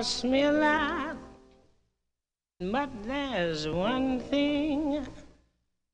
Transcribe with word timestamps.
cost 0.00 0.24
me 0.24 0.40
a 0.44 0.52
lot. 0.52 1.16
But 2.58 2.88
there's 3.04 3.68
one 3.68 4.18
thing 4.18 5.06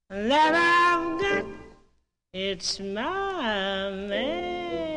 that 0.09 0.55
I've 0.55 1.21
got. 1.21 1.45
It's 2.33 2.79
my 2.79 3.91
man. 4.13 4.95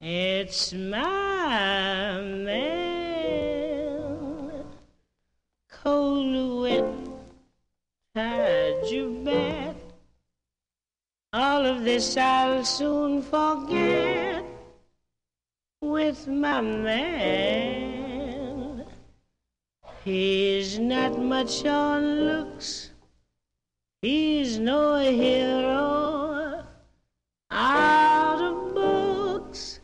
It's 0.00 0.72
my 0.72 2.20
man. 2.46 3.34
Cold, 5.82 6.62
wet, 6.62 6.84
tired, 8.14 8.86
you 8.86 9.20
bet. 9.24 9.74
All 11.32 11.66
of 11.66 11.82
this 11.82 12.16
I'll 12.16 12.64
soon 12.64 13.20
forget 13.20 14.33
with 15.94 16.26
my 16.26 16.60
man. 16.60 17.94
He's 20.04 20.76
not 20.76 21.16
much 21.16 21.64
on 21.64 22.02
looks, 22.28 22.90
he's 24.02 24.58
no 24.58 24.98
hero 24.98 26.64
out 27.48 28.40
of 28.42 28.74
books, 28.74 29.78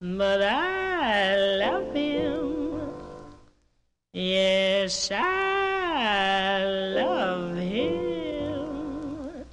but 0.00 0.40
I 0.40 1.36
love 1.64 1.92
him. 1.92 2.80
Yes, 4.12 5.10
I 5.10 6.64
love 6.94 7.56
him. 7.56 9.44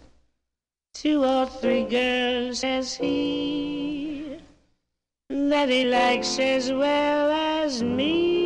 Two 0.93 1.23
or 1.23 1.47
three 1.47 1.85
girls 1.85 2.61
has 2.61 2.95
he 2.95 3.34
that 5.55 5.69
he 5.69 5.85
likes 5.85 6.37
as 6.37 6.69
well 6.73 7.31
as 7.31 7.81
me. 7.81 8.44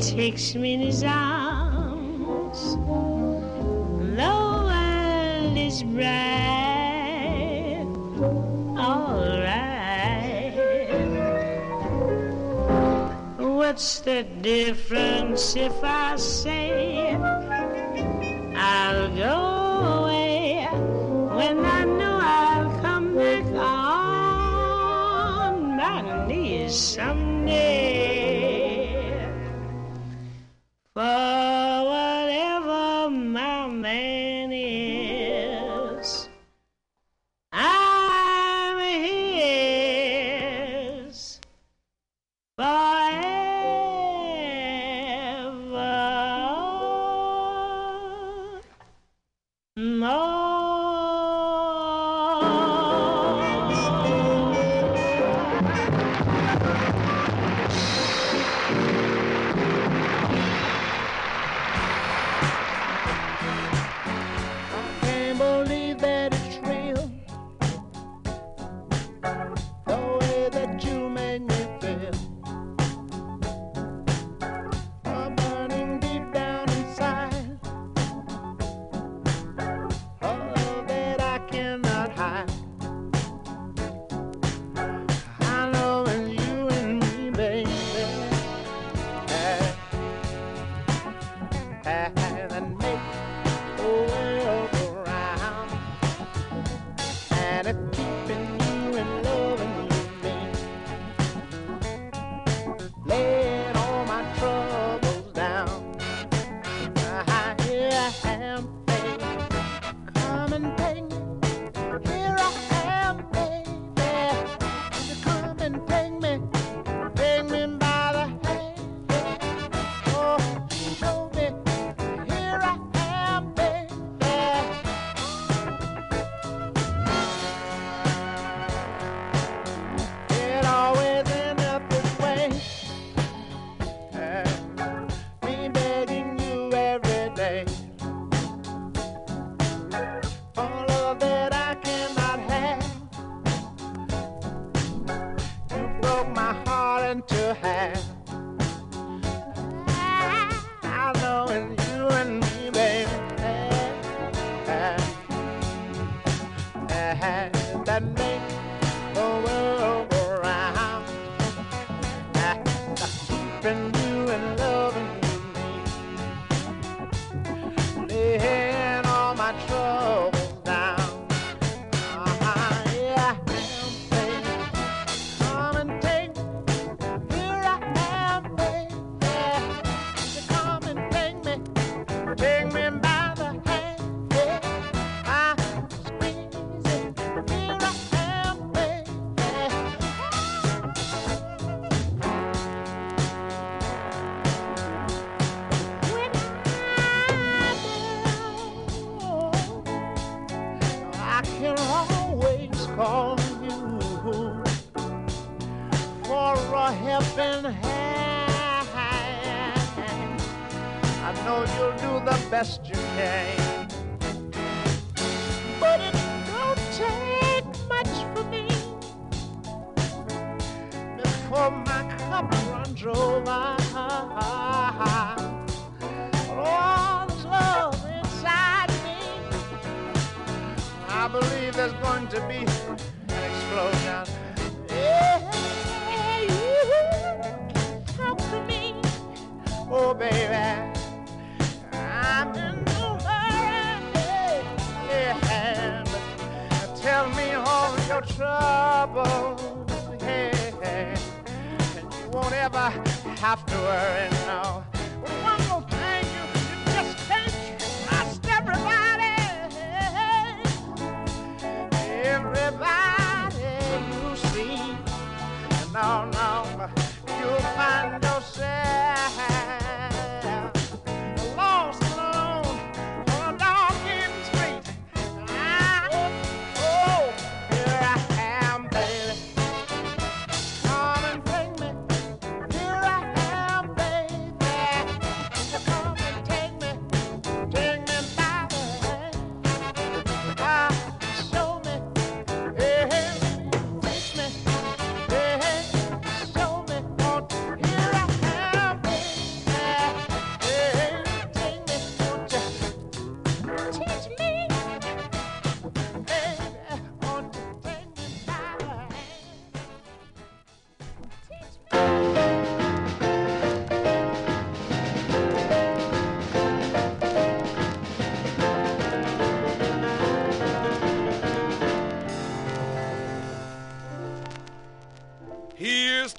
takes 0.00 0.54
me 0.54 0.74
in 0.74 0.80
his 0.80 1.02
arms. 1.04 2.76
The 4.16 4.32
world 4.66 5.58
is 5.58 5.82
bright, 5.82 6.04
alright. 8.78 10.54
What's 13.38 14.00
the 14.00 14.22
difference 14.40 15.56
if 15.56 15.72
I 15.82 16.16
say 16.16 17.14
I'll 18.56 19.08
go? 19.16 19.43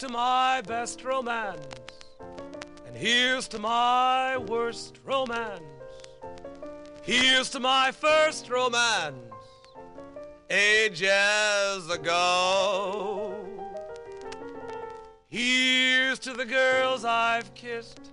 To 0.06 0.12
my 0.12 0.62
best 0.68 1.04
romance, 1.04 1.66
and 2.86 2.96
here's 2.96 3.48
to 3.48 3.58
my 3.58 4.38
worst 4.38 5.00
romance. 5.04 5.64
Here's 7.02 7.50
to 7.52 7.60
my 7.60 7.92
first 7.92 8.48
romance, 8.48 9.18
ages 10.52 11.90
ago. 11.90 13.34
Here's 15.28 16.20
to 16.20 16.34
the 16.34 16.46
girls 16.46 17.04
I've 17.04 17.52
kissed, 17.56 18.12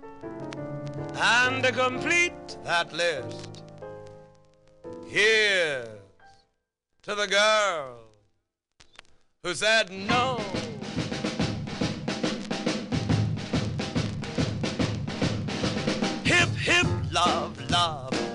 and 1.13 1.63
to 1.63 1.71
complete 1.71 2.57
that 2.63 2.91
list. 2.91 3.61
Here's 5.05 5.87
to 7.03 7.13
the 7.13 7.27
girls 7.27 7.99
who 9.43 9.53
said 9.53 9.91
no. 9.91 10.42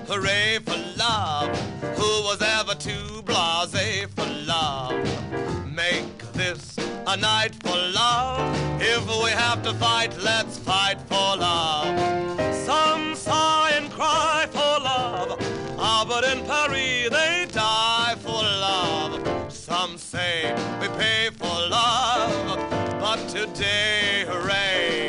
Hooray 0.09 0.57
for 0.65 0.75
love. 0.97 1.55
Who 1.97 2.23
was 2.27 2.41
ever 2.41 2.73
too 2.73 3.21
blase 3.21 4.07
for 4.15 4.25
love? 4.45 4.97
Make 5.71 6.17
this 6.33 6.75
a 7.05 7.15
night 7.15 7.53
for 7.61 7.77
love. 7.77 8.41
If 8.81 9.05
we 9.07 9.29
have 9.29 9.61
to 9.63 9.73
fight, 9.75 10.17
let's 10.17 10.57
fight 10.57 10.99
for 11.01 11.37
love. 11.37 11.95
Some 12.55 13.13
sigh 13.13 13.73
and 13.75 13.91
cry 13.91 14.47
for 14.49 14.83
love. 14.83 15.37
Ah, 15.77 16.03
but 16.07 16.23
in 16.23 16.43
Paris 16.45 17.09
they 17.09 17.45
die 17.51 18.15
for 18.19 18.41
love. 18.65 19.53
Some 19.53 19.97
say 19.99 20.55
we 20.81 20.87
pay 20.97 21.29
for 21.37 21.55
love, 21.69 22.57
but 22.99 23.19
today, 23.29 24.25
hooray 24.27 25.08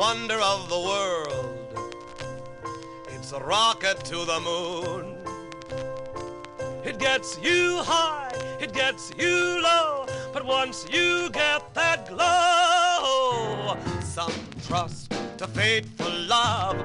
wonder 0.00 0.40
of 0.40 0.66
the 0.70 0.80
world. 0.80 1.58
It's 3.10 3.32
a 3.32 3.38
rocket 3.38 4.02
to 4.06 4.24
the 4.24 4.40
moon. 4.40 5.18
It 6.82 6.98
gets 6.98 7.38
you 7.42 7.82
high, 7.82 8.32
it 8.58 8.72
gets 8.72 9.12
you 9.18 9.60
low, 9.62 10.06
but 10.32 10.46
once 10.46 10.86
you 10.90 11.28
get 11.28 11.74
that 11.74 12.08
glow, 12.08 13.76
some 14.00 14.32
trust 14.66 15.12
to 15.36 15.46
fate 15.46 15.84
for 15.98 16.08
love, 16.08 16.76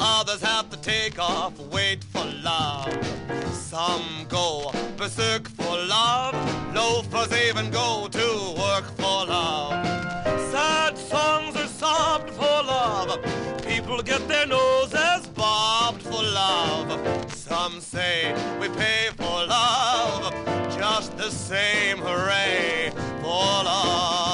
others 0.00 0.40
have 0.40 0.70
to 0.70 0.78
take 0.78 1.18
off 1.18 1.52
weight 1.76 2.02
for 2.04 2.24
love. 2.42 2.90
Some 3.52 4.24
go 4.30 4.72
berserk 4.96 5.46
for 5.46 5.76
love, 5.76 6.34
loafers 6.74 7.34
even 7.34 7.70
go 7.70 8.08
to 8.10 8.54
work 8.56 8.86
for 8.96 9.26
love. 9.26 9.84
Sad 10.50 10.96
songs 10.96 11.61
sobbed 11.82 12.30
for 12.30 12.58
love. 12.74 13.20
People 13.66 14.00
get 14.02 14.22
their 14.28 14.46
noses 14.46 15.26
bobbed 15.34 16.00
for 16.02 16.22
love. 16.22 16.88
Some 17.32 17.80
say 17.80 18.32
we 18.60 18.68
pay 18.68 19.08
for 19.16 19.38
love, 19.58 20.32
just 20.78 21.16
the 21.16 21.30
same 21.30 21.98
hooray 21.98 22.92
for 23.20 23.64
love. 23.70 24.31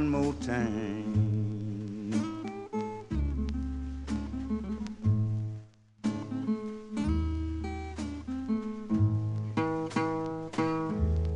one 0.00 0.08
more 0.08 0.32
time. 0.40 1.12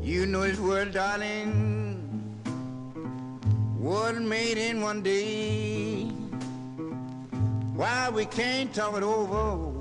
You 0.03 0.24
know 0.27 0.42
this 0.48 0.59
world, 0.59 0.92
darling, 0.92 1.53
was 3.79 4.18
made 4.18 4.57
in 4.57 4.81
one 4.81 5.03
day. 5.03 6.05
Why 7.74 8.09
we 8.09 8.24
can't 8.24 8.72
talk 8.74 8.96
it 8.96 9.03
over 9.03 9.72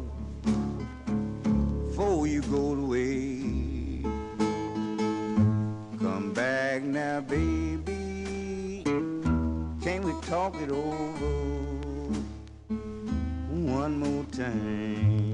before 1.88 2.28
you 2.28 2.42
go 2.42 2.74
away. 2.74 4.04
Come 6.02 6.34
back 6.34 6.84
now, 6.84 7.22
baby 7.22 7.93
talk 10.34 10.56
it 10.56 10.72
over 10.72 11.28
one 13.52 14.00
more 14.00 14.26
time. 14.32 15.33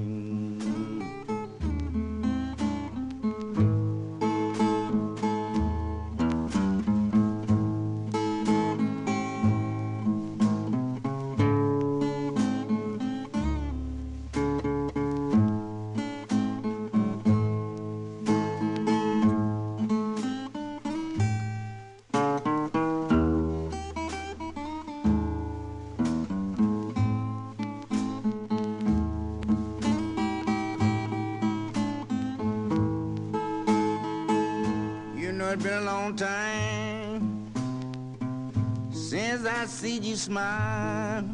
smile 40.20 41.24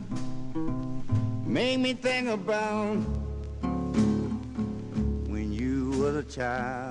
Make 1.44 1.80
me 1.80 1.92
think 1.94 2.28
about 2.28 2.98
When 5.26 5.52
you 5.52 5.90
were 5.98 6.20
a 6.20 6.22
child. 6.22 6.85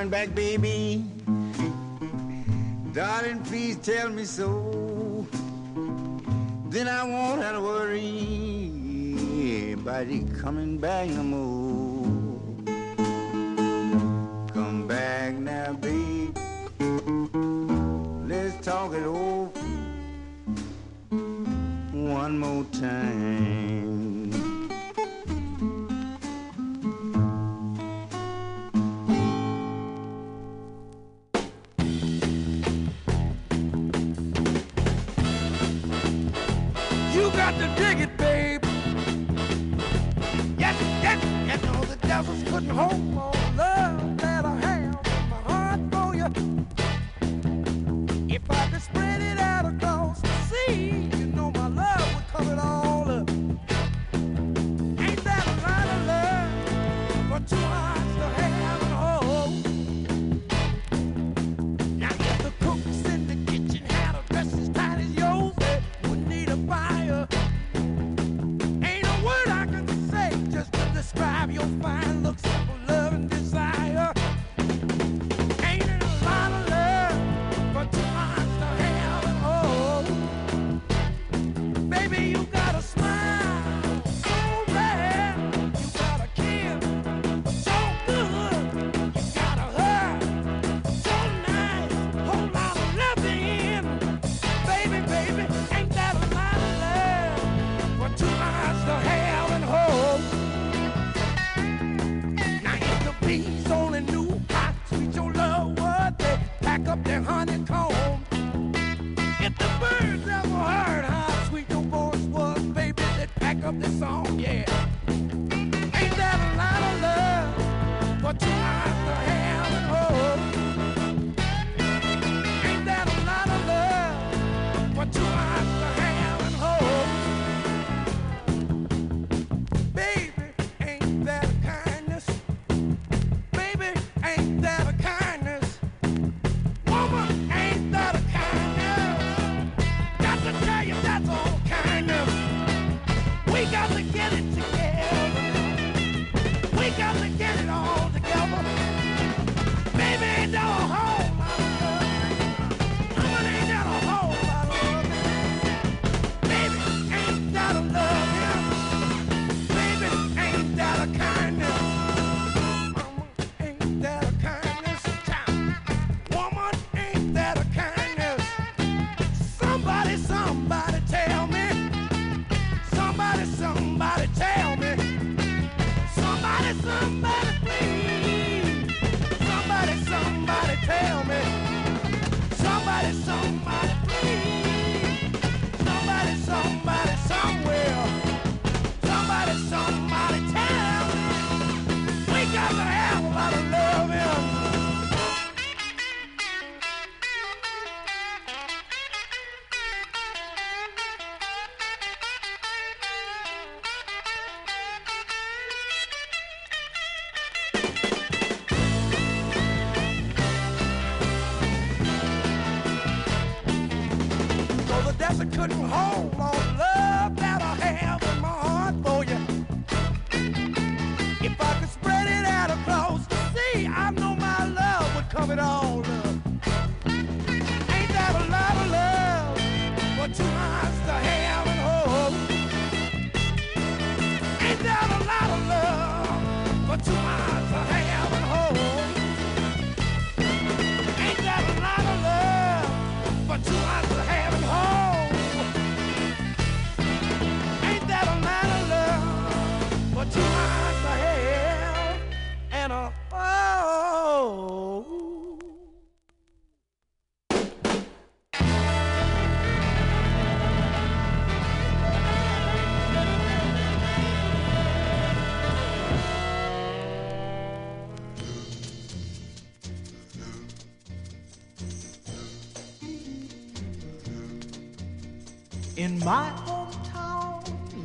coming 0.00 0.10
back, 0.10 0.34
baby. 0.34 1.04
Darling, 2.94 3.42
please 3.44 3.76
tell 3.76 4.08
me 4.08 4.24
so. 4.24 5.26
Then 6.70 6.88
I 6.88 7.04
won't 7.04 7.42
have 7.42 7.56
to 7.56 7.60
worry 7.60 8.72
about 9.74 10.06
you 10.06 10.26
coming 10.40 10.78
back 10.78 11.10
no 11.10 11.22
more. 11.22 11.49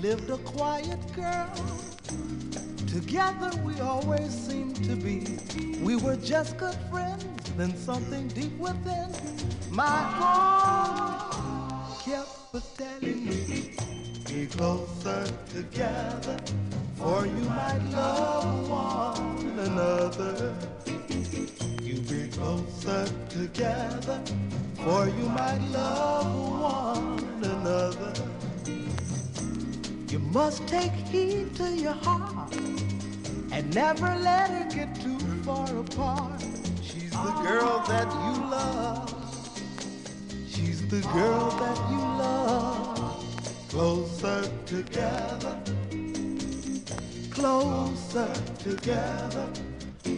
lived 0.09 0.29
a 0.29 0.37
quiet 0.37 0.99
girl. 1.15 1.51
Together 2.85 3.49
we 3.63 3.79
always 3.79 4.29
seemed 4.29 4.75
to 4.83 4.95
be. 4.95 5.39
We 5.81 5.95
were 5.95 6.15
just 6.15 6.57
good 6.57 6.77
friends, 6.91 7.25
then 7.57 7.75
something 7.75 8.27
deep 8.27 8.55
within 8.59 9.09
my 9.71 9.83
heart. 9.83 10.44
heart 32.03 32.53
and 33.51 33.73
never 33.73 34.07
let 34.17 34.49
her 34.49 34.69
get 34.69 34.95
too 35.01 35.17
far 35.43 35.69
apart. 35.77 36.43
She's 36.81 37.11
the 37.11 37.33
girl 37.43 37.83
that 37.87 38.07
you 38.07 38.49
love. 38.49 39.09
She's 40.47 40.87
the 40.89 41.01
girl 41.13 41.49
that 41.51 41.77
you 41.89 41.97
love. 41.97 43.23
Closer 43.69 44.49
together. 44.65 45.59
Closer 47.31 48.33
together. 48.59 49.47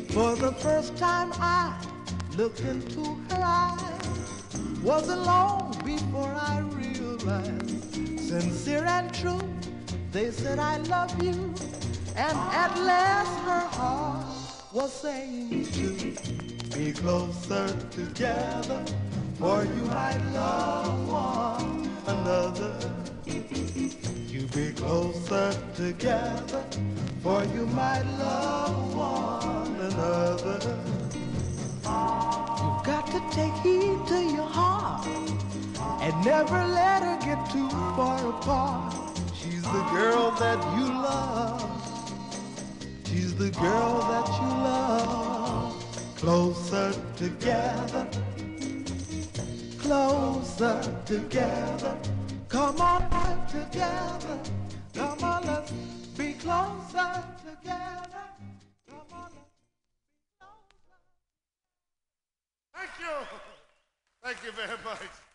For 0.10 0.36
the 0.36 0.54
first 0.60 0.98
time 0.98 1.32
I 1.34 1.80
looked 2.38 2.62
into 2.62 3.04
her 3.30 3.44
eyes 3.44 3.88
was 4.84 5.10
alone 5.10 5.72
before 5.84 6.34
I 6.34 6.60
realized. 6.60 7.94
Sincere 8.20 8.86
and 8.86 9.14
true, 9.14 9.42
they 10.12 10.32
said 10.32 10.60
I 10.60 10.78
love 10.78 11.24
you. 11.24 11.54
And 12.20 12.36
at 12.36 12.76
last 12.80 13.40
her 13.46 13.68
heart 13.78 14.26
was 14.74 14.92
saying 14.92 15.68
to 15.68 16.76
be 16.76 16.92
closer 16.92 17.68
together, 17.92 18.84
for 19.38 19.64
you 19.64 19.84
might 19.86 20.20
love 20.34 21.08
one 21.08 21.88
another. 22.08 22.74
You 23.28 24.48
be 24.48 24.74
closer 24.74 25.54
together, 25.76 26.64
for 27.22 27.44
you 27.54 27.68
might 27.68 28.08
love 28.18 28.96
one 28.96 29.76
another. 29.76 30.60
You've 31.84 32.84
got 32.84 33.06
to 33.14 33.22
take 33.30 33.54
heed 33.62 34.00
to 34.08 34.20
your 34.24 34.50
heart 34.50 35.06
and 36.02 36.26
never 36.26 36.66
let 36.66 37.04
her 37.04 37.20
get 37.24 37.48
too 37.52 37.70
far 37.70 38.28
apart. 38.28 39.20
She's 39.36 39.62
the 39.62 39.84
girl 39.92 40.32
that 40.32 40.58
you 40.80 40.86
love. 40.86 41.67
The 43.38 43.52
girl 43.52 44.00
that 44.00 44.28
you 44.42 44.48
love. 44.64 46.18
Closer 46.18 46.92
together, 47.16 48.08
closer 49.78 50.82
together. 51.06 51.96
Come 52.50 52.82
on, 52.82 53.48
together. 53.48 54.40
Come 54.96 55.24
on, 55.24 55.46
let's 55.46 55.72
be 56.18 56.34
closer 56.34 57.24
together. 57.46 58.26
Come 58.90 59.14
on, 59.14 59.30
let's 59.36 59.46
be 60.18 60.34
closer. 60.40 60.88
Thank 62.74 62.94
you. 63.00 63.16
Thank 64.24 64.38
you 64.44 64.52
very 64.54 64.78
much. 64.84 65.27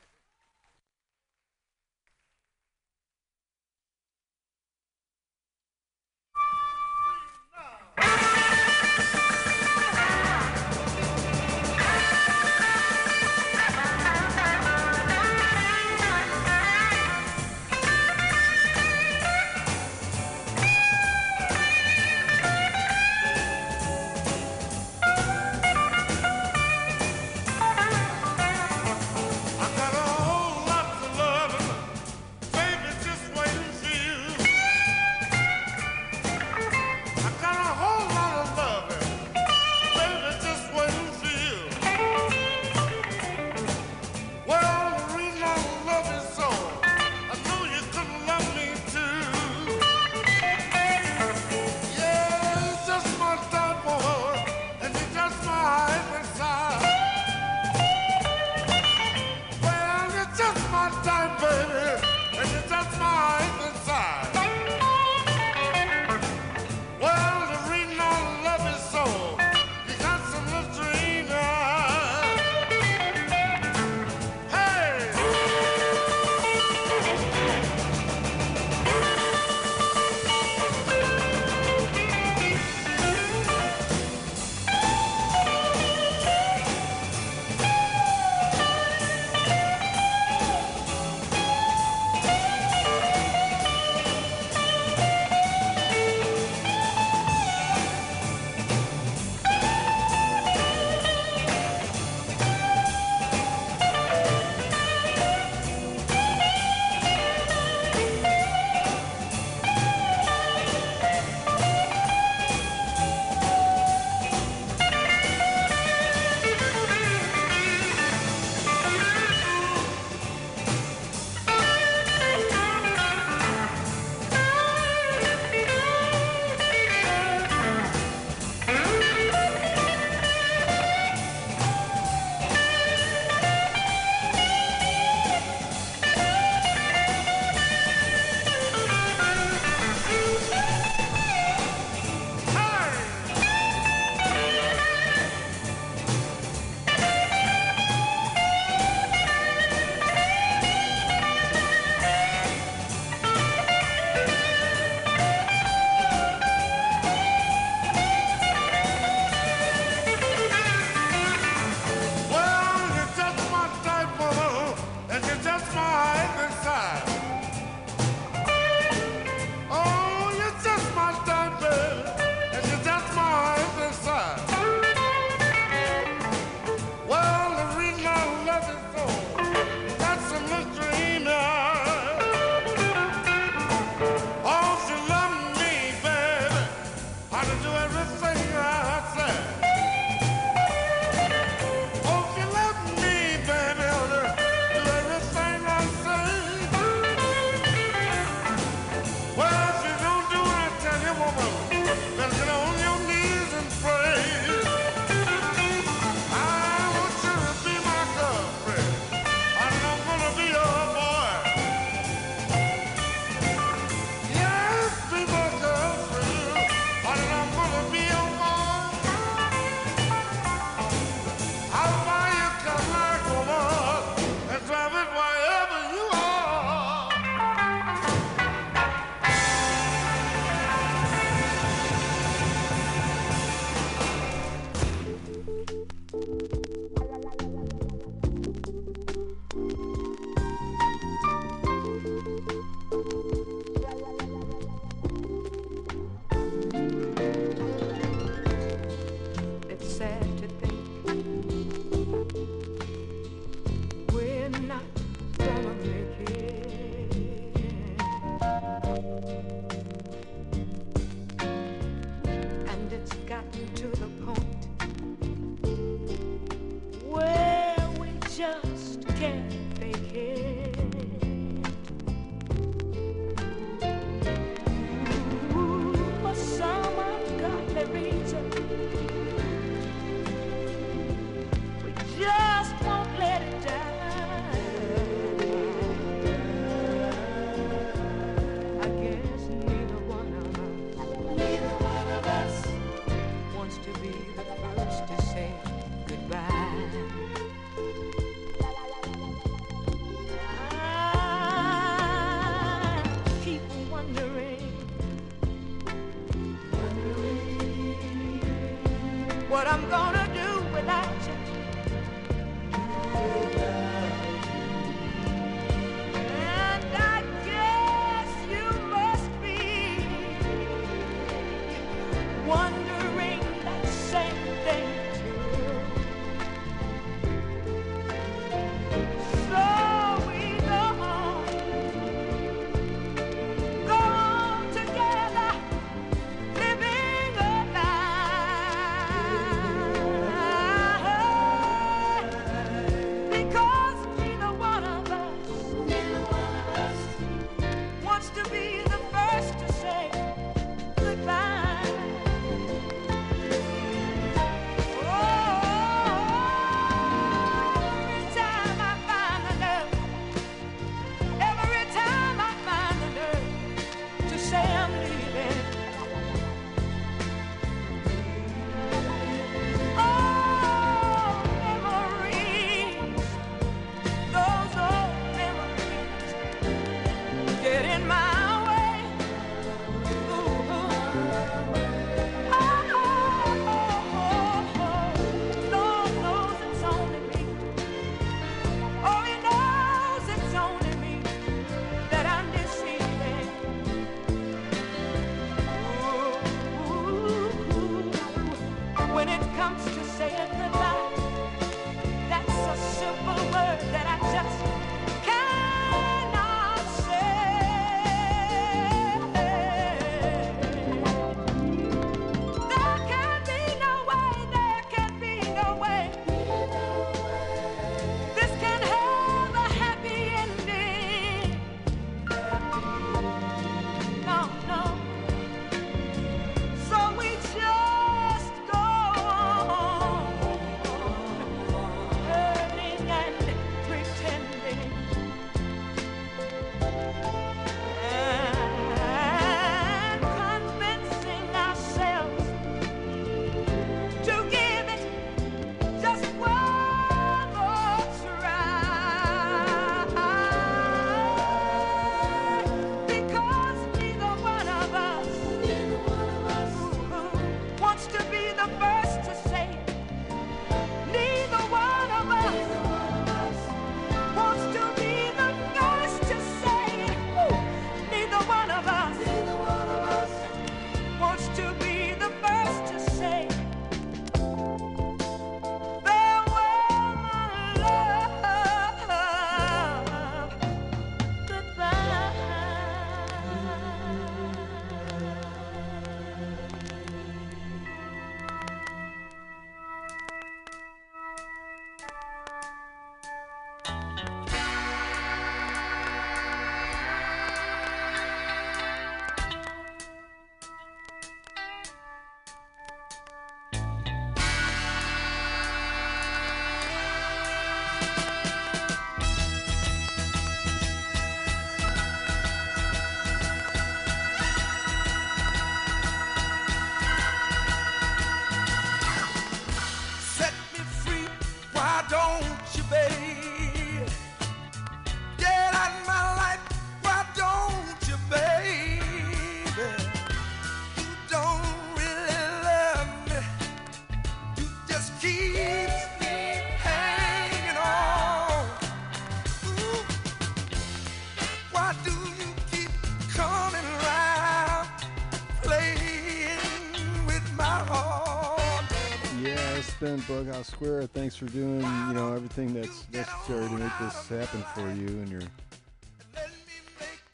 Bughouse 550.32 550.70
Square. 550.70 551.08
Thanks 551.08 551.36
for 551.36 551.44
doing, 551.44 551.82
you 551.82 552.14
know, 552.14 552.32
everything 552.34 552.72
that's 552.72 553.06
necessary 553.12 553.68
to 553.68 553.74
make 553.74 553.92
this 554.00 554.28
happen 554.28 554.64
for 554.74 554.90
you 554.90 555.08
and 555.08 555.28
your 555.28 555.42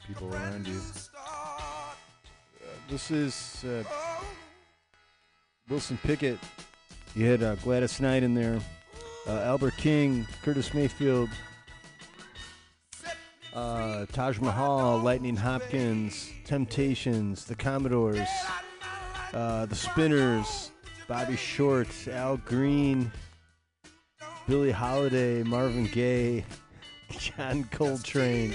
people 0.04 0.34
around 0.34 0.66
you. 0.66 0.80
Uh, 1.16 1.92
this 2.90 3.12
is 3.12 3.64
uh, 3.64 3.84
Wilson 5.68 5.96
Pickett. 6.02 6.40
You 7.14 7.26
had 7.26 7.40
uh, 7.40 7.54
Gladys 7.56 8.00
Knight 8.00 8.24
in 8.24 8.34
there, 8.34 8.58
uh, 9.28 9.42
Albert 9.42 9.76
King, 9.76 10.26
Curtis 10.42 10.74
Mayfield, 10.74 11.28
uh, 13.54 14.06
Taj 14.06 14.40
Mahal, 14.40 14.98
Lightning 14.98 15.36
Hopkins, 15.36 16.32
Temptations, 16.44 17.44
The 17.44 17.54
Commodores, 17.54 18.28
uh, 19.32 19.66
The 19.66 19.76
Spinners, 19.76 20.72
Bobby 21.08 21.36
Short, 21.36 21.88
Al 22.08 22.36
Green, 22.36 23.10
Billie 24.46 24.70
Holiday, 24.70 25.42
Marvin 25.42 25.86
Gaye, 25.86 26.44
John 27.10 27.64
Coltrane. 27.72 28.54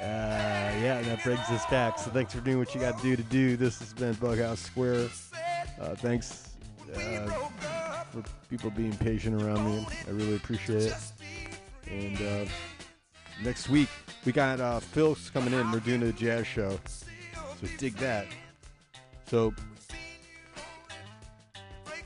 Uh, 0.00 0.72
yeah, 0.80 1.02
that 1.02 1.22
brings 1.22 1.40
us 1.50 1.66
back. 1.66 1.98
So 1.98 2.10
thanks 2.10 2.32
for 2.32 2.40
doing 2.40 2.58
what 2.58 2.74
you 2.74 2.80
got 2.80 2.96
to 2.96 3.02
do 3.02 3.14
to 3.14 3.22
do. 3.24 3.58
This 3.58 3.78
has 3.80 3.92
been 3.92 4.14
Bughouse 4.14 4.56
Square. 4.56 5.10
Uh, 5.78 5.94
thanks 5.96 6.48
uh, 6.96 7.26
for 8.10 8.22
people 8.48 8.70
being 8.70 8.96
patient 8.96 9.42
around 9.42 9.66
me. 9.66 9.86
I 10.08 10.10
really 10.12 10.36
appreciate 10.36 10.84
it. 10.84 10.96
And 11.86 12.22
uh, 12.22 12.50
next 13.44 13.68
week 13.68 13.90
we 14.24 14.32
got 14.32 14.60
uh, 14.60 14.80
Phil's 14.80 15.28
coming 15.28 15.52
in. 15.52 15.70
We're 15.70 15.80
doing 15.80 16.02
a 16.04 16.12
jazz 16.12 16.46
show, 16.46 16.80
so 17.34 17.68
dig 17.76 17.96
that. 17.96 18.26
So 19.26 19.52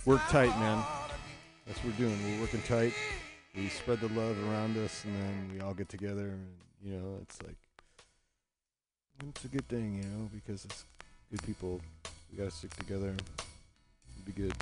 work 0.04 0.20
tight, 0.28 0.56
man. 0.58 0.84
That's 1.66 1.78
what 1.78 1.94
we're 1.94 2.06
doing. 2.06 2.18
We're 2.24 2.42
working 2.42 2.62
tight. 2.62 2.92
We 3.56 3.68
spread 3.68 4.00
the 4.00 4.08
love 4.08 4.36
around 4.48 4.76
us, 4.76 5.04
and 5.04 5.14
then 5.14 5.50
we 5.54 5.60
all 5.60 5.74
get 5.74 5.88
together, 5.88 6.28
and 6.28 6.46
you 6.84 6.92
know, 6.92 7.18
it's 7.22 7.40
like 7.42 7.56
it's 9.28 9.44
a 9.44 9.48
good 9.48 9.66
thing, 9.68 10.02
you 10.02 10.02
know, 10.02 10.28
because 10.34 10.64
it's 10.64 10.84
good 11.30 11.42
people. 11.44 11.80
We 12.30 12.38
gotta 12.38 12.50
stick 12.50 12.74
together. 12.74 13.14
It'll 13.14 14.26
be 14.26 14.32
good. 14.32 14.52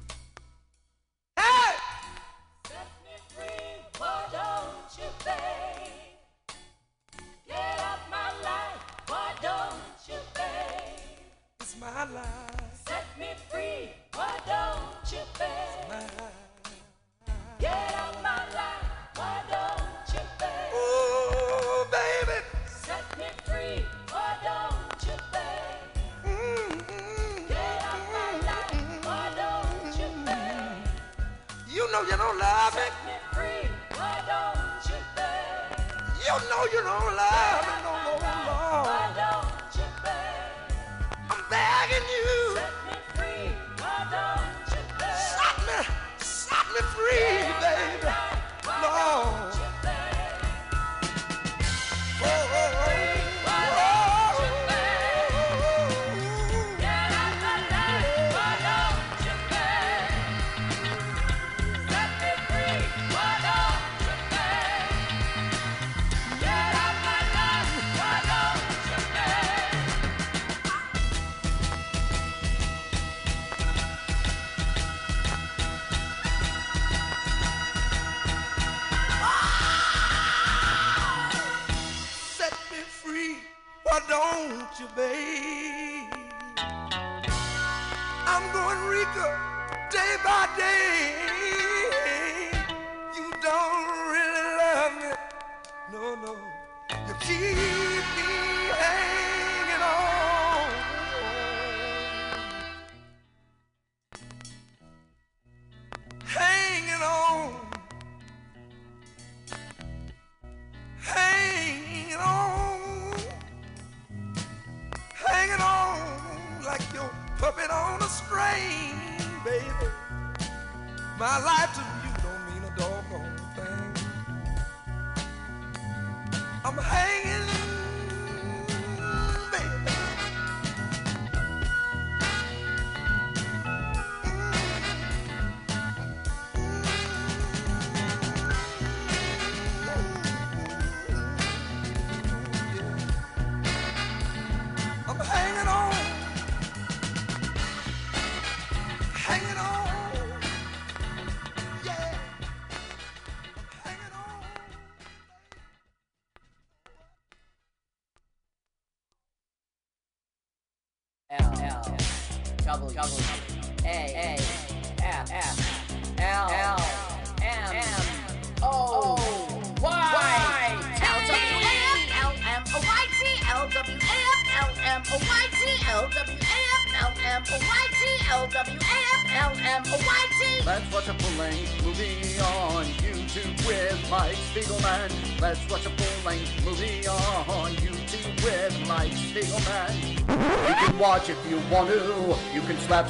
Why 3.99 4.25
don't 4.33 4.99
you, 4.99 5.11
babe? 5.25 6.57
Get 7.47 7.81
out 7.81 7.99
my 11.81 12.05
life. 12.13 12.52
You 36.73 36.83
don't 36.83 37.17
love 37.17 37.72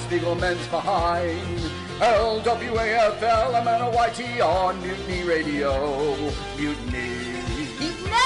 can 0.08 0.20
slap 0.20 0.32
Spiegelman's 0.38 0.66
behind. 0.68 1.70
L-W-A-F-L-M-N-O-Y-T 2.00 4.40
on 4.40 4.80
Mutiny 4.80 5.22
Radio. 5.24 6.16
Mutiny. 6.56 7.42
Mutiny! 7.78 8.16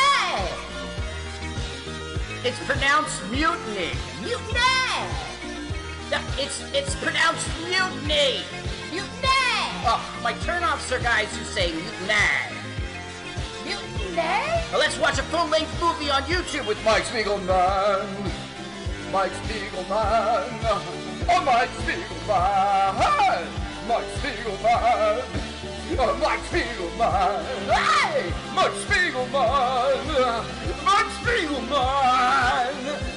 It's 2.45 2.59
pronounced 2.65 3.23
mutiny. 3.31 3.91
Mutiny! 4.23 4.61
No, 6.11 6.19
It's 6.39 6.63
it's 6.73 6.95
pronounced 6.97 7.49
mutiny. 7.65 8.43
Mutiny! 8.91 9.73
Oh, 9.89 10.01
my 10.23 10.33
turnoffs 10.35 10.91
are 10.93 11.01
guys 11.01 11.35
who 11.37 11.45
say 11.45 11.73
mutiny. 11.73 12.15
Mutiny? 13.65 14.17
Well, 14.71 14.79
let's 14.79 14.97
watch 14.99 15.19
a 15.19 15.23
full-length 15.25 15.81
movie 15.81 16.11
on 16.11 16.23
YouTube 16.23 16.67
with 16.67 16.83
Mike 16.85 17.03
Spiegelman. 17.05 18.07
Mike 19.13 19.33
Spiegelman. 19.33 21.16
Oh, 21.29 21.43
Mike 21.45 21.71
Spiegelman. 21.83 23.49
Mike 23.89 24.07
Spiegelman. 24.17 25.25
Oh, 25.99 26.15
Mike 26.23 26.45
Spiegelman. 26.51 27.43
Hey! 27.67 28.33
Mike 28.55 28.77
Spiegelman. 28.85 29.97
Mike 30.85 31.11
Spiegelman. 31.19 32.75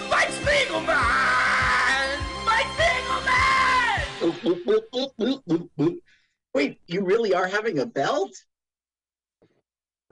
Mike 0.10 0.34
Spiegelman. 0.42 2.10
Mike 2.46 2.72
Spiegelman. 4.20 6.00
Wait, 6.54 6.80
you 6.88 7.04
really 7.04 7.34
are 7.36 7.48
having 7.48 7.80
a 7.80 7.86
belt? 7.86 8.32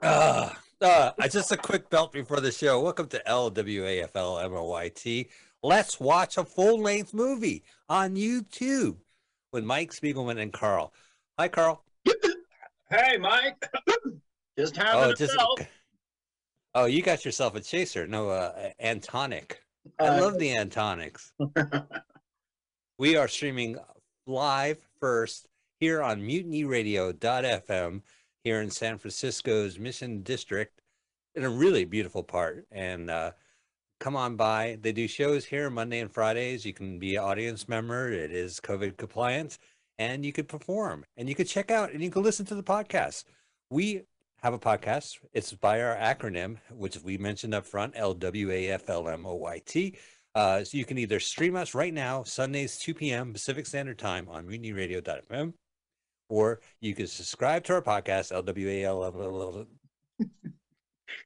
Uh, 0.00 0.50
uh, 0.80 1.10
just 1.28 1.50
a 1.50 1.56
quick 1.56 1.90
belt 1.90 2.12
before 2.12 2.38
the 2.40 2.52
show. 2.52 2.80
Welcome 2.80 3.08
to 3.08 3.20
LWAFLMOYT. 3.26 5.26
Let's 5.68 6.00
watch 6.00 6.38
a 6.38 6.44
full 6.44 6.80
length 6.80 7.12
movie 7.12 7.62
on 7.90 8.16
YouTube 8.16 8.96
with 9.52 9.64
Mike 9.64 9.92
Spiegelman 9.92 10.40
and 10.40 10.50
Carl. 10.50 10.94
Hi, 11.38 11.48
Carl. 11.48 11.84
Hey, 12.90 13.18
Mike. 13.18 13.68
just 14.58 14.74
having 14.78 15.04
Oh, 15.04 15.10
a 15.10 15.14
just 15.14 15.36
belt. 15.36 15.60
oh, 16.74 16.86
you 16.86 17.02
got 17.02 17.22
yourself 17.26 17.54
a 17.54 17.60
chaser. 17.60 18.06
No, 18.06 18.30
uh, 18.30 18.70
Antonic. 18.80 19.62
I 20.00 20.06
Uh, 20.08 20.20
love 20.22 20.38
the 20.38 20.56
Antonics. 20.56 21.32
we 22.98 23.16
are 23.16 23.28
streaming 23.28 23.76
live 24.26 24.78
first 24.98 25.48
here 25.80 26.00
on 26.00 26.22
mutinyradio.fm 26.22 28.00
here 28.42 28.62
in 28.62 28.70
San 28.70 28.96
Francisco's 28.96 29.78
Mission 29.78 30.22
District 30.22 30.80
in 31.34 31.44
a 31.44 31.50
really 31.50 31.84
beautiful 31.84 32.22
part. 32.22 32.66
And 32.72 33.10
uh, 33.10 33.32
come 34.00 34.16
on 34.16 34.36
by. 34.36 34.78
They 34.80 34.92
do 34.92 35.08
shows 35.08 35.44
here 35.44 35.70
Monday 35.70 36.00
and 36.00 36.10
Fridays. 36.12 36.64
You 36.64 36.72
can 36.72 36.98
be 36.98 37.16
an 37.16 37.24
audience 37.24 37.68
member. 37.68 38.10
It 38.10 38.32
is 38.32 38.60
COVID 38.60 38.96
compliant. 38.96 39.58
and 39.98 40.24
you 40.24 40.32
could 40.32 40.48
perform 40.48 41.04
and 41.16 41.28
you 41.28 41.34
could 41.34 41.48
check 41.48 41.70
out 41.70 41.92
and 41.92 42.02
you 42.02 42.10
can 42.10 42.22
listen 42.22 42.46
to 42.46 42.54
the 42.54 42.62
podcast. 42.62 43.24
We 43.70 44.02
have 44.42 44.54
a 44.54 44.58
podcast. 44.58 45.18
It's 45.32 45.52
by 45.52 45.82
our 45.82 45.96
acronym, 45.96 46.58
which 46.70 46.98
we 47.02 47.18
mentioned 47.18 47.54
up 47.54 47.66
front, 47.66 47.94
LWAFLMOYT. 47.94 49.96
Uh, 50.34 50.62
so 50.62 50.76
you 50.76 50.84
can 50.84 50.98
either 50.98 51.18
stream 51.18 51.56
us 51.56 51.74
right 51.74 51.92
now, 51.92 52.22
Sundays, 52.22 52.78
2 52.78 52.94
p.m. 52.94 53.32
Pacific 53.32 53.66
Standard 53.66 53.98
Time 53.98 54.28
on 54.28 54.46
mutinyradio.fm, 54.46 55.52
or 56.28 56.60
you 56.80 56.94
can 56.94 57.08
subscribe 57.08 57.64
to 57.64 57.74
our 57.74 57.82
podcast, 57.82 58.30
LWAL. 58.32 59.66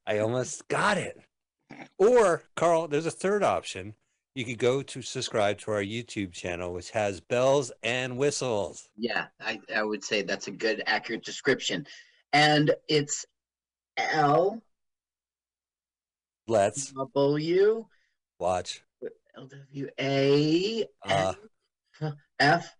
I 0.06 0.18
almost 0.18 0.66
got 0.68 0.96
it. 0.96 1.20
Or, 1.98 2.42
Carl, 2.56 2.88
there's 2.88 3.06
a 3.06 3.10
third 3.10 3.42
option. 3.42 3.94
You 4.34 4.44
could 4.44 4.58
go 4.58 4.82
to 4.82 5.02
subscribe 5.02 5.58
to 5.58 5.72
our 5.72 5.82
YouTube 5.82 6.32
channel, 6.32 6.72
which 6.72 6.90
has 6.90 7.20
bells 7.20 7.70
and 7.82 8.16
whistles. 8.16 8.88
Yeah, 8.96 9.26
I, 9.40 9.60
I 9.74 9.82
would 9.82 10.02
say 10.02 10.22
that's 10.22 10.48
a 10.48 10.52
good, 10.52 10.82
accurate 10.86 11.24
description. 11.24 11.86
And 12.32 12.74
it's 12.88 13.26
L 13.98 14.62
Let's 16.48 16.92
W 16.92 17.86
watch 18.38 18.82
L 19.36 19.46
W 19.46 19.88
A 20.00 20.84
uh, 21.04 21.34
F 22.40 22.76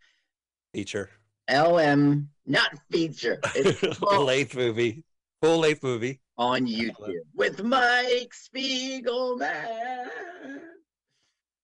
feature. 0.75 1.11
L 1.49 1.79
M, 1.79 2.29
not 2.45 2.71
feature. 2.91 3.41
It's 3.55 3.99
Full 3.99 4.25
length 4.25 4.57
movie. 4.57 5.05
Full 5.41 5.59
length 5.59 5.83
movie. 5.83 6.21
On 6.39 6.67
YouTube 6.67 7.21
with 7.35 7.63
Mike 7.63 8.33
Spiegelman. 8.33 10.09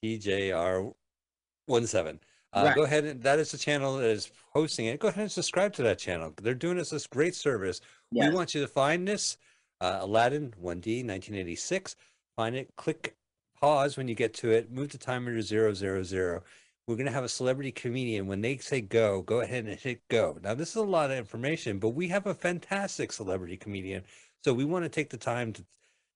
TJR17. 0.05 2.19
Uh, 2.51 2.63
Right. 2.65 2.75
Go 2.75 2.85
ahead 2.85 3.05
and 3.05 3.23
that 3.23 3.39
is 3.39 3.51
the 3.53 3.59
channel 3.59 3.99
that 3.99 4.09
is 4.09 4.31
hosting 4.53 4.87
it. 4.87 4.99
Go 5.01 5.09
ahead 5.09 5.21
and 5.23 5.31
subscribe 5.31 5.75
to 5.75 5.83
that 5.83 5.99
channel. 5.99 6.33
They're 6.43 6.55
doing 6.55 6.81
us 6.81 6.89
this 6.91 7.07
great 7.07 7.35
service. 7.35 7.81
Yes. 8.11 8.31
We 8.31 8.35
want 8.35 8.55
you 8.55 8.63
to 8.63 8.69
find 8.69 9.07
this 9.07 9.37
uh, 9.83 9.99
Aladdin 10.01 10.55
1D 10.61 11.05
1986. 11.05 11.95
Find 12.37 12.57
it, 12.57 12.71
click 12.77 13.17
pause 13.61 13.97
when 13.97 14.09
you 14.09 14.15
get 14.15 14.35
to 14.35 14.51
it, 14.51 14.71
move 14.71 14.91
the 14.91 14.99
timer 14.99 15.35
to 15.35 15.43
zero 15.43 15.75
zero 15.75 16.03
zero. 16.03 16.43
We're 16.87 16.97
going 16.97 17.07
to 17.07 17.13
have 17.13 17.25
a 17.25 17.29
celebrity 17.29 17.71
comedian. 17.71 18.27
When 18.27 18.41
they 18.41 18.57
say 18.59 18.81
go, 18.81 19.21
go 19.23 19.41
ahead 19.41 19.67
and 19.67 19.79
hit 19.79 20.01
go. 20.09 20.39
Now, 20.43 20.55
this 20.55 20.71
is 20.71 20.77
a 20.77 20.83
lot 20.83 21.11
of 21.11 21.19
information, 21.19 21.79
but 21.79 21.91
we 21.91 22.09
have 22.09 22.27
a 22.27 22.35
fantastic 22.35 23.13
celebrity 23.13 23.57
comedian. 23.57 24.05
So 24.43 24.55
we 24.55 24.65
want 24.65 24.85
to 24.85 24.89
take 24.89 25.11
the 25.11 25.19
time 25.19 25.53
to 25.55 25.65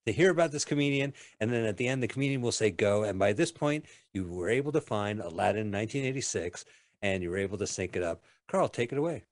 to 0.07 0.13
hear 0.13 0.31
about 0.31 0.51
this 0.51 0.65
comedian, 0.65 1.13
and 1.41 1.53
then 1.53 1.65
at 1.65 1.77
the 1.77 1.87
end, 1.87 2.03
the 2.03 2.09
comedian 2.09 2.43
will 2.43 2.53
say 2.53 2.71
go. 2.71 3.05
And 3.05 3.19
by 3.19 3.33
this 3.33 3.53
point, 3.53 3.85
you 4.13 4.27
were 4.27 4.49
able 4.49 4.73
to 4.73 4.81
find 4.81 5.21
Aladdin 5.21 5.71
1986, 5.71 6.65
and 7.03 7.23
you 7.23 7.31
were 7.31 7.37
able 7.37 7.59
to 7.59 7.67
sync 7.67 7.95
it 7.95 8.03
up. 8.03 8.23
Carl, 8.49 8.69
take 8.69 8.93
it 8.93 8.99
away. 8.99 9.23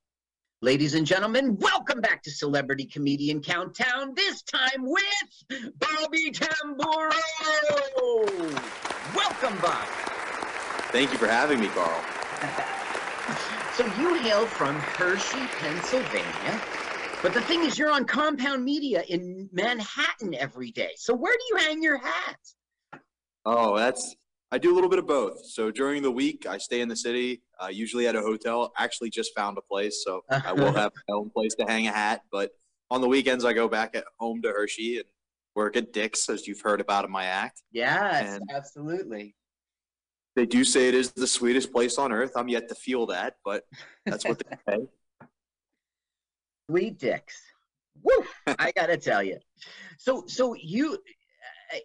Ladies 0.63 0.93
and 0.93 1.07
gentlemen, 1.07 1.57
welcome 1.57 2.03
back 2.03 2.23
to 2.23 2.31
Celebrity 2.31 2.85
Comedian 2.85 3.41
Countdown, 3.41 4.13
this 4.15 4.43
time 4.43 4.83
with 4.83 5.73
Bobby 5.79 6.31
Tamburo. 6.31 7.15
Welcome, 9.17 9.59
Bob. 9.63 9.87
Thank 10.93 11.13
you 11.13 11.19
for 11.19 11.29
having 11.29 11.61
me, 11.61 11.69
Carl. 11.69 12.05
So 13.75 13.87
you 13.99 14.15
hail 14.17 14.45
from 14.45 14.75
Hershey, 14.75 15.47
Pennsylvania, 15.59 16.61
but 17.23 17.33
the 17.33 17.41
thing 17.41 17.65
is, 17.65 17.79
you're 17.79 17.91
on 17.91 18.05
Compound 18.05 18.63
Media 18.63 19.03
in 19.09 19.49
Manhattan 19.53 20.35
every 20.35 20.71
day. 20.71 20.91
So 20.97 21.15
where 21.15 21.33
do 21.33 21.43
you 21.49 21.57
hang 21.57 21.83
your 21.83 21.97
hat? 21.97 23.01
Oh, 23.47 23.79
that's 23.79 24.17
I 24.53 24.59
do 24.59 24.73
a 24.73 24.75
little 24.75 24.91
bit 24.91 24.99
of 24.99 25.07
both. 25.07 25.47
So 25.47 25.71
during 25.71 26.03
the 26.03 26.11
week, 26.11 26.45
I 26.47 26.59
stay 26.59 26.81
in 26.81 26.89
the 26.89 26.97
city, 26.97 27.43
uh, 27.63 27.69
usually 27.69 28.09
at 28.09 28.17
a 28.17 28.21
hotel. 28.21 28.73
Actually, 28.77 29.11
just 29.11 29.35
found 29.37 29.57
a 29.59 29.63
place, 29.63 30.03
so 30.05 30.23
I 30.31 30.53
will 30.53 30.73
have 30.73 30.93
my 31.09 31.15
own 31.15 31.31
place 31.31 31.55
to 31.57 31.65
hang 31.67 31.87
a 31.87 31.93
hat. 31.93 32.23
But 32.33 32.51
on 32.91 33.01
the 33.01 33.09
weekends, 33.09 33.45
I 33.45 33.53
go 33.53 33.69
back 33.69 33.95
at 33.95 34.05
home 34.19 34.43
to 34.43 34.49
Hershey 34.49 34.97
and 34.97 35.05
work 35.55 35.77
at 35.77 35.93
Dick's, 35.93 36.29
as 36.29 36.49
you've 36.49 36.61
heard 36.61 36.81
about 36.81 37.05
in 37.05 37.11
my 37.13 37.27
act. 37.27 37.63
Yes, 37.71 38.35
And- 38.35 38.51
absolutely. 38.53 39.37
They 40.37 40.47
do 40.47 40.63
say 40.65 40.89
it 40.89 40.95
is 40.95 41.11
the 41.11 41.27
sweetest 41.27 41.73
place 41.73 41.99
on 41.99 42.13
earth. 42.13 42.33
I'm 42.37 42.49
yet 42.49 42.69
to 42.69 42.75
feel 42.77 43.07
that, 43.07 43.35
but 43.45 43.65
that's 44.07 44.25
what 44.25 44.39
they 44.39 44.57
say. 44.73 44.87
Sweet 46.71 46.99
dicks. 46.99 47.43
Woo! 48.01 48.25
I 48.59 48.71
gotta 48.77 48.97
tell 48.97 49.25
you. 49.25 49.39
So, 49.99 50.25
so 50.29 50.55
you, 50.55 50.99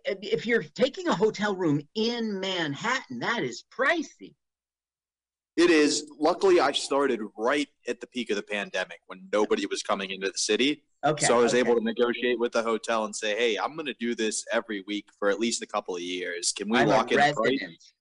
if 0.05 0.45
you're 0.45 0.63
taking 0.63 1.07
a 1.07 1.15
hotel 1.15 1.55
room 1.55 1.81
in 1.95 2.39
Manhattan, 2.39 3.19
that 3.19 3.43
is 3.43 3.63
pricey. 3.71 4.33
It 5.57 5.69
is. 5.69 6.11
Luckily, 6.19 6.59
I 6.59 6.73
started 6.73 7.21
right 7.37 7.69
at 7.87 8.01
the 8.01 8.07
peak 8.07 8.29
of 8.29 8.35
the 8.35 8.43
pandemic 8.43 8.99
when 9.07 9.27
nobody 9.31 9.65
was 9.65 9.81
coming 9.81 10.11
into 10.11 10.27
the 10.27 10.37
city. 10.37 10.83
Okay, 11.05 11.25
So 11.25 11.39
I 11.39 11.41
was 11.41 11.53
okay. 11.53 11.59
able 11.59 11.75
to 11.75 11.83
negotiate 11.83 12.39
with 12.39 12.51
the 12.51 12.61
hotel 12.61 13.05
and 13.05 13.15
say, 13.15 13.37
"Hey, 13.37 13.57
I'm 13.57 13.75
going 13.75 13.85
to 13.85 13.95
do 13.99 14.15
this 14.15 14.43
every 14.51 14.83
week 14.85 15.05
for 15.17 15.29
at 15.29 15.39
least 15.39 15.61
a 15.61 15.67
couple 15.67 15.95
of 15.95 16.01
years. 16.01 16.51
Can 16.51 16.67
we 16.69 16.79
I'm 16.79 16.89
lock 16.89 17.11
in 17.11 17.19
price?" 17.33 17.93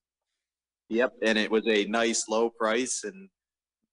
Yep, 0.89 1.13
and 1.21 1.37
it 1.37 1.49
was 1.49 1.65
a 1.67 1.85
nice 1.85 2.27
low 2.27 2.49
price, 2.49 3.03
and 3.05 3.29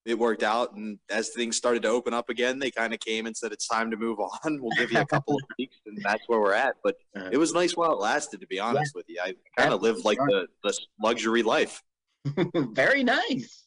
it 0.05 0.19
worked 0.19 0.43
out. 0.43 0.75
And 0.75 0.99
as 1.11 1.31
things 1.31 1.57
started 1.57 1.83
to 1.83 1.89
open 1.89 2.13
up 2.13 2.29
again, 2.29 2.59
they 2.59 2.71
kind 2.71 2.93
of 2.93 3.01
came 3.01 3.27
and 3.27 3.37
said, 3.37 3.53
"It's 3.53 3.67
time 3.67 3.91
to 3.91 3.97
move 3.97 4.19
on. 4.19 4.31
We'll 4.63 4.77
give 4.77 4.93
you 4.93 5.01
a 5.01 5.07
couple 5.07 5.35
of 5.35 5.43
weeks," 5.59 5.77
and 5.87 5.99
that's 6.03 6.23
where 6.27 6.41
we're 6.41 6.55
at. 6.55 6.77
But 6.83 6.97
it 7.31 7.39
was 7.39 7.53
nice 7.53 7.77
while 7.77 7.93
it 7.93 8.01
lasted. 8.01 8.41
To 8.41 8.47
be 8.47 8.59
honest 8.59 8.95
with 8.95 9.07
you, 9.09 9.21
I 9.23 9.35
kind 9.57 9.73
of 9.73 9.83
lived 9.83 10.05
like 10.05 10.19
the, 10.19 10.47
the 10.63 10.79
luxury 11.03 11.43
life. 11.43 11.83
Very 12.55 13.05
nice. 13.05 13.65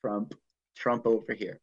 Trump, 0.00 0.34
Trump 0.76 1.06
over 1.06 1.34
here. 1.34 1.60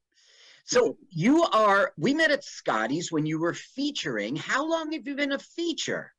So 0.66 0.98
you 1.10 1.43
are. 1.43 1.93
We 1.98 2.14
met 2.14 2.32
at 2.32 2.43
Scotty's 2.43 3.12
when 3.12 3.26
you 3.26 3.39
were 3.39 3.54
featuring. 3.54 4.36
How 4.36 4.68
long 4.68 4.91
have 4.91 5.08
you 5.08 5.16
been 5.16 5.32
a 5.32 5.39
feature? 5.39 6.14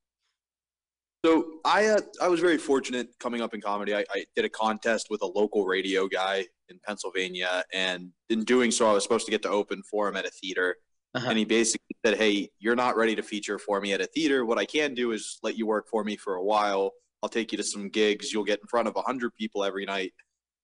So 1.29 1.61
I 1.65 1.87
uh, 1.87 2.01
I 2.23 2.29
was 2.29 2.41
very 2.41 2.57
fortunate 2.57 3.09
coming 3.21 3.43
up 3.43 3.53
in 3.53 3.61
comedy. 3.61 3.95
I, 3.95 4.05
I 4.15 4.25
did 4.35 4.45
a 4.45 4.49
contest 4.49 5.09
with 5.11 5.21
a 5.23 5.27
local 5.27 5.67
radio 5.67 6.09
guy 6.09 6.47
in 6.71 6.81
Pennsylvania, 6.87 7.65
and 7.73 8.11
in 8.31 8.45
doing 8.45 8.71
so, 8.71 8.89
I 8.89 8.93
was 8.95 9.03
supposed 9.03 9.27
to 9.27 9.31
get 9.31 9.43
to 9.43 9.51
open 9.51 9.83
for 9.83 10.09
him 10.09 10.17
at 10.17 10.25
a 10.25 10.31
theater. 10.31 10.77
Uh-huh. 11.15 11.27
And 11.29 11.39
he 11.39 11.45
basically 11.45 11.97
said, 12.05 12.17
"Hey, 12.17 12.49
you're 12.59 12.77
not 12.77 12.97
ready 12.97 13.15
to 13.15 13.23
feature 13.23 13.59
for 13.59 13.81
me 13.81 13.93
at 13.93 14.01
a 14.01 14.07
theater. 14.07 14.47
What 14.47 14.59
I 14.59 14.65
can 14.65 14.95
do 14.95 15.13
is 15.13 15.39
let 15.43 15.59
you 15.59 15.67
work 15.67 15.87
for 15.89 16.03
me 16.03 16.17
for 16.17 16.37
a 16.37 16.43
while 16.43 16.93
I'll 17.23 17.29
take 17.29 17.53
you 17.53 17.59
to 17.59 17.65
some 17.65 17.89
gigs. 17.89 18.33
You'll 18.33 18.45
get 18.45 18.61
in 18.61 18.67
front 18.67 18.89
of 18.89 18.97
a 18.97 19.03
hundred 19.03 19.35
people 19.35 19.65
every 19.65 19.85
night. 19.85 20.13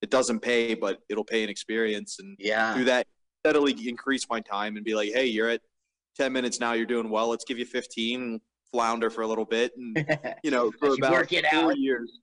It 0.03 0.11
doesn't 0.11 0.41
pay, 0.41 0.75
but 0.75 0.99
it'll 1.09 1.25
pay 1.25 1.43
an 1.43 1.49
experience. 1.49 2.19
And 2.21 2.37
yeah, 2.39 2.75
through 2.75 2.85
that, 2.85 3.07
steadily 3.43 3.75
increase 3.89 4.27
my 4.29 4.41
time 4.41 4.77
and 4.77 4.85
be 4.85 4.95
like, 4.95 5.13
hey, 5.13 5.27
you're 5.27 5.49
at 5.49 5.63
10 6.17 6.33
minutes 6.33 6.61
now. 6.61 6.73
You're 6.75 6.87
doing 6.87 7.11
well. 7.11 7.29
Let's 7.29 7.45
give 7.45 7.59
you 7.59 7.67
15. 7.67 8.41
Flounder 8.75 9.09
for 9.09 9.23
a 9.23 9.27
little 9.29 9.45
bit, 9.45 9.71
and 9.77 9.97
you 10.43 10.51
know, 10.51 10.73
for 10.73 10.95
about 10.95 11.31
four 11.31 11.71
out. 11.71 11.79
years. 11.79 12.19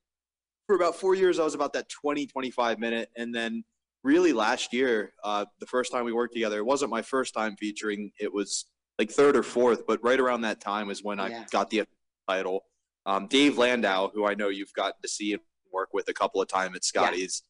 For 0.68 0.76
about 0.76 0.98
four 0.98 1.16
years, 1.16 1.40
I 1.40 1.46
was 1.46 1.56
about 1.56 1.72
that 1.74 1.88
20, 1.88 2.28
25 2.28 2.78
minute, 2.78 3.10
and 3.16 3.34
then 3.34 3.64
really 4.04 4.34
last 4.34 4.74
year, 4.74 5.14
uh, 5.24 5.46
the 5.62 5.66
first 5.66 5.94
time 5.94 6.04
we 6.04 6.12
worked 6.12 6.34
together, 6.34 6.58
it 6.58 6.66
wasn't 6.66 6.92
my 6.92 7.02
first 7.02 7.34
time 7.34 7.56
featuring. 7.56 8.12
It 8.20 8.34
was 8.34 8.66
like 9.00 9.10
third 9.10 9.38
or 9.38 9.44
fourth, 9.44 9.88
but 9.88 10.04
right 10.04 10.20
around 10.20 10.42
that 10.42 10.60
time 10.60 10.90
is 10.90 11.02
when 11.02 11.22
I 11.22 11.46
got 11.52 11.70
the 11.70 11.86
title. 12.28 12.66
Um, 13.06 13.28
Dave 13.28 13.58
Landau, 13.58 14.10
who 14.14 14.26
I 14.28 14.34
know 14.34 14.50
you've 14.50 14.74
gotten 14.74 15.02
to 15.02 15.08
see 15.08 15.32
and 15.32 15.42
work 15.72 15.94
with 15.94 16.10
a 16.10 16.14
couple 16.14 16.42
of 16.42 16.50
times 16.50 16.76
at 16.76 16.84
Scotty's, 16.84 17.44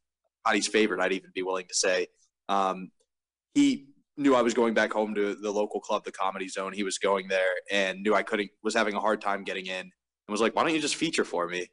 Scotty's 0.45 0.67
favorite, 0.67 1.01
I'd 1.01 1.11
even 1.11 1.31
be 1.33 1.41
willing 1.41 1.67
to 1.67 1.73
say. 1.73 2.07
Um, 2.49 2.91
he 3.55 3.87
knew 4.17 4.35
I 4.35 4.41
was 4.41 4.53
going 4.53 4.73
back 4.73 4.91
home 4.93 5.15
to 5.15 5.35
the 5.35 5.51
local 5.51 5.79
club, 5.79 6.03
the 6.03 6.11
Comedy 6.11 6.47
Zone. 6.47 6.73
He 6.73 6.83
was 6.83 6.97
going 6.97 7.27
there 7.27 7.53
and 7.71 8.01
knew 8.01 8.13
I 8.13 8.23
couldn't, 8.23 8.51
was 8.63 8.73
having 8.75 8.93
a 8.95 8.99
hard 8.99 9.21
time 9.21 9.43
getting 9.43 9.65
in, 9.67 9.79
and 9.81 9.91
was 10.29 10.41
like, 10.41 10.55
"Why 10.55 10.63
don't 10.63 10.73
you 10.73 10.81
just 10.81 10.95
feature 10.95 11.25
for 11.25 11.47
me?" 11.47 11.67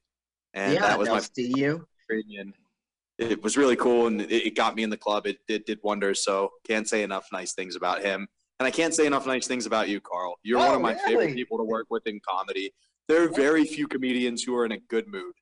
And 0.55 0.75
yeah, 0.75 0.81
that 0.81 0.99
was 0.99 1.09
my 1.09 1.21
see 1.21 1.53
you. 1.57 1.87
and 2.11 2.55
it 3.19 3.43
was 3.43 3.57
really 3.57 3.77
cool 3.77 4.07
and 4.07 4.21
it, 4.23 4.31
it 4.47 4.55
got 4.57 4.75
me 4.77 4.83
in 4.83 4.91
the 4.91 4.97
club 4.97 5.27
it, 5.27 5.39
it 5.49 5.67
did 5.67 5.79
wonders 5.83 6.25
so 6.25 6.51
can't 6.67 6.89
say 6.89 7.03
enough 7.03 7.27
nice 7.33 7.53
things 7.53 7.77
about 7.77 8.01
him 8.03 8.27
and 8.61 8.67
i 8.67 8.71
can't 8.71 8.95
say 8.95 9.07
enough 9.07 9.27
nice 9.27 9.47
things 9.47 9.67
about 9.67 9.89
you 9.89 10.01
carl 10.01 10.37
you're 10.43 10.59
one 10.59 10.69
Oh, 10.69 10.75
of 10.77 10.81
my 10.81 10.93
really? 10.93 11.05
favorite 11.05 11.35
people 11.35 11.59
to 11.59 11.65
work 11.65 11.87
with 11.91 12.07
in 12.07 12.21
comedy 12.27 12.73
there 13.09 13.23
are 13.25 13.29
very 13.29 13.65
few 13.65 13.87
comedians 13.89 14.43
who 14.43 14.55
are 14.57 14.65
in 14.65 14.73
a 14.73 14.79
good 14.79 15.07
mood 15.09 15.35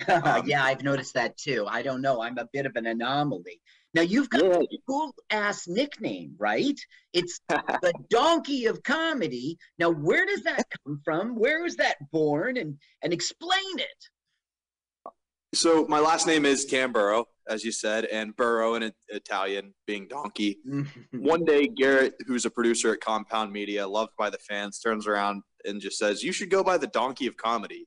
Um, 0.08 0.46
yeah, 0.46 0.64
I've 0.64 0.82
noticed 0.82 1.12
that 1.12 1.36
too. 1.36 1.66
I 1.68 1.82
don't 1.82 2.00
know. 2.00 2.22
I'm 2.22 2.38
a 2.38 2.48
bit 2.54 2.64
of 2.64 2.74
an 2.76 2.86
anomaly. 2.86 3.60
Now 3.94 4.02
you've 4.02 4.30
got 4.30 4.42
a 4.42 4.66
cool 4.86 5.14
ass 5.30 5.66
nickname, 5.66 6.34
right? 6.38 6.78
It's 7.12 7.40
the 7.48 7.92
donkey 8.08 8.66
of 8.66 8.82
comedy. 8.82 9.58
Now, 9.78 9.90
where 9.90 10.24
does 10.26 10.42
that 10.44 10.64
come 10.86 11.00
from? 11.04 11.34
Where 11.36 11.62
was 11.62 11.76
that 11.76 11.96
born? 12.12 12.56
And 12.56 12.78
and 13.02 13.12
explain 13.12 13.78
it. 13.78 15.16
so 15.54 15.86
my 15.88 15.98
last 15.98 16.26
name 16.26 16.46
is 16.46 16.66
Tamburo, 16.70 17.24
as 17.48 17.64
you 17.64 17.72
said, 17.72 18.04
and 18.04 18.36
burro 18.36 18.74
in 18.76 18.92
Italian 19.08 19.74
being 19.86 20.06
donkey. 20.06 20.58
Mm-hmm. 20.68 21.18
One 21.18 21.44
day, 21.44 21.66
Garrett, 21.66 22.14
who's 22.26 22.44
a 22.44 22.50
producer 22.50 22.92
at 22.92 23.00
Compound 23.00 23.52
Media, 23.52 23.86
loved 23.86 24.12
by 24.16 24.30
the 24.30 24.38
fans, 24.38 24.78
turns 24.78 25.08
around 25.08 25.42
and 25.64 25.80
just 25.80 25.98
says, 25.98 26.22
"You 26.22 26.32
should 26.32 26.50
go 26.50 26.62
by 26.62 26.78
the 26.78 26.86
donkey 26.88 27.26
of 27.26 27.36
comedy." 27.36 27.86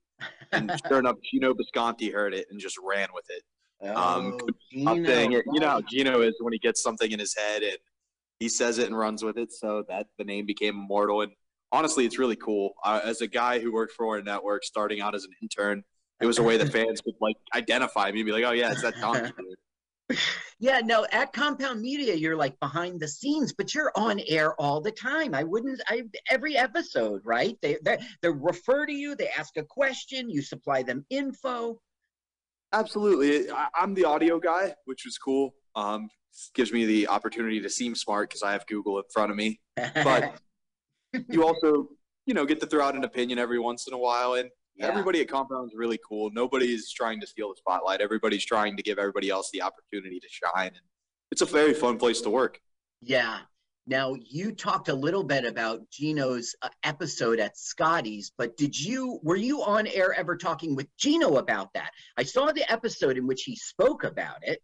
And 0.51 0.71
sure 0.87 0.99
enough, 0.99 1.15
Gino 1.31 1.53
Bisconti 1.53 2.11
heard 2.11 2.33
it 2.33 2.47
and 2.49 2.59
just 2.59 2.77
ran 2.83 3.07
with 3.13 3.25
it. 3.29 3.43
Um, 3.89 4.37
Oh, 4.87 5.03
saying. 5.03 5.31
You 5.31 5.59
know 5.59 5.67
how. 5.67 5.81
Gino 5.81 6.21
is 6.21 6.35
when 6.39 6.53
he 6.53 6.59
gets 6.59 6.81
something 6.81 7.11
in 7.11 7.19
his 7.19 7.35
head 7.35 7.63
and 7.63 7.77
he 8.39 8.49
says 8.49 8.79
it 8.79 8.87
and 8.87 8.97
runs 8.97 9.23
with 9.23 9.37
it. 9.37 9.51
So 9.51 9.83
that 9.89 10.07
the 10.17 10.23
name 10.23 10.45
became 10.45 10.75
immortal. 10.75 11.21
And 11.21 11.31
honestly, 11.71 12.05
it's 12.05 12.17
really 12.17 12.35
cool. 12.35 12.73
Uh, 12.83 13.01
as 13.03 13.21
a 13.21 13.27
guy 13.27 13.59
who 13.59 13.71
worked 13.71 13.93
for 13.93 14.17
a 14.17 14.23
network, 14.23 14.63
starting 14.63 15.01
out 15.01 15.15
as 15.15 15.25
an 15.25 15.31
intern, 15.41 15.83
it 16.21 16.25
was 16.25 16.39
a 16.39 16.43
way 16.43 16.57
that 16.57 16.71
fans 16.73 17.01
could 17.01 17.15
like 17.21 17.35
identify 17.55 18.11
me 18.11 18.21
and 18.21 18.25
be 18.25 18.31
like, 18.31 18.43
"Oh 18.45 18.51
yeah, 18.51 18.71
it's 18.71 18.81
that 18.81 18.95
dude." 18.95 19.33
Yeah, 20.59 20.79
no, 20.79 21.05
at 21.11 21.33
Compound 21.33 21.81
Media, 21.81 22.13
you're 22.13 22.35
like 22.35 22.57
behind 22.59 22.99
the 22.99 23.07
scenes, 23.07 23.51
but 23.51 23.73
you're 23.73 23.91
on 23.95 24.21
air 24.27 24.53
all 24.61 24.79
the 24.79 24.91
time. 24.91 25.33
I 25.33 25.43
wouldn't, 25.43 25.81
I 25.87 26.03
every 26.29 26.55
episode, 26.55 27.21
right? 27.25 27.57
They 27.61 27.77
they 27.83 27.97
they 28.21 28.29
refer 28.29 28.85
to 28.85 28.93
you, 28.93 29.15
they 29.15 29.29
ask 29.29 29.57
a 29.57 29.63
question, 29.63 30.29
you 30.29 30.41
supply 30.41 30.83
them 30.83 31.05
info. 31.09 31.79
Absolutely. 32.73 33.49
I, 33.51 33.67
I'm 33.75 33.93
the 33.93 34.05
audio 34.05 34.39
guy, 34.39 34.73
which 34.85 35.03
was 35.05 35.17
cool. 35.17 35.53
Um, 35.75 36.09
gives 36.55 36.73
me 36.73 36.85
the 36.85 37.07
opportunity 37.07 37.61
to 37.61 37.69
seem 37.69 37.95
smart 37.95 38.29
because 38.29 38.41
I 38.43 38.51
have 38.51 38.65
Google 38.67 38.97
in 38.97 39.03
front 39.13 39.31
of 39.31 39.37
me. 39.37 39.59
But 39.75 40.39
you 41.29 41.45
also, 41.45 41.89
you 42.25 42.33
know, 42.33 42.45
get 42.45 42.59
to 42.61 42.65
throw 42.67 42.83
out 42.83 42.95
an 42.95 43.03
opinion 43.03 43.37
every 43.39 43.59
once 43.59 43.87
in 43.87 43.93
a 43.93 43.97
while. 43.97 44.33
And 44.33 44.49
Yeah. 44.75 44.87
everybody 44.87 45.21
at 45.21 45.27
Compound 45.29 45.69
is 45.71 45.77
really 45.77 45.99
cool. 46.07 46.31
Nobody's 46.33 46.91
trying 46.91 47.21
to 47.21 47.27
steal 47.27 47.49
the 47.49 47.55
spotlight. 47.57 48.01
Everybody's 48.01 48.45
trying 48.45 48.75
to 48.77 48.83
give 48.83 48.97
everybody 48.97 49.29
else 49.29 49.49
the 49.53 49.61
opportunity 49.61 50.19
to 50.19 50.27
shine. 50.27 50.67
And 50.69 50.81
it's 51.31 51.41
a 51.43 51.45
very 51.45 51.73
fun 51.75 51.97
place 51.97 52.21
to 52.21 52.29
work. 52.31 52.59
Yeah. 53.01 53.39
Now 53.85 54.15
you 54.29 54.53
talked 54.53 54.87
a 54.87 54.93
little 54.93 55.23
bit 55.23 55.43
about 55.45 55.81
Gino's 55.91 56.55
uh, 56.61 56.69
episode 56.83 57.39
at 57.39 57.57
Scotty's, 57.57 58.31
but 58.37 58.55
did 58.55 58.79
you 58.79 59.19
were 59.23 59.35
you 59.35 59.61
on 59.61 59.87
air 59.87 60.13
ever 60.13 60.37
talking 60.37 60.73
with 60.75 60.87
Gino 60.97 61.35
about 61.37 61.73
that? 61.73 61.91
I 62.17 62.23
saw 62.23 62.51
the 62.53 62.69
episode 62.71 63.17
in 63.17 63.27
which 63.27 63.43
he 63.43 63.55
spoke 63.57 64.03
about 64.05 64.37
it. 64.43 64.59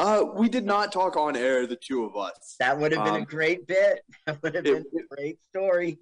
Uh, 0.00 0.24
we 0.34 0.48
did 0.48 0.64
not 0.64 0.90
talk 0.92 1.16
on 1.16 1.36
air, 1.36 1.66
the 1.66 1.76
two 1.76 2.04
of 2.04 2.16
us. 2.16 2.56
That 2.58 2.78
would 2.78 2.90
have 2.92 3.04
been 3.04 3.14
a 3.14 3.18
Um, 3.18 3.24
great 3.24 3.66
bit. 3.66 4.00
That 4.26 4.42
would 4.42 4.54
have 4.56 4.66
it- 4.66 4.90
been 4.92 5.02
a 5.04 5.14
great 5.14 5.38
story. 5.50 5.98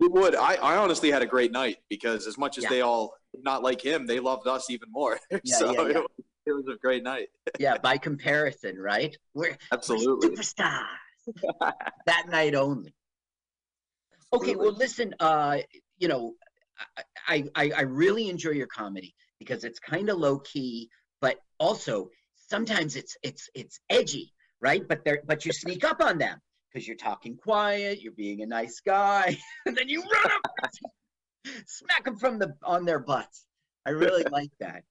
It 0.00 0.10
would. 0.12 0.34
I, 0.34 0.54
I 0.54 0.76
honestly 0.76 1.10
had 1.10 1.20
a 1.22 1.26
great 1.26 1.52
night 1.52 1.76
because 1.90 2.26
as 2.26 2.36
much 2.38 2.56
as 2.58 2.64
Yeah. 2.64 2.70
they 2.70 2.80
all 2.80 3.14
not 3.42 3.62
like 3.62 3.82
him, 3.84 4.06
they 4.06 4.18
loved 4.18 4.46
us 4.48 4.68
even 4.70 4.88
more. 4.90 5.18
Yeah, 5.44 5.56
so 5.56 5.72
yeah, 5.72 5.88
yeah. 5.92 5.98
It, 6.00 6.06
it 6.50 6.54
was 6.54 6.68
a 6.68 6.78
great 6.78 7.02
night. 7.02 7.28
Yeah, 7.58 7.78
by 7.78 7.98
comparison, 7.98 8.78
right? 8.78 9.16
We're 9.34 9.56
Absolutely. 9.72 10.30
superstars. 10.30 10.84
that 12.06 12.28
night 12.28 12.54
only. 12.54 12.94
Okay, 14.32 14.54
well, 14.54 14.72
listen. 14.72 15.14
Uh, 15.20 15.58
you 15.98 16.08
know, 16.08 16.34
I 17.26 17.44
I, 17.54 17.70
I 17.76 17.80
really 17.82 18.28
enjoy 18.28 18.50
your 18.50 18.66
comedy 18.68 19.14
because 19.38 19.64
it's 19.64 19.78
kind 19.78 20.08
of 20.08 20.18
low 20.18 20.38
key, 20.38 20.88
but 21.20 21.36
also 21.58 22.10
sometimes 22.48 22.96
it's 22.96 23.16
it's 23.22 23.48
it's 23.54 23.80
edgy, 23.90 24.32
right? 24.60 24.86
But 24.86 25.04
they're 25.04 25.22
but 25.26 25.44
you 25.44 25.52
sneak 25.52 25.84
up 25.84 26.00
on 26.00 26.18
them 26.18 26.38
because 26.72 26.86
you're 26.86 26.96
talking 26.96 27.36
quiet, 27.36 28.00
you're 28.00 28.12
being 28.12 28.42
a 28.42 28.46
nice 28.46 28.80
guy, 28.80 29.36
and 29.66 29.76
then 29.76 29.88
you 29.88 30.02
run 30.02 30.32
up, 30.32 30.70
smack 31.66 32.04
them 32.04 32.16
from 32.16 32.38
the 32.38 32.54
on 32.62 32.84
their 32.84 33.00
butts. 33.00 33.46
I 33.86 33.90
really 33.90 34.24
like 34.30 34.52
that. 34.60 34.84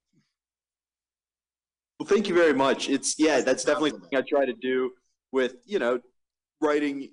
Well, 1.99 2.07
thank 2.07 2.29
you 2.29 2.35
very 2.35 2.53
much. 2.53 2.89
It's 2.89 3.19
yeah, 3.19 3.41
that's 3.41 3.65
definitely 3.65 3.91
something 3.91 4.17
I 4.17 4.21
try 4.21 4.45
to 4.45 4.53
do 4.53 4.91
with 5.31 5.55
you 5.65 5.79
know 5.79 5.99
writing. 6.61 7.09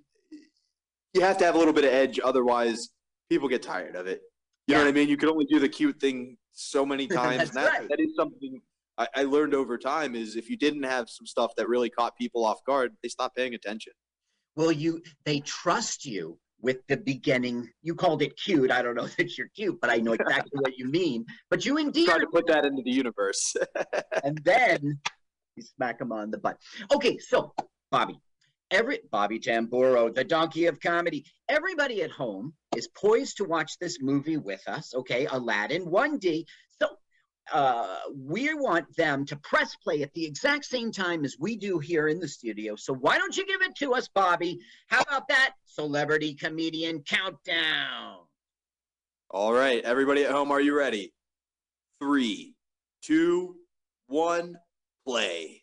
You 1.13 1.21
have 1.23 1.39
to 1.39 1.45
have 1.45 1.55
a 1.55 1.59
little 1.59 1.73
bit 1.73 1.85
of 1.85 1.91
edge, 1.91 2.21
otherwise 2.23 2.91
people 3.29 3.49
get 3.49 3.63
tired 3.63 3.97
of 3.97 4.07
it. 4.07 4.21
You 4.67 4.75
know 4.75 4.83
what 4.83 4.89
I 4.89 4.93
mean? 4.93 5.09
You 5.09 5.17
can 5.17 5.29
only 5.29 5.45
do 5.47 5.59
the 5.59 5.69
cute 5.69 5.99
thing 6.01 6.37
so 6.53 6.85
many 6.87 7.07
times. 7.09 7.39
That's 7.39 7.51
and 7.51 7.59
that, 7.59 7.79
right. 7.81 7.89
that 7.89 8.01
is 8.01 8.15
something 8.17 8.61
I, 8.99 9.09
I 9.15 9.23
learned 9.25 9.55
over 9.55 9.77
time. 9.77 10.15
Is 10.15 10.37
if 10.37 10.49
you 10.49 10.57
didn't 10.57 10.85
have 10.85 11.11
some 11.11 11.27
stuff 11.27 11.53
that 11.57 11.69
really 11.69 11.91
caught 11.91 12.17
people 12.17 12.45
off 12.45 12.63
guard, 12.65 12.93
they 13.03 13.09
stop 13.09 13.35
paying 13.35 13.55
attention. 13.55 13.93
Well, 14.55 14.71
you 14.71 15.03
they 15.25 15.41
trust 15.41 16.05
you 16.05 16.39
with 16.61 16.87
the 16.89 16.97
beginning. 16.97 17.69
You 17.83 17.95
called 17.95 18.23
it 18.23 18.37
cute. 18.37 18.71
I 18.71 18.83
don't 18.83 18.95
know 18.95 19.07
that 19.19 19.37
you're 19.37 19.49
cute, 19.55 19.79
but 19.81 19.91
I 19.91 19.97
know 19.97 20.13
exactly 20.13 20.59
what 20.61 20.77
you 20.79 20.87
mean. 20.87 21.25
But 21.51 21.65
you 21.65 21.79
endear 21.79 22.07
Try 22.07 22.19
to 22.19 22.27
put 22.27 22.47
that 22.49 22.65
into 22.65 22.83
the 22.83 22.91
universe. 22.91 23.55
and 24.25 24.39
then 24.45 24.99
you 25.57 25.63
smack 25.63 26.01
him 26.01 26.13
on 26.13 26.31
the 26.31 26.39
butt. 26.39 26.59
Okay, 26.93 27.19
so 27.19 27.53
Bobby, 27.91 28.19
every 28.71 29.01
Bobby 29.11 29.39
Tamburo, 29.39 30.15
the 30.15 30.25
donkey 30.25 30.67
of 30.67 30.81
comedy. 30.81 31.25
Everybody 31.49 32.03
at 32.03 32.11
home 32.11 32.53
is 32.77 32.89
poised 32.89 33.37
to 33.39 33.45
watch 33.45 33.79
this 33.79 33.99
movie 34.01 34.37
with 34.37 34.63
us. 34.67 34.95
Okay, 34.95 35.27
Aladdin 35.27 35.87
1D. 35.87 36.45
So 36.81 36.89
uh, 37.53 37.99
we 38.15 38.53
want 38.55 38.85
them 38.97 39.25
to 39.27 39.37
press 39.37 39.77
play 39.77 40.03
at 40.03 40.13
the 40.15 40.25
exact 40.25 40.65
same 40.65 40.91
time 40.91 41.25
as 41.25 41.37
we 41.39 41.57
do 41.57 41.79
here 41.79 42.09
in 42.09 42.19
the 42.19 42.29
studio. 42.29 42.77
So 42.77 42.95
why 42.95 43.19
don't 43.19 43.37
you 43.37 43.47
give 43.47 43.63
it 43.63 43.75
to 43.77 43.95
us, 43.95 44.09
Bobby? 44.09 44.59
How 44.89 45.03
about 45.03 45.29
that 45.29 45.55
celebrity 45.65 46.35
comedian 46.35 47.03
countdown? 47.03 48.19
All 49.31 49.53
right, 49.53 49.83
everybody 49.85 50.25
at 50.25 50.31
home, 50.31 50.51
are 50.51 50.61
you 50.61 50.77
ready? 50.77 51.13
Three, 52.01 52.55
two, 53.03 53.57
one, 54.07 54.57
play. 55.07 55.63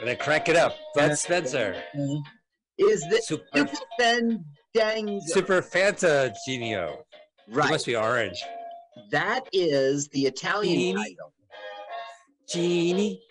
And 0.00 0.06
then 0.06 0.16
crank 0.16 0.48
it 0.48 0.56
up. 0.56 0.76
Bud 0.94 1.18
Spencer. 1.18 1.82
Is 2.78 3.04
this 3.10 3.26
Super, 3.26 3.44
Super 3.54 3.72
Fandango? 4.74 5.20
Super 5.26 5.62
Fanta 5.62 6.34
Genio. 6.46 7.04
Right. 7.48 7.66
It 7.66 7.72
must 7.72 7.86
be 7.86 7.96
orange. 7.96 8.42
That 9.10 9.48
is 9.52 10.08
the 10.08 10.26
Italian 10.26 10.74
Genie. 10.74 10.94
title. 10.94 11.32
Genie, 12.48 13.22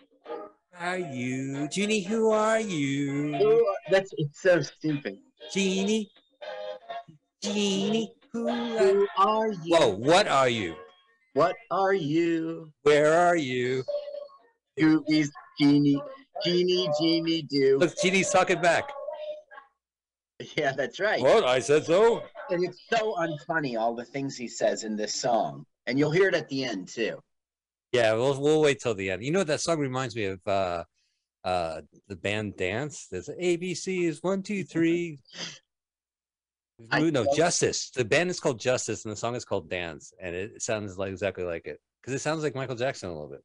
are 0.80 0.98
you? 0.98 1.68
Genie, 1.70 2.02
who 2.02 2.32
are 2.32 2.60
you? 2.60 3.36
Oh, 3.42 3.76
that's 3.92 4.12
it's 4.18 4.42
so 4.42 4.62
stupid. 4.62 5.18
Genie, 5.52 6.10
Genie, 7.42 8.14
who 8.32 8.48
Who 8.48 9.08
are 9.18 9.48
you? 9.50 9.76
Whoa, 9.76 9.90
what 9.96 10.28
are 10.28 10.50
you? 10.50 10.76
What 11.34 11.56
are 11.72 11.94
you? 11.94 12.72
Where 12.84 13.14
are 13.14 13.36
you? 13.36 13.84
Goobies, 14.80 15.30
genie, 15.60 16.02
genie, 16.44 16.90
genie, 17.00 17.42
do. 17.44 17.78
Look, 17.80 17.96
Genie's 18.02 18.30
talking 18.30 18.62
back. 18.62 18.90
Yeah, 20.56 20.72
that's 20.72 21.00
right. 21.00 21.20
What? 21.20 21.46
I 21.46 21.60
said 21.60 21.86
so. 21.86 22.22
And 22.52 22.64
it's 22.64 22.84
so 22.94 23.16
unfunny, 23.16 23.76
all 23.76 23.96
the 23.96 24.06
things 24.06 24.38
he 24.38 24.48
says 24.48 24.84
in 24.84 24.96
this 24.96 25.16
song. 25.16 25.66
And 25.88 25.98
you'll 25.98 26.12
hear 26.12 26.28
it 26.28 26.36
at 26.36 26.48
the 26.50 26.64
end, 26.64 26.88
too. 26.90 27.20
Yeah, 27.92 28.14
we'll 28.14 28.40
we'll 28.40 28.62
wait 28.62 28.80
till 28.80 28.94
the 28.94 29.10
end. 29.10 29.24
You 29.24 29.32
know 29.32 29.44
that 29.44 29.62
song 29.62 29.80
reminds 29.80 30.16
me 30.16 30.26
of? 30.26 30.40
Uh, 30.46 30.84
uh, 31.48 31.82
the 32.10 32.16
band 32.16 32.58
Dance. 32.58 33.08
There's 33.10 33.30
ABC 33.30 34.04
is 34.04 34.22
one 34.22 34.44
two 34.44 34.66
three. 34.66 35.20
I 36.92 37.10
no, 37.10 37.26
Justice. 37.36 37.90
The 37.90 38.06
band 38.06 38.30
is 38.30 38.40
called 38.40 38.60
Justice, 38.60 39.06
and 39.06 39.12
the 39.12 39.16
song 39.16 39.34
is 39.34 39.46
called 39.46 39.70
Dance, 39.70 40.14
and 40.22 40.36
it 40.36 40.62
sounds 40.62 40.98
like 40.98 41.10
exactly 41.10 41.46
like 41.46 41.66
it 41.66 41.80
because 42.02 42.14
it 42.14 42.20
sounds 42.20 42.44
like 42.44 42.54
Michael 42.54 42.76
Jackson 42.76 43.10
a 43.10 43.14
little 43.14 43.30
bit. 43.30 43.44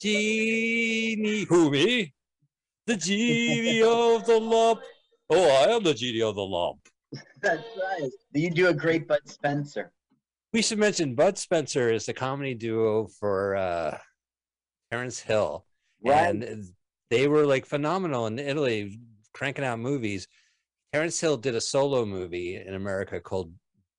Genie, 0.00 1.44
who 1.44 1.70
me? 1.70 2.14
The 2.86 2.96
genie 2.96 3.82
of 3.82 4.26
the 4.26 4.38
lump. 4.38 4.80
Oh, 5.30 5.48
I 5.64 5.74
am 5.74 5.82
the 5.82 5.94
genie 5.94 6.22
of 6.22 6.34
the 6.34 6.42
lump. 6.44 6.80
That's 7.40 7.62
right. 7.80 8.10
You 8.32 8.50
do 8.50 8.68
a 8.68 8.74
great 8.74 9.08
Bud 9.08 9.20
Spencer. 9.26 9.92
We 10.52 10.60
should 10.62 10.78
mention 10.78 11.14
Bud 11.14 11.38
Spencer 11.38 11.90
is 11.90 12.06
the 12.06 12.12
comedy 12.12 12.54
duo 12.54 13.06
for 13.06 13.56
uh, 13.56 13.98
Terence 14.90 15.18
Hill, 15.18 15.64
Right. 16.04 16.28
and 16.28 16.64
they 17.10 17.26
were 17.26 17.46
like 17.46 17.66
phenomenal 17.66 18.26
in 18.26 18.38
Italy, 18.38 19.00
cranking 19.32 19.64
out 19.64 19.78
movies. 19.78 20.28
Terence 20.92 21.18
Hill 21.18 21.38
did 21.38 21.54
a 21.54 21.60
solo 21.60 22.04
movie 22.04 22.56
in 22.56 22.74
America 22.74 23.18
called 23.20 23.52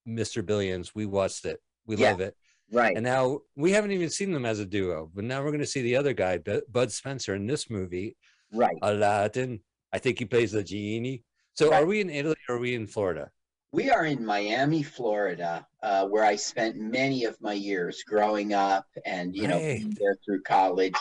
Mr. 0.07 0.45
Billions. 0.45 0.93
We 0.93 1.05
watched 1.05 1.45
it. 1.45 1.59
We 1.87 1.97
Yeah. 1.97 2.11
love 2.11 2.21
it. 2.21 2.35
Right. 2.71 2.95
And 2.95 3.03
now 3.03 3.39
we 3.55 3.71
haven't 3.71 3.91
even 3.91 4.09
seen 4.09 4.31
them 4.31 4.45
as 4.45 4.59
a 4.59 4.65
duo, 4.65 5.09
but 5.13 5.23
now 5.23 5.41
we're 5.43 5.51
going 5.51 5.59
to 5.59 5.65
see 5.67 5.81
the 5.81 5.95
other 5.97 6.13
guy, 6.13 6.39
Bud 6.69 6.91
Spencer, 6.91 7.35
in 7.35 7.47
this 7.47 7.69
movie, 7.69 8.15
Right. 8.55 8.77
Aladdin. 8.81 9.59
I 9.93 9.99
think 9.99 10.19
he 10.19 10.25
plays 10.25 10.51
the 10.51 10.63
genie. 10.63 11.23
So 11.53 11.73
are 11.73 11.85
we 11.85 12.01
in 12.01 12.09
Italy 12.09 12.35
or 12.49 12.55
are 12.55 12.59
we 12.59 12.75
in 12.75 12.87
Florida? 12.87 13.31
We 13.71 13.89
are 13.89 14.05
in 14.05 14.25
Miami, 14.25 14.83
Florida, 14.83 15.67
uh, 15.83 16.05
where 16.07 16.23
I 16.23 16.35
spent 16.35 16.77
many 16.77 17.25
of 17.25 17.35
my 17.41 17.53
years 17.53 18.03
growing 18.03 18.53
up 18.53 18.85
and, 19.05 19.35
you 19.35 19.47
know, 19.47 19.59
being 19.59 19.95
there 19.99 20.17
through 20.25 20.43
college. 20.43 20.95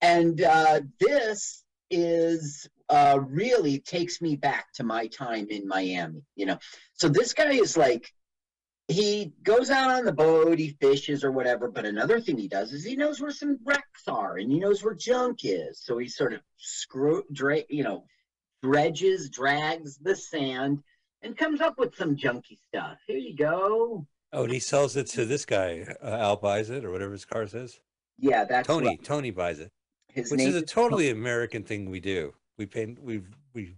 And 0.00 0.42
uh, 0.42 0.80
this 1.00 1.64
is 1.90 2.68
uh, 2.88 3.20
really 3.26 3.80
takes 3.80 4.20
me 4.20 4.36
back 4.36 4.72
to 4.74 4.84
my 4.84 5.06
time 5.08 5.46
in 5.50 5.66
Miami, 5.66 6.22
you 6.36 6.46
know. 6.46 6.58
So 6.94 7.08
this 7.08 7.32
guy 7.32 7.52
is 7.52 7.76
like, 7.76 8.12
he 8.88 9.34
goes 9.42 9.70
out 9.70 9.90
on 9.90 10.06
the 10.06 10.12
boat, 10.12 10.58
he 10.58 10.70
fishes 10.80 11.22
or 11.22 11.30
whatever. 11.30 11.70
But 11.70 11.84
another 11.84 12.20
thing 12.20 12.38
he 12.38 12.48
does 12.48 12.72
is 12.72 12.84
he 12.84 12.96
knows 12.96 13.20
where 13.20 13.30
some 13.30 13.58
wrecks 13.64 14.08
are 14.08 14.38
and 14.38 14.50
he 14.50 14.58
knows 14.58 14.82
where 14.82 14.94
junk 14.94 15.40
is. 15.44 15.80
So 15.82 15.98
he 15.98 16.08
sort 16.08 16.32
of 16.32 16.40
screw, 16.56 17.22
dra- 17.30 17.64
you 17.68 17.84
know, 17.84 18.04
dredges, 18.62 19.28
drags 19.28 19.98
the 19.98 20.16
sand, 20.16 20.82
and 21.22 21.36
comes 21.36 21.60
up 21.60 21.78
with 21.78 21.94
some 21.96 22.16
junky 22.16 22.58
stuff. 22.68 22.96
Here 23.06 23.18
you 23.18 23.36
go. 23.36 24.06
Oh, 24.32 24.44
and 24.44 24.52
he 24.52 24.58
sells 24.58 24.96
it 24.96 25.06
to 25.08 25.26
this 25.26 25.44
guy. 25.44 25.86
Uh, 26.02 26.08
Al 26.08 26.36
buys 26.36 26.70
it 26.70 26.84
or 26.84 26.90
whatever 26.90 27.12
his 27.12 27.26
car 27.26 27.46
says. 27.46 27.78
Yeah, 28.18 28.44
that's 28.44 28.66
Tony. 28.66 28.88
right. 28.88 29.04
Tony 29.04 29.30
buys 29.30 29.60
it, 29.60 29.70
His 30.08 30.30
which 30.30 30.40
is 30.40 30.56
a 30.56 30.62
totally 30.62 31.10
American 31.10 31.62
thing 31.62 31.90
we 31.90 32.00
do. 32.00 32.34
We 32.56 32.66
pay. 32.66 32.96
We 33.00 33.22
we. 33.54 33.74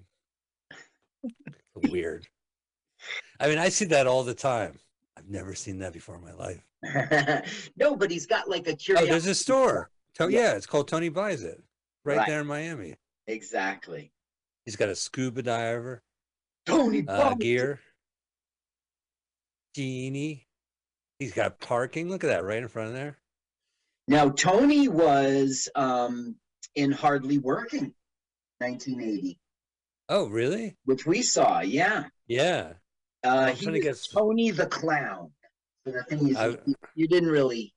Weird. 1.75 2.27
I 3.39 3.49
mean, 3.49 3.59
I 3.59 3.69
see 3.69 3.85
that 3.87 4.07
all 4.07 4.25
the 4.25 4.35
time. 4.35 4.79
Never 5.31 5.55
seen 5.55 5.79
that 5.79 5.93
before 5.93 6.17
in 6.17 6.23
my 6.23 6.33
life. 6.33 7.71
no, 7.77 7.95
but 7.97 8.11
he's 8.11 8.27
got 8.27 8.49
like 8.49 8.67
a 8.67 8.77
Oh, 8.97 9.07
there's 9.07 9.27
a 9.27 9.35
store. 9.35 9.89
To- 10.15 10.29
Yeah. 10.29 10.41
yeah. 10.41 10.53
it's 10.57 10.67
called 10.67 10.89
Tony 10.89 11.09
Buys 11.09 11.45
It, 11.45 11.63
right, 12.05 12.19
Right. 12.19 12.27
there 12.29 12.41
in 12.41 12.49
Miami. 12.49 12.97
Exactly. 13.29 14.13
He's 14.65 14.75
got 14.75 14.89
a 14.89 14.97
scuba 14.97 15.41
diver, 15.43 16.03
Tony 16.67 17.05
uh, 17.07 17.31
Buys 17.31 17.37
gear, 17.39 17.79
genie. 19.77 20.49
He's 21.21 21.33
got 21.33 21.61
parking. 21.61 22.09
Look 22.09 22.25
at 22.25 22.29
that 22.29 22.45
right 22.45 22.59
in 22.63 22.67
front 22.69 22.89
of 22.89 22.95
there. 22.95 23.19
Now, 24.09 24.31
Tony 24.31 24.89
was 24.89 25.69
um, 25.77 26.35
in 26.75 26.91
Hardly 26.91 27.39
Working, 27.39 27.95
1980, 28.59 29.39
Oh, 30.09 30.27
really? 30.29 30.77
which 30.87 31.07
we 31.07 31.23
saw. 31.23 31.61
Yeah. 31.61 32.07
Yeah. 32.27 32.73
Uh, 33.23 33.53
he 33.53 33.67
to 33.67 33.79
get- 33.81 34.09
Tony 34.13 34.51
the 34.51 34.67
Clown. 34.67 35.31
So 35.85 35.93
the 35.93 36.03
thing 36.05 36.29
is, 36.29 36.37
I- 36.37 36.57
you, 36.95 37.07
didn't 37.09 37.31
really. 37.31 37.75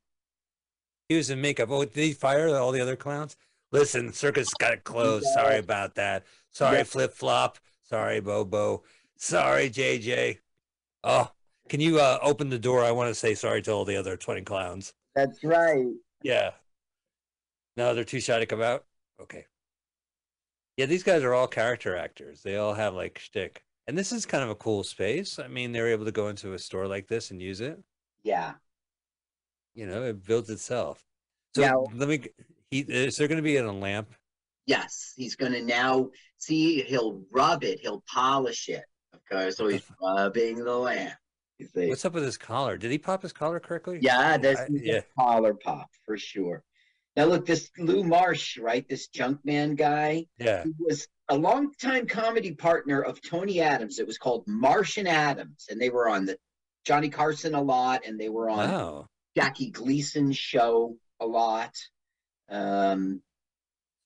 He 1.10 1.16
was 1.16 1.30
in 1.30 1.42
makeup. 1.42 1.70
Oh, 1.72 1.84
did 1.86 1.96
he 1.96 2.14
fire 2.14 2.56
all 2.56 2.72
the 2.72 2.82
other 2.82 2.96
clowns? 2.96 3.36
Listen, 3.72 4.14
circus 4.14 4.54
got 4.54 4.84
closed. 4.84 5.24
close. 5.24 5.34
Sorry 5.34 5.58
about 5.58 5.96
that. 5.96 6.26
Sorry, 6.52 6.78
Yeah. 6.78 6.84
Flip 6.84 7.14
Flop. 7.14 7.60
Sorry, 7.84 8.20
Bobo. 8.20 8.84
Sorry, 9.18 9.70
JJ. 9.70 10.40
Oh, 11.04 11.32
can 11.70 11.80
you 11.80 12.00
uh, 12.00 12.20
open 12.22 12.50
the 12.50 12.60
door? 12.60 12.84
I 12.84 12.92
want 12.92 13.10
to 13.10 13.16
say 13.16 13.36
sorry 13.36 13.62
to 13.64 13.72
all 13.72 13.86
the 13.86 13.96
other 13.98 14.16
20 14.18 14.42
clowns. 14.44 14.94
That's 15.16 15.44
right. 15.44 15.92
Yeah. 16.22 16.52
No, 17.76 17.94
they're 17.94 18.04
too 18.04 18.20
shy 18.20 18.40
to 18.40 18.46
come 18.46 18.62
out? 18.62 18.86
Okay. 19.22 19.46
Yeah, 20.78 20.86
these 20.88 21.04
guys 21.04 21.24
are 21.24 21.34
all 21.34 21.48
character 21.48 21.96
actors. 21.96 22.42
They 22.44 22.58
all 22.58 22.74
have 22.74 22.94
like 22.94 23.20
shtick. 23.20 23.63
And 23.88 23.98
this 23.98 24.12
is 24.12 24.26
kind 24.26 24.44
of 24.44 24.50
a 24.50 24.56
cool 24.56 24.84
space. 24.84 25.40
I 25.40 25.48
mean, 25.48 25.72
they're 25.72 25.90
able 25.90 26.06
to 26.06 26.12
go 26.12 26.30
into 26.30 26.54
a 26.54 26.60
store 26.60 26.88
like 26.88 27.08
this 27.08 27.32
and 27.32 27.42
use 27.42 27.60
it. 27.62 27.82
Yeah. 28.24 28.54
You 29.76 29.88
know, 29.88 30.04
it 30.04 30.26
builds 30.26 30.50
itself. 30.50 31.04
So 31.56 31.62
Now- 31.62 31.86
let 31.94 32.08
me. 32.10 32.22
He, 32.72 32.80
is 32.80 33.18
there 33.18 33.28
going 33.28 33.38
to 33.38 33.44
be 33.44 33.58
a 33.58 33.72
lamp? 33.72 34.16
Yes, 34.66 35.14
he's 35.16 35.36
going 35.36 35.52
to 35.52 35.62
now 35.62 36.10
see. 36.38 36.82
He'll 36.82 37.22
rub 37.32 37.64
it. 37.64 37.80
He'll 37.82 38.04
polish 38.12 38.70
it. 38.70 38.84
Okay, 39.32 39.52
so 39.52 39.68
he's 39.68 39.84
rubbing 40.02 40.64
the 40.64 40.76
lamp. 40.76 41.14
What's 41.76 42.04
up 42.04 42.14
with 42.14 42.24
his 42.24 42.38
collar? 42.38 42.78
Did 42.78 42.92
he 42.92 42.98
pop 42.98 43.22
his 43.22 43.32
collar 43.32 43.60
correctly? 43.60 44.00
Yeah, 44.02 44.38
there's 44.38 44.58
I- 44.58 44.68
yeah. 44.72 45.02
collar 45.20 45.54
pop 45.54 45.90
for 46.06 46.18
sure. 46.18 46.64
Now 47.16 47.26
look, 47.26 47.46
this 47.46 47.70
Lou 47.78 48.04
Marsh, 48.04 48.58
right? 48.58 48.88
This 48.88 49.08
Junkman 49.10 49.76
guy. 49.76 50.26
Yeah. 50.40 50.64
He 50.64 50.72
was 50.80 51.08
a 51.30 51.38
longtime 51.38 52.08
comedy 52.08 52.54
partner 52.54 53.02
of 53.02 53.22
Tony 53.22 53.62
Adams. 53.62 54.00
It 54.00 54.08
was 54.08 54.18
called 54.18 54.44
Marsh 54.48 54.98
and 54.98 55.08
Adams, 55.08 55.68
and 55.70 55.80
they 55.80 55.90
were 55.90 56.10
on 56.10 56.26
the 56.26 56.38
Johnny 56.86 57.10
Carson 57.10 57.56
a 57.56 57.62
lot, 57.62 58.02
and 58.06 58.20
they 58.20 58.30
were 58.30 58.50
on 58.50 58.70
Wow. 58.70 59.08
Jackie 59.36 59.70
Gleason's 59.70 60.38
show 60.38 60.98
a 61.20 61.26
lot. 61.26 61.76
Um, 62.50 63.22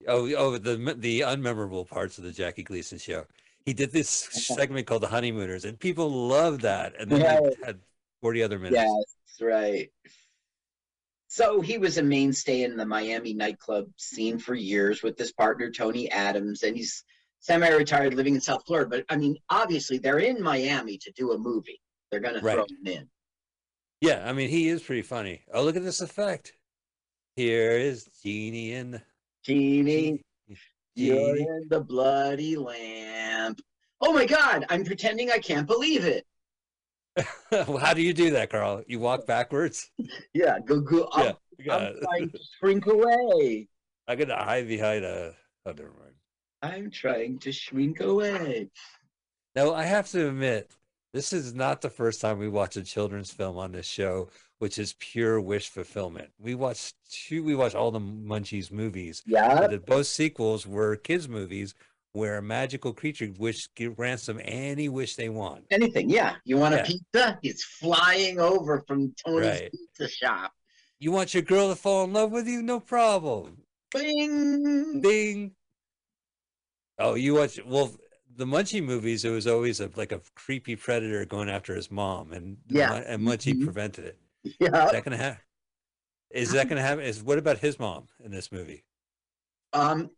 Oh, 0.08 0.32
oh, 0.36 0.58
the 0.60 0.96
the 0.98 1.22
unmemorable 1.22 1.88
parts 1.88 2.20
of 2.20 2.24
the 2.24 2.32
Jackie 2.32 2.62
Gleason 2.62 3.00
show. 3.00 3.26
He 3.66 3.74
did 3.74 3.92
this 3.92 4.08
segment 4.10 4.86
called 4.86 5.02
the 5.02 5.08
Honeymooners, 5.08 5.66
and 5.66 5.80
people 5.80 6.10
loved 6.10 6.62
that. 6.62 6.94
And 7.00 7.12
then 7.12 7.22
he 7.22 7.66
had 7.66 7.80
forty 8.22 8.44
other 8.44 8.60
minutes. 8.60 8.76
Yes, 8.76 9.42
right. 9.42 9.92
So 11.28 11.60
he 11.62 11.78
was 11.78 11.98
a 11.98 12.04
mainstay 12.04 12.64
in 12.64 12.78
the 12.78 12.86
Miami 12.86 13.34
nightclub 13.34 13.88
scene 13.98 14.40
for 14.40 14.56
years 14.56 15.04
with 15.04 15.18
his 15.18 15.34
partner 15.34 15.70
Tony 15.70 16.10
Adams, 16.10 16.64
and 16.64 16.76
he's 16.76 17.04
semi-retired, 17.40 18.14
living 18.14 18.36
in 18.36 18.42
South 18.42 18.64
Florida. 18.66 18.90
But 18.90 19.06
I 19.10 19.18
mean, 19.18 19.38
obviously, 19.50 19.98
they're 19.98 20.20
in 20.20 20.42
Miami 20.42 20.98
to 21.00 21.12
do 21.12 21.34
a 21.34 21.38
movie. 21.38 21.82
They're 22.10 22.22
going 22.22 22.36
to 22.36 22.40
throw 22.40 22.64
him 22.64 22.86
in. 22.86 23.10
Yeah, 24.00 24.24
I 24.26 24.32
mean, 24.32 24.50
he 24.50 24.70
is 24.70 24.82
pretty 24.82 25.02
funny. 25.02 25.42
Oh, 25.54 25.64
look 25.64 25.76
at 25.76 25.84
this 25.84 26.02
effect. 26.02 26.54
Here 27.36 27.72
is 27.72 28.10
Genie 28.24 28.74
in 28.74 28.92
the 28.92 29.02
Genie, 29.44 30.24
you're 30.96 31.36
Genie. 31.36 31.42
in 31.42 31.68
the 31.70 31.82
bloody 31.82 32.56
lamp. 32.56 33.62
Oh 34.02 34.14
my 34.14 34.26
God! 34.26 34.66
I'm 34.70 34.84
pretending 34.84 35.30
I 35.32 35.40
can't 35.40 35.68
believe 35.68 36.06
it. 36.06 36.26
How 37.52 37.94
do 37.94 38.02
you 38.02 38.14
do 38.14 38.32
that, 38.32 38.50
Carl? 38.50 38.84
You 38.88 39.00
walk 39.00 39.26
backwards? 39.26 39.90
Yeah, 40.34 40.60
go 40.60 40.80
go. 40.80 41.10
I'm, 41.14 41.34
Yeah, 41.60 41.76
I'm 41.76 41.96
trying 42.02 42.30
to 42.30 42.40
shrink 42.60 42.86
away. 42.88 43.68
I 44.08 44.16
got 44.16 44.26
to 44.26 44.36
hide 44.36 44.68
behind 44.68 45.04
a. 45.04 45.34
Oh, 45.66 45.72
never 45.72 45.92
mind. 46.00 46.14
I'm 46.62 46.90
trying 46.92 47.40
to 47.40 47.52
shrink 47.52 48.00
away. 48.00 48.70
Now, 49.56 49.74
I 49.74 49.84
have 49.84 50.10
to 50.12 50.28
admit, 50.30 50.72
this 51.14 51.34
is 51.34 51.54
not 51.54 51.82
the 51.82 51.90
first 51.90 52.22
time 52.22 52.38
we 52.40 52.48
watch 52.48 52.78
a 52.78 52.84
children's 52.84 53.32
film 53.32 53.58
on 53.58 53.72
this 53.72 53.88
show, 53.88 54.30
which 54.60 54.78
is 54.78 54.94
pure 55.00 55.42
wish 55.42 55.70
fulfillment. 55.70 56.30
We 56.40 56.56
watched 56.56 56.96
two, 57.12 57.44
we 57.44 57.56
watched 57.56 57.76
all 57.76 57.92
the 57.92 58.00
Munchies 58.00 58.72
movies. 58.72 59.24
Yeah. 59.26 59.68
the- 59.68 59.80
both 59.80 60.08
sequels 60.08 60.66
were 60.68 60.96
kids' 60.96 61.28
movies 61.28 61.74
where 62.14 62.38
a 62.38 62.42
magical 62.42 62.94
creature 62.94 63.32
wish 63.38 63.68
grants 63.96 64.26
them 64.26 64.40
any 64.44 64.90
wish 64.90 65.16
they 65.16 65.30
want. 65.30 65.66
Anything, 65.72 66.10
yeah. 66.10 66.36
You 66.46 66.58
want 66.58 66.76
a 66.76 66.84
pizza? 66.84 67.38
It's 67.44 67.64
flying 67.64 68.40
over 68.40 68.84
from 68.88 69.14
Tony's 69.24 69.46
Right. 69.62 69.72
pizza 69.72 70.10
shop. 70.14 70.52
You 71.00 71.12
want 71.12 71.34
your 71.34 71.44
girl 71.44 71.70
to 71.70 71.76
fall 71.76 72.06
in 72.06 72.14
love 72.14 72.32
with 72.32 72.48
you? 72.48 72.62
No 72.64 72.80
problem. 72.80 73.62
Bing. 73.94 75.00
Bing. 75.02 75.52
Oh, 76.98 77.14
you 77.14 77.36
watch 77.36 77.60
well 77.66 77.96
the 78.36 78.46
Munchie 78.46 78.84
movies. 78.84 79.24
It 79.24 79.30
was 79.30 79.46
always 79.48 79.80
a, 79.80 79.92
like 79.96 80.12
a 80.12 80.22
creepy 80.36 80.76
predator 80.76 81.24
going 81.26 81.50
after 81.50 81.76
his 81.76 81.92
mom, 81.92 82.34
and 82.34 82.58
Yeah. 82.68 82.94
And 82.94 83.22
Munchie 83.22 83.54
Mhm. 83.54 83.64
prevented 83.66 84.06
it. 84.06 84.20
Yeah. 84.60 84.86
Is 84.88 84.92
that 84.92 85.04
gonna 85.04 85.18
happen? 85.18 85.42
Is 86.32 86.52
that 86.54 86.68
gonna 86.68 86.82
happen? 86.82 87.04
Is 87.06 87.22
what 87.22 87.38
about 87.38 87.60
his 87.60 87.78
mom 87.80 88.08
in 88.24 88.32
this 88.32 88.52
movie? 88.52 88.84
Um, 89.74 90.10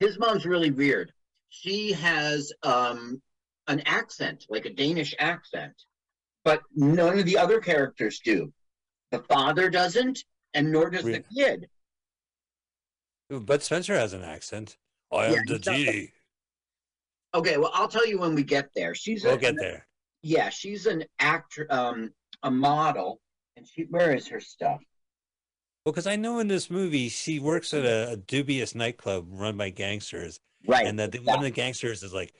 His 0.00 0.18
mom's 0.18 0.44
really 0.44 0.70
weird. 0.70 1.12
She 1.48 1.92
has 1.92 2.52
um, 2.62 3.22
an 3.66 3.82
accent, 3.86 4.46
like 4.48 4.66
a 4.66 4.70
Danish 4.70 5.14
accent, 5.18 5.74
but 6.44 6.62
none 6.74 7.18
of 7.18 7.24
the 7.24 7.38
other 7.38 7.60
characters 7.60 8.20
do. 8.20 8.52
The 9.10 9.20
father 9.20 9.70
doesn't, 9.70 10.24
and 10.54 10.70
nor 10.72 10.90
does 10.90 11.04
the 11.04 11.24
kid. 11.34 11.68
But 13.30 13.62
Spencer 13.62 13.94
has 13.94 14.12
an 14.12 14.22
accent. 14.22 14.76
I 15.12 15.26
am 15.26 15.44
the 15.46 15.58
genie. 15.58 16.12
Okay, 17.34 17.56
well, 17.56 17.70
I'll 17.74 17.88
tell 17.88 18.06
you 18.06 18.18
when 18.18 18.34
we 18.34 18.42
get 18.42 18.70
there. 18.74 18.94
She's 18.94 19.24
We'll 19.24 19.34
a, 19.34 19.38
get 19.38 19.56
there. 19.58 19.86
Yeah, 20.22 20.48
she's 20.48 20.86
an 20.86 21.04
actor, 21.18 21.66
um, 21.70 22.10
a 22.42 22.50
model, 22.50 23.20
and 23.56 23.66
she. 23.66 23.82
Where 23.84 24.14
is 24.14 24.26
her 24.28 24.40
stuff? 24.40 24.80
Well, 25.86 25.92
because 25.92 26.08
I 26.08 26.16
know 26.16 26.40
in 26.40 26.48
this 26.48 26.68
movie 26.68 27.08
she 27.08 27.38
works 27.38 27.72
at 27.72 27.84
a, 27.84 28.10
a 28.10 28.16
dubious 28.16 28.74
nightclub 28.74 29.28
run 29.30 29.56
by 29.56 29.70
gangsters, 29.70 30.40
right? 30.66 30.84
And 30.84 30.98
that 30.98 31.12
the, 31.12 31.20
one 31.20 31.36
of 31.38 31.44
the 31.44 31.52
gangsters 31.52 32.02
is 32.02 32.12
like, 32.12 32.34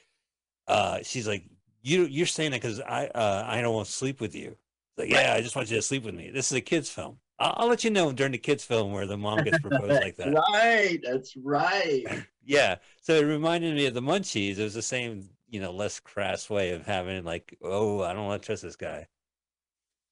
uh, 0.67 0.99
she's 1.05 1.29
like, 1.29 1.45
you 1.81 2.07
you're 2.07 2.27
saying 2.27 2.51
that 2.51 2.61
because 2.61 2.81
I 2.81 3.07
uh 3.07 3.45
I 3.47 3.61
don't 3.61 3.73
want 3.73 3.87
to 3.87 3.93
sleep 3.93 4.21
with 4.21 4.35
you. 4.35 4.57
It's 4.97 4.99
Like, 4.99 5.11
yeah, 5.11 5.33
I 5.33 5.43
just 5.43 5.55
want 5.55 5.71
you 5.71 5.77
to 5.77 5.83
sleep 5.83 6.03
with 6.03 6.17
me. 6.17 6.33
This 6.35 6.51
is 6.51 6.59
a 6.59 6.61
kids 6.61 6.91
film. 6.91 7.19
I'll, 7.39 7.55
I'll 7.59 7.69
let 7.69 7.85
you 7.85 7.91
know 7.91 8.11
during 8.11 8.33
the 8.33 8.39
kids 8.39 8.65
film 8.65 8.91
where 8.91 9.07
the 9.07 9.17
mom 9.17 9.45
gets 9.45 9.61
proposed 9.61 10.03
like 10.03 10.17
that. 10.17 10.35
Right, 10.35 10.99
that's 11.05 11.37
right. 11.37 12.05
Yeah. 12.49 12.77
So 13.01 13.15
it 13.15 13.25
reminded 13.25 13.75
me 13.75 13.87
of 13.87 13.95
the 13.95 14.01
Munchies. 14.01 14.59
It 14.59 14.63
was 14.63 14.75
the 14.75 14.81
same, 14.81 15.29
you 15.49 15.59
know, 15.59 15.73
less 15.73 15.99
crass 15.99 16.49
way 16.49 16.71
of 16.71 16.87
having 16.87 17.25
like, 17.25 17.59
oh, 17.61 18.03
I 18.03 18.13
don't 18.13 18.27
want 18.27 18.41
to 18.41 18.47
trust 18.47 18.63
this 18.63 18.77
guy. 18.77 19.09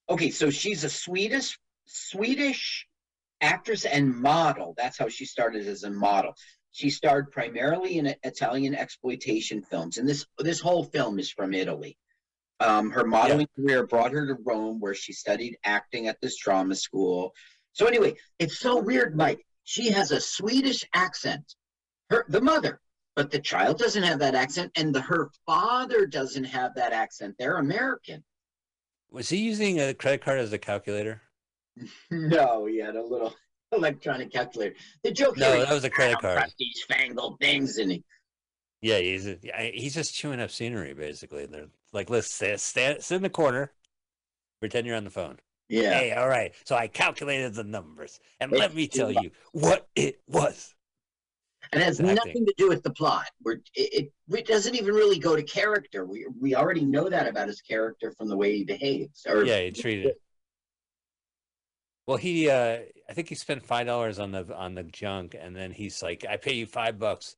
Okay, 0.08 0.30
so 0.30 0.50
she's 0.50 0.82
a 0.82 0.90
Swedish 0.90 1.56
Swedish 1.84 2.88
actress 3.44 3.84
and 3.84 4.14
model. 4.14 4.74
That's 4.76 4.98
how 4.98 5.08
she 5.08 5.26
started 5.26 5.68
as 5.68 5.84
a 5.84 5.90
model. 5.90 6.34
She 6.72 6.90
starred 6.90 7.30
primarily 7.30 7.98
in 7.98 8.14
Italian 8.24 8.74
exploitation 8.74 9.62
films, 9.62 9.98
and 9.98 10.08
this 10.08 10.26
this 10.38 10.60
whole 10.60 10.84
film 10.84 11.18
is 11.18 11.30
from 11.30 11.54
Italy. 11.54 11.96
Um, 12.60 12.90
her 12.90 13.04
modeling 13.04 13.48
career 13.54 13.86
brought 13.86 14.12
her 14.12 14.26
to 14.26 14.42
Rome, 14.44 14.80
where 14.80 14.94
she 14.94 15.12
studied 15.12 15.56
acting 15.64 16.08
at 16.08 16.20
this 16.20 16.38
drama 16.38 16.74
school. 16.74 17.32
So 17.72 17.86
anyway, 17.86 18.14
it's 18.38 18.58
so 18.58 18.80
weird, 18.80 19.16
Mike. 19.16 19.44
She 19.64 19.90
has 19.90 20.10
a 20.10 20.20
Swedish 20.20 20.84
accent, 20.94 21.54
her 22.10 22.24
the 22.28 22.40
mother, 22.40 22.80
but 23.14 23.30
the 23.30 23.40
child 23.40 23.78
doesn't 23.78 24.02
have 24.02 24.18
that 24.20 24.34
accent, 24.34 24.72
and 24.76 24.94
the 24.94 25.02
her 25.02 25.30
father 25.46 26.06
doesn't 26.06 26.44
have 26.44 26.74
that 26.76 26.92
accent. 26.92 27.36
They're 27.38 27.58
American. 27.58 28.24
Was 29.10 29.28
he 29.28 29.36
using 29.36 29.80
a 29.80 29.94
credit 29.94 30.22
card 30.22 30.40
as 30.40 30.52
a 30.52 30.58
calculator? 30.58 31.22
No, 32.10 32.66
he 32.66 32.78
had 32.78 32.96
a 32.96 33.02
little 33.02 33.34
electronic 33.72 34.32
calculator. 34.32 34.74
The 35.02 35.10
joke 35.12 35.36
No, 35.36 35.58
that 35.60 35.72
was 35.72 35.84
a 35.84 35.90
credit 35.90 36.20
card. 36.20 36.52
These 36.58 36.84
fangled 36.88 37.38
things, 37.40 37.78
and 37.78 37.90
he, 37.92 38.04
Yeah, 38.82 38.98
he's 38.98 39.26
yeah, 39.42 39.62
he's 39.62 39.94
just 39.94 40.14
chewing 40.14 40.40
up 40.40 40.50
scenery 40.50 40.94
basically. 40.94 41.46
They're 41.46 41.68
like, 41.92 42.10
let's 42.10 42.30
sit, 42.30 42.60
stand, 42.60 43.02
sit 43.02 43.16
in 43.16 43.22
the 43.22 43.30
corner, 43.30 43.72
pretend 44.60 44.86
you're 44.86 44.96
on 44.96 45.04
the 45.04 45.10
phone. 45.10 45.38
Yeah. 45.68 45.94
Hey, 45.98 46.12
all 46.12 46.28
right. 46.28 46.54
So 46.64 46.76
I 46.76 46.88
calculated 46.88 47.54
the 47.54 47.64
numbers, 47.64 48.20
and 48.40 48.52
It's 48.52 48.60
let 48.60 48.74
me 48.74 48.86
tell 48.88 49.10
you 49.10 49.30
what 49.52 49.88
it 49.96 50.20
was. 50.26 50.74
and 51.72 51.82
it 51.82 51.84
has 51.86 52.00
Acting. 52.00 52.14
nothing 52.14 52.46
to 52.46 52.54
do 52.56 52.68
with 52.68 52.82
the 52.82 52.90
plot. 52.90 53.26
We're, 53.42 53.54
it, 53.54 53.62
it 53.74 54.12
it 54.30 54.46
doesn't 54.46 54.74
even 54.74 54.94
really 54.94 55.18
go 55.18 55.34
to 55.36 55.42
character. 55.42 56.04
We 56.04 56.26
we 56.40 56.54
already 56.54 56.84
know 56.84 57.08
that 57.08 57.26
about 57.26 57.48
his 57.48 57.60
character 57.62 58.12
from 58.12 58.28
the 58.28 58.36
way 58.36 58.56
he 58.56 58.64
behaves. 58.64 59.26
Or 59.28 59.44
Yeah, 59.44 59.60
he 59.60 59.70
treated 59.70 60.06
it. 60.06 60.20
Well, 62.06 62.16
he, 62.18 62.50
uh, 62.50 62.78
I 63.08 63.12
think 63.14 63.28
he 63.28 63.34
spent 63.34 63.64
five 63.64 63.86
dollars 63.86 64.18
on 64.18 64.30
the 64.32 64.54
on 64.54 64.74
the 64.74 64.82
junk, 64.82 65.34
and 65.38 65.56
then 65.56 65.72
he's 65.72 66.02
like, 66.02 66.24
"I 66.28 66.36
pay 66.36 66.52
you 66.54 66.66
five 66.66 66.98
bucks." 66.98 67.36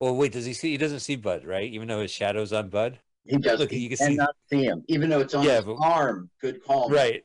Well, 0.00 0.14
wait, 0.16 0.32
does 0.32 0.44
he 0.44 0.52
see? 0.54 0.70
He 0.72 0.76
doesn't 0.76 1.00
see 1.00 1.16
Bud, 1.16 1.44
right? 1.44 1.70
Even 1.72 1.88
though 1.88 2.02
his 2.02 2.10
shadow's 2.10 2.52
on 2.52 2.68
Bud. 2.68 2.98
He 3.24 3.36
does. 3.36 3.60
Look, 3.60 3.70
he 3.70 3.78
you 3.80 3.88
can 3.88 3.96
see. 3.98 4.18
see 4.50 4.64
him, 4.64 4.84
even 4.88 5.08
though 5.10 5.20
it's 5.20 5.34
on 5.34 5.44
Yeah, 5.44 5.56
his 5.56 5.64
but- 5.66 5.76
arm. 5.76 6.30
Good 6.40 6.64
call. 6.64 6.88
Right. 6.90 7.22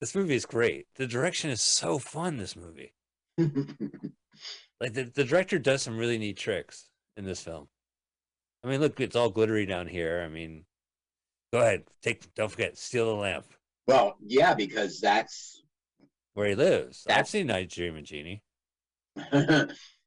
This 0.00 0.14
movie 0.14 0.34
is 0.34 0.46
great. 0.46 0.86
The 0.96 1.06
direction 1.06 1.50
is 1.50 1.60
so 1.60 1.98
fun. 1.98 2.36
This 2.38 2.56
movie, 2.56 2.94
like 3.38 4.94
the, 4.94 5.04
the 5.14 5.24
director 5.24 5.58
does 5.58 5.82
some 5.82 5.98
really 5.98 6.16
neat 6.18 6.36
tricks 6.38 6.88
in 7.16 7.24
this 7.24 7.42
film. 7.42 7.68
I 8.64 8.68
mean, 8.68 8.80
look, 8.80 8.98
it's 9.00 9.16
all 9.16 9.28
glittery 9.30 9.66
down 9.66 9.86
here. 9.86 10.22
I 10.24 10.28
mean, 10.28 10.64
go 11.52 11.60
ahead, 11.60 11.84
take. 12.02 12.34
Don't 12.34 12.50
forget, 12.50 12.76
steal 12.78 13.06
the 13.06 13.14
lamp 13.20 13.46
Well, 13.90 14.16
yeah, 14.24 14.54
because 14.54 15.00
that's 15.00 15.62
where 16.34 16.48
he 16.48 16.54
lives. 16.54 17.04
I've 17.08 17.10
That's- 17.16 17.30
seen 17.30 17.48
Night 17.48 17.70
Dreaming 17.70 18.04
Genie. 18.04 18.42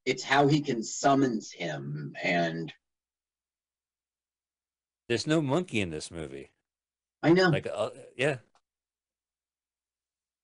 it's 0.06 0.24
how 0.24 0.48
he 0.48 0.62
can 0.62 0.82
summons 0.84 1.52
him, 1.52 2.14
and 2.24 2.74
There's 5.10 5.28
no 5.28 5.42
monkey 5.42 5.82
in 5.82 5.90
this 5.90 6.10
movie. 6.12 6.52
I 7.22 7.34
know. 7.34 7.50
Like, 7.50 7.68
uh, 7.74 7.90
yeah. 8.16 8.38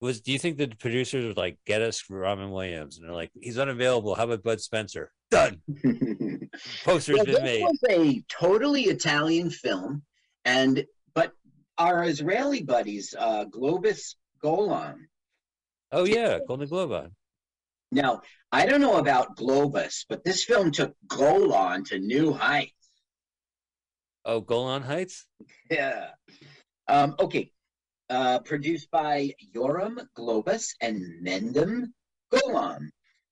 Was 0.01 0.19
do 0.21 0.31
you 0.33 0.39
think 0.39 0.57
the 0.57 0.67
producers 0.67 1.25
would 1.25 1.37
like 1.37 1.57
get 1.65 1.81
us 1.81 2.03
Robin 2.09 2.51
Williams 2.51 2.97
and 2.97 3.05
they're 3.07 3.15
like, 3.15 3.31
he's 3.39 3.57
unavailable. 3.57 4.15
How 4.15 4.23
about 4.23 4.43
Bud 4.43 4.61
Spencer? 4.61 5.11
Done. 5.31 5.61
Poster's 6.85 7.17
Well, 7.17 7.25
been 7.25 7.33
this 7.35 7.43
made. 7.43 7.61
was 7.63 7.79
a 7.89 8.23
totally 8.29 8.83
Italian 8.83 9.49
film, 9.49 10.03
and 10.45 10.85
our 11.79 12.03
Israeli 12.03 12.61
buddies, 12.61 13.15
uh, 13.17 13.45
Globus 13.45 14.15
Golan. 14.41 15.07
Oh 15.91 16.03
yeah, 16.03 16.39
Golden 16.47 16.67
Globe 16.67 16.91
on. 16.91 17.11
Now, 17.91 18.21
I 18.51 18.67
don't 18.67 18.81
know 18.81 18.97
about 18.97 19.35
Globus, 19.35 20.05
but 20.07 20.23
this 20.23 20.43
film 20.43 20.71
took 20.71 20.93
Golan 21.07 21.85
to 21.85 21.97
new 21.97 22.31
heights. 22.33 22.73
Oh, 24.25 24.41
Golan 24.41 24.83
Heights. 24.83 25.25
Yeah. 25.71 26.09
Um, 26.87 27.15
okay. 27.19 27.51
Uh, 28.09 28.39
produced 28.39 28.91
by 28.91 29.33
Yoram 29.55 29.97
Globus 30.15 30.75
and 30.81 31.01
Menahem 31.21 31.93
Golan. 32.31 32.91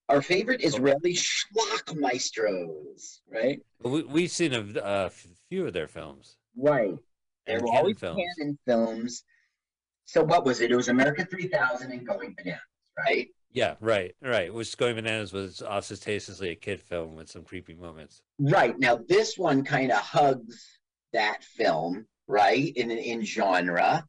Our 0.09 0.21
favorite 0.21 0.63
Israeli 0.63 1.13
schlock 1.13 1.93
maestros, 1.95 3.21
right? 3.31 3.59
Well, 3.81 3.93
We, 3.93 4.03
we've 4.03 4.31
seen 4.31 4.53
a, 4.53 4.65
a 4.81 5.09
few 5.49 5.67
of 5.67 5.73
their 5.73 5.87
films. 5.87 6.37
Right. 6.55 6.95
They 7.47 7.53
were 7.55 7.61
Cannon 7.61 7.77
always 7.77 7.99
films. 7.99 8.21
Cannon 8.37 8.59
films. 8.65 9.23
So 10.05 10.23
what 10.23 10.45
was 10.45 10.61
it? 10.61 10.71
It 10.71 10.75
was 10.75 10.87
America 10.87 11.25
3000 11.25 11.91
and 11.91 12.07
Going 12.07 12.35
Bananas, 12.37 12.61
right? 12.97 13.27
Yeah, 13.51 13.75
right, 13.79 14.15
right. 14.21 14.53
Which 14.53 14.77
Going 14.77 14.95
Bananas 14.95 15.33
was 15.33 15.61
ostentatiously 15.61 16.49
a 16.49 16.55
kid 16.55 16.81
film 16.81 17.15
with 17.15 17.29
some 17.29 17.43
creepy 17.43 17.73
moments. 17.73 18.21
Right. 18.39 18.77
Now 18.77 18.99
this 19.07 19.37
one 19.37 19.63
kind 19.63 19.91
of 19.91 19.97
hugs 19.97 20.79
that 21.13 21.43
film, 21.43 22.05
right? 22.27 22.71
In 22.75 22.91
in 22.91 23.23
genre. 23.23 24.05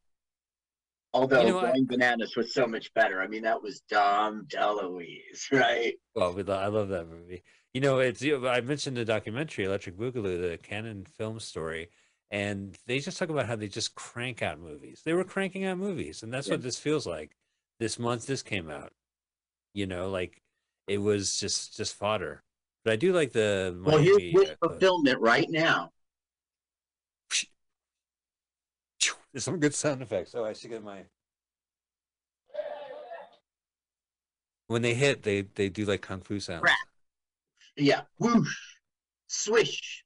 Although 1.15 1.41
You 1.41 1.49
know, 1.49 1.61
Going 1.63 1.87
Bananas 1.87 2.35
was 2.37 2.53
so 2.53 2.67
much 2.67 2.93
better. 2.95 3.23
I 3.23 3.29
mean, 3.29 3.43
that 3.43 3.63
was 3.63 3.81
Dom 3.89 4.47
DeLuise, 4.55 5.51
right? 5.53 5.95
Well, 6.15 6.35
we, 6.35 6.43
lo- 6.43 6.59
I 6.59 6.67
love 6.67 6.89
that 6.91 7.09
movie. 7.09 7.43
You 7.73 7.81
know, 7.81 7.99
it's 7.99 8.21
you 8.23 8.39
know, 8.39 8.49
I 8.49 8.61
mentioned 8.61 8.97
the 8.97 9.05
documentary 9.05 9.65
Electric 9.65 9.97
Boogaloo, 9.97 10.51
the 10.51 10.59
Cannon 10.63 11.07
film 11.17 11.41
story, 11.41 11.89
and 12.31 12.77
they 12.87 12.99
just 12.99 13.19
talk 13.19 13.31
about 13.31 13.47
how 13.47 13.57
they 13.57 13.69
just 13.69 13.95
crank 13.95 14.43
out 14.43 14.61
movies. 14.61 15.03
They 15.05 15.15
were 15.15 15.25
cranking 15.25 15.65
out 15.65 15.79
movies, 15.79 16.23
and 16.23 16.33
that's 16.33 16.49
what 16.49 16.63
this 16.63 16.79
feels 16.79 17.07
like. 17.07 17.37
This 17.81 17.99
month, 17.99 18.27
this 18.27 18.43
came 18.43 18.71
out. 18.71 18.93
You 19.73 19.87
know, 19.87 20.11
like 20.11 20.43
it 20.87 20.99
was 20.99 21.39
just 21.39 21.77
just 21.77 21.95
fodder. 21.95 22.43
But 22.85 22.93
I 22.93 22.97
do 22.97 23.13
like 23.13 23.33
the 23.33 23.81
Well, 23.85 23.99
here's 23.99 24.35
wish 24.35 24.51
fulfillment 24.61 25.21
right 25.21 25.49
now. 25.49 25.91
There's 29.33 29.45
some 29.45 29.59
good 29.61 29.75
sound 29.75 30.03
effects. 30.03 30.35
Oh, 30.35 30.45
I 30.45 30.53
should 30.53 30.71
get 30.71 30.83
my. 30.83 31.05
When 34.67 34.83
they 34.83 34.95
hit, 34.95 35.23
they 35.23 35.43
they 35.43 35.69
do 35.69 35.85
like 35.87 36.03
kung 36.03 36.21
fu 36.21 36.41
sounds. 36.41 36.69
Yeah. 37.77 38.03
Whoosh. 38.19 38.55
Swish. 39.29 40.05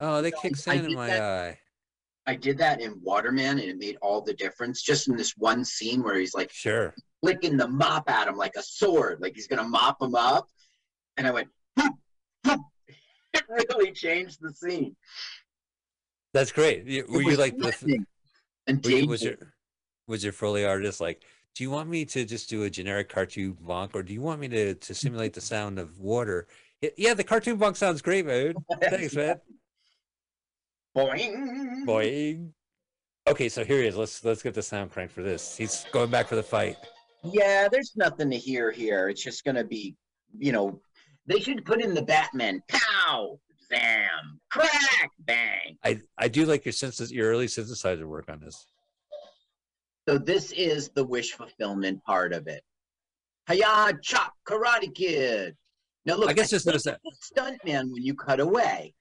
Oh, 0.00 0.20
they 0.22 0.30
So 0.30 0.40
kick 0.40 0.52
I- 0.52 0.54
I 0.54 0.58
sand 0.58 0.80
in 0.80 0.86
did 0.90 0.96
my 0.96 1.06
that- 1.08 1.22
eye. 1.22 1.58
I 2.26 2.34
did 2.34 2.56
that 2.58 2.80
in 2.80 2.98
Waterman, 3.02 3.58
and 3.58 3.68
it 3.68 3.76
made 3.76 3.96
all 4.00 4.22
the 4.22 4.32
difference. 4.32 4.80
Just 4.82 5.08
in 5.08 5.16
this 5.16 5.36
one 5.36 5.62
scene 5.64 6.02
where 6.02 6.18
he's 6.18 6.32
like 6.34 6.50
Sure. 6.52 6.94
flicking 7.20 7.56
the 7.58 7.68
mop 7.68 8.08
at 8.08 8.28
him 8.28 8.36
like 8.36 8.56
a 8.56 8.62
sword, 8.62 9.20
like 9.20 9.34
he's 9.34 9.46
gonna 9.46 9.62
mop 9.68 10.00
him 10.00 10.14
up. 10.14 10.48
And 11.18 11.26
I 11.26 11.30
went, 11.32 11.48
"Hup, 11.78 11.94
hup." 12.46 12.60
it 13.34 13.44
really 13.68 13.92
changed 13.92 14.38
the 14.40 14.52
scene. 14.54 14.96
That's 16.32 16.50
great. 16.50 16.86
You- 16.86 17.02
It 17.04 17.10
Were 17.10 17.20
you 17.20 17.28
was 17.28 17.38
like 17.38 17.56
the? 17.58 17.64
threatening 17.72 18.06
and 18.66 18.82
Were 18.84 18.90
you, 18.90 19.06
was 19.06 19.20
dangerous. 19.20 19.40
your 19.40 19.54
was 20.06 20.24
your 20.24 20.32
foley 20.32 20.64
artist 20.64 21.00
like? 21.00 21.22
Do 21.54 21.62
you 21.62 21.70
want 21.70 21.88
me 21.88 22.04
to 22.06 22.24
just 22.24 22.48
do 22.50 22.64
a 22.64 22.70
generic 22.70 23.08
cartoon 23.10 23.56
bonk, 23.62 23.90
or 23.94 24.02
do 24.02 24.12
you 24.14 24.20
want 24.22 24.40
me 24.40 24.48
to 24.48 24.74
to 24.74 24.94
simulate 24.94 25.34
the 25.34 25.40
sound 25.42 25.78
of 25.78 26.00
water? 26.00 26.48
Y- 26.82 26.90
Yeah, 26.96 27.12
the 27.14 27.22
cartoon 27.22 27.58
bonk 27.58 27.76
sounds 27.76 28.00
great, 28.02 28.24
man. 28.26 28.54
Thanks, 28.80 29.14
man. 29.14 29.40
Boing. 30.96 31.84
Boing. 31.86 32.50
Okay, 33.26 33.48
so 33.48 33.64
here 33.64 33.80
he 33.80 33.86
is. 33.86 33.96
Let's 33.96 34.24
let's 34.24 34.42
get 34.42 34.54
the 34.54 34.62
sound 34.62 34.90
crank 34.90 35.10
for 35.10 35.22
this. 35.22 35.56
He's 35.56 35.86
going 35.92 36.10
back 36.10 36.28
for 36.28 36.36
the 36.36 36.42
fight. 36.42 36.76
Yeah, 37.22 37.68
there's 37.70 37.92
nothing 37.96 38.30
to 38.30 38.36
hear 38.36 38.70
here. 38.70 39.08
It's 39.08 39.22
just 39.22 39.44
gonna 39.44 39.64
be, 39.64 39.96
you 40.38 40.52
know, 40.52 40.80
They 41.26 41.40
should 41.40 41.64
put 41.64 41.82
in 41.82 41.94
the 41.94 42.02
Batman. 42.02 42.62
Pow, 42.68 43.38
zam, 43.68 44.40
crack, 44.50 45.10
bang. 45.20 45.78
I 45.84 46.00
I 46.18 46.28
do 46.28 46.44
like 46.44 46.64
your 46.64 46.72
synthesis, 46.72 47.10
your 47.10 47.30
early 47.30 47.46
synthesizer 47.46 48.04
work 48.04 48.28
on 48.28 48.40
this. 48.40 48.66
So 50.06 50.18
this 50.18 50.52
is 50.52 50.90
the 50.90 51.04
wish 51.04 51.32
fulfillment 51.32 52.04
part 52.04 52.34
of 52.34 52.46
it. 52.46 52.62
Hiya, 53.48 53.98
chop, 54.02 54.34
Karate 54.46 54.94
Kid. 54.94 55.56
Now 56.04 56.16
look, 56.16 56.28
I 56.28 56.34
guess 56.34 56.50
just 56.50 56.66
notice 56.66 56.84
that, 56.84 57.00
stunt 57.22 57.58
man 57.64 57.90
when 57.90 58.02
you 58.02 58.14
cut 58.14 58.40
away. 58.40 58.94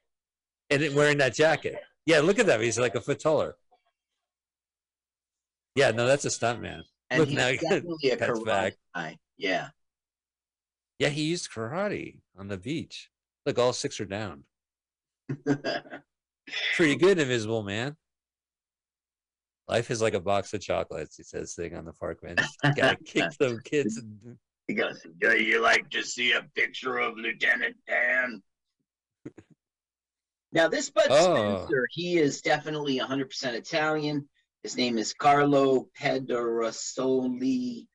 And 0.82 0.95
wearing 0.95 1.18
that 1.20 1.34
jacket. 1.34 1.76
Yeah, 2.06 2.20
look 2.20 2.40
at 2.40 2.48
that. 2.48 2.62
He's 2.62 2.80
like 2.80 2.95
a 2.95 3.02
foot 3.02 3.20
taller. 3.20 3.56
Yeah, 5.76 5.91
no, 5.91 6.06
that's 6.06 6.26
a 6.26 6.30
stunt 6.30 6.62
man. 6.62 6.84
And 7.10 7.20
look 7.20 7.30
he's 7.30 7.38
now, 7.38 7.48
he 7.48 7.58
definitely 7.62 8.10
a 8.10 8.18
karate 8.18 8.45
back. 8.45 8.74
guy. 8.95 9.18
Yeah. 9.38 9.70
Yeah, 11.00 11.10
he 11.10 11.24
used 11.24 11.50
karate 11.52 12.20
on 12.38 12.48
the 12.48 12.58
beach. 12.58 13.10
Look, 13.45 13.60
all 13.60 13.74
six 13.74 14.00
are 14.00 14.06
down. 14.06 14.44
Pretty 16.76 16.95
good, 16.95 17.20
Invisible 17.20 17.64
Man. 17.64 17.95
Life 19.68 19.91
is 19.91 20.02
like 20.02 20.14
a 20.14 20.20
box 20.20 20.54
of 20.54 20.62
chocolates, 20.62 21.16
he 21.16 21.24
says, 21.24 21.54
sitting 21.54 21.76
on 21.76 21.86
the 21.86 21.94
park 21.94 22.22
bench. 22.22 22.41
Gotta 22.76 22.95
kick 23.06 23.32
some 23.32 23.60
kids. 23.64 24.02
He 24.68 24.74
goes, 24.74 25.02
Do 25.20 25.41
you 25.41 25.62
like 25.62 25.90
to 25.91 26.04
see 26.04 26.34
a 26.34 26.44
picture 26.56 26.98
of 26.98 27.18
Lieutenant 27.18 27.76
Dan? 27.88 28.41
Now, 30.54 30.68
this 30.68 30.90
Bud 30.90 31.08
Oh. 31.10 31.66
Spencer, 31.66 31.88
he 31.92 32.18
is 32.18 32.42
definitely 32.42 33.00
100% 33.00 33.54
Italian. 33.56 34.30
His 34.62 34.78
name 34.78 34.98
is 34.98 35.14
Carlo 35.14 35.90
Pedersoli, 36.00 37.88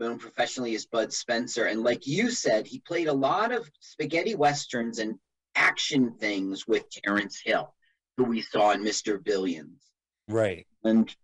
known 0.00 0.18
professionally 0.18 0.74
as 0.74 0.86
Bud 0.86 1.12
Spencer. 1.12 1.66
And 1.66 1.82
like 1.82 2.06
you 2.06 2.30
said, 2.30 2.66
he 2.66 2.80
played 2.80 3.06
a 3.08 3.12
lot 3.12 3.52
of 3.52 3.70
spaghetti 3.80 4.34
westerns 4.34 4.98
and 4.98 5.18
action 5.54 6.12
things 6.18 6.66
with 6.66 6.84
Terence 6.90 7.40
Hill, 7.42 7.72
who 8.16 8.24
we 8.24 8.42
saw 8.42 8.72
in 8.72 8.82
Mr. 8.82 9.22
Billions. 9.22 9.80
Right. 10.28 10.66
And 10.82 11.14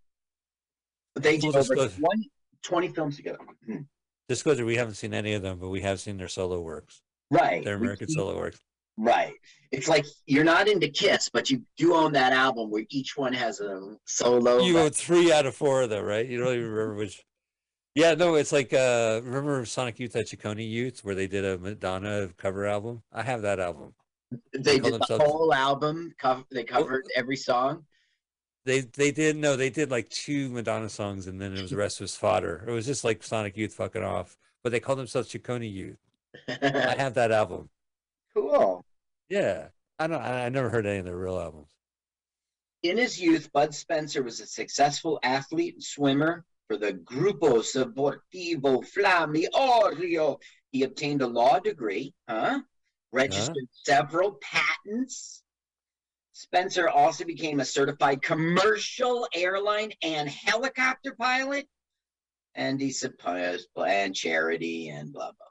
they 1.17 1.37
did 1.37 1.53
Well, 1.53 1.59
over 1.65 1.75
goes- 1.75 1.97
20, 1.97 2.31
20 2.63 2.89
films 2.89 3.17
together. 3.17 3.39
Hmm. 3.67 3.83
Disclosure, 4.29 4.65
we 4.65 4.77
haven't 4.77 4.95
seen 4.95 5.13
any 5.13 5.33
of 5.33 5.43
them, 5.43 5.59
but 5.59 5.71
we 5.71 5.81
have 5.81 6.01
seen 6.01 6.17
their 6.17 6.29
solo 6.29 6.61
works. 6.61 7.03
Right. 7.33 7.65
Their 7.65 7.75
American 7.75 8.07
see- 8.07 8.15
solo 8.15 8.37
works. 8.37 8.61
Right. 9.03 9.35
It's 9.73 9.89
like 9.89 10.05
you're 10.27 10.45
not 10.45 10.69
into 10.69 10.89
Kiss, 10.89 11.31
but 11.33 11.49
you 11.49 11.63
do 11.79 11.95
own 11.95 12.13
that 12.13 12.33
album 12.35 12.71
where 12.71 12.85
each 12.91 13.17
one 13.17 13.33
has 13.33 13.61
a 13.61 13.97
solo. 14.05 14.59
You 14.61 14.75
go 14.75 14.89
three 14.91 15.33
out 15.33 15.47
of 15.47 15.55
four 15.55 15.83
of 15.83 15.91
them, 15.91 16.05
right? 16.05 16.27
You 16.27 16.39
don't 16.39 16.53
even 16.55 16.69
remember 16.71 16.95
which. 16.97 17.25
Yeah, 17.95 18.15
no, 18.15 18.35
it's 18.35 18.53
like 18.53 18.73
uh 18.75 19.21
remember 19.25 19.65
Sonic 19.65 19.99
Youth 19.99 20.15
at 20.17 20.27
Ciccone 20.27 20.69
Youth 20.69 21.01
where 21.05 21.15
they 21.15 21.27
did 21.27 21.45
a 21.45 21.57
Madonna 21.57 22.29
cover 22.37 22.67
album? 22.67 23.03
I 23.13 23.23
have 23.23 23.43
that 23.43 23.59
album. 23.59 23.95
they 24.53 24.79
call 24.79 24.91
did 24.91 24.95
the 24.95 24.99
themselves- 24.99 25.25
whole 25.25 25.55
album. 25.55 26.15
Cover, 26.19 26.45
they 26.53 26.65
covered 26.65 27.05
every 27.17 27.37
song. 27.37 27.85
They 28.67 28.81
they 28.81 29.13
did 29.13 29.37
no, 29.37 29.57
they 29.57 29.71
did 29.71 29.91
like 29.91 30.11
two 30.11 30.51
Madonna 30.51 30.89
songs 30.91 31.27
and 31.27 31.41
then 31.41 31.57
it 31.57 31.63
was 31.63 31.71
the 31.71 31.77
rest 31.79 32.01
was 32.01 32.15
fodder. 32.15 32.65
It 32.69 32.73
was 32.73 32.85
just 32.87 33.03
like 33.05 33.23
Sonic 33.23 33.57
Youth 33.57 33.73
fucking 33.75 34.03
off. 34.05 34.37
But 34.63 34.73
they 34.73 34.81
called 34.81 34.99
themselves 34.99 35.33
Ciccone 35.33 35.73
Youth. 35.73 35.97
I 36.49 36.97
have 36.99 37.15
that 37.15 37.31
album. 37.33 37.71
Cool. 38.33 38.85
Yeah. 39.31 39.69
I 39.98 40.07
don't 40.07 40.20
I, 40.20 40.47
I 40.47 40.48
never 40.48 40.69
heard 40.69 40.86
any 40.86 40.98
of 40.98 41.05
their 41.05 41.16
real 41.16 41.39
albums. 41.39 41.69
In 42.82 42.97
his 42.97 43.20
youth, 43.20 43.52
Bud 43.52 43.74
Spencer 43.74 44.23
was 44.23 44.40
a 44.40 44.47
successful 44.47 45.19
athlete 45.23 45.74
and 45.74 45.85
swimmer 45.85 46.44
for 46.66 46.78
the 46.78 46.93
Grupo 46.94 47.61
Sportivo 47.62 48.82
Flammi 48.82 49.47
Orio. 49.55 50.39
He 50.73 50.85
obtained 50.85 51.20
a 51.20 51.27
law 51.27 51.59
degree, 51.59 52.15
huh? 52.28 52.61
Registered 53.12 53.66
several 53.73 54.39
patents. 54.40 55.43
Spencer 56.32 56.89
also 56.89 57.24
became 57.24 57.61
a 57.61 57.65
certified 57.65 58.23
commercial 58.23 59.28
airline 59.35 59.93
and 60.02 60.28
helicopter 60.28 61.15
pilot. 61.15 61.69
And 62.55 62.81
he 62.81 62.93
supposed 62.93 63.69
and 63.77 64.15
charity 64.15 64.89
and 64.89 65.12
blah 65.12 65.32
blah. 65.32 65.50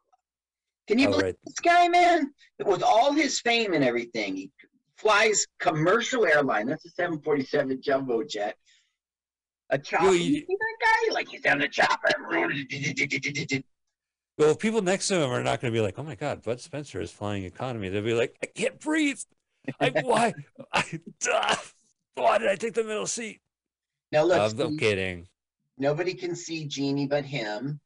Can 0.89 0.97
you 0.97 1.07
Oh, 1.07 1.11
believe 1.11 1.23
right. 1.23 1.35
this 1.45 1.59
guy, 1.59 1.87
man? 1.87 2.33
With 2.65 2.81
all 2.81 3.13
his 3.13 3.39
fame 3.39 3.73
and 3.73 3.83
everything, 3.83 4.35
he 4.35 4.51
flies 4.97 5.45
commercial 5.59 6.25
airline. 6.25 6.65
That's 6.65 6.83
a 6.83 6.89
747 6.89 7.79
jumbo 7.79 8.23
jet. 8.23 8.57
A 9.69 9.77
chopper. 9.77 10.05
Yo, 10.05 10.11
you, 10.13 10.19
you- 10.23 10.39
see 10.47 10.57
that 10.59 10.77
guy? 10.81 11.13
Like 11.13 11.29
he's 11.29 11.45
on 11.45 11.59
the 11.59 11.67
chopper. 11.67 12.09
Well, 14.39 14.55
people 14.55 14.81
next 14.81 15.09
to 15.09 15.21
him 15.21 15.29
are 15.29 15.43
not 15.43 15.61
going 15.61 15.71
to 15.71 15.77
be 15.77 15.81
like, 15.81 15.99
"Oh 15.99 16.03
my 16.03 16.15
God, 16.15 16.41
Bud 16.41 16.59
Spencer 16.59 16.99
is 16.99 17.11
flying 17.11 17.43
economy." 17.43 17.89
They'll 17.89 18.01
be 18.01 18.15
like, 18.15 18.35
"I 18.41 18.47
can't 18.47 18.79
breathe. 18.79 19.19
I 19.79 19.89
why? 20.03 20.33
I, 20.73 20.99
ah, 21.29 21.61
why 22.15 22.39
did 22.39 22.47
I 22.47 22.55
take 22.55 22.73
the 22.73 22.83
middle 22.83 23.05
seat?" 23.05 23.41
Now 24.11 24.23
look, 24.23 24.39
I'm, 24.39 24.59
I'm 24.59 24.77
kidding. 24.79 25.27
nobody 25.77 26.15
can 26.15 26.35
see 26.35 26.65
Genie 26.65 27.05
but 27.05 27.25
him. 27.25 27.79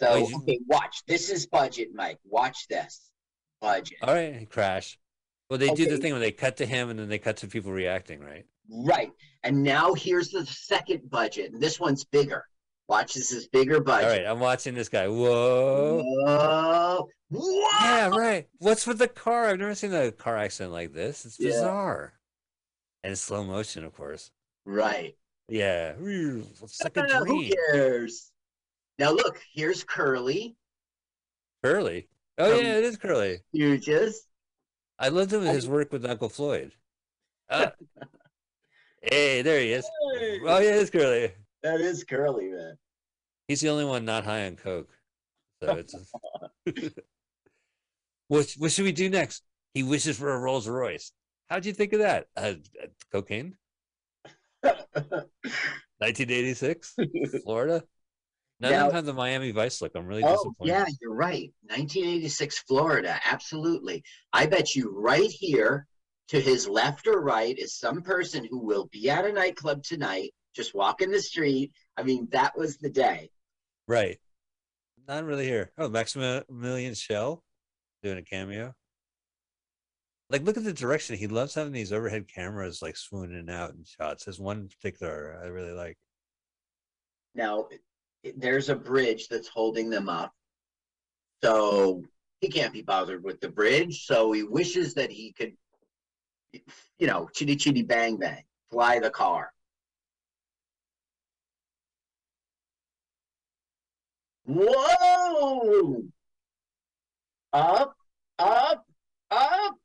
So 0.00 0.28
okay, 0.38 0.58
watch. 0.66 1.02
This 1.06 1.28
is 1.28 1.46
budget, 1.46 1.88
Mike. 1.94 2.18
Watch 2.24 2.66
this. 2.68 3.10
Budget. 3.60 3.98
All 4.02 4.14
right, 4.14 4.48
crash. 4.48 4.98
Well, 5.50 5.58
they 5.58 5.68
do 5.74 5.86
the 5.86 5.98
thing 5.98 6.12
where 6.12 6.20
they 6.20 6.32
cut 6.32 6.56
to 6.58 6.66
him 6.66 6.88
and 6.88 6.98
then 6.98 7.08
they 7.08 7.18
cut 7.18 7.36
to 7.38 7.46
people 7.48 7.70
reacting, 7.70 8.20
right? 8.20 8.46
Right. 8.70 9.10
And 9.42 9.62
now 9.62 9.92
here's 9.92 10.30
the 10.30 10.46
second 10.46 11.10
budget. 11.10 11.52
And 11.52 11.60
this 11.62 11.78
one's 11.78 12.04
bigger. 12.04 12.46
Watch, 12.88 13.12
this 13.14 13.30
is 13.30 13.46
bigger 13.48 13.80
budget. 13.80 14.04
All 14.08 14.16
right, 14.16 14.26
I'm 14.26 14.40
watching 14.40 14.74
this 14.74 14.88
guy. 14.88 15.06
Whoa. 15.06 16.02
Whoa. 16.02 17.08
Whoa. 17.28 17.68
Yeah, 17.82 18.08
right. 18.08 18.48
What's 18.58 18.86
with 18.86 18.98
the 18.98 19.08
car? 19.08 19.48
I've 19.48 19.58
never 19.58 19.74
seen 19.74 19.92
a 19.92 20.10
car 20.12 20.38
accident 20.38 20.72
like 20.72 20.94
this. 20.94 21.26
It's 21.26 21.38
Yeah. 21.38 21.50
bizarre. 21.50 22.14
And 23.04 23.18
slow 23.18 23.44
motion, 23.44 23.84
of 23.84 23.94
course. 23.94 24.30
Right. 24.64 25.16
Yeah. 25.48 25.92
It's 26.00 26.82
like 26.82 26.96
a 26.96 27.02
Uh, 27.02 27.24
who 27.26 27.50
cares? 27.72 28.32
Now 29.00 29.12
look, 29.12 29.40
here's 29.54 29.82
Curly. 29.82 30.54
Curly. 31.64 32.06
Oh, 32.36 32.60
yeah, 32.60 32.76
it 32.76 32.84
is 32.84 32.98
Curly. 32.98 33.38
Just 33.54 34.26
I 34.98 35.08
loved 35.08 35.32
him 35.32 35.40
his 35.40 35.66
work 35.66 35.90
with 35.90 36.04
Uncle 36.04 36.28
Floyd. 36.28 36.72
Ah. 37.52 37.72
hey, 39.02 39.42
there 39.42 39.58
he 39.58 39.72
is. 39.72 39.84
Oh, 40.46 40.60
yeah, 40.60 40.76
it's 40.76 40.88
Curly. 40.88 41.32
that 41.64 41.80
is 41.80 42.04
Curly, 42.04 42.46
man. 42.46 42.78
He's 43.48 43.60
the 43.60 43.70
only 43.70 43.84
one 43.84 44.04
not 44.04 44.24
high 44.24 44.46
on 44.46 44.54
coke. 44.54 44.88
So 45.60 45.74
it's. 45.74 45.96
what 48.28 48.54
What 48.56 48.70
should 48.70 48.84
we 48.84 48.92
do 48.92 49.10
next? 49.10 49.42
He 49.74 49.82
wishes 49.82 50.16
for 50.16 50.32
a 50.32 50.38
Rolls 50.38 50.68
Royce. 50.68 51.10
How'd 51.48 51.66
you 51.66 51.72
think 51.72 51.92
of 51.92 51.98
that? 52.00 52.28
Uh, 52.36 52.54
uh, 52.80 52.86
cocaine. 53.10 53.56
1986, 54.60 56.94
Florida. 57.42 57.82
None 58.60 58.72
Now- 58.72 58.80
of 58.86 58.92
them 58.92 58.96
have 58.96 59.06
the 59.06 59.14
Miami 59.14 59.50
Vice 59.52 59.80
look. 59.80 59.92
I'm 59.94 60.06
really 60.06 60.22
Oh, 60.22 60.32
disappointed. 60.36 60.70
yeah, 60.70 60.84
you're 61.00 61.14
right. 61.14 61.52
1986 61.62 62.58
Florida. 62.60 63.18
Absolutely. 63.24 64.04
I 64.32 64.46
bet 64.46 64.74
you 64.74 64.90
right 64.90 65.30
here 65.30 65.86
to 66.28 66.40
his 66.40 66.68
left 66.68 67.06
or 67.06 67.20
right 67.20 67.58
is 67.58 67.74
some 67.74 68.02
person 68.02 68.44
who 68.48 68.58
will 68.58 68.86
be 68.92 69.08
at 69.08 69.24
a 69.24 69.32
nightclub 69.32 69.82
tonight, 69.82 70.32
just 70.54 70.74
walking 70.74 71.10
the 71.10 71.22
street. 71.22 71.72
I 71.96 72.02
mean, 72.02 72.28
that 72.32 72.56
was 72.56 72.76
the 72.76 72.90
day. 72.90 73.30
Right. 73.88 74.20
Not 75.08 75.24
really 75.24 75.46
here. 75.46 75.72
Oh, 75.78 75.88
Maximilian 75.88 76.94
Schell 76.94 77.42
doing 78.02 78.18
a 78.18 78.22
cameo. 78.22 78.74
Like, 80.28 80.42
look 80.42 80.56
at 80.56 80.62
the 80.64 80.72
direction. 80.72 81.16
He 81.16 81.26
loves 81.26 81.54
having 81.54 81.72
these 81.72 81.92
overhead 81.92 82.28
cameras 82.28 82.82
like 82.82 82.96
swooning 82.96 83.50
out 83.50 83.70
in 83.70 83.84
shots. 83.84 84.24
There's 84.26 84.38
one 84.38 84.68
particular 84.68 85.40
I 85.42 85.46
really 85.48 85.72
like. 85.72 85.98
Now, 87.34 87.68
there's 88.36 88.68
a 88.68 88.74
bridge 88.74 89.28
that's 89.28 89.48
holding 89.48 89.90
them 89.90 90.08
up. 90.08 90.32
So 91.42 92.02
he 92.40 92.48
can't 92.48 92.72
be 92.72 92.82
bothered 92.82 93.22
with 93.24 93.40
the 93.40 93.48
bridge. 93.48 94.06
So 94.06 94.32
he 94.32 94.42
wishes 94.42 94.94
that 94.94 95.10
he 95.10 95.32
could, 95.32 95.52
you 96.98 97.06
know, 97.06 97.28
chitty 97.34 97.56
chitty 97.56 97.82
bang 97.82 98.16
bang, 98.16 98.44
fly 98.70 98.98
the 98.98 99.10
car. 99.10 99.52
Whoa! 104.44 106.02
Up, 107.52 107.94
up, 108.38 108.86
up. 109.30 109.76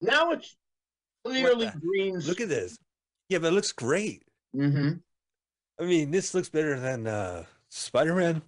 Now 0.00 0.30
it's 0.32 0.56
clearly 1.24 1.70
green. 1.80 2.18
Look 2.20 2.40
at 2.40 2.48
this. 2.48 2.78
Yeah, 3.28 3.38
but 3.38 3.48
it 3.48 3.52
looks 3.52 3.72
great. 3.72 4.22
hmm 4.54 4.92
I 5.78 5.84
mean, 5.84 6.10
this 6.12 6.34
looks 6.34 6.48
better 6.48 6.78
than 6.78 7.06
uh 7.06 7.44
Spider 7.68 8.14
Man. 8.14 8.42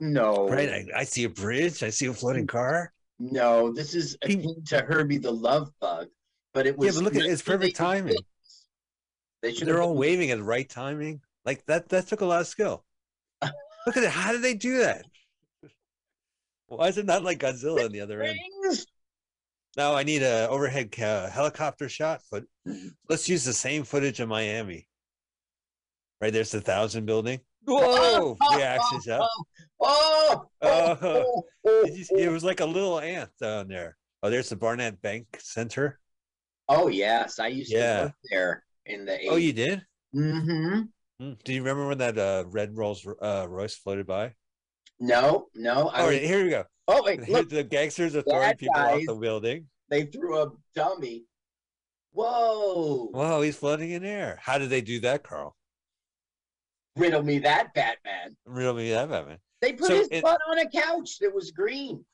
No. 0.00 0.48
Right? 0.48 0.70
I, 0.70 1.00
I 1.00 1.04
see 1.04 1.24
a 1.24 1.28
bridge. 1.28 1.82
I 1.82 1.90
see 1.90 2.06
a 2.06 2.14
floating 2.14 2.46
car. 2.46 2.92
No, 3.18 3.70
this 3.70 3.94
is 3.94 4.16
akin 4.22 4.64
to 4.68 4.80
Herbie 4.80 5.18
the 5.18 5.30
Love 5.30 5.70
Bug, 5.78 6.08
but 6.54 6.66
it 6.66 6.76
was. 6.78 6.86
Yeah, 6.86 6.92
but 7.02 7.04
look 7.04 7.22
at 7.22 7.30
it's 7.30 7.42
perfect 7.42 7.76
timing. 7.76 8.16
They 9.42 9.52
should 9.52 9.68
They're 9.68 9.82
all 9.82 9.94
waving 9.94 10.30
at 10.30 10.38
the 10.38 10.44
right 10.44 10.68
timing. 10.68 11.20
Like 11.44 11.66
that. 11.66 11.90
That 11.90 12.06
took 12.06 12.22
a 12.22 12.26
lot 12.26 12.40
of 12.40 12.46
skill. 12.46 12.84
Look 13.86 13.96
at 13.96 14.02
it. 14.02 14.10
How 14.10 14.32
did 14.32 14.42
they 14.42 14.52
do 14.54 14.78
that? 14.80 15.06
Why 16.68 16.88
is 16.88 16.98
it 16.98 17.06
not 17.06 17.24
like 17.24 17.40
Godzilla 17.40 17.86
on 17.86 17.92
the 17.92 18.00
other 18.02 18.22
end? 18.22 18.38
Now 19.76 19.94
I 19.94 20.02
need 20.02 20.22
a 20.22 20.48
overhead 20.48 20.90
ca- 20.92 21.28
helicopter 21.30 21.88
shot, 21.88 22.22
but 22.30 22.44
let's 23.08 23.28
use 23.28 23.44
the 23.44 23.52
same 23.52 23.84
footage 23.84 24.20
of 24.20 24.28
Miami. 24.28 24.88
Right 26.20 26.32
there's 26.32 26.50
the 26.50 26.60
thousand 26.60 27.06
building. 27.06 27.40
Whoa! 27.66 28.36
The 28.56 28.62
axis 28.62 29.08
up. 29.08 29.28
Oh, 29.82 30.44
Oh, 30.62 31.42
you? 31.64 32.04
It 32.10 32.30
was 32.30 32.44
like 32.44 32.60
a 32.60 32.66
little 32.66 33.00
ant 33.00 33.30
down 33.40 33.68
there. 33.68 33.96
Oh, 34.22 34.28
there's 34.28 34.50
the 34.50 34.56
Barnett 34.56 35.00
Bank 35.00 35.26
Center. 35.38 35.98
Oh 36.68 36.88
yes, 36.88 37.38
I 37.38 37.46
used 37.46 37.72
Yeah. 37.72 37.96
to 37.98 38.04
work 38.04 38.14
there 38.30 38.64
in 38.86 39.06
the. 39.06 39.12
80s. 39.12 39.26
Oh, 39.30 39.36
you 39.36 39.52
did? 39.54 39.82
Mm-hmm. 40.14 40.80
Mm. 41.24 41.42
Do 41.44 41.52
you 41.54 41.60
remember 41.62 41.88
when 41.88 41.98
that 41.98 42.18
uh, 42.18 42.44
red 42.48 42.76
Rolls 42.76 43.06
uh, 43.22 43.46
Royce 43.48 43.74
floated 43.76 44.06
by? 44.06 44.34
No, 45.00 45.46
no. 45.54 45.88
I 45.88 46.00
All 46.02 46.08
right, 46.08 46.22
here 46.22 46.44
we 46.44 46.50
go. 46.50 46.64
Oh 46.88 47.02
wait, 47.04 47.28
look, 47.28 47.48
the 47.48 47.64
gangsters 47.64 48.14
are 48.16 48.22
throwing 48.22 48.56
people 48.56 48.74
off 48.76 48.90
guys. 48.98 49.06
the 49.06 49.14
building. 49.14 49.66
they 49.88 50.04
threw 50.04 50.38
a 50.42 50.50
dummy. 50.74 51.24
Whoa! 52.12 53.08
Whoa, 53.12 53.40
he's 53.42 53.56
floating 53.56 53.90
in 53.92 54.04
air. 54.04 54.38
How 54.42 54.58
did 54.58 54.68
they 54.70 54.80
do 54.80 54.98
that, 55.00 55.22
Carl? 55.22 55.56
Riddle 56.96 57.22
me 57.22 57.38
that, 57.38 57.72
Batman. 57.72 58.36
Riddle 58.44 58.74
me 58.74 58.90
that, 58.90 59.08
Batman. 59.08 59.38
They 59.60 59.72
put 59.74 59.86
So 59.88 59.94
his 59.94 60.08
it- 60.10 60.22
butt 60.22 60.40
on 60.50 60.58
a 60.58 60.68
couch 60.68 61.18
that 61.20 61.32
was 61.32 61.52
green. 61.52 62.04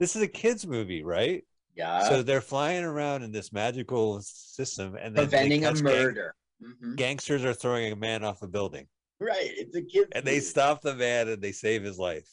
This 0.00 0.16
is 0.16 0.22
a 0.22 0.28
kids 0.28 0.66
movie, 0.66 1.02
right? 1.04 1.44
Yeah. 1.76 2.08
So 2.08 2.22
they're 2.22 2.40
flying 2.40 2.84
around 2.84 3.22
in 3.22 3.32
this 3.32 3.52
magical 3.52 4.20
system, 4.22 4.96
and 4.96 5.14
then 5.14 5.28
preventing 5.28 5.64
a 5.64 5.68
catch 5.68 5.76
gang- 5.76 5.84
murder. 5.84 6.34
Mhm. 6.62 6.96
gangsters 6.96 7.44
are 7.44 7.52
throwing 7.54 7.92
a 7.92 7.96
man 7.96 8.24
off 8.24 8.40
a 8.42 8.46
building, 8.48 8.86
Right, 9.22 9.50
it's 9.56 9.76
a 9.76 9.82
kid. 9.82 10.08
and 10.12 10.24
they 10.24 10.40
stop 10.40 10.82
the 10.82 10.94
man 10.94 11.28
and 11.28 11.40
they 11.40 11.52
save 11.52 11.82
his 11.82 11.98
life. 11.98 12.28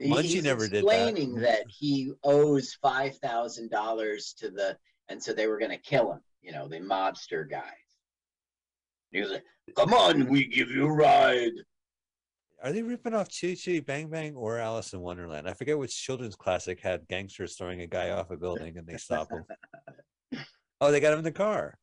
Munchie 0.00 0.22
he's 0.22 0.44
never 0.44 0.68
did 0.68 0.72
that. 0.72 0.78
explaining 0.78 1.34
that. 1.36 1.62
he 1.68 2.12
owes 2.24 2.74
five 2.82 3.16
thousand 3.18 3.70
dollars 3.70 4.34
to 4.38 4.50
the, 4.50 4.76
and 5.08 5.22
so 5.22 5.32
they 5.32 5.46
were 5.46 5.58
going 5.58 5.70
to 5.70 5.78
kill 5.78 6.12
him. 6.12 6.20
You 6.42 6.52
know, 6.52 6.68
the 6.68 6.80
mobster 6.80 7.48
guys. 7.48 7.62
He 9.12 9.20
was 9.20 9.30
like, 9.30 9.44
"Come 9.76 9.94
on, 9.94 10.26
we 10.28 10.44
give 10.46 10.70
you 10.70 10.86
a 10.86 10.92
ride." 10.92 11.52
Are 12.62 12.72
they 12.72 12.82
ripping 12.82 13.14
off 13.14 13.28
Chitty 13.28 13.56
Chitty 13.56 13.80
Bang 13.80 14.08
Bang 14.08 14.34
or 14.36 14.58
Alice 14.58 14.92
in 14.92 15.00
Wonderland? 15.00 15.48
I 15.48 15.54
forget 15.54 15.78
which 15.78 15.96
children's 15.96 16.36
classic 16.36 16.80
had 16.80 17.06
gangsters 17.08 17.56
throwing 17.56 17.80
a 17.80 17.86
guy 17.86 18.10
off 18.10 18.30
a 18.30 18.36
building 18.36 18.76
and 18.76 18.86
they 18.86 18.96
stop 18.96 19.30
him. 19.30 19.44
Oh, 20.80 20.90
they 20.90 20.98
got 20.98 21.12
him 21.12 21.20
in 21.20 21.24
the 21.24 21.30
car. 21.30 21.78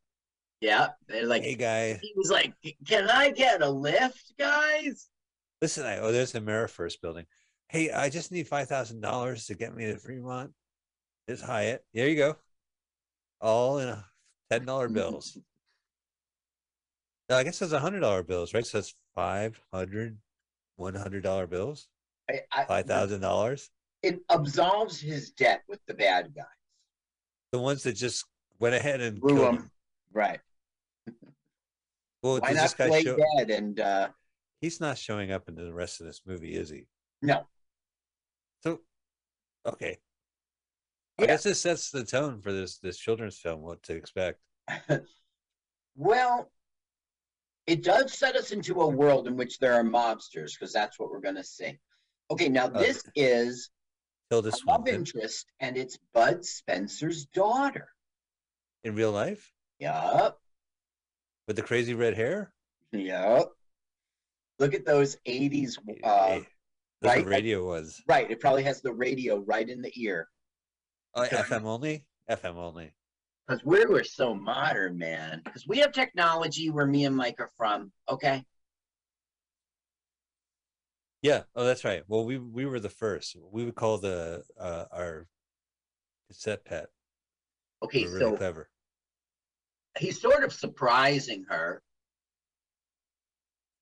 Yeah, 0.61 0.89
they're 1.07 1.25
like, 1.25 1.43
Hey, 1.43 1.55
guy. 1.55 1.99
he 2.01 2.13
was 2.15 2.29
like, 2.29 2.53
"Can 2.85 3.09
I 3.09 3.31
get 3.31 3.61
a 3.61 3.69
lift, 3.69 4.33
guys?" 4.37 5.07
Listen, 5.61 5.85
I, 5.85 5.99
oh, 5.99 6.11
there's 6.11 6.31
the 6.33 6.67
First 6.69 7.01
building. 7.01 7.25
Hey, 7.69 7.91
I 7.91 8.09
just 8.09 8.31
need 8.31 8.47
five 8.47 8.67
thousand 8.67 9.01
dollars 9.01 9.45
to 9.47 9.55
get 9.55 9.75
me 9.75 9.85
to 9.85 9.97
Fremont. 9.97 10.51
There's 11.27 11.41
Hyatt. 11.41 11.83
There 11.93 12.07
you 12.09 12.15
go. 12.15 12.35
All 13.39 13.79
in 13.79 13.87
a 13.89 14.05
ten 14.51 14.65
dollar 14.65 14.89
bills. 14.89 15.37
No, 17.29 17.37
I 17.37 17.43
guess 17.43 17.61
it's 17.61 17.71
a 17.73 17.79
hundred 17.79 17.99
dollar 18.01 18.23
bills, 18.23 18.53
right? 18.53 18.65
So 18.65 18.79
that's 18.79 18.95
five 19.15 19.59
hundred, 19.71 20.17
one 20.75 20.95
hundred 20.95 21.23
dollar 21.23 21.47
bills. 21.47 21.87
I, 22.29 22.41
I, 22.51 22.65
Five 22.65 22.85
thousand 22.85 23.21
dollars. 23.21 23.69
It 24.03 24.19
absolves 24.29 24.99
his 24.99 25.31
debt 25.31 25.61
with 25.67 25.79
the 25.85 25.93
bad 25.93 26.33
guys. 26.35 26.45
The 27.51 27.59
ones 27.59 27.83
that 27.83 27.93
just 27.93 28.25
went 28.59 28.75
ahead 28.75 29.01
and 29.01 29.19
Blew 29.21 29.45
him. 29.45 29.55
him. 29.55 29.71
Right. 30.13 30.39
Well, 32.21 32.39
Why 32.39 32.51
not 32.51 32.75
play 32.75 33.03
show? 33.03 33.17
dead 33.37 33.49
and 33.49 33.79
uh, 33.79 34.09
He's 34.61 34.81
not 34.81 34.97
showing 34.97 35.31
up 35.31 35.47
in 35.47 35.55
the 35.55 35.73
rest 35.73 36.01
of 36.01 36.07
this 36.07 36.21
movie, 36.25 36.53
is 36.55 36.69
he? 36.69 36.85
no? 37.21 37.47
So, 38.61 38.81
okay. 39.65 39.97
I 41.17 41.25
guess 41.25 41.43
this 41.43 41.61
sets 41.61 41.91
the 41.91 42.03
tone 42.05 42.41
for 42.41 42.51
this 42.53 42.77
this 42.79 42.97
children's 42.97 43.37
film. 43.37 43.61
What 43.61 43.83
to 43.83 43.95
expect? 43.95 44.39
Well, 45.95 46.49
it 47.67 47.83
does 47.83 48.13
set 48.17 48.37
us 48.37 48.51
into 48.51 48.79
a 48.81 48.87
world 48.87 49.27
in 49.27 49.35
which 49.35 49.59
there 49.59 49.73
are 49.73 49.83
mobsters 49.83 50.51
because 50.57 50.71
that's 50.71 50.97
what 50.97 51.09
we're 51.09 51.19
going 51.19 51.35
to 51.35 51.43
see. 51.43 51.77
Okay, 52.31 52.47
now 52.47 52.65
Uh, 52.67 52.79
this 52.79 53.03
is 53.15 53.69
Tilda 54.29 54.49
a 54.49 54.69
love 54.71 54.87
interest, 54.87 55.47
and 55.59 55.75
it's 55.75 55.97
Bud 56.13 56.45
Spencer's 56.45 57.25
daughter. 57.25 57.89
in 58.85 58.95
real 58.95 59.11
life 59.11 59.51
Yup, 59.79 60.39
with 61.49 61.55
the 61.55 61.63
crazy 61.63 61.95
red 61.95 62.13
hair. 62.15 62.53
yup. 62.91 63.51
Look 64.59 64.75
at 64.75 64.85
those 64.85 65.17
'80s. 65.27 65.77
Uh, 66.03 66.41
that's 67.01 67.15
right, 67.15 67.25
what 67.25 67.31
radio 67.31 67.65
was. 67.67 67.99
right. 68.07 68.29
It 68.29 68.39
probably 68.39 68.61
has 68.63 68.81
the 68.81 68.93
radio 68.93 69.39
right 69.39 69.67
in 69.67 69.81
the 69.81 69.91
ear 69.99 70.27
Oh, 71.15 71.23
FM 71.25 71.63
only. 71.63 72.05
FM 72.29 72.55
only. 72.57 72.93
because 73.47 73.65
we 73.65 73.83
were 73.85 74.03
so 74.03 74.35
modern, 74.35 74.95
man. 74.99 75.41
Because 75.43 75.65
we 75.67 75.79
have 75.79 75.91
technology 75.91 76.69
where 76.69 76.85
me 76.85 77.05
and 77.05 77.15
Mike 77.15 77.37
are 77.39 77.49
from. 77.57 77.91
Okay, 78.07 78.43
Yeah. 81.23 81.43
Oh, 81.55 81.63
that's 81.65 81.83
right. 81.83 82.03
Well, 82.07 82.25
we 82.25 82.37
we 82.37 82.67
were 82.67 82.79
the 82.79 82.89
first. 82.89 83.35
We 83.51 83.65
would 83.65 83.75
call 83.75 83.97
the 83.97 84.43
uh, 84.59 84.85
our 84.91 85.25
cassette 86.27 86.63
pet. 86.63 86.87
okay. 87.81 88.03
We 88.03 88.11
were 88.11 88.19
really 88.19 88.31
So 88.33 88.37
clever. 88.37 88.69
He's 89.99 90.19
sort 90.21 90.43
of 90.43 90.53
surprising 90.53 91.45
her. 91.49 91.81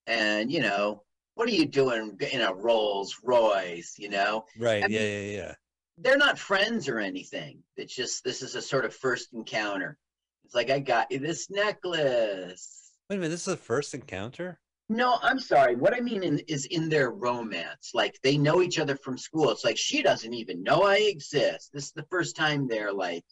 And, 0.07 0.51
you 0.51 0.61
know, 0.61 1.03
what 1.35 1.47
are 1.47 1.51
you 1.53 1.65
doing 1.65 2.17
in 2.31 2.41
a 2.41 2.53
Rolls 2.53 3.17
Royce? 3.23 3.95
You 3.97 4.09
know, 4.09 4.45
Right. 4.57 4.83
I 4.83 4.87
yeah. 4.87 4.99
mean- 4.99 5.31
Yeah. 5.31 5.37
Yeah. 5.37 5.55
they're 5.99 6.17
not 6.17 6.37
friends 6.37 6.87
or 6.87 6.99
anything. 6.99 7.63
It's 7.75 7.95
just 7.95 8.23
this 8.23 8.41
is 8.41 8.55
a 8.55 8.61
sort 8.61 8.85
of 8.85 8.95
first 8.95 9.33
encounter. 9.33 9.97
It's 10.45 10.53
like, 10.55 10.69
I 10.69 10.79
got 10.79 11.11
you 11.11 11.19
this 11.19 11.49
necklace. 11.49 12.91
Wait 13.09 13.15
a 13.15 13.19
minute. 13.19 13.29
This 13.31 13.41
is 13.47 13.53
the 13.53 13.57
first 13.57 13.93
encounter. 13.93 14.59
No, 14.89 15.17
I'm 15.21 15.39
sorry. 15.39 15.75
What 15.75 15.93
I 15.95 15.99
mean 15.99 16.23
in, 16.23 16.39
is 16.47 16.65
in 16.67 16.87
their 16.87 17.11
romance. 17.11 17.91
Like 17.93 18.17
they 18.23 18.37
know 18.37 18.61
each 18.61 18.79
other 18.79 18.95
from 18.95 19.17
school. 19.17 19.49
It's 19.49 19.65
like 19.65 19.77
she 19.77 20.01
doesn't 20.01 20.33
even 20.33 20.63
know 20.63 20.83
I 20.83 20.97
exist. 20.97 21.71
This 21.73 21.85
is 21.85 21.91
the 21.91 22.05
first 22.09 22.35
time 22.37 22.67
they're 22.67 22.93
like, 22.93 23.25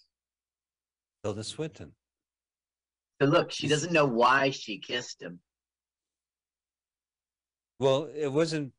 Tilda 1.23 1.43
Swinton. 1.43 1.93
So 3.21 3.27
look, 3.27 3.51
she 3.51 3.67
doesn't 3.67 3.93
know 3.93 4.05
why 4.05 4.49
she 4.49 4.79
kissed 4.79 5.21
him. 5.21 5.39
Well, 7.79 8.09
it 8.15 8.31
wasn't. 8.31 8.73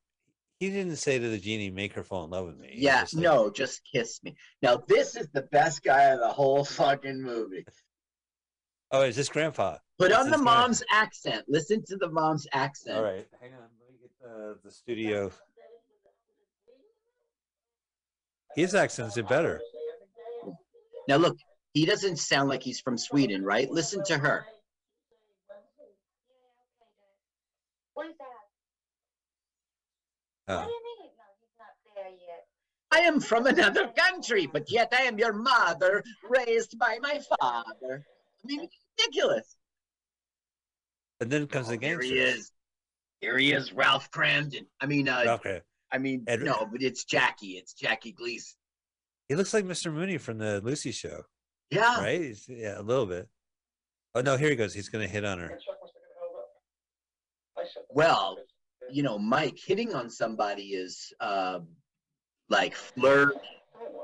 He 0.58 0.70
didn't 0.70 0.96
say 0.96 1.18
to 1.18 1.28
the 1.28 1.38
genie, 1.38 1.70
"Make 1.70 1.92
her 1.94 2.02
fall 2.02 2.24
in 2.24 2.30
love 2.30 2.46
with 2.46 2.58
me." 2.58 2.68
He 2.72 2.82
Yeah, 2.84 3.00
just 3.02 3.14
like, 3.14 3.24
no, 3.24 3.50
just 3.50 3.82
kiss 3.90 4.22
me. 4.22 4.34
Now 4.62 4.76
this 4.88 5.16
is 5.16 5.28
the 5.32 5.42
best 5.42 5.82
guy 5.82 6.04
of 6.04 6.20
the 6.20 6.28
whole 6.28 6.64
fucking 6.64 7.22
movie. 7.22 7.64
Oh, 8.90 9.02
is 9.02 9.16
this 9.16 9.28
Grandpa? 9.28 9.78
Put 9.98 10.10
This 10.10 10.18
on 10.18 10.26
the 10.26 10.36
Gran- 10.36 10.44
mom's 10.44 10.82
accent. 10.90 11.44
Listen 11.48 11.84
to 11.86 11.96
the 11.96 12.08
mom's 12.10 12.46
accent. 12.52 12.96
All 12.96 13.02
right, 13.02 13.26
hang 13.40 13.52
on. 13.54 13.68
Let 13.80 13.92
me 13.92 13.98
get 14.00 14.10
the, 14.20 14.58
the 14.64 14.70
studio. 14.70 15.30
His 18.54 18.74
accent 18.74 19.08
accent's 19.08 19.28
better. 19.28 19.60
Now 21.08 21.16
look, 21.16 21.36
he 21.76 21.84
doesn't 21.84 22.16
sound 22.16 22.48
like 22.48 22.62
he's 22.62 22.80
from 22.80 22.96
Sweden, 22.96 23.44
right? 23.44 23.70
Listen 23.70 24.02
to 24.04 24.16
her. 24.16 24.46
Oh. 30.48 30.66
I 32.90 32.98
am 33.00 33.20
from 33.20 33.46
another 33.46 33.88
country, 33.88 34.46
but 34.50 34.70
yet 34.70 34.90
I 34.98 35.02
am 35.02 35.18
your 35.18 35.34
mother, 35.34 36.02
raised 36.26 36.78
by 36.78 36.96
my 37.02 37.20
father. 37.38 38.06
I 38.42 38.46
mean, 38.46 38.60
it's 38.60 38.76
ridiculous. 38.98 39.56
And 41.20 41.30
then 41.30 41.46
comes 41.46 41.68
the 41.68 41.76
Oh, 41.76 41.78
Here 41.78 42.00
he 42.00 42.18
is. 42.18 42.52
Here 43.20 43.36
he 43.36 43.52
is, 43.52 43.74
Ralph 43.74 44.10
Kramden. 44.10 44.64
I 44.80 44.86
mean, 44.86 45.10
uh, 45.10 45.24
Okay. 45.26 45.60
I 45.92 45.98
mean, 45.98 46.24
Ed- 46.26 46.40
no, 46.40 46.66
but 46.72 46.80
it's 46.80 47.04
Jackie. 47.04 47.58
It's 47.58 47.74
Jackie 47.74 48.12
Gleason. 48.12 48.56
He 49.28 49.34
looks 49.34 49.52
like 49.52 49.66
Mr. 49.66 49.92
Mooney 49.92 50.16
from 50.16 50.38
the 50.38 50.62
Lucy 50.62 50.92
show, 50.92 51.24
Yeah. 51.70 52.00
right? 52.00 52.20
He's- 52.20 52.48
yeah, 52.48 52.78
a 52.78 52.82
little 52.82 53.06
bit. 53.06 53.28
Oh 54.14 54.20
no, 54.20 54.36
here 54.36 54.48
he 54.50 54.56
goes. 54.56 54.72
He's 54.72 54.88
gonna 54.88 55.08
hit 55.08 55.24
on 55.24 55.38
her. 55.38 55.58
Well, 57.90 58.38
you 58.90 59.02
know, 59.02 59.18
Mike 59.18 59.58
hitting 59.58 59.94
on 59.94 60.08
somebody 60.10 60.74
is 60.74 61.12
uh, 61.20 61.60
like 62.48 62.74
flirt. 62.74 63.34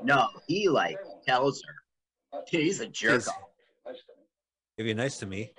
No, 0.03 0.27
he 0.47 0.67
like 0.69 0.97
tells 1.25 1.61
her. 1.63 2.41
He's 2.49 2.79
a 2.79 2.87
jerk. 2.87 3.23
Yes. 3.25 3.29
If 4.77 4.85
you're 4.85 4.95
nice 4.95 5.17
to 5.19 5.25
me. 5.25 5.53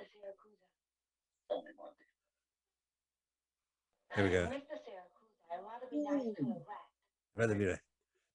Here 4.15 4.23
we 4.23 4.29
go. 4.29 4.49
Rather 7.35 7.55
be 7.55 7.65
like- 7.65 7.81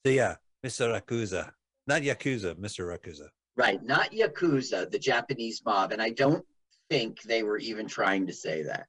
So 0.05 0.13
yeah, 0.13 0.37
Mr. 0.65 1.01
Rakuza, 1.01 1.53
not 1.87 2.03
Yakuza, 2.03 2.55
Mr. 2.57 2.87
Rakuza. 2.87 3.29
Right, 3.61 3.83
not 3.85 4.13
Yakuza, 4.13 4.91
the 4.91 4.99
Japanese 4.99 5.61
mob. 5.67 5.93
And 5.93 6.01
I 6.01 6.09
don't 6.09 6.43
think 6.89 7.21
they 7.21 7.43
were 7.43 7.59
even 7.59 7.87
trying 7.87 8.29
to 8.29 8.33
say 8.33 8.63
that. 8.63 8.87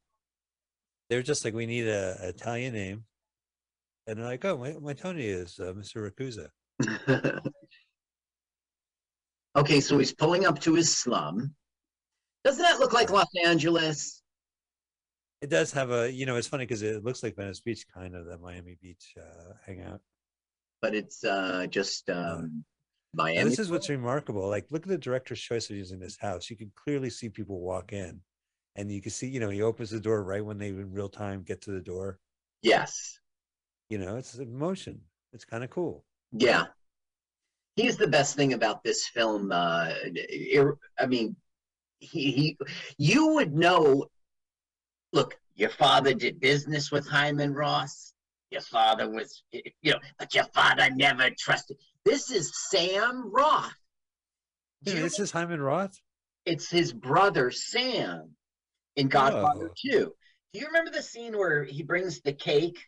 They're 1.09 1.21
just 1.21 1.43
like, 1.43 1.53
we 1.53 1.65
need 1.65 1.87
a, 1.87 2.15
a 2.21 2.29
Italian 2.29 2.73
name, 2.73 3.03
and 4.07 4.17
they're 4.17 4.25
like, 4.25 4.45
oh, 4.45 4.57
my, 4.57 4.73
my 4.81 4.93
Tony 4.93 5.25
is 5.25 5.59
uh, 5.59 5.73
Mr. 5.73 6.09
Rakuza. 6.09 7.41
Okay, 9.53 9.81
so 9.81 9.97
he's 9.97 10.13
pulling 10.13 10.45
up 10.45 10.61
to 10.61 10.75
his 10.75 10.97
slum. 10.97 11.53
Doesn't 12.45 12.63
that 12.63 12.79
look 12.79 12.93
like 12.93 13.09
Los 13.11 13.27
Angeles? 13.43 14.23
It 15.41 15.49
does 15.49 15.73
have 15.73 15.91
a, 15.91 16.09
you 16.09 16.25
know, 16.25 16.37
it's 16.37 16.47
funny 16.47 16.63
because 16.63 16.83
it 16.83 17.03
looks 17.03 17.21
like 17.21 17.35
Venice 17.35 17.59
Beach, 17.59 17.85
kind 17.93 18.15
of 18.15 18.25
the 18.27 18.37
Miami 18.37 18.77
Beach 18.81 19.13
uh, 19.19 19.53
hangout. 19.65 19.99
But 20.81 20.95
it's 20.95 21.25
uh, 21.25 21.67
just 21.69 22.09
um, 22.09 22.63
And 23.17 23.47
this 23.47 23.59
is 23.59 23.69
what's 23.69 23.89
remarkable. 23.89 24.47
Like, 24.47 24.67
look 24.69 24.83
at 24.83 24.89
the 24.89 24.97
director's 24.97 25.41
choice 25.41 25.69
of 25.69 25.75
using 25.75 25.99
this 25.99 26.17
house. 26.17 26.49
You 26.49 26.55
can 26.55 26.71
clearly 26.75 27.09
see 27.09 27.29
people 27.29 27.59
walk 27.59 27.91
in, 27.91 28.21
and 28.75 28.91
you 28.91 29.01
can 29.01 29.11
see, 29.11 29.27
you 29.27 29.39
know, 29.39 29.49
he 29.49 29.61
opens 29.61 29.89
the 29.89 29.99
door 29.99 30.23
right 30.23 30.43
when 30.43 30.57
they 30.57 30.69
in 30.69 30.93
real 30.93 31.09
time 31.09 31.43
get 31.43 31.61
to 31.63 31.71
the 31.71 31.81
door. 31.81 32.19
Yes. 32.61 33.19
You 33.89 33.97
know, 33.97 34.15
it's 34.15 34.39
motion. 34.39 35.01
It's 35.33 35.43
kind 35.43 35.63
of 35.63 35.69
cool. 35.69 36.05
Yeah. 36.31 36.65
He's 37.75 37.97
the 37.97 38.07
best 38.07 38.35
thing 38.35 38.53
about 38.53 38.83
this 38.83 39.07
film. 39.07 39.51
Uh, 39.51 39.91
I 40.99 41.05
mean, 41.07 41.35
he, 41.99 42.31
he, 42.31 42.57
you 42.97 43.33
would 43.33 43.53
know. 43.53 44.05
Look, 45.13 45.37
your 45.55 45.69
father 45.69 46.13
did 46.13 46.39
business 46.39 46.91
with 46.91 47.05
Hyman 47.07 47.53
Ross. 47.53 48.13
Your 48.49 48.61
father 48.61 49.09
was, 49.09 49.43
you 49.51 49.91
know, 49.91 49.99
but 50.19 50.33
your 50.33 50.45
father 50.53 50.89
never 50.89 51.29
trusted. 51.37 51.77
This 52.05 52.31
is 52.31 52.51
Sam 52.69 53.31
Roth. 53.31 53.73
Yeah, 54.83 54.95
this 54.95 55.19
is 55.19 55.31
Hyman 55.31 55.61
Roth. 55.61 55.99
It's 56.45 56.69
his 56.69 56.91
brother 56.91 57.51
Sam 57.51 58.35
in 58.95 59.07
Godfather 59.07 59.69
Oh. 59.69 59.89
2. 59.91 60.13
Do 60.53 60.59
you 60.59 60.65
remember 60.67 60.91
the 60.91 61.03
scene 61.03 61.37
where 61.37 61.63
he 61.63 61.83
brings 61.83 62.21
the 62.21 62.33
cake? 62.33 62.79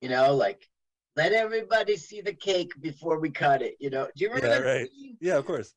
You 0.00 0.08
know, 0.08 0.34
like 0.34 0.66
let 1.16 1.32
everybody 1.32 1.96
see 1.96 2.22
the 2.22 2.32
cake 2.32 2.72
before 2.80 3.20
we 3.20 3.30
cut 3.30 3.60
it. 3.62 3.76
You 3.80 3.90
know, 3.90 4.08
do 4.16 4.24
you 4.24 4.28
remember 4.28 4.48
Yeah, 4.48 4.60
that 4.60 4.66
right. 4.66 4.90
scene? 4.90 5.16
Yeah, 5.20 5.36
of 5.36 5.44
course. 5.44 5.74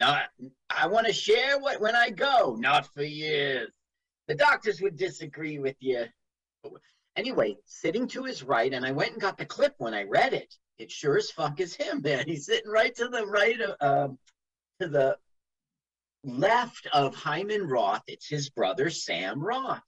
Not, 0.00 0.28
I 0.70 0.86
want 0.86 1.06
to 1.08 1.12
share 1.12 1.58
what 1.58 1.80
when 1.80 1.96
I 1.96 2.10
go. 2.10 2.56
Not 2.58 2.86
for 2.94 3.02
years. 3.02 3.70
The 4.28 4.34
doctors 4.36 4.80
would 4.80 4.96
disagree 4.96 5.58
with 5.58 5.76
you. 5.80 6.04
Anyway, 7.16 7.56
sitting 7.64 8.06
to 8.08 8.24
his 8.24 8.42
right, 8.42 8.72
and 8.72 8.84
I 8.84 8.92
went 8.92 9.12
and 9.12 9.20
got 9.20 9.36
the 9.36 9.44
clip 9.46 9.74
when 9.78 9.94
I 9.94 10.04
read 10.04 10.32
it. 10.32 10.54
It 10.78 10.90
sure 10.90 11.18
as 11.18 11.30
fuck 11.30 11.60
is 11.60 11.74
him, 11.74 12.02
man. 12.02 12.24
He's 12.26 12.46
sitting 12.46 12.70
right 12.70 12.94
to 12.96 13.08
the 13.08 13.26
right 13.26 13.60
of, 13.60 13.76
um, 13.80 14.18
to 14.80 14.88
the 14.88 15.16
left 16.24 16.86
of 16.92 17.14
Hyman 17.14 17.66
Roth. 17.66 18.02
It's 18.06 18.28
his 18.28 18.50
brother 18.50 18.90
Sam 18.90 19.40
Roth. 19.40 19.82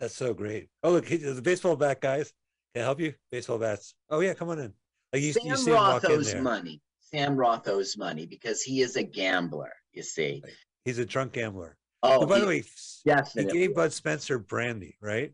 That's 0.00 0.14
so 0.14 0.34
great. 0.34 0.68
Oh, 0.82 0.92
look, 0.92 1.06
he, 1.06 1.16
the 1.16 1.42
baseball 1.42 1.76
bat 1.76 2.00
guys. 2.00 2.32
Can 2.74 2.82
I 2.82 2.84
help 2.84 3.00
you? 3.00 3.14
Baseball 3.30 3.58
bats. 3.58 3.94
Oh 4.10 4.20
yeah, 4.20 4.34
come 4.34 4.50
on 4.50 4.58
in. 4.58 4.72
Like 5.12 5.22
you, 5.22 5.28
you 5.28 5.32
Sam 5.32 5.56
see 5.56 5.70
him 5.70 5.76
walk 5.76 6.02
Roth 6.02 6.10
owes 6.10 6.32
there. 6.32 6.42
money. 6.42 6.82
Sam 7.00 7.36
Roth 7.36 7.68
owes 7.68 7.96
money 7.96 8.26
because 8.26 8.62
he 8.62 8.82
is 8.82 8.96
a 8.96 9.02
gambler. 9.02 9.72
You 9.92 10.02
see. 10.02 10.42
He's 10.84 10.98
a 10.98 11.06
drunk 11.06 11.32
gambler. 11.32 11.76
Oh, 12.02 12.26
by 12.26 12.36
he- 12.36 12.40
the 12.42 12.46
way, 12.46 12.64
yes, 13.04 13.32
he 13.32 13.44
gave 13.46 13.74
Bud 13.74 13.92
Spencer 13.92 14.38
brandy, 14.38 14.96
right? 15.00 15.32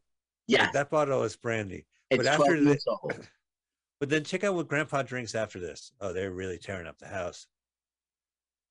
Yeah. 0.52 0.70
that 0.72 0.90
bottle 0.90 1.22
is 1.24 1.36
brandy. 1.36 1.86
It's 2.10 2.24
but 2.24 2.36
12 2.36 2.40
after 2.40 2.56
years 2.56 2.84
the, 2.84 2.90
old. 2.90 3.28
but 4.00 4.08
then 4.08 4.24
check 4.24 4.44
out 4.44 4.54
what 4.54 4.68
Grandpa 4.68 5.02
drinks 5.02 5.34
after 5.34 5.58
this. 5.58 5.92
Oh, 6.00 6.12
they're 6.12 6.30
really 6.32 6.58
tearing 6.58 6.86
up 6.86 6.98
the 6.98 7.08
house. 7.08 7.46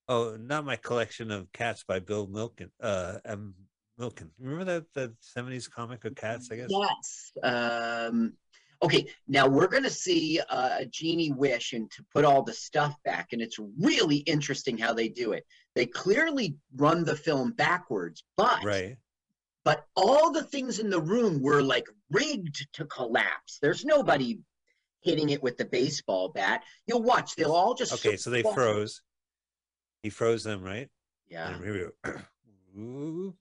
Oh, 0.08 0.38
not 0.40 0.66
my 0.66 0.76
collection 0.76 1.32
of 1.32 1.52
cats 1.52 1.84
by 1.88 2.00
Bill 2.00 2.28
Milken. 2.28 2.70
Uh, 2.82 3.20
M. 3.26 3.54
Milken. 4.00 4.30
Remember 4.40 4.66
that 4.66 4.94
that 4.94 5.12
seventies 5.20 5.68
comic 5.68 6.04
of 6.06 6.16
cats? 6.16 6.50
I 6.52 6.56
guess. 6.58 6.70
Yes. 6.70 7.32
Um, 7.44 8.34
okay, 8.82 9.08
now 9.28 9.48
we're 9.48 9.68
going 9.68 9.84
to 9.84 9.90
see 9.90 10.40
uh, 10.50 10.78
a 10.80 10.86
genie 10.86 11.32
wish 11.32 11.74
and 11.74 11.90
to 11.92 12.04
put 12.14 12.26
all 12.26 12.44
the 12.44 12.54
stuff 12.54 12.96
back, 13.06 13.30
and 13.32 13.42
it's 13.42 13.60
really 13.80 14.18
interesting 14.18 14.78
how 14.78 14.94
they 14.94 15.08
do 15.08 15.34
it. 15.34 15.46
They 15.76 15.86
clearly 15.86 16.56
run 16.76 17.04
the 17.06 17.16
film 17.16 17.52
backwards, 17.52 18.24
but 18.36 18.64
Right. 18.64 18.98
But 19.64 19.86
all 19.96 20.32
the 20.32 20.44
things 20.44 20.80
in 20.80 20.90
the 20.90 21.02
room 21.02 21.42
were 21.42 21.62
like 21.62 21.88
rigged 22.10 22.68
to 22.74 22.86
collapse. 22.86 23.60
There's 23.62 23.86
nobody 23.86 24.40
hitting 25.02 25.30
it 25.30 25.42
with 25.42 25.58
the 25.58 25.66
baseball 25.66 26.30
bat. 26.30 26.64
You'll 26.88 27.04
watch; 27.04 27.36
they'll 27.36 27.54
all 27.54 27.74
just 27.74 27.94
Okay, 27.94 28.18
so 28.18 28.30
they 28.30 28.42
fall. 28.44 28.54
froze. 28.54 29.02
He 30.04 30.10
froze 30.10 30.44
them, 30.44 30.64
right? 30.64 30.90
Yeah. 31.28 31.58
We. 31.60 31.86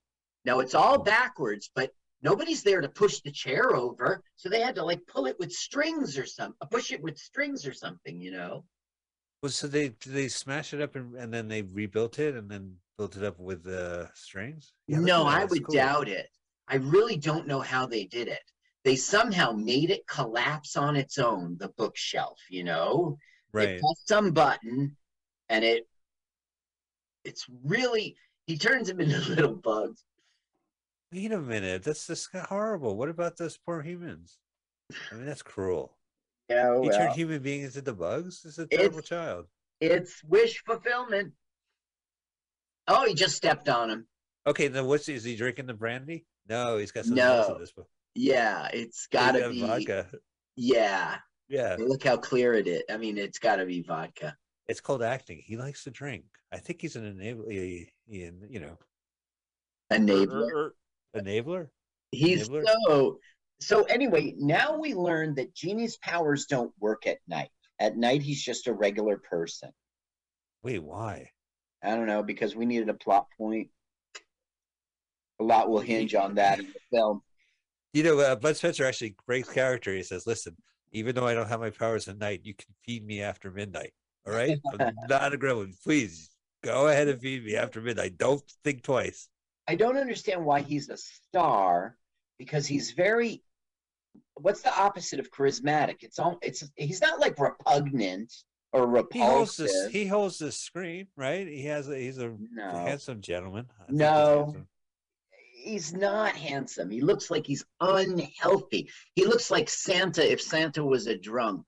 Now 0.45 0.61
it's 0.61 0.75
all 0.75 0.99
backwards, 0.99 1.71
but 1.75 1.91
nobody's 2.23 2.63
there 2.63 2.81
to 2.81 2.89
push 2.89 3.21
the 3.21 3.31
chair 3.31 3.77
over, 3.77 4.23
so 4.37 4.49
they 4.49 4.63
had 4.63 4.75
to 4.77 4.85
like 4.85 5.07
pull 5.07 5.27
it 5.27 5.39
with 5.39 5.53
strings 5.53 6.19
or 6.19 6.25
some, 6.25 6.55
push 6.71 6.93
it 6.93 7.03
with 7.03 7.19
strings 7.19 7.67
or 7.67 7.75
something, 7.75 8.21
you 8.21 8.31
know. 8.31 8.65
Well, 9.43 9.51
so 9.51 9.67
they 9.69 9.91
did 9.91 10.13
they 10.13 10.29
smash 10.29 10.73
it 10.75 10.81
up 10.81 10.97
and, 10.97 11.15
and 11.15 11.33
then 11.33 11.49
they 11.49 11.63
rebuilt 11.63 12.19
it 12.19 12.35
and 12.35 12.51
then 12.51 12.79
built 12.97 13.17
it 13.17 13.25
up 13.25 13.39
with 13.39 13.67
uh, 13.67 14.13
strings? 14.15 14.73
Yeah, 14.87 15.01
no, 15.01 15.25
at 15.25 15.27
I 15.27 15.45
would 15.45 15.63
cool. 15.63 15.69
doubt 15.69 16.09
it. 16.09 16.31
I 16.69 16.77
really 16.77 17.17
don't 17.17 17.47
know 17.47 17.61
how 17.61 17.87
they 17.87 18.05
did 18.05 18.29
it. 18.29 18.43
They 18.85 18.97
somehow 18.97 19.53
made 19.53 19.91
it 19.91 20.07
collapse 20.07 20.77
on 20.77 20.97
its 20.97 21.19
own, 21.19 21.57
the 21.59 21.69
bookshelf, 21.69 22.39
you 22.49 22.65
know? 22.65 23.19
right. 23.53 23.61
They 23.61 23.67
Right. 23.67 23.87
pressed 23.89 24.09
some 24.09 24.33
button 24.33 24.97
and 25.49 25.65
it 25.65 25.87
it's 27.25 27.47
really 27.65 28.17
he 28.47 28.57
turns 28.59 28.89
them 28.89 29.01
into 29.01 29.19
little 29.31 29.55
bugs. 29.55 30.05
Wait 31.13 31.31
a 31.31 31.41
minute, 31.41 31.85
that's 31.85 32.07
just 32.09 32.31
horrible. 32.35 32.97
What 32.97 33.09
about 33.09 33.37
those 33.37 33.57
poor 33.57 33.83
humans? 33.83 34.39
I 35.13 35.17
mean, 35.17 35.27
that's 35.27 35.43
cruel. 35.43 35.99
Oh, 36.51 36.83
yeah, 36.83 36.91
He 36.91 36.91
turned 36.99 37.13
human 37.15 37.43
beings 37.43 37.77
into 37.77 37.83
the 37.83 37.93
bugs. 37.95 38.43
This 38.43 38.59
is 38.59 38.65
a 38.65 38.67
terrible 38.67 39.03
child. 39.03 39.47
it's 39.81 40.23
wish 40.25 40.63
fulfillment. 40.65 41.33
Oh, 42.89 43.07
he 43.07 43.15
just 43.15 43.37
stepped 43.37 43.69
on 43.69 43.91
him. 43.91 44.07
Okay, 44.47 44.69
then 44.69 44.87
what's 44.87 45.09
is 45.09 45.23
he 45.25 45.37
drinking 45.37 45.67
the 45.67 45.75
brandy? 45.75 46.27
No, 46.49 46.79
he's 46.79 46.91
got 46.93 47.05
something 47.05 47.23
else 47.23 47.49
No. 47.49 47.55
in 47.55 47.61
this 47.61 47.73
book. 47.73 47.89
Yeah, 48.15 48.69
it's 48.73 49.07
gotta 49.07 49.41
got 49.41 49.51
be 49.53 49.61
vodka. 49.61 50.09
Yeah. 50.57 51.19
Yeah, 51.49 51.77
Look 51.79 52.05
how 52.05 52.17
clear 52.17 52.55
it 52.55 52.67
is. 52.69 52.83
I 52.91 52.97
mean, 52.97 53.19
it's 53.19 53.39
gotta 53.39 53.67
be 53.67 53.83
vodka. 53.83 54.37
it's 54.69 54.81
called 54.81 55.03
acting. 55.03 55.43
He 55.45 55.57
likes 55.57 55.85
to 55.85 55.91
drink. 55.91 56.25
I 56.53 56.59
think 56.59 56.81
he's 56.81 56.97
an 56.97 57.05
enabler. 57.05 57.87
You 58.09 58.61
know, 58.61 58.79
Enabler. 59.93 60.33
Er, 60.33 60.59
er, 60.59 60.75
er, 61.17 61.21
enabler. 61.21 61.69
He's 62.13 62.49
Enabler? 62.49 62.65
so 62.87 63.19
so 63.61 63.83
anyway, 63.85 64.35
now 64.39 64.79
we 64.79 64.95
learn 64.95 65.35
that 65.35 65.55
Genie's 65.55 65.99
powers 65.99 66.47
don't 66.47 66.73
work 66.81 67.07
at 67.07 67.19
night. 67.29 67.51
At 67.79 67.97
night 67.97 68.23
he's 68.23 68.43
just 68.43 68.67
a 68.67 68.73
regular 68.73 69.19
person. 69.19 69.71
Wait, 70.63 70.83
why? 70.83 71.31
I 71.83 71.91
don't 71.91 72.07
know, 72.07 72.23
because 72.23 72.57
we 72.57 72.67
needed 72.67 72.89
a 72.89 72.95
plot 72.95 73.27
point. 73.37 73.69
A 75.41 75.45
lot 75.45 75.71
will 75.71 75.81
hinge 75.81 76.15
on 76.15 76.35
that 76.35 76.59
in 76.59 76.67
the 76.67 76.81
film. 76.97 77.23
You 77.93 78.03
know, 78.03 78.19
uh, 78.19 78.37
Bud 78.37 78.57
Spencer 78.57 78.85
actually 78.85 79.17
breaks 79.27 79.49
character. 79.49 79.95
He 79.95 80.03
says, 80.03 80.27
"Listen, 80.27 80.57
even 80.93 81.15
though 81.15 81.27
I 81.27 81.35
don't 81.35 81.49
have 81.49 81.61
my 81.61 81.71
powers 81.71 82.09
at 82.09 82.19
night, 82.19 82.41
you 82.45 82.55
can 82.55 82.75
feed 82.85 83.07
me 83.07 83.23
after 83.23 83.51
midnight. 83.51 83.95
All 84.27 84.35
right, 84.35 84.59
I'm 84.81 84.95
not 85.09 85.33
a 85.33 85.39
gremlin. 85.39 85.73
Please 85.83 86.31
go 86.63 86.89
ahead 86.89 87.09
and 87.09 87.21
feed 87.21 87.45
me 87.45 87.57
after 87.57 87.81
midnight. 87.81 88.19
Don't 88.19 88.43
think 88.65 88.83
twice." 88.83 89.29
I 89.67 89.75
don't 89.77 89.97
understand 89.97 90.45
why 90.45 90.61
he's 90.61 90.89
a 90.89 90.97
star 90.97 91.97
because 92.39 92.67
he's 92.67 92.91
very 92.91 93.43
what's 94.43 94.63
the 94.63 94.75
opposite 94.79 95.21
of 95.21 95.31
charismatic? 95.31 95.97
It's 96.03 96.19
all 96.19 96.39
it's 96.43 96.69
he's 96.77 97.01
not 97.01 97.21
like 97.21 97.39
repugnant 97.39 98.33
or 98.73 98.83
He 99.13 99.19
holds 99.21 99.59
repulsive. 99.59 99.67
this. 99.67 99.93
He 99.93 100.07
holds 100.07 100.39
this 100.39 100.57
screen, 100.59 101.09
right? 101.17 101.47
He 101.47 101.65
has 101.65 101.89
a. 101.89 101.97
He's 101.99 102.19
a 102.19 102.35
No. 102.53 102.71
handsome 102.71 103.21
gentleman. 103.21 103.67
He's 103.89 103.97
No. 103.99 104.45
handsome. 104.45 104.69
he's 105.53 105.93
not 105.93 106.35
handsome. 106.37 106.91
He 106.91 107.01
looks 107.01 107.31
like 107.31 107.47
he's 107.47 107.65
unhealthy. 107.81 108.89
He 109.15 109.27
looks 109.27 109.51
like 109.51 109.69
Santa 109.69 110.31
if 110.31 110.41
Santa 110.41 110.85
was 110.85 111.07
a 111.07 111.19
drunk. 111.19 111.67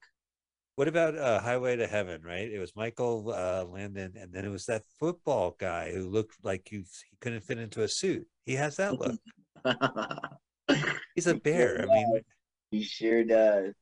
What 0.76 0.88
about 0.88 1.18
uh, 1.18 1.38
Highway 1.40 1.76
to 1.76 1.86
Heaven? 1.86 2.22
Right? 2.22 2.50
It 2.50 2.58
was 2.58 2.74
Michael 2.74 3.30
uh, 3.36 3.64
Landon, 3.68 4.14
and 4.16 4.32
then 4.32 4.44
it 4.46 4.48
was 4.48 4.64
that 4.66 4.84
football 4.98 5.54
guy 5.58 5.92
who 5.92 6.08
looked 6.08 6.36
like 6.42 6.66
he, 6.70 6.78
he 6.78 7.16
couldn't 7.20 7.42
fit 7.42 7.58
into 7.58 7.82
a 7.82 7.88
suit. 7.88 8.26
He 8.46 8.54
has 8.54 8.76
that 8.76 8.98
look. 8.98 9.20
He's 11.14 11.26
a 11.26 11.34
bear. 11.34 11.82
I 11.82 11.86
mean, 11.94 12.20
he 12.72 12.82
sure 12.82 13.22
does. 13.22 13.74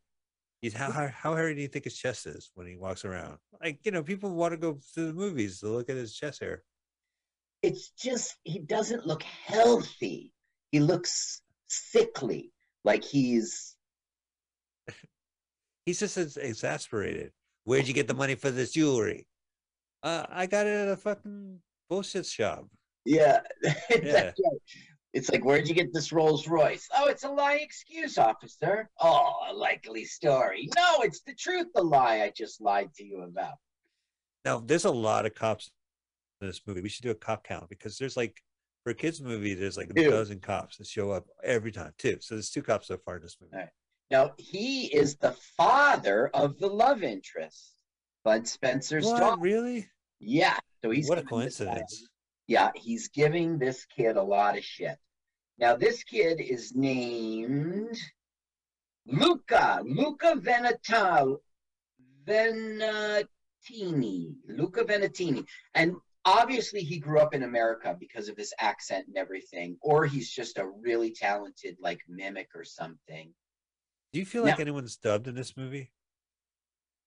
He's 0.61 0.75
how 0.75 0.91
how 0.93 1.09
how 1.09 1.35
hairy 1.35 1.55
do 1.55 1.63
you 1.63 1.69
think 1.69 1.85
his 1.85 1.97
chest 1.97 2.27
is 2.27 2.51
when 2.55 2.67
he 2.67 2.77
walks 2.77 3.07
around? 3.07 3.39
Like 3.63 3.79
you 3.85 3.93
know, 3.93 4.03
people 4.03 4.35
want 4.35 4.53
to 4.53 4.59
go 4.59 4.79
to 4.95 5.07
the 5.07 5.15
movies 5.15 5.61
to 5.61 5.69
look 5.69 5.89
at 5.89 5.97
his 5.97 6.15
chest 6.15 6.41
hair. 6.41 6.63
It's 7.63 7.91
just 7.91 8.37
he 8.45 8.59
doesn't 8.59 9.07
look 9.07 9.23
healthy. 9.23 10.33
He 10.73 10.81
looks 10.81 11.41
sickly, 11.69 12.53
like 12.85 13.05
he's 13.05 13.77
He's 15.87 16.01
just 16.01 16.19
ex- 16.19 16.37
exasperated. 16.37 17.33
Where'd 17.65 17.89
you 17.89 17.95
get 17.95 18.09
the 18.09 18.15
money 18.15 18.35
for 18.35 18.51
this 18.51 18.73
jewelry? 18.73 19.27
Uh, 20.03 20.27
I 20.29 20.47
got 20.47 20.67
it 20.67 20.71
at 20.75 20.89
a 20.89 20.97
fucking 20.97 21.59
bullshit 21.89 22.27
shop. 22.27 22.67
yeah. 23.05 23.41
Yeah. 23.91 24.25
Right. 24.25 24.35
It's 25.13 25.31
like, 25.31 25.45
where'd 25.45 25.69
you 25.69 25.75
get 25.75 25.93
this 25.93 26.13
Rolls 26.13 26.47
Royce? 26.47 26.89
Oh, 26.97 27.09
it's 27.09 27.25
a 27.25 27.29
lie 27.29 27.57
excuse, 27.57 28.17
officer. 28.17 28.89
Oh, 29.01 29.33
a 29.49 29.53
likely 29.53 30.05
story. 30.05 30.69
No, 30.77 31.01
it's 31.01 31.21
the 31.23 31.35
truth, 31.35 31.67
the 31.75 31.83
lie 31.83 32.21
I 32.23 32.33
just 32.37 32.61
lied 32.61 32.95
to 32.95 33.05
you 33.05 33.23
about. 33.23 33.55
Now, 34.45 34.61
there's 34.61 34.85
a 34.85 34.91
lot 34.91 35.27
of 35.27 35.35
cops 35.35 35.71
in 36.41 36.47
this 36.47 36.61
movie. 36.67 36.81
We 36.81 36.89
should 36.89 37.03
do 37.03 37.11
a 37.11 37.15
cop 37.15 37.45
count 37.45 37.69
because 37.69 37.99
there's 37.99 38.17
like 38.17 38.41
for 38.85 38.91
a 38.91 38.95
kids 38.95 39.21
movie, 39.21 39.55
there's 39.55 39.77
like 39.77 39.91
a 39.91 40.09
dozen 40.09 40.39
cops 40.39 40.77
that 40.79 40.87
show 40.87 41.11
up 41.11 41.27
every 41.43 41.73
time 41.73 41.93
too. 41.99 42.19
So 42.21 42.37
there's 42.37 42.51
two 42.51 42.63
cops 42.63 42.87
so 42.87 42.97
far 42.97 43.17
in 43.17 43.23
this 43.23 43.37
movie. 43.41 43.53
All 43.55 43.61
right. 43.61 43.69
Now, 44.11 44.33
he 44.39 44.87
is 44.87 45.17
the 45.17 45.33
father 45.57 46.31
of 46.35 46.59
the 46.59 46.67
love 46.69 47.03
interest, 47.03 47.75
Bud 48.25 48.47
Spencer's 48.47 49.05
What? 49.07 49.21
daughter. 49.21 49.41
Really? 49.41 49.89
Yeah. 50.21 50.57
So 50.83 50.91
he's 50.91 51.09
What 51.09 51.19
a 51.19 51.23
coincidence. 51.23 52.09
Yeah, 52.51 52.73
he's 52.75 53.07
giving 53.07 53.59
this 53.59 53.85
kid 53.85 54.17
a 54.17 54.23
lot 54.23 54.59
of 54.59 54.65
shit. 54.65 54.99
Now, 55.57 55.77
this 55.77 56.03
kid 56.03 56.41
is 56.41 56.75
named 56.75 57.97
Luca, 59.07 59.81
Luca 59.85 60.35
Venetal, 60.35 61.41
Venatini, 62.27 63.25
Luca 64.49 64.83
Venatini. 64.83 65.47
And 65.77 65.95
obviously, 66.25 66.81
he 66.81 66.99
grew 66.99 67.21
up 67.21 67.35
in 67.35 67.45
America 67.45 67.97
because 68.01 68.29
of 68.29 68.37
his 68.37 68.53
accent 68.59 69.07
and 69.07 69.17
everything, 69.17 69.77
or 69.81 70.05
he's 70.07 70.29
just 70.29 70.59
a 70.59 70.67
really 70.67 71.13
talented, 71.13 71.77
like, 71.81 72.01
mimic 72.09 72.49
or 72.57 72.65
something. 72.65 73.33
Do 74.13 74.19
you 74.19 74.27
feel 74.27 74.43
like 74.43 74.59
Now- 74.59 74.63
anyone's 74.63 74.97
dubbed 74.97 75.29
in 75.29 75.37
this 75.37 75.57
movie? 75.57 75.93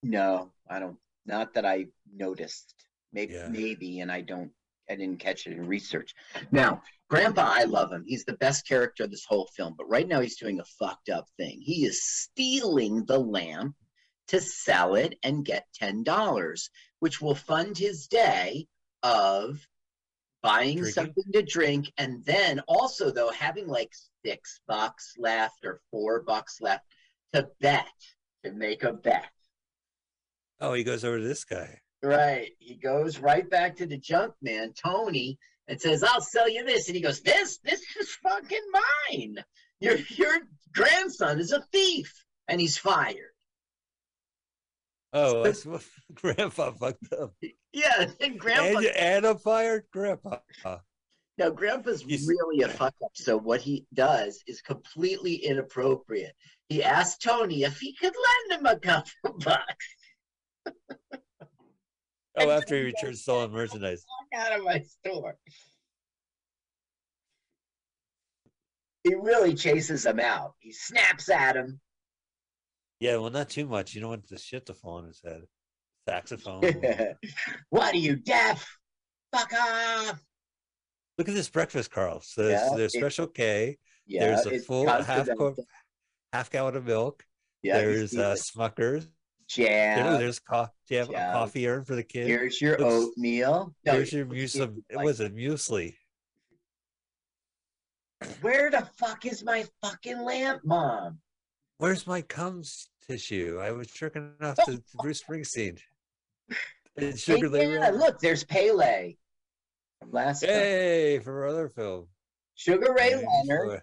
No, 0.03 0.53
I 0.69 0.79
don't. 0.79 0.97
Not 1.25 1.53
that 1.55 1.65
I 1.65 1.87
noticed. 2.13 2.75
Maybe, 3.11 3.33
Yeah. 3.33 3.49
maybe, 3.49 3.99
and 3.99 4.09
I 4.09 4.21
don't. 4.21 4.53
I 4.89 4.95
didn't 4.95 5.19
catch 5.19 5.47
it 5.47 5.53
in 5.53 5.67
research. 5.67 6.13
Now, 6.51 6.81
Grandpa, 7.09 7.43
I 7.45 7.63
love 7.63 7.91
him. 7.91 8.03
He's 8.05 8.25
the 8.25 8.37
best 8.37 8.67
character 8.67 9.03
of 9.03 9.11
this 9.11 9.25
whole 9.25 9.49
film. 9.55 9.75
But 9.77 9.89
right 9.89 10.07
now, 10.07 10.19
he's 10.19 10.37
doing 10.37 10.59
a 10.59 10.65
fucked 10.79 11.09
up 11.09 11.27
thing. 11.37 11.61
He 11.61 11.85
is 11.85 12.03
stealing 12.03 13.05
the 13.05 13.19
lamp 13.19 13.75
to 14.29 14.41
sell 14.41 14.95
it 14.95 15.17
and 15.23 15.45
get 15.45 15.67
ten 15.73 16.03
dollars, 16.03 16.69
which 16.99 17.21
will 17.21 17.35
fund 17.35 17.77
his 17.77 18.07
day 18.07 18.67
of 19.03 19.65
buying 20.41 20.79
Drinking? 20.79 20.93
something 20.93 21.31
to 21.33 21.41
drink, 21.43 21.91
and 21.97 22.23
then 22.25 22.61
also 22.67 23.11
though 23.11 23.31
having 23.31 23.67
like 23.67 23.91
six 24.25 24.59
bucks 24.67 25.13
left 25.17 25.65
or 25.65 25.81
four 25.91 26.21
bucks 26.23 26.59
left 26.61 26.85
to 27.33 27.47
bet 27.59 27.87
to 28.43 28.51
make 28.51 28.83
a 28.83 28.93
bet. 28.93 29.29
Oh, 30.59 30.73
he 30.73 30.83
goes 30.83 31.03
over 31.03 31.19
to 31.19 31.23
this 31.23 31.43
guy. 31.43 31.79
Right. 32.03 32.51
He 32.59 32.75
goes 32.75 33.19
right 33.19 33.49
back 33.49 33.77
to 33.77 33.85
the 33.85 33.97
junk 33.97 34.33
man, 34.41 34.73
Tony, 34.73 35.39
and 35.69 35.79
says, 35.79 36.03
I'll 36.03 36.19
sell 36.21 36.49
you 36.49 36.65
this. 36.65 36.87
And 36.87 36.95
he 36.97 37.01
goes, 37.01 37.21
This, 37.21 37.59
this 37.63 37.81
is 37.99 38.09
fucking 38.21 38.59
mine. 39.09 39.37
Your 39.79 39.95
your 40.17 40.39
grandson 40.73 41.39
is 41.39 41.53
a 41.53 41.61
thief. 41.71 42.13
And 42.49 42.59
he's 42.59 42.77
fired. 42.77 43.31
Oh, 45.13 45.43
that's 45.43 45.65
what 45.65 45.83
Grandpa 46.13 46.71
fucked 46.71 47.13
up. 47.13 47.33
Yeah, 47.71 48.07
and 48.19 48.37
grandpa 48.39 48.79
And, 48.79 48.87
and 48.87 49.25
a 49.25 49.35
fired 49.35 49.83
Grandpa. 49.93 50.37
now 51.37 51.49
grandpa's 51.51 52.03
really 52.05 52.63
a 52.63 52.67
fuck 52.67 52.95
up. 53.03 53.11
So 53.13 53.37
what 53.37 53.61
he 53.61 53.85
does 53.93 54.43
is 54.45 54.61
completely 54.61 55.35
inappropriate. 55.35 56.33
He 56.67 56.83
asked 56.83 57.21
Tony 57.21 57.63
if 57.63 57.79
he 57.79 57.95
could 57.95 58.13
lend 58.49 58.59
him 58.59 58.65
a 58.65 58.79
couple 58.79 59.37
bucks. 59.45 60.75
Oh, 62.37 62.49
after 62.49 62.75
he 62.75 62.83
returns 62.83 63.21
stolen 63.21 63.51
merchandise. 63.51 64.05
Out 64.35 64.57
of 64.57 64.63
my 64.63 64.79
store. 64.79 65.35
He 69.03 69.15
really 69.15 69.53
chases 69.53 70.05
him 70.05 70.19
out. 70.19 70.53
He 70.59 70.71
snaps 70.71 71.29
at 71.29 71.55
him. 71.55 71.79
Yeah, 72.99 73.17
well, 73.17 73.29
not 73.29 73.49
too 73.49 73.67
much. 73.67 73.93
You 73.93 74.01
don't 74.01 74.11
want 74.11 74.27
the 74.29 74.37
shit 74.37 74.65
to 74.67 74.73
fall 74.73 74.99
on 74.99 75.05
his 75.05 75.21
head. 75.23 75.41
Saxophone. 76.07 76.63
what 77.69 77.93
are 77.93 77.97
you 77.97 78.15
deaf? 78.15 78.77
Fuck 79.31 79.51
off! 79.53 80.23
Look 81.17 81.27
at 81.27 81.35
this 81.35 81.49
breakfast, 81.49 81.91
Carl. 81.91 82.21
So 82.21 82.43
there's, 82.43 82.61
Yeah, 82.61 82.77
there's 82.77 82.93
Special 82.93 83.27
K. 83.27 83.77
Yeah, 84.05 84.27
there's 84.27 84.45
a 84.45 84.59
full 84.59 84.87
half 84.87 85.05
continental. 85.05 85.55
cup, 85.55 85.65
half 86.31 86.49
gallon 86.49 86.75
of 86.75 86.85
milk. 86.85 87.23
Yeah, 87.61 87.77
there's 87.77 88.15
uh. 88.15 88.35
Smuckers. 88.35 89.07
Jam. 89.55 90.03
There- 90.11 90.17
there's 90.19 90.39
co- 90.39 90.67
jam, 90.89 91.07
Jam. 91.11 91.33
coffee 91.33 91.67
urn 91.67 91.85
for 91.85 91.95
the 91.95 92.03
kids? 92.03 92.27
Here's 92.27 92.61
your 92.61 92.81
oatmeal. 92.83 93.75
No, 93.85 93.91
Here's 93.93 94.11
your 94.13 94.25
it's 94.33 94.55
muesli. 94.55 94.83
It 94.89 94.97
was 94.97 95.19
a 95.19 95.29
muesli. 95.29 95.95
Where 98.41 98.71
the 98.71 98.87
fuck 98.97 99.25
is 99.25 99.43
my 99.43 99.65
fucking 99.81 100.21
lamp, 100.21 100.61
mom? 100.63 101.19
Where's 101.77 102.07
my 102.07 102.21
Combs 102.21 102.89
tissue? 103.05 103.59
I 103.61 103.71
was 103.71 103.87
jerking 103.87 104.31
off 104.41 104.55
to 104.65 104.81
Bruce 105.01 105.21
Springsteen. 105.23 105.79
And 106.95 107.11
Hey, 107.11 107.15
Sugar 107.15 107.49
Ray 107.49 107.71
yeah, 107.73 107.89
Ray. 107.89 107.97
look, 107.97 108.19
there's 108.19 108.43
Pele 108.43 109.15
from 109.99 110.11
last 110.11 110.41
film. 110.41 110.53
Hey, 110.53 111.19
from 111.19 111.33
our 111.33 111.47
other 111.47 111.67
film. 111.67 112.07
Sugar 112.55 112.93
Ray 112.93 113.15
Right, 113.15 113.25
Leonard. 113.47 113.81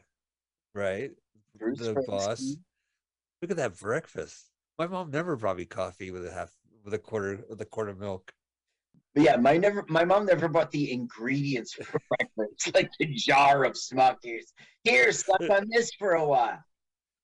Right. 0.75 1.11
Bruce 1.59 1.79
the 1.81 2.03
boss. 2.07 2.57
Look 3.43 3.51
at 3.51 3.57
that 3.59 3.79
breakfast. 3.79 4.50
My 4.81 4.87
mom 4.87 5.11
never 5.11 5.37
brought 5.37 5.59
me 5.59 5.67
coffee 5.67 6.11
with 6.11 6.27
a 6.27 6.33
half 6.33 6.51
with 6.87 6.95
a 6.95 6.99
quarter 6.99 7.45
with 7.51 7.61
a 7.61 7.67
quart 7.67 7.91
of 7.91 8.01
milk. 8.01 8.33
But 9.15 9.25
yeah, 9.25 9.37
my 9.37 9.59
never, 9.59 9.85
my 9.91 10.07
mom 10.07 10.25
never 10.25 10.49
bought 10.49 10.71
the 10.71 10.91
ingredients 10.91 11.75
for 11.75 11.85
breakfast, 12.09 12.75
like 12.75 12.91
the 12.99 13.05
jar 13.05 13.65
of 13.65 13.75
Smuckers. 13.75 14.45
Here, 14.85 15.13
suck 15.13 15.43
on 15.51 15.69
this 15.71 15.93
for 15.99 16.13
a 16.13 16.25
while. 16.25 16.65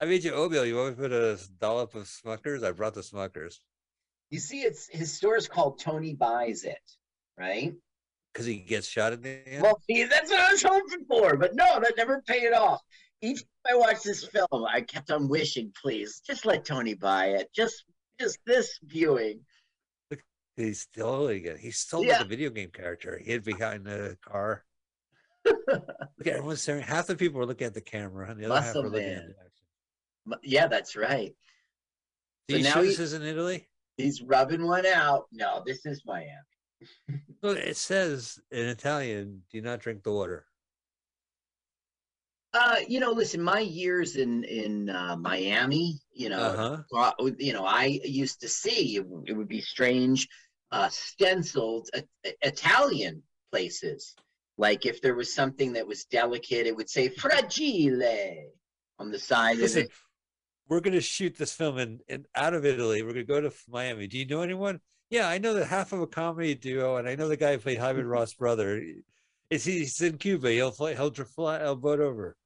I 0.03 0.05
made 0.05 0.23
you 0.23 0.33
oatmeal. 0.35 0.67
You 0.67 0.77
want 0.77 0.99
me 0.99 1.05
to 1.05 1.09
put 1.09 1.13
a 1.13 1.39
dollop 1.59 1.95
of 1.95 2.03
Smuckers? 2.03 2.63
I 2.63 2.73
brought 2.73 2.93
the 2.93 3.01
Smuckers 3.01 3.61
You 4.29 4.39
see, 4.39 4.61
it's 4.61 4.87
his 4.89 5.11
store 5.11 5.39
is 5.39 5.49
called 5.49 5.79
Tony 5.79 6.13
Buys 6.13 6.65
It, 6.65 6.77
right? 7.39 7.73
because 8.35 8.45
he 8.45 8.57
gets 8.57 8.87
shot 8.87 9.15
at 9.15 9.23
the 9.23 9.49
end. 9.49 9.63
Well, 9.63 9.81
see, 9.89 10.05
that's 10.05 10.31
what 10.31 10.41
I 10.41 10.53
was 10.53 10.63
hoping 10.63 11.07
for, 11.09 11.39
but 11.39 11.55
no, 11.55 11.81
that 11.81 11.95
never 11.97 12.21
paid 12.21 12.53
off. 12.53 12.83
Each 13.23 13.41
time 13.41 13.73
I 13.73 13.75
watched 13.77 14.05
this 14.05 14.25
film, 14.25 14.65
I 14.69 14.81
kept 14.83 15.11
on 15.11 15.29
wishing, 15.29 15.73
please, 15.81 16.21
just 16.27 16.45
let 16.45 16.65
Tony 16.65 16.95
buy 16.95 17.27
it. 17.29 17.49
Just, 17.55 17.85
just 18.21 18.39
this 18.47 18.79
viewing. 18.85 19.41
He's 20.57 20.81
stealing 20.83 21.45
it. 21.45 21.55
Uh, 21.55 21.57
he 21.59 21.71
stole 21.71 22.05
Yeah. 22.05 22.17
like 22.17 22.27
a 22.27 22.29
video 22.29 22.49
game 22.51 22.71
character. 22.71 23.19
He 23.23 23.31
hid 23.31 23.45
behind 23.45 23.85
the 23.85 24.17
car. 24.27 24.65
Look, 25.45 25.59
at 26.21 26.27
everyone's 26.29 26.63
staring. 26.63 26.83
Half 26.83 27.09
the 27.09 27.15
people 27.17 27.41
are 27.41 27.47
looking 27.47 27.67
at 27.67 27.75
the 27.75 27.81
camera, 27.83 28.31
and 28.31 28.41
the 28.41 28.47
other 28.47 28.55
half 28.57 28.75
Muscle 28.75 28.83
are 28.87 28.89
looking 28.91 29.07
Man. 29.07 29.19
at 29.19 29.27
the 29.27 29.35
action. 30.35 30.41
Yeah, 30.43 30.67
that's 30.67 30.97
right. 30.97 31.35
So 32.51 32.57
you 32.57 32.65
now 32.65 32.81
he- 32.83 32.89
this 32.89 32.99
is 33.01 33.13
in 33.13 33.23
Italy? 33.23 33.69
He's 33.99 34.23
rubbing 34.23 34.67
one 34.67 34.87
out. 34.87 35.27
No, 35.33 35.63
this 35.65 35.85
is 35.87 36.03
Miami. 36.07 36.31
Look, 37.43 37.59
it 37.59 37.77
says 37.77 38.39
in 38.51 38.67
Italian, 38.67 39.43
"Do 39.51 39.61
not 39.61 39.81
drink 39.81 40.03
the 40.03 40.13
water." 40.13 40.47
Uh, 42.55 42.77
you 42.89 43.01
know, 43.01 43.13
listen, 43.13 43.43
my 43.43 43.61
years 43.61 44.17
in 44.17 44.43
in 44.45 44.89
uh, 44.89 45.17
Miami, 45.17 45.99
you 46.13 46.29
know, 46.31 46.39
Uh-huh. 46.41 47.13
uh, 47.21 47.31
you 47.39 47.53
know, 47.53 47.67
I 47.67 48.01
used 48.05 48.41
to 48.41 48.49
see 48.49 48.97
it, 48.97 49.07
it 49.27 49.33
would 49.35 49.49
be 49.49 49.61
strange, 49.61 50.27
uh, 50.73 50.89
stenciled 50.89 51.89
uh, 51.95 52.01
Italian 52.43 53.23
places. 53.51 54.15
Like 54.57 54.87
if 54.87 55.03
there 55.03 55.15
was 55.15 55.35
something 55.35 55.75
that 55.75 55.87
was 55.87 56.05
delicate, 56.07 56.67
it 56.67 56.75
would 56.75 56.89
say 56.89 57.09
"fragile" 57.09 58.03
on 58.99 59.11
the 59.11 59.19
side 59.19 59.59
Listen, 59.59 59.83
of 59.83 59.87
it. 59.87 59.93
we're 60.69 60.81
going 60.81 60.95
to 60.95 61.01
shoot 61.03 61.37
this 61.37 61.53
film 61.53 61.77
in, 61.79 62.01
in 62.09 62.25
out 62.35 62.55
of 62.55 62.65
Italy. 62.65 63.03
We're 63.03 63.13
going 63.13 63.27
to 63.27 63.33
go 63.35 63.41
to 63.43 63.53
Miami. 63.69 64.07
Do 64.07 64.17
you 64.19 64.27
know 64.27 64.41
anyone? 64.41 64.81
Yeah, 65.11 65.29
I 65.29 65.39
know 65.39 65.53
the 65.53 65.67
half 65.67 65.93
of 65.93 66.01
a 66.01 66.07
comedy 66.07 66.55
duo, 66.55 66.97
and 66.97 67.07
I 67.07 67.15
know 67.17 67.29
the 67.29 67.37
guy 67.37 67.53
who 67.53 67.59
played 67.59 67.79
Hyman 67.79 68.07
Ross' 68.15 68.33
brother. 68.35 68.83
Is 69.51 69.65
he- 69.65 69.79
he's 69.79 70.01
in 70.01 70.19
Cuba? 70.19 70.51
He'll 70.51 70.71
fly. 70.73 70.95
He'll 70.95 71.13
fly. 71.13 71.61
He'll 71.61 71.77
boat 71.77 72.01
over. 72.01 72.37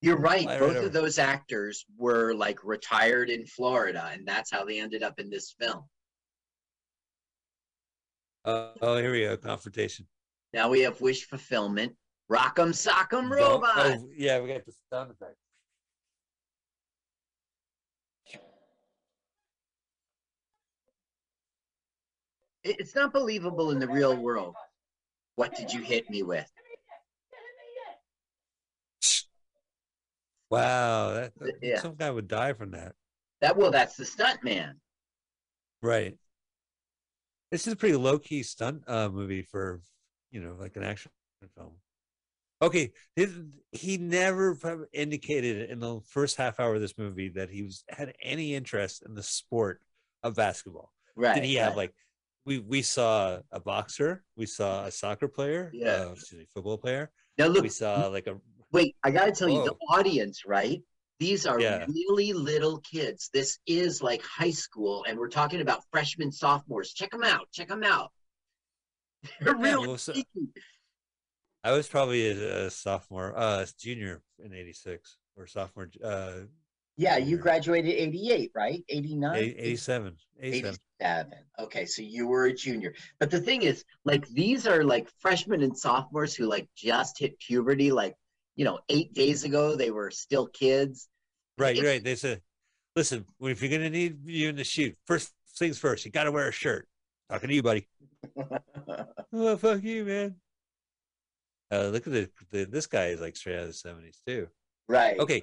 You're 0.00 0.18
right. 0.18 0.42
Fly 0.42 0.52
right 0.52 0.60
Both 0.60 0.76
over. 0.76 0.86
of 0.86 0.92
those 0.92 1.18
actors 1.18 1.86
were 1.96 2.34
like 2.34 2.62
retired 2.64 3.30
in 3.30 3.46
Florida, 3.46 4.10
and 4.12 4.26
that's 4.28 4.50
how 4.50 4.64
they 4.64 4.78
ended 4.80 5.02
up 5.02 5.18
in 5.18 5.30
this 5.30 5.54
film. 5.58 5.84
Uh, 8.44 8.72
oh, 8.82 8.96
here 8.98 9.12
we 9.12 9.20
go. 9.22 9.36
Confrontation. 9.38 10.06
Now 10.52 10.68
we 10.68 10.80
have 10.80 11.00
wish 11.00 11.24
fulfillment. 11.26 11.96
Rock'em 12.30 12.70
sock'em 12.74 13.10
Don't- 13.10 13.30
robot. 13.30 13.72
Oh, 13.76 14.08
yeah, 14.14 14.40
we 14.40 14.48
got 14.48 14.64
the 14.66 14.72
sound 14.92 15.10
effect. 15.12 15.36
It's 22.62 22.94
not 22.94 23.12
believable 23.12 23.70
in 23.72 23.78
the 23.78 23.88
real 23.88 24.16
world. 24.16 24.54
What 25.36 25.54
did 25.56 25.72
you 25.72 25.80
hit 25.80 26.08
me 26.10 26.22
with? 26.22 26.50
Wow, 30.50 31.14
that, 31.14 31.32
Yeah. 31.62 31.80
some 31.80 31.96
guy 31.96 32.10
would 32.10 32.28
die 32.28 32.52
from 32.52 32.70
that. 32.72 32.94
That 33.40 33.56
well, 33.56 33.70
that's 33.70 33.96
the 33.96 34.04
stunt 34.04 34.44
man. 34.44 34.80
Right. 35.82 36.16
This 37.50 37.66
is 37.66 37.72
a 37.72 37.76
pretty 37.76 37.96
low 37.96 38.18
key 38.18 38.42
stunt 38.42 38.82
uh, 38.88 39.08
movie 39.08 39.42
for 39.42 39.80
you 40.30 40.40
know 40.40 40.56
like 40.58 40.76
an 40.76 40.82
action 40.84 41.10
film. 41.56 41.74
Okay, 42.62 42.92
he, 43.16 43.26
he 43.72 43.98
never 43.98 44.56
indicated 44.92 45.68
in 45.70 45.80
the 45.80 46.00
first 46.08 46.36
half 46.36 46.58
hour 46.60 46.76
of 46.76 46.80
this 46.80 46.96
movie 46.96 47.28
that 47.30 47.50
he 47.50 47.62
was 47.62 47.84
had 47.90 48.14
any 48.22 48.54
interest 48.54 49.02
in 49.04 49.14
the 49.14 49.22
sport 49.22 49.80
of 50.22 50.36
basketball. 50.36 50.92
Right, 51.16 51.34
Did 51.34 51.44
he 51.44 51.56
have 51.56 51.70
right. 51.70 51.76
like 51.76 51.94
we 52.46 52.58
we 52.58 52.82
saw 52.82 53.38
a 53.50 53.60
boxer, 53.60 54.22
we 54.36 54.46
saw 54.46 54.84
a 54.84 54.90
soccer 54.90 55.28
player, 55.28 55.70
Yeah. 55.74 56.06
uh, 56.08 56.12
excuse 56.12 56.40
me, 56.40 56.46
football 56.52 56.78
player. 56.78 57.10
Now 57.38 57.46
look, 57.46 57.62
we 57.62 57.68
saw 57.68 58.06
like 58.08 58.26
a 58.26 58.36
Wait, 58.72 58.96
I 59.04 59.10
gotta 59.10 59.32
tell 59.32 59.48
you, 59.48 59.62
the 59.64 59.74
audience, 59.88 60.44
right? 60.46 60.82
These 61.20 61.46
are 61.46 61.58
Yeah. 61.60 61.86
really 61.86 62.32
little 62.32 62.80
kids. 62.80 63.30
This 63.32 63.58
is 63.66 64.02
like 64.02 64.20
high 64.22 64.50
school, 64.50 65.04
and 65.08 65.18
we're 65.18 65.28
talking 65.28 65.60
about 65.60 65.82
freshmen, 65.90 66.32
sophomores. 66.32 66.92
Check 66.92 67.12
them 67.12 67.22
out. 67.22 67.46
Check 67.52 67.68
them 67.68 67.84
out. 67.84 68.10
They're 69.40 69.54
Yeah, 69.54 69.62
really 69.62 69.86
well, 69.88 69.98
so-. 69.98 70.12
I 71.62 71.72
was 71.72 71.88
probably 71.88 72.28
a, 72.28 72.66
a 72.66 72.70
sophomore, 72.70 73.32
uh, 73.36 73.64
junior 73.78 74.22
in 74.44 74.52
'86 74.52 75.16
or 75.36 75.46
sophomore, 75.46 75.88
uh, 76.02 76.32
Yeah, 76.96 77.16
you 77.16 77.38
graduated 77.38 77.92
88, 77.92 78.52
right? 78.54 78.84
89? 78.88 79.36
87, 79.36 80.16
87. 80.40 80.78
87. 81.00 81.32
Okay, 81.58 81.86
so 81.86 82.02
you 82.02 82.28
were 82.28 82.46
a 82.46 82.54
junior. 82.54 82.94
But 83.18 83.30
the 83.30 83.40
thing 83.40 83.62
is, 83.62 83.84
like, 84.04 84.28
these 84.28 84.66
are 84.66 84.84
like 84.84 85.08
freshmen 85.18 85.62
and 85.62 85.76
sophomores 85.76 86.34
who 86.34 86.46
like 86.46 86.68
just 86.76 87.18
hit 87.18 87.38
puberty. 87.40 87.90
Like, 87.90 88.14
you 88.54 88.64
know, 88.64 88.78
eight 88.88 89.12
days 89.12 89.44
ago, 89.44 89.74
they 89.74 89.90
were 89.90 90.10
still 90.10 90.46
kids. 90.46 91.08
Right, 91.58 91.80
right. 91.82 92.02
They 92.02 92.14
said, 92.14 92.40
listen, 92.94 93.24
if 93.40 93.60
you're 93.60 93.70
gonna 93.70 93.90
need 93.90 94.18
you 94.24 94.48
in 94.48 94.56
the 94.56 94.64
shoot, 94.64 94.96
first 95.06 95.32
things 95.56 95.78
first, 95.78 96.04
you 96.04 96.12
gotta 96.12 96.32
wear 96.32 96.48
a 96.48 96.52
shirt. 96.52 96.88
Talking 97.30 97.48
to 97.48 97.54
you, 97.54 97.62
buddy. 97.62 97.88
oh, 99.32 99.56
fuck 99.56 99.82
you, 99.82 100.04
man. 100.04 100.36
Uh, 101.72 101.88
look 101.88 102.06
at 102.06 102.12
the, 102.12 102.30
the 102.50 102.64
this 102.64 102.86
guy 102.86 103.06
is 103.06 103.20
like 103.20 103.36
straight 103.36 103.56
out 103.56 103.62
of 103.62 103.68
the 103.68 103.72
seventies 103.72 104.20
too. 104.26 104.48
Right. 104.88 105.18
Okay. 105.18 105.42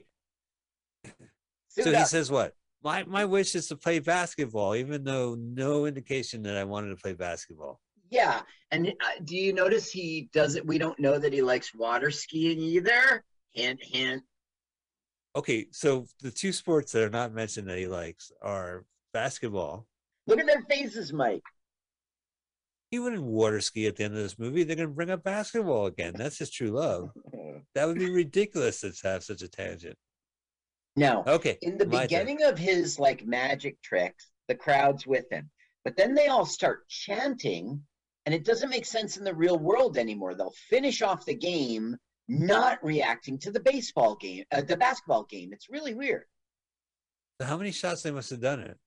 Suit 1.72 1.86
so 1.86 1.94
he 1.94 2.06
says 2.06 2.30
what? 2.30 2.54
My 2.84 3.04
my 3.04 3.24
wish 3.24 3.56
is 3.56 3.68
to 3.68 3.78
play 3.78 4.00
basketball, 4.00 4.76
even 4.76 5.04
though 5.04 5.36
no 5.36 5.86
indication 5.86 6.44
that 6.44 6.58
I 6.58 6.66
wanted 6.66 6.90
to 6.90 6.98
play 6.98 7.14
basketball. 7.14 7.80
Yeah, 8.10 8.42
and 8.72 8.88
uh, 8.88 9.24
do 9.24 9.38
you 9.38 9.54
notice 9.54 9.90
he 9.90 10.30
doesn't? 10.34 10.66
We 10.66 10.78
don't 10.78 11.00
know 11.00 11.18
that 11.18 11.32
he 11.32 11.42
likes 11.42 11.74
water 11.74 12.12
skiing 12.12 12.60
either. 12.60 13.24
Hint, 13.54 13.80
hint. 13.82 14.24
Okay, 15.34 15.68
so 15.72 16.08
the 16.22 16.32
two 16.32 16.52
sports 16.52 16.92
that 16.92 17.04
are 17.04 17.10
not 17.10 17.34
mentioned 17.34 17.70
that 17.70 17.78
he 17.78 17.88
likes 17.88 18.34
are 18.42 18.84
basketball. 19.14 19.88
Look 20.28 20.40
at 20.40 20.46
their 20.46 20.64
faces, 20.64 21.14
Mike. 21.14 21.44
He 22.90 23.00
wouldn't 23.00 23.24
water 23.24 23.62
ski 23.62 23.88
at 23.88 23.96
the 23.96 24.04
end 24.04 24.18
of 24.18 24.22
this 24.22 24.38
movie. 24.38 24.64
They're 24.64 24.76
gonna 24.76 24.90
bring 24.90 25.10
up 25.10 25.24
basketball 25.24 25.86
again. 25.86 26.14
That's 26.18 26.40
his 26.40 26.50
true 26.50 26.72
love. 26.72 27.12
That 27.74 27.88
would 27.88 28.00
be 28.00 28.10
ridiculous 28.10 28.82
to 28.82 28.92
have 29.04 29.24
such 29.24 29.42
a 29.42 29.48
tangent. 29.48 29.98
Now, 30.96 31.28
Okay, 31.28 31.60
in 31.62 31.78
the 31.78 31.86
my 31.86 32.08
turn. 32.08 32.28
beginning 32.28 32.44
of 32.44 32.58
his 32.58 33.00
like 33.00 33.26
magic 33.26 33.82
tricks, 33.82 34.32
the 34.48 34.56
crowd's 34.56 35.06
with 35.08 35.30
him, 35.32 35.50
but 35.84 35.96
then 35.98 36.14
they 36.14 36.28
all 36.28 36.46
start 36.46 36.88
chanting, 36.90 37.86
and 38.26 38.36
it 38.36 38.46
doesn't 38.46 38.70
make 38.70 38.86
sense 38.86 39.18
in 39.18 39.24
the 39.24 39.34
real 39.36 39.58
world 39.58 39.98
anymore. 39.98 40.36
They'll 40.36 40.54
finish 40.70 41.02
off 41.02 41.26
the 41.26 41.36
game 41.36 41.98
not 42.28 42.84
reacting 42.84 43.38
to 43.40 43.52
the 43.52 43.60
baseball 43.60 44.16
game, 44.16 44.46
uh, 44.52 44.62
the 44.62 44.78
basketball 44.78 45.24
game. 45.26 45.52
It's 45.54 45.70
really 45.70 45.94
weird. 45.94 46.26
So 47.40 47.48
how 47.48 47.58
many 47.58 47.72
shots 47.72 48.04
they 48.04 48.12
must 48.12 48.30
have 48.30 48.40
done 48.40 48.60
it? 48.62 48.78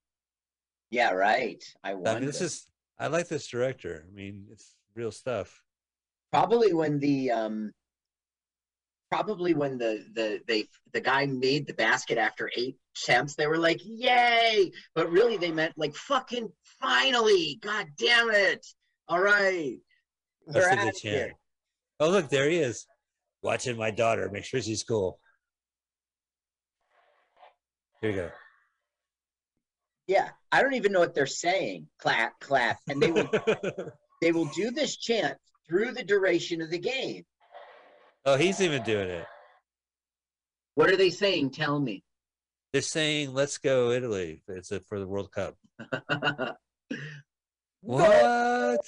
Yeah, 0.91 1.11
right. 1.11 1.63
I 1.83 1.93
I 1.93 1.95
wonder. 1.95 2.21
mean, 2.21 2.27
this 2.27 2.41
is 2.41 2.67
I 2.99 3.09
like 3.09 3.29
this 3.29 3.47
director. 3.49 4.05
I 4.09 4.11
mean, 4.15 4.47
it's 4.51 4.75
real 4.95 5.11
stuff. 5.11 5.63
probably 6.33 6.73
when 6.73 6.99
the 6.99 7.31
um 7.31 7.73
probably 9.15 9.55
when 9.55 9.79
the 9.79 10.05
the 10.15 10.41
they 10.49 10.67
the 10.93 11.01
guy 11.01 11.25
made 11.27 11.67
the 11.67 11.75
basket 11.75 12.19
after 12.19 12.51
eight 12.57 12.77
attempts 12.97 13.37
they 13.37 13.47
were 13.47 13.59
like 13.59 13.81
yay 13.85 14.73
but 14.95 15.09
really 15.11 15.37
they 15.37 15.53
meant 15.53 15.73
like 15.77 15.95
fucking 15.95 16.49
finally 16.81 17.59
god 17.63 17.87
damn 17.97 18.29
it 18.31 18.67
all 19.09 19.21
right 19.21 19.77
That's 20.49 20.67
a 20.67 20.77
good 20.77 20.95
chant. 20.97 21.33
Oh, 22.01 22.11
look, 22.11 22.29
there 22.29 22.51
he 22.51 22.57
is, 22.59 22.87
watching 23.41 23.77
my 23.77 23.93
daughter. 23.93 24.29
Make 24.33 24.45
sure 24.45 24.61
she's 24.61 24.83
cool. 24.83 25.21
Here 28.01 28.11
you 28.11 28.17
go. 28.17 28.31
yeah 30.09 30.29
i 30.53 30.61
don't 30.61 30.75
even 30.75 30.93
know 30.93 31.01
what 31.01 31.15
they're 31.15 31.27
saying 31.27 31.87
clap 31.99 32.39
clap 32.41 32.79
and 32.89 33.01
they 33.01 33.11
will 33.11 33.31
they 34.21 34.33
will 34.33 34.51
do 34.57 34.71
this 34.71 34.97
chant 34.97 35.39
through 35.67 35.93
the 35.93 36.05
duration 36.05 36.61
of 36.61 36.71
the 36.71 36.79
game 36.79 37.25
Oh, 38.27 38.37
he's 38.37 38.61
even 38.61 38.83
doing 38.83 39.09
it. 39.11 39.27
what 40.75 40.91
are 40.91 40.97
they 40.97 41.11
saying 41.11 41.51
tell 41.51 41.79
me 41.79 42.03
They're 42.73 42.83
saying, 42.83 43.35
"Let's 43.35 43.59
go, 43.59 43.91
Italy." 43.91 44.43
It's 44.49 44.73
a, 44.73 44.81
for 44.81 44.99
the 44.99 45.07
World 45.07 45.31
Cup. 45.33 45.57
What? 47.81 48.81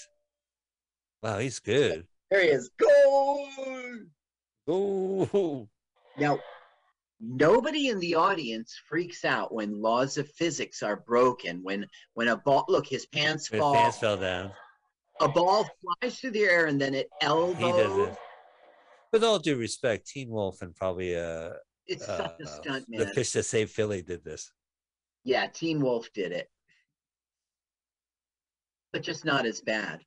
Wow, 1.23 1.39
he's 1.39 1.59
good. 1.59 2.07
there 2.31 2.43
he 2.43 2.49
is 2.49 2.71
Go. 2.79 3.49
Oh, 4.69 5.69
Now, 6.19 6.39
nobody 7.21 7.89
in 7.89 8.01
the 8.01 8.15
audience 8.15 8.81
freaks 8.89 9.25
out 9.25 9.53
when 9.53 9.83
laws 9.83 10.17
of 10.17 10.29
physics 10.31 10.83
are 10.83 10.97
broken. 10.97 11.63
When 11.63 11.87
when 12.15 12.29
a 12.29 12.37
ball 12.39 12.65
look, 12.69 12.87
his 12.87 13.05
pants 13.07 13.49
his 13.49 13.61
fall, 13.61 13.75
pants 13.75 13.99
fell 13.99 14.17
down. 14.17 14.51
a 15.21 15.29
ball 15.29 15.69
flies 16.01 16.19
through 16.19 16.31
the 16.33 16.45
air, 16.45 16.67
and 16.67 16.81
then 16.81 16.95
it 16.95 17.09
elbows. 17.21 17.57
He 17.59 17.65
does 17.65 17.91
elbows. 17.91 18.17
It. 19.17 19.21
With 19.21 19.25
all 19.25 19.39
due 19.39 19.57
respect, 19.57 20.07
Teen 20.07 20.29
Wolf 20.31 20.63
and 20.63 20.75
probably 20.75 21.17
uh, 21.17 21.51
It's 21.87 22.09
uh, 22.09 22.17
such 22.19 22.41
a 22.41 22.47
stunt, 22.47 22.85
the 22.89 23.05
man. 23.05 23.15
fish 23.15 23.33
that 23.33 23.45
saved 23.45 23.71
Philly 23.73 24.03
did 24.03 24.23
this. 24.25 24.53
Yeah, 25.25 25.47
Teen 25.49 25.81
Wolf 25.81 26.09
did 26.15 26.33
it, 26.33 26.49
but 28.93 29.03
just 29.03 29.25
not 29.25 29.47
as 29.47 29.61
bad. 29.61 30.01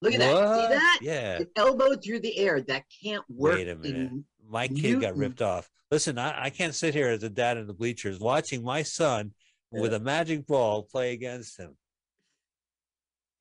Look 0.00 0.14
at 0.14 0.18
that! 0.20 0.34
See 0.68 0.74
that? 0.74 0.98
Yeah. 1.00 1.38
It 1.38 1.50
elbowed 1.54 2.02
through 2.02 2.20
the 2.20 2.36
air. 2.38 2.60
That 2.60 2.82
can't 3.02 3.24
work. 3.28 3.54
Wait 3.54 3.68
a 3.68 3.76
minute. 3.76 3.96
in- 4.10 4.24
My 4.48 4.66
kid 4.66 5.00
got 5.00 5.16
ripped 5.16 5.40
off. 5.42 5.70
Listen, 5.92 6.18
I, 6.18 6.44
I 6.46 6.50
can't 6.50 6.74
sit 6.74 6.92
here 6.94 7.08
as 7.08 7.22
a 7.22 7.28
dad 7.30 7.56
in 7.56 7.66
the 7.68 7.72
bleachers 7.74 8.18
watching 8.18 8.64
my 8.64 8.82
son 8.82 9.32
with 9.70 9.94
a 9.94 10.00
magic 10.00 10.46
ball 10.46 10.82
play 10.82 11.12
against 11.12 11.58
him. 11.58 11.76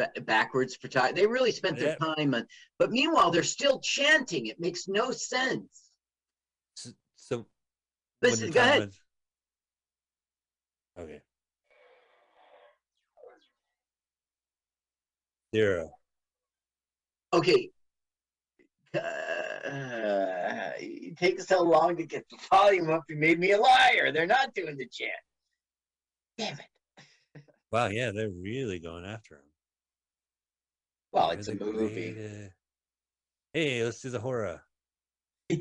Ba- 0.01 0.21
backwards 0.21 0.75
for 0.75 0.87
time. 0.87 1.15
They 1.15 1.25
really 1.25 1.51
spent 1.51 1.77
their 1.77 1.95
time 1.95 2.33
on. 2.33 2.45
But 2.79 2.91
meanwhile, 2.91 3.31
they're 3.31 3.43
still 3.43 3.79
chanting. 3.79 4.47
It 4.47 4.59
makes 4.59 4.87
no 4.87 5.11
sense. 5.11 5.91
So, 6.75 6.89
so 7.15 7.45
Listen, 8.21 8.51
go 8.51 8.61
ahead. 8.61 8.91
Okay. 10.99 11.21
Zero. 15.55 15.91
Okay. 17.33 17.69
Uh, 18.93 18.99
it 20.77 21.17
takes 21.17 21.47
so 21.47 21.63
long 21.63 21.95
to 21.95 22.05
get 22.05 22.25
the 22.29 22.37
volume 22.49 22.89
up. 22.89 23.03
You 23.09 23.15
made 23.15 23.39
me 23.39 23.51
a 23.51 23.57
liar. 23.57 24.11
They're 24.11 24.27
not 24.27 24.53
doing 24.53 24.77
the 24.77 24.87
chant. 24.87 25.11
Damn 26.37 26.59
it. 26.59 26.65
Wow, 27.71 27.87
yeah, 27.87 28.11
they're 28.11 28.29
really 28.29 28.79
going 28.79 29.05
after 29.05 29.35
him. 29.35 29.50
Well, 31.11 31.31
it's 31.31 31.47
a 31.47 31.55
movie. 31.55 32.13
great, 32.13 32.51
Hey, 33.53 33.83
let's 33.83 34.01
do 34.01 34.09
the 34.09 34.19
horror. 34.19 34.61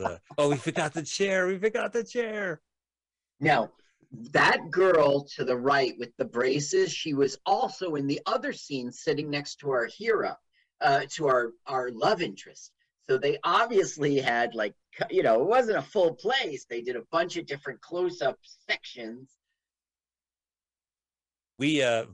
uh. 0.00 0.18
Oh, 0.36 0.48
we 0.50 0.56
forgot 0.56 0.92
the 0.92 1.02
chair. 1.02 1.46
We 1.46 1.58
forgot 1.58 1.92
the 1.92 2.02
chair. 2.02 2.60
Now, 3.40 3.70
that 4.32 4.70
girl 4.70 5.24
to 5.36 5.44
the 5.44 5.56
right 5.56 5.94
with 5.98 6.16
the 6.16 6.24
braces, 6.24 6.92
she 6.92 7.14
was 7.14 7.38
also 7.46 7.94
in 7.94 8.06
the 8.06 8.20
other 8.26 8.52
scene 8.52 8.90
sitting 8.90 9.30
next 9.30 9.56
to 9.60 9.70
our 9.70 9.86
hero, 9.86 10.34
uh, 10.80 11.02
to 11.10 11.28
our, 11.28 11.52
our 11.66 11.90
love 11.90 12.20
interest. 12.20 12.72
So 13.08 13.16
they 13.16 13.38
obviously 13.44 14.18
had 14.18 14.54
like, 14.54 14.74
you 15.08 15.22
know, 15.22 15.40
it 15.40 15.48
wasn't 15.48 15.78
a 15.78 15.82
full 15.82 16.14
place. 16.14 16.66
They 16.68 16.82
did 16.82 16.96
a 16.96 17.04
bunch 17.12 17.36
of 17.36 17.46
different 17.46 17.80
close-up 17.80 18.38
sections. 18.68 19.30
We 21.58 21.82
uh 21.82 22.04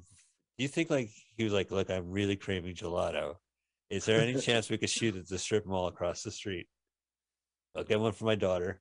you 0.59 0.69
think 0.69 0.91
like 0.91 1.11
he 1.37 1.45
was 1.45 1.53
like, 1.53 1.71
look, 1.71 1.91
I'm 1.91 2.11
really 2.11 2.37
craving 2.37 2.75
gelato. 2.75 3.37
Is 3.91 4.05
there 4.05 4.21
any 4.21 4.35
chance 4.41 4.71
we 4.71 4.79
could 4.79 4.91
shoot 4.91 5.17
at 5.17 5.29
the 5.29 5.39
strip 5.39 5.67
mall 5.67 5.89
across 5.89 6.23
the 6.23 6.31
street? 6.31 6.67
I'll 7.77 7.85
get 7.85 8.01
one 8.01 8.13
for 8.13 8.25
my 8.25 8.37
daughter. 8.37 8.81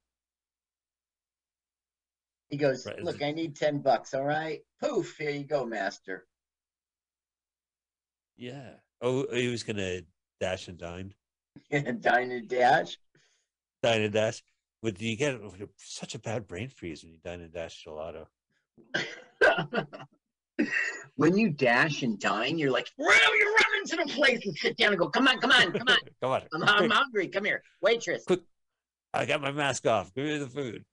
He 2.50 2.58
goes, 2.58 2.86
Right, 2.86 3.04
look, 3.04 3.24
I 3.24 3.32
need 3.32 3.56
10 3.56 3.80
bucks. 3.80 4.14
All 4.14 4.26
right. 4.26 4.62
Poof. 4.80 5.18
Here 5.18 5.32
you 5.32 5.44
go, 5.44 5.66
master. 5.66 6.28
Yeah. 8.38 8.74
Oh, 9.02 9.26
he 9.34 9.48
was 9.48 9.64
gonna 9.64 10.02
dash 10.40 10.68
and 10.68 10.78
dine. 10.78 11.14
Dine 11.72 12.32
and 12.32 12.48
dash. 12.48 12.98
Dine 13.82 14.02
and 14.02 14.14
dash. 14.14 14.44
But 14.82 15.00
you 15.02 15.16
get 15.16 15.36
oh, 15.36 15.54
such 15.78 16.16
a 16.16 16.20
bad 16.20 16.48
brain 16.48 16.70
freeze 16.70 17.04
when 17.04 17.14
you 17.14 17.20
dine 17.24 17.42
and 17.42 17.54
dash 17.54 17.86
gelato. 17.86 18.26
When 21.16 21.38
you 21.38 21.50
dash 21.50 22.02
and 22.02 22.20
dine, 22.20 22.58
you're 22.58 22.72
like, 22.72 22.88
run, 22.98 23.18
you 23.38 23.56
run 23.56 23.82
into 23.82 23.96
the 23.98 24.12
place 24.14 24.46
and 24.46 24.58
sit 24.58 24.78
down 24.78 24.90
and 24.90 25.00
go, 25.00 25.10
come 25.10 25.28
on, 25.28 25.40
come 25.40 25.52
on, 25.52 25.72
come 25.72 25.88
on. 25.88 25.98
Come 26.22 26.32
on. 26.32 26.42
I'm, 26.54 26.64
I'm 26.64 26.90
hungry. 26.90 27.28
Come 27.28 27.46
here, 27.46 27.62
waitress. 27.82 28.24
quick. 28.26 28.42
I 29.14 29.26
got 29.26 29.42
my 29.42 29.52
mask 29.52 29.86
off. 29.86 30.14
Give 30.16 30.26
me 30.26 30.38
the 30.38 30.48
food. 30.48 30.86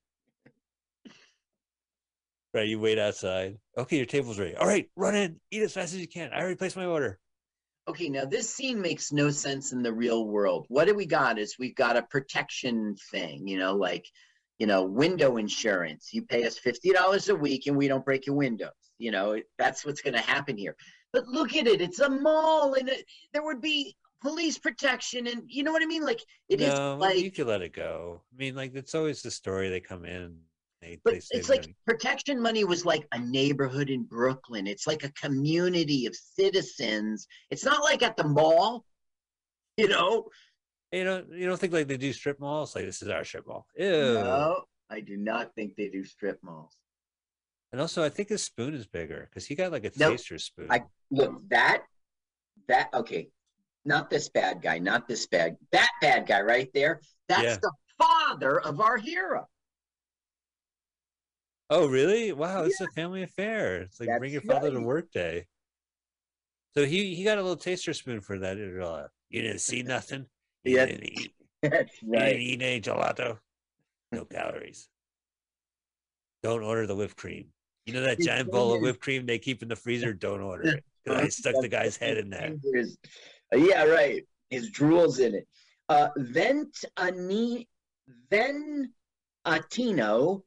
Right, 2.53 2.69
you 2.69 2.81
wait 2.81 2.99
outside. 2.99 3.59
Okay, 3.79 3.97
your 3.97 4.07
table's 4.07 4.39
ready. 4.39 4.57
All 4.57 4.67
right, 4.67 4.91
run 4.97 5.15
in. 5.15 5.41
Eat 5.51 5.63
as 5.63 5.73
fast 5.73 5.95
as 5.95 6.01
you 6.01 6.09
can. 6.09 6.33
I 6.33 6.41
already 6.41 6.57
placed 6.57 6.77
my 6.77 6.85
order. 6.85 7.19
Okay, 7.89 8.09
now 8.09 8.25
this 8.25 8.51
scene 8.51 8.81
makes 8.81 9.13
no 9.13 9.31
sense 9.31 9.73
in 9.73 9.83
the 9.83 9.93
real 9.93 10.27
world. 10.27 10.67
What 10.69 10.87
do 10.87 10.95
we 10.95 11.07
got 11.07 11.39
is 11.39 11.57
we've 11.59 11.75
got 11.75 11.97
a 11.97 12.03
protection 12.03 12.97
thing, 13.11 13.47
you 13.47 13.59
know, 13.59 13.75
like, 13.75 14.07
you 14.59 14.67
know, 14.67 14.85
window 14.85 15.39
insurance. 15.39 16.11
You 16.13 16.23
pay 16.23 16.45
us 16.45 16.59
$50 16.59 17.31
a 17.31 17.35
week 17.35 17.67
and 17.67 17.77
we 17.77 17.89
don't 17.89 18.05
break 18.05 18.27
your 18.27 18.37
windows. 18.37 18.71
You 19.01 19.11
know, 19.11 19.41
that's 19.59 19.85
what's 19.85 20.03
going 20.03 20.15
to 20.15 20.21
happen 20.21 20.57
here. 20.57 20.77
But 21.13 21.27
look 21.27 21.57
at 21.57 21.67
it. 21.67 21.81
It's 21.81 22.01
a 22.01 22.09
mall 22.09 22.75
and 22.75 22.89
it, 22.89 23.05
there 23.33 23.43
would 23.43 23.61
be 23.61 23.97
police 24.23 24.59
protection 24.59 25.27
and 25.27 25.43
you 25.49 25.63
know 25.65 25.73
what 25.73 25.83
I 25.83 25.87
mean? 25.87 26.05
Like 26.05 26.21
it 26.49 26.61
is 26.61 26.75
no, 26.75 26.97
like 26.97 27.19
you 27.19 27.31
can 27.31 27.47
let 27.47 27.63
it 27.63 27.73
go. 27.73 28.21
I 28.33 28.37
mean, 28.37 28.55
like 28.55 28.75
it's 28.75 28.95
always 28.95 29.23
the 29.23 29.31
story. 29.31 29.71
They 29.71 29.81
come 29.81 30.05
in. 30.05 30.37
They, 30.83 30.99
But 31.03 31.15
they 31.15 31.39
it's 31.39 31.49
like 31.49 31.75
protection 31.87 32.41
money 32.41 32.65
was 32.65 32.85
like 32.85 33.07
a 33.13 33.19
neighborhood 33.19 33.91
in 33.91 34.05
Brooklyn. 34.05 34.67
It's 34.67 34.87
like 34.87 35.03
a 35.03 35.13
community 35.13 36.07
of 36.07 36.15
citizens. 36.15 37.27
It's 37.51 37.65
not 37.65 37.83
like 37.83 38.03
at 38.03 38.17
the 38.17 38.29
mall, 38.29 38.85
you 39.77 39.89
know. 39.89 40.29
you 40.93 41.05
know, 41.05 41.25
you 41.31 41.47
don't 41.47 41.59
think 41.59 41.73
like 41.73 41.89
they 41.89 41.97
do 41.97 42.13
strip 42.13 42.39
malls. 42.41 42.75
Like 42.75 42.85
this 42.85 43.03
is 43.03 43.09
our 43.09 43.25
strip 43.25 43.47
mall. 43.47 43.67
Ew. 43.79 44.15
No, 44.15 44.65
I 44.91 45.01
do 45.01 45.17
not 45.17 45.55
think 45.55 45.77
they 45.77 45.89
do 45.89 46.05
strip 46.05 46.39
malls. 46.43 46.77
And 47.73 47.81
also, 47.81 48.03
I 48.03 48.09
think 48.09 48.29
his 48.29 48.43
spoon 48.43 48.75
is 48.75 48.87
bigger 48.87 49.29
because 49.31 49.47
he 49.47 49.55
got 49.55 49.73
like 49.73 49.85
a 49.85 49.91
Nope. 49.91 50.19
taster 50.19 50.39
spoon. 50.39 50.69
I 50.71 50.83
look 51.11 51.41
that 51.51 51.85
that 52.69 52.89
okay, 52.95 53.29
not 53.85 54.11
this 54.11 54.29
bad 54.29 54.61
guy, 54.61 54.79
not 54.79 55.07
this 55.07 55.27
bad 55.27 55.57
that 55.73 55.91
bad 56.01 56.27
guy 56.27 56.41
right 56.41 56.69
there. 56.75 57.01
That's 57.29 57.43
Yeah. 57.43 57.57
the 57.63 57.73
father 57.99 58.61
of 58.61 58.81
our 58.81 58.97
hero. 58.97 59.49
Oh, 61.73 61.87
really? 61.87 62.33
Wow, 62.33 62.65
it's 62.65 62.81
a 62.81 62.89
family 62.89 63.23
affair. 63.23 63.83
It's 63.83 64.01
like 64.01 64.09
bring 64.19 64.33
your 64.33 64.41
That's 64.41 64.59
father 64.59 64.73
to 64.73 64.81
work 64.81 65.13
day. 65.13 65.47
So 66.75 66.85
he 66.85 67.15
he 67.15 67.23
got 67.23 67.39
a 67.39 67.43
little 67.43 67.57
taster 67.57 67.95
spoon 67.95 68.21
for 68.21 68.39
that. 68.41 68.57
You 68.59 69.43
didn't 69.43 69.61
see 69.61 69.83
nothing. 69.83 70.27
You 70.65 70.77
Yeah. 70.77 70.87
didn't 70.87 71.05
eat. 71.05 71.35
That's 71.63 72.03
You 72.03 72.11
right. 72.11 72.25
didn't 72.31 72.43
eat 72.43 72.63
any 72.63 72.81
gelato. 72.81 73.39
No 74.11 74.25
calories. 74.25 74.89
Don't 76.43 76.63
order 76.63 76.87
the 76.87 76.97
whipped 76.97 77.17
cream. 77.17 77.53
You 77.91 77.99
know 77.99 78.07
that 78.07 78.21
giant 78.21 78.53
bowl 78.53 78.73
of 78.73 78.83
whipped 78.83 79.01
cream 79.01 79.27
they 79.27 79.41
keep 79.41 79.65
in 79.65 79.69
the 79.69 79.75
freezer? 79.75 80.13
Don't 80.13 80.41
order 80.41 80.77
it. 80.77 80.85
I 81.11 81.27
stuck 81.27 81.57
the 81.61 81.67
guy's 81.67 81.97
head 81.97 82.19
in 82.19 82.31
there. 82.31 82.55
Uh, 83.53 83.57
yeah, 83.57 83.83
right. 83.83 84.23
His 84.49 84.71
drool's 84.71 85.19
in 85.19 85.35
it. 85.35 85.49
Uh, 85.89 86.11
Vent 86.17 86.85
Ani 86.97 87.69
Ven 88.31 88.93
Atino 89.45 90.43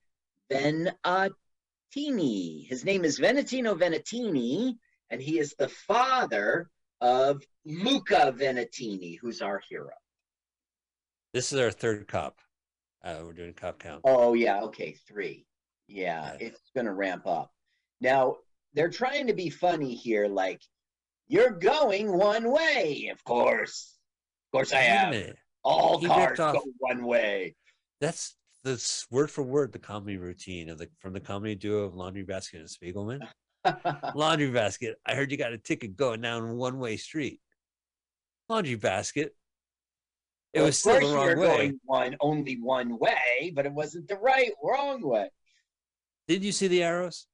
Venatini. 0.49 1.45
His 2.65 2.85
name 2.85 3.03
is 3.03 3.19
Venantino 3.19 3.77
Venantini, 3.77 4.75
and 5.09 5.21
he 5.21 5.37
is 5.37 5.53
the 5.59 5.67
father 5.67 6.69
of 7.01 7.43
Luca 7.65 8.33
Venantini, 8.37 9.17
who's 9.19 9.41
our 9.41 9.61
hero. 9.67 9.91
This 11.33 11.51
is 11.51 11.59
our 11.59 11.71
third 11.71 12.07
cop. 12.07 12.39
Uh, 13.03 13.17
we're 13.25 13.33
doing 13.33 13.51
cop 13.51 13.79
count. 13.79 13.99
Oh 14.05 14.33
yeah, 14.33 14.61
okay, 14.61 14.95
three. 15.05 15.45
Yeah, 15.87 16.35
it's 16.39 16.71
gonna 16.75 16.93
ramp 16.93 17.27
up. 17.27 17.51
Now 18.01 18.37
they're 18.73 18.89
trying 18.89 19.27
to 19.27 19.33
be 19.33 19.49
funny 19.49 19.95
here, 19.95 20.27
like 20.27 20.61
you're 21.27 21.51
going 21.51 22.17
one 22.17 22.49
way, 22.51 23.09
of 23.11 23.23
course. 23.23 23.97
Of 24.47 24.57
course 24.57 24.73
I 24.73 24.81
am. 24.81 25.33
All 25.63 25.99
He 25.99 26.07
cars 26.07 26.37
go 26.37 26.61
one 26.79 27.05
way. 27.05 27.55
That's 28.01 28.35
this 28.63 29.05
word 29.11 29.29
for 29.31 29.43
word 29.43 29.71
the 29.71 29.79
comedy 29.79 30.17
routine 30.17 30.69
of 30.69 30.77
the 30.77 30.89
from 30.99 31.13
the 31.13 31.19
comedy 31.19 31.55
duo 31.55 31.83
of 31.83 31.95
Laundry 31.95 32.23
Basket 32.23 32.61
and 32.61 32.69
Spiegelman. 32.69 33.21
Laundry 34.15 34.51
Basket, 34.51 34.97
I 35.05 35.15
heard 35.15 35.31
you 35.31 35.37
got 35.37 35.53
a 35.53 35.57
ticket 35.57 35.95
going 35.95 36.21
down 36.21 36.57
one 36.57 36.79
way 36.79 36.97
street. 36.97 37.39
Laundry 38.49 38.75
Basket, 38.75 39.33
it 40.53 40.59
Well, 40.59 40.65
was 40.67 40.77
still 40.77 40.99
the 40.99 41.15
wrong 41.15 41.39
way. 41.39 41.57
going 41.57 41.79
one 41.85 42.15
only 42.19 42.55
one 42.55 42.97
way, 42.99 43.51
but 43.55 43.65
it 43.65 43.71
wasn't 43.71 44.07
the 44.07 44.17
right 44.17 44.51
wrong 44.61 45.01
way. 45.01 45.29
Did 46.27 46.43
you 46.43 46.51
see 46.51 46.67
the 46.67 46.83
arrows? 46.83 47.27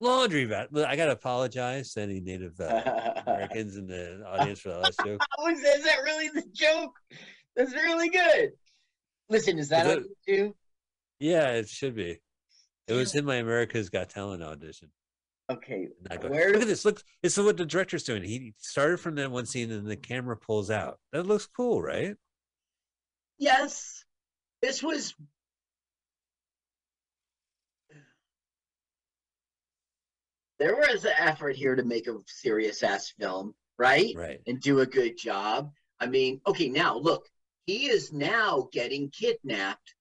Laundry 0.00 0.44
Basket. 0.46 0.86
I 0.86 0.96
gotta 0.96 1.12
apologize 1.12 1.94
to 1.94 2.02
any 2.02 2.20
Native 2.20 2.60
uh, 2.60 3.22
Americans 3.26 3.76
in 3.76 3.86
the 3.86 4.22
audience 4.26 4.60
for 4.60 4.70
the 4.70 4.78
last 4.78 5.00
joke. 5.04 5.22
Is, 5.48 5.84
that 5.84 6.02
really 6.04 6.28
the 6.28 6.44
joke? 6.52 6.92
That's 7.54 7.72
really 7.72 8.10
good. 8.10 8.50
Listen, 9.28 9.58
is 9.58 9.70
that 9.70 9.86
Is 9.86 10.06
on? 10.38 10.54
Yeah, 11.18 11.48
it 11.52 11.68
should 11.68 11.96
be. 11.96 12.20
It 12.86 12.92
was 12.92 13.14
in 13.14 13.24
my 13.24 13.36
America's 13.36 13.88
Got 13.88 14.10
Talent 14.10 14.42
audition. 14.42 14.90
Okay, 15.50 15.88
And 16.10 16.20
go, 16.20 16.28
where 16.28 16.52
look 16.52 16.62
at 16.62 16.68
this. 16.68 16.84
Look, 16.84 17.02
this 17.22 17.38
is 17.38 17.44
what 17.44 17.56
the 17.56 17.64
director's 17.64 18.02
doing. 18.02 18.24
He 18.24 18.54
started 18.58 18.98
from 18.98 19.14
that 19.16 19.30
one 19.30 19.46
scene, 19.46 19.70
and 19.70 19.86
the 19.86 19.96
camera 19.96 20.36
pulls 20.36 20.70
out. 20.70 20.98
That 21.12 21.26
looks 21.26 21.46
cool, 21.46 21.80
right? 21.80 22.16
Yes, 23.38 24.04
this 24.60 24.82
was. 24.82 25.14
There 30.58 30.76
was 30.76 31.04
an 31.04 31.12
effort 31.18 31.56
here 31.56 31.74
to 31.74 31.84
make 31.84 32.06
a 32.06 32.16
serious 32.26 32.82
ass 32.82 33.12
film, 33.18 33.54
right? 33.78 34.14
Right. 34.16 34.40
And 34.46 34.60
do 34.60 34.80
a 34.80 34.86
good 34.86 35.18
job. 35.18 35.70
I 36.00 36.06
mean, 36.06 36.40
okay, 36.46 36.68
now 36.68 36.96
look, 36.96 37.28
he 37.66 37.86
is 37.86 38.12
now 38.12 38.68
getting 38.72 39.10
kidnapped 39.10 39.94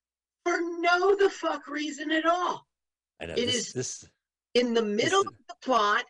for 0.45 0.57
no 0.61 1.15
the 1.15 1.29
fuck 1.29 1.67
reason 1.67 2.11
at 2.11 2.25
all. 2.25 2.65
I 3.19 3.25
know 3.25 3.33
It 3.33 3.45
this, 3.47 3.67
is- 3.67 3.73
this 3.73 4.09
In 4.53 4.73
the 4.73 4.81
middle 4.83 5.21
of 5.21 5.33
the 5.47 5.55
plot, 5.61 6.05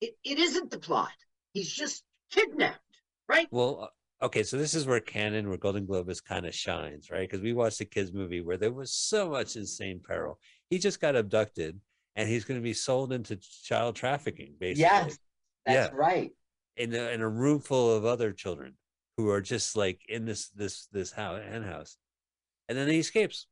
it, 0.00 0.16
it 0.24 0.38
isn't 0.38 0.70
the 0.70 0.78
plot. 0.78 1.12
He's 1.52 1.70
just 1.70 2.04
kidnapped, 2.30 2.80
right? 3.28 3.48
Well, 3.50 3.90
uh, 4.20 4.26
okay, 4.26 4.42
so 4.42 4.56
this 4.56 4.74
is 4.74 4.86
where 4.86 5.00
Cannon, 5.00 5.48
where 5.48 5.56
Golan-Globus 5.58 6.22
kind 6.22 6.46
of 6.46 6.54
shines, 6.54 7.10
right? 7.10 7.28
Because 7.28 7.42
we 7.42 7.52
watched 7.52 7.80
a 7.80 7.84
kids 7.84 8.12
movie 8.12 8.40
where 8.40 8.56
there 8.56 8.72
was 8.72 8.92
so 8.92 9.30
much 9.30 9.56
insane 9.56 10.00
peril. 10.04 10.38
He 10.68 10.78
just 10.78 11.00
got 11.00 11.16
abducted, 11.16 11.80
and 12.16 12.28
he's 12.28 12.44
going 12.44 12.58
to 12.60 12.64
be 12.64 12.72
sold 12.74 13.12
into 13.12 13.36
child 13.36 13.96
trafficking, 13.96 14.54
basically. 14.58 14.82
Yes, 14.82 15.18
that's 15.66 15.92
Yeah. 15.92 15.96
right. 15.96 16.30
In 16.76 16.94
a, 16.94 17.10
in 17.10 17.20
a 17.20 17.28
room 17.28 17.60
full 17.60 17.94
of 17.96 18.04
other 18.04 18.32
children 18.32 18.74
who 19.16 19.30
are 19.30 19.40
just 19.40 19.76
like 19.76 20.00
in 20.08 20.24
this 20.24 20.48
this 20.48 20.86
this 20.90 21.12
house 21.12 21.40
hen 21.48 21.62
house, 21.62 21.96
and 22.68 22.76
then 22.76 22.88
he 22.88 22.98
escapes. 22.98 23.46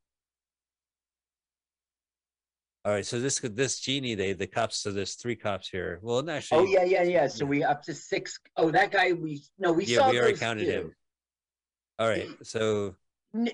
All 2.85 2.91
right, 2.91 3.07
so 3.07 3.21
this 3.21 3.39
this 3.39 3.79
genie, 3.79 4.17
they 4.17 4.33
the 4.33 4.49
cops. 4.49 4.79
So 4.79 4.91
there's 4.91 5.15
three 5.15 5.37
cops 5.37 5.69
here. 5.69 6.01
Well, 6.03 6.29
actually, 6.29 6.59
Oh 6.59 6.65
yeah, 6.65 6.83
yeah, 6.83 7.05
yeah. 7.05 7.27
So 7.29 7.47
we 7.47 7.63
up 7.63 7.81
to 7.85 7.95
six 7.95 8.41
oh 8.57 8.73
that 8.73 8.91
guy 8.91 9.13
we 9.13 9.41
no 9.57 9.73
we 9.73 9.85
yeah, 9.85 9.99
saw 9.99 10.11
we 10.11 10.19
already 10.19 10.37
counted 10.37 10.65
two. 10.65 10.71
him. 10.73 10.95
All 12.01 12.09
right, 12.09 12.29
so 12.43 12.97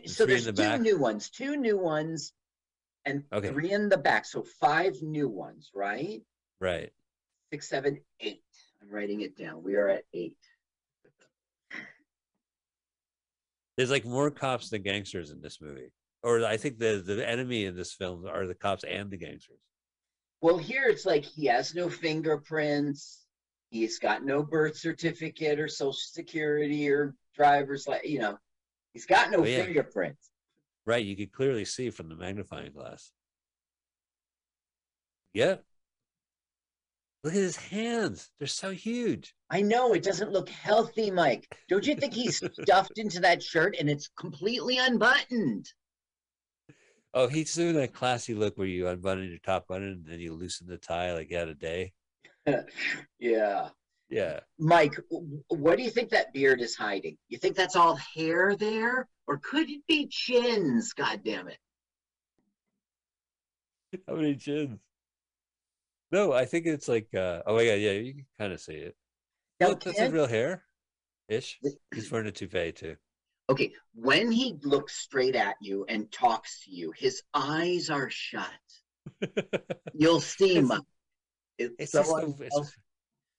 So 0.07 0.25
there's 0.25 0.47
the 0.47 0.53
two 0.53 0.63
back. 0.63 0.81
new 0.81 0.97
ones, 0.99 1.29
two 1.29 1.57
new 1.57 1.77
ones, 1.77 2.33
and 3.09 3.25
Okay. 3.33 3.49
three 3.49 3.73
in 3.73 3.89
the 3.89 3.97
back. 3.99 4.25
So 4.27 4.43
five 4.61 4.95
new 5.03 5.29
ones, 5.29 5.71
right? 5.75 6.23
right. 6.61 6.91
Six, 7.53 7.69
seven, 7.69 8.01
eight. 8.21 8.43
I'm 8.83 8.91
writing 8.91 9.23
it 9.23 9.37
down. 9.37 9.63
We 9.63 9.75
are 9.77 9.89
at 9.89 10.05
eight. 10.13 10.37
There's 13.77 13.91
like 13.91 14.05
more 14.05 14.31
cops 14.31 14.71
than 14.71 14.83
gangsters 14.83 15.31
in 15.31 15.41
this 15.41 15.61
movie. 15.61 15.91
Or 16.23 16.45
I 16.45 16.57
think 16.57 16.79
the 16.79 17.03
the 17.05 17.27
enemy 17.29 17.65
in 17.65 17.77
this 17.77 17.93
film 17.93 18.27
are 18.27 18.47
the 18.47 18.55
cops 18.55 18.85
and 18.85 19.11
the 19.11 19.17
gangsters. 19.17 19.61
Well, 20.41 20.59
here 20.59 20.89
it's 20.89 21.07
like 21.07 21.25
he 21.25 21.47
has 21.47 21.75
no 21.75 21.89
fingerprints. 21.89 23.27
He's 23.71 23.99
got 23.99 24.25
no 24.25 24.43
birth 24.43 24.77
certificate 24.77 25.61
or 25.61 25.69
social 25.69 25.93
security 25.93 26.89
or 26.91 27.15
driver's 27.37 27.87
like 27.87 28.05
you 28.07 28.19
know, 28.19 28.37
he's 28.95 29.07
got 29.07 29.31
no 29.31 29.41
Oh, 29.41 29.45
yeah. 29.45 29.65
fingerprints. 29.65 30.31
Right, 30.89 31.05
you 31.05 31.17
could 31.17 31.33
clearly 31.33 31.67
see 31.67 31.91
from 31.91 32.09
the 32.09 32.17
magnifying 32.17 32.73
glass. 32.73 33.13
Yeah. 35.35 35.57
Look 37.23 37.35
at 37.35 37.41
his 37.41 37.57
hands. 37.57 38.31
They're 38.39 38.49
so 38.49 38.71
huge. 38.71 39.35
I 39.51 39.61
know 39.61 39.93
it 39.93 40.03
doesn't 40.03 40.33
look 40.33 40.49
healthy, 40.49 41.11
Mike. 41.11 41.47
Don't 41.69 41.87
you 41.87 41.95
think 41.95 42.15
he's 42.15 42.43
stuffed 42.63 42.97
into 42.97 43.21
that 43.21 43.43
shirt 43.43 43.77
and 43.79 43.91
it's 43.91 44.09
completely 44.19 44.79
unbuttoned? 44.79 45.71
Oh, 47.13 47.29
he's 47.29 47.55
doing 47.55 47.75
that 47.75 47.93
classy 47.93 48.33
look 48.33 48.57
where 48.57 48.67
you 48.67 48.89
unbutton 48.89 49.29
your 49.29 49.41
top 49.41 49.67
button 49.69 49.89
and 49.89 50.07
then 50.07 50.21
you 50.21 50.33
loosen 50.33 50.67
the 50.67 50.79
tie 50.79 51.13
like 51.13 51.31
you 51.31 51.37
had 51.37 51.49
a 51.49 51.55
day. 51.55 51.93
yeah. 53.19 53.69
Yeah. 54.09 54.41
Mike, 54.59 54.99
what 55.49 55.77
do 55.77 55.83
you 55.83 55.91
think 55.91 56.09
that 56.09 56.33
beard 56.33 56.63
is 56.63 56.77
hiding? 56.77 57.19
You 57.29 57.37
think 57.37 57.57
that's 57.57 57.77
all 57.77 57.97
hair 58.17 58.57
there? 58.57 59.07
Or 59.29 59.37
could 59.39 59.69
it 59.71 59.87
be 59.87 60.09
chins? 60.09 60.93
God 60.95 61.21
damn 61.25 61.47
it. 61.49 61.59
How 64.07 64.15
many 64.17 64.35
chins? 64.37 64.79
No, 66.11 66.33
I 66.33 66.45
think 66.47 66.67
it's 66.67 66.89
like 66.89 67.09
uh 67.15 67.43
oh 67.47 67.55
my 67.57 67.65
god, 67.65 67.75
yeah, 67.75 67.93
you 67.93 68.15
can 68.15 68.27
kind 68.39 68.53
of 68.53 68.61
see 68.61 68.73
it. 68.75 68.97
Look, 69.61 69.85
that's 69.85 69.99
his 70.01 70.11
real 70.11 70.27
hair. 70.27 70.65
Ish. 71.29 71.59
He's 71.95 72.11
wearing 72.11 72.27
a 72.29 72.33
toupee 72.33 72.73
too. 72.73 72.97
Okay, 73.51 73.73
when 73.95 74.31
he 74.33 74.57
looks 74.63 74.95
straight 74.99 75.37
at 75.37 75.57
you 75.61 75.85
and 75.89 76.11
talks 76.11 76.65
to 76.65 76.71
you, 76.71 76.93
his 76.97 77.23
eyes 77.35 77.89
are 77.91 78.09
shut. 78.11 78.51
You'll 79.95 80.21
see 80.21 80.55
him. 80.55 80.73
It's, 81.59 81.75
It's 81.79 81.93
so 81.93 82.01
just 82.01 82.11
a- 82.11 82.15
un- 82.15 82.35
it's- 82.41 82.73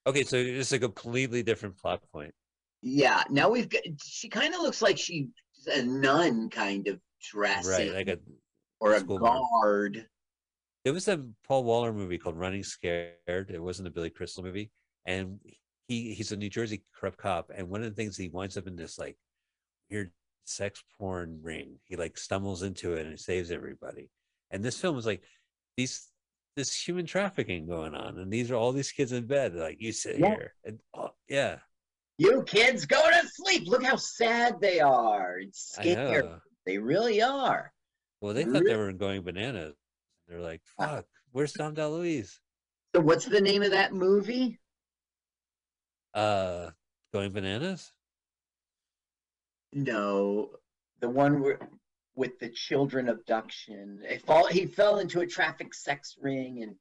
Okay, 0.08 0.24
so 0.24 0.38
it's 0.38 0.72
a 0.72 0.80
completely 0.80 1.44
different 1.44 1.78
plot 1.78 2.02
point. 2.12 2.34
yeah. 2.82 3.24
Now 3.30 3.50
we've 3.50 3.70
got. 3.70 3.82
She 4.04 4.30
kind 4.30 4.54
of 4.56 4.62
looks 4.62 4.82
like 4.82 4.98
she's 4.98 5.28
a 5.68 5.84
nun 5.84 6.50
kind 6.50 6.88
of 6.88 7.00
dress, 7.32 7.68
Right, 7.68 7.94
like 7.94 8.08
a 8.08 8.20
or 8.80 8.94
a 8.94 9.04
guard. 9.04 10.08
There 10.86 10.94
was 10.94 11.08
a 11.08 11.26
Paul 11.46 11.66
Walker 11.66 11.92
movie 11.94 12.18
called 12.18 12.38
Running 12.38 12.64
Scared. 12.64 13.16
It 13.28 13.62
wasn't 13.62 13.88
a 13.88 13.92
Billy 13.92 14.10
Crystal 14.10 14.44
movie, 14.44 14.72
and 15.06 15.40
he 15.88 16.14
he's 16.14 16.32
a 16.32 16.38
New 16.38 16.50
Jersey 16.50 16.84
corrupt 16.96 17.18
cop. 17.18 17.52
And 17.54 17.70
one 17.70 17.84
of 17.84 17.90
the 17.90 17.96
things 17.96 18.16
he 18.16 18.30
winds 18.30 18.58
up 18.58 18.68
in 18.68 18.76
this 18.76 18.98
like 18.98 19.18
weird 19.90 20.12
sex 20.46 20.84
porn 20.98 21.40
ring. 21.42 21.76
He 21.84 21.96
like 21.96 22.18
stumbles 22.18 22.64
into 22.64 22.94
it 22.94 23.06
and 23.06 23.20
saves 23.20 23.52
everybody. 23.52 24.10
And 24.52 24.64
this 24.64 24.80
film 24.80 24.98
is 24.98 25.06
like 25.06 25.22
these 25.78 26.08
this 26.56 26.76
human 26.76 27.06
trafficking 27.06 27.68
going 27.68 27.94
on, 27.96 28.18
and 28.18 28.32
these 28.32 28.50
are 28.52 28.56
all 28.56 28.72
these 28.72 28.92
kids 28.92 29.12
in 29.12 29.28
bed. 29.28 29.54
Like 29.56 29.78
you 29.80 29.92
sit 29.92 30.18
Yeah. 30.20 30.30
here, 30.30 30.54
and 30.66 30.80
oh, 30.94 31.12
yeah, 31.28 31.58
You 32.20 32.44
kids 32.44 32.86
go 32.86 33.02
to 33.02 33.28
sleep. 33.30 33.70
Look 33.70 33.82
how 33.82 33.96
sad 33.96 34.60
they 34.60 34.82
are. 34.82 35.40
It's 35.40 35.76
scary. 35.76 36.28
They 36.66 36.78
really 36.78 37.22
are. 37.22 37.72
Well, 38.20 38.34
they 38.34 38.44
thought 38.44 38.66
they 38.66 38.76
were 38.76 38.92
going 38.92 39.22
bananas. 39.22 39.76
They're 40.28 40.42
like, 40.42 40.60
"Fuck, 40.78 41.06
where's 41.32 41.54
Dom 41.54 41.76
DeLuise?" 41.76 42.40
So 42.94 43.02
what's 43.02 43.24
the 43.24 43.40
name 43.40 43.64
of 43.64 43.72
that 43.72 43.94
movie? 43.94 44.60
Uh, 46.14 46.72
going 47.14 47.32
bananas. 47.32 47.94
No, 49.72 50.50
the 51.00 51.10
one 51.10 51.40
where, 51.40 51.60
with 52.16 52.38
the 52.40 52.50
children 52.50 53.08
abduction. 53.08 54.04
He 54.10 54.18
fall. 54.18 54.48
He 54.48 54.66
fell 54.66 55.00
into 55.00 55.22
a 55.22 55.26
traffic 55.26 55.74
sex 55.74 56.18
ring 56.20 56.64
and 56.64 56.76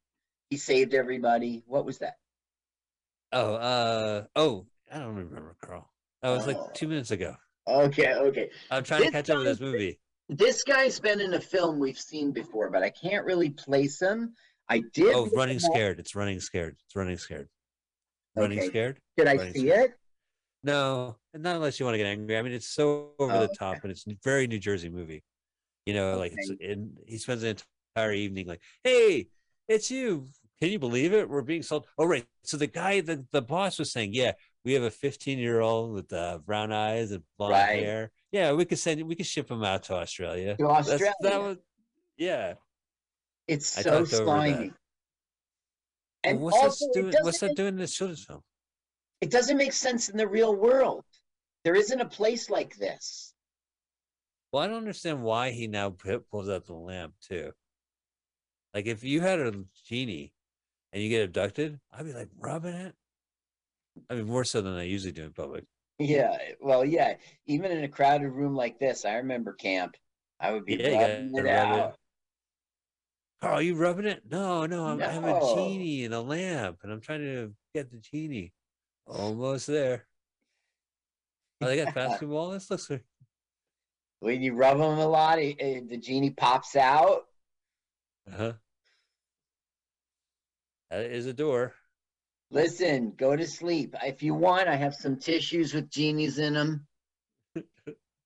he 0.49 0.57
saved 0.57 0.93
everybody. 0.93 1.63
What 1.65 1.85
was 1.85 1.99
that? 1.99 2.15
Oh, 3.31 3.53
uh, 3.55 4.23
oh, 4.35 4.65
I 4.91 4.99
don't 4.99 5.15
remember, 5.15 5.55
Carl. 5.63 5.91
That 6.21 6.29
was 6.29 6.47
like 6.47 6.57
two 6.73 6.87
minutes 6.87 7.11
ago. 7.11 7.35
Okay, 7.67 8.13
okay. 8.13 8.49
I'm 8.71 8.83
trying 8.83 9.03
to 9.03 9.11
catch 9.11 9.29
up 9.29 9.37
with 9.37 9.45
this 9.45 9.59
movie. 9.59 9.99
This 10.27 10.63
guy's 10.63 10.99
been 10.99 11.19
in 11.19 11.33
a 11.33 11.39
film 11.39 11.79
we've 11.79 11.99
seen 11.99 12.31
before, 12.31 12.69
but 12.69 12.83
I 12.83 12.89
can't 12.89 13.25
really 13.25 13.49
place 13.51 14.01
him. 14.01 14.33
I 14.69 14.83
did. 14.93 15.13
Oh, 15.15 15.27
running 15.35 15.59
scared. 15.59 15.99
It's 15.99 16.15
running 16.15 16.39
scared. 16.39 16.75
It's 16.85 16.95
running 16.95 17.17
scared. 17.17 17.47
Running 18.35 18.59
Okay. 18.59 18.67
scared. 18.67 18.99
Did 19.17 19.27
I 19.27 19.35
Running 19.35 19.53
see 19.53 19.67
Scared. 19.69 19.91
it? 19.91 19.95
No, 20.63 21.17
and 21.33 21.41
not 21.41 21.55
unless 21.55 21.79
you 21.79 21.85
want 21.85 21.93
to 21.93 21.97
get 21.97 22.07
angry. 22.07 22.37
I 22.37 22.41
mean, 22.41 22.51
it's 22.51 22.67
so 22.67 23.11
over 23.17 23.33
Oh, 23.33 23.47
the 23.47 23.55
top, 23.55 23.79
and 23.83 23.91
it's 23.91 24.05
a 24.07 24.15
very 24.23 24.45
New 24.45 24.59
Jersey 24.59 24.89
movie. 24.89 25.23
You 25.85 25.93
know, 25.93 26.17
like 26.17 26.33
it's, 26.35 26.51
Okay. 26.51 26.71
and 26.73 26.97
he 27.07 27.17
spends 27.17 27.41
the 27.41 27.55
entire 27.95 28.11
evening 28.13 28.45
like, 28.47 28.61
"Hey, 28.83 29.29
it's 29.67 29.89
you. 29.89 30.27
Can 30.61 30.69
you 30.69 30.77
believe 30.77 31.13
it? 31.13 31.29
We're 31.29 31.41
being 31.41 31.63
sold." 31.63 31.87
Oh, 31.97 32.05
right. 32.05 32.25
So 32.43 32.57
the 32.57 32.67
guy, 32.67 33.01
the 33.01 33.25
the 33.31 33.41
boss 33.41 33.79
was 33.79 33.91
saying, 33.91 34.13
"Yeah, 34.13 34.33
we 34.65 34.73
have 34.73 34.83
a 34.83 34.91
15 34.91 35.37
year 35.39 35.61
old 35.61 35.93
with 35.93 36.11
uh, 36.13 36.39
brown 36.45 36.71
eyes 36.71 37.11
and 37.11 37.23
blonde 37.37 37.53
Right. 37.53 37.79
hair. 37.83 38.11
Yeah, 38.31 38.53
we 38.53 38.65
could 38.65 38.79
send, 38.79 39.01
we 39.07 39.15
could 39.15 39.25
ship 39.25 39.49
him 39.49 39.63
out 39.63 39.83
to 39.83 39.95
Australia. 39.95 40.55
To 40.57 40.67
Australia. 40.67 41.13
that 41.21 41.41
was, 41.41 41.57
yeah. 42.17 42.53
It's 43.47 43.77
I 43.77 43.81
so 43.81 43.89
talked 43.89 44.13
over 44.13 44.15
that. 44.17 44.23
slimy. 44.25 44.73
And 46.23 46.41
what's 46.41 46.57
also, 46.57 46.85
that 46.87 46.93
doing? 46.93 47.13
What's 47.21 47.39
that 47.39 47.47
make- 47.47 47.55
doing 47.57 47.69
in 47.69 47.77
this 47.77 47.95
children's 47.95 48.23
film? 48.25 48.41
It 49.21 49.31
doesn't 49.31 49.57
make 49.57 49.73
sense 49.73 50.09
in 50.09 50.17
the 50.17 50.27
real 50.27 50.55
world. 50.55 51.03
There 51.63 51.75
isn't 51.75 51.99
a 51.99 52.05
place 52.07 52.49
like 52.49 52.75
this. 52.77 53.33
Well, 54.51 54.63
I 54.63 54.67
don't 54.67 54.77
understand 54.77 55.23
why 55.23 55.51
he 55.51 55.67
now 55.67 55.89
pulls 56.31 56.49
out 56.49 56.65
the 56.65 56.73
lamp 56.73 57.13
too. 57.21 57.51
Like, 58.73 58.85
if 58.85 59.03
you 59.03 59.21
had 59.21 59.39
a 59.39 59.53
genie 59.87 60.33
and 60.93 61.03
you 61.03 61.09
get 61.09 61.23
abducted, 61.25 61.79
I'd 61.91 62.05
be 62.05 62.13
like 62.13 62.29
rubbing 62.39 62.75
it. 62.75 62.95
I 64.09 64.15
mean, 64.15 64.25
more 64.25 64.43
so 64.43 64.61
than 64.61 64.73
I 64.73 64.83
usually 64.83 65.11
do 65.11 65.23
in 65.23 65.33
public. 65.33 65.65
Yeah, 65.99 66.37
well, 66.61 66.85
yeah. 66.85 67.15
Even 67.45 67.71
in 67.71 67.83
a 67.83 67.87
crowded 67.89 68.29
room 68.29 68.55
like 68.55 68.79
this, 68.79 69.05
I 69.05 69.15
remember 69.15 69.53
camp. 69.53 69.95
I 70.39 70.51
would 70.51 70.65
be 70.65 70.77
Yeah, 70.77 70.89
rubbing 71.01 71.35
it 71.35 71.41
rub 71.43 71.45
it. 71.45 71.79
out. 71.79 71.95
Carl, 73.41 73.61
you 73.61 73.75
rubbing 73.75 74.05
it? 74.05 74.23
No, 74.29 74.65
no, 74.65 74.85
I'm, 74.85 75.01
I 75.01 75.07
have 75.07 75.25
a 75.25 75.55
genie 75.55 76.05
and 76.05 76.13
a 76.13 76.21
lamp, 76.21 76.79
and 76.83 76.91
I'm 76.91 77.01
trying 77.01 77.21
to 77.21 77.53
get 77.73 77.89
the 77.91 77.97
genie. 77.97 78.53
Almost 79.07 79.67
there. 79.67 80.05
Oh, 81.61 81.67
they 81.67 81.77
got 81.77 81.93
basketball. 81.95 82.51
This 82.51 82.69
looks 82.69 82.89
like 82.89 83.03
When 84.19 84.41
you 84.41 84.53
rub 84.53 84.77
them 84.77 84.99
a 84.99 85.07
lot, 85.07 85.39
it, 85.39 85.59
it- 85.59 85.89
the 85.89 85.97
genie 85.97 86.31
pops 86.31 86.75
out. 86.75 87.25
uh-huh. 88.31 88.53
That 90.89 91.05
is 91.05 91.25
a 91.25 91.33
door. 91.33 91.73
Listen, 92.51 93.13
go 93.15 93.35
to 93.35 93.45
sleep. 93.45 93.95
If 94.03 94.23
you 94.23 94.33
want, 94.33 94.67
I 94.67 94.75
have 94.75 94.95
some 94.95 95.17
tissues 95.17 95.73
with 95.73 95.89
genies 95.89 96.39
in 96.39 96.53
them. 96.53 96.87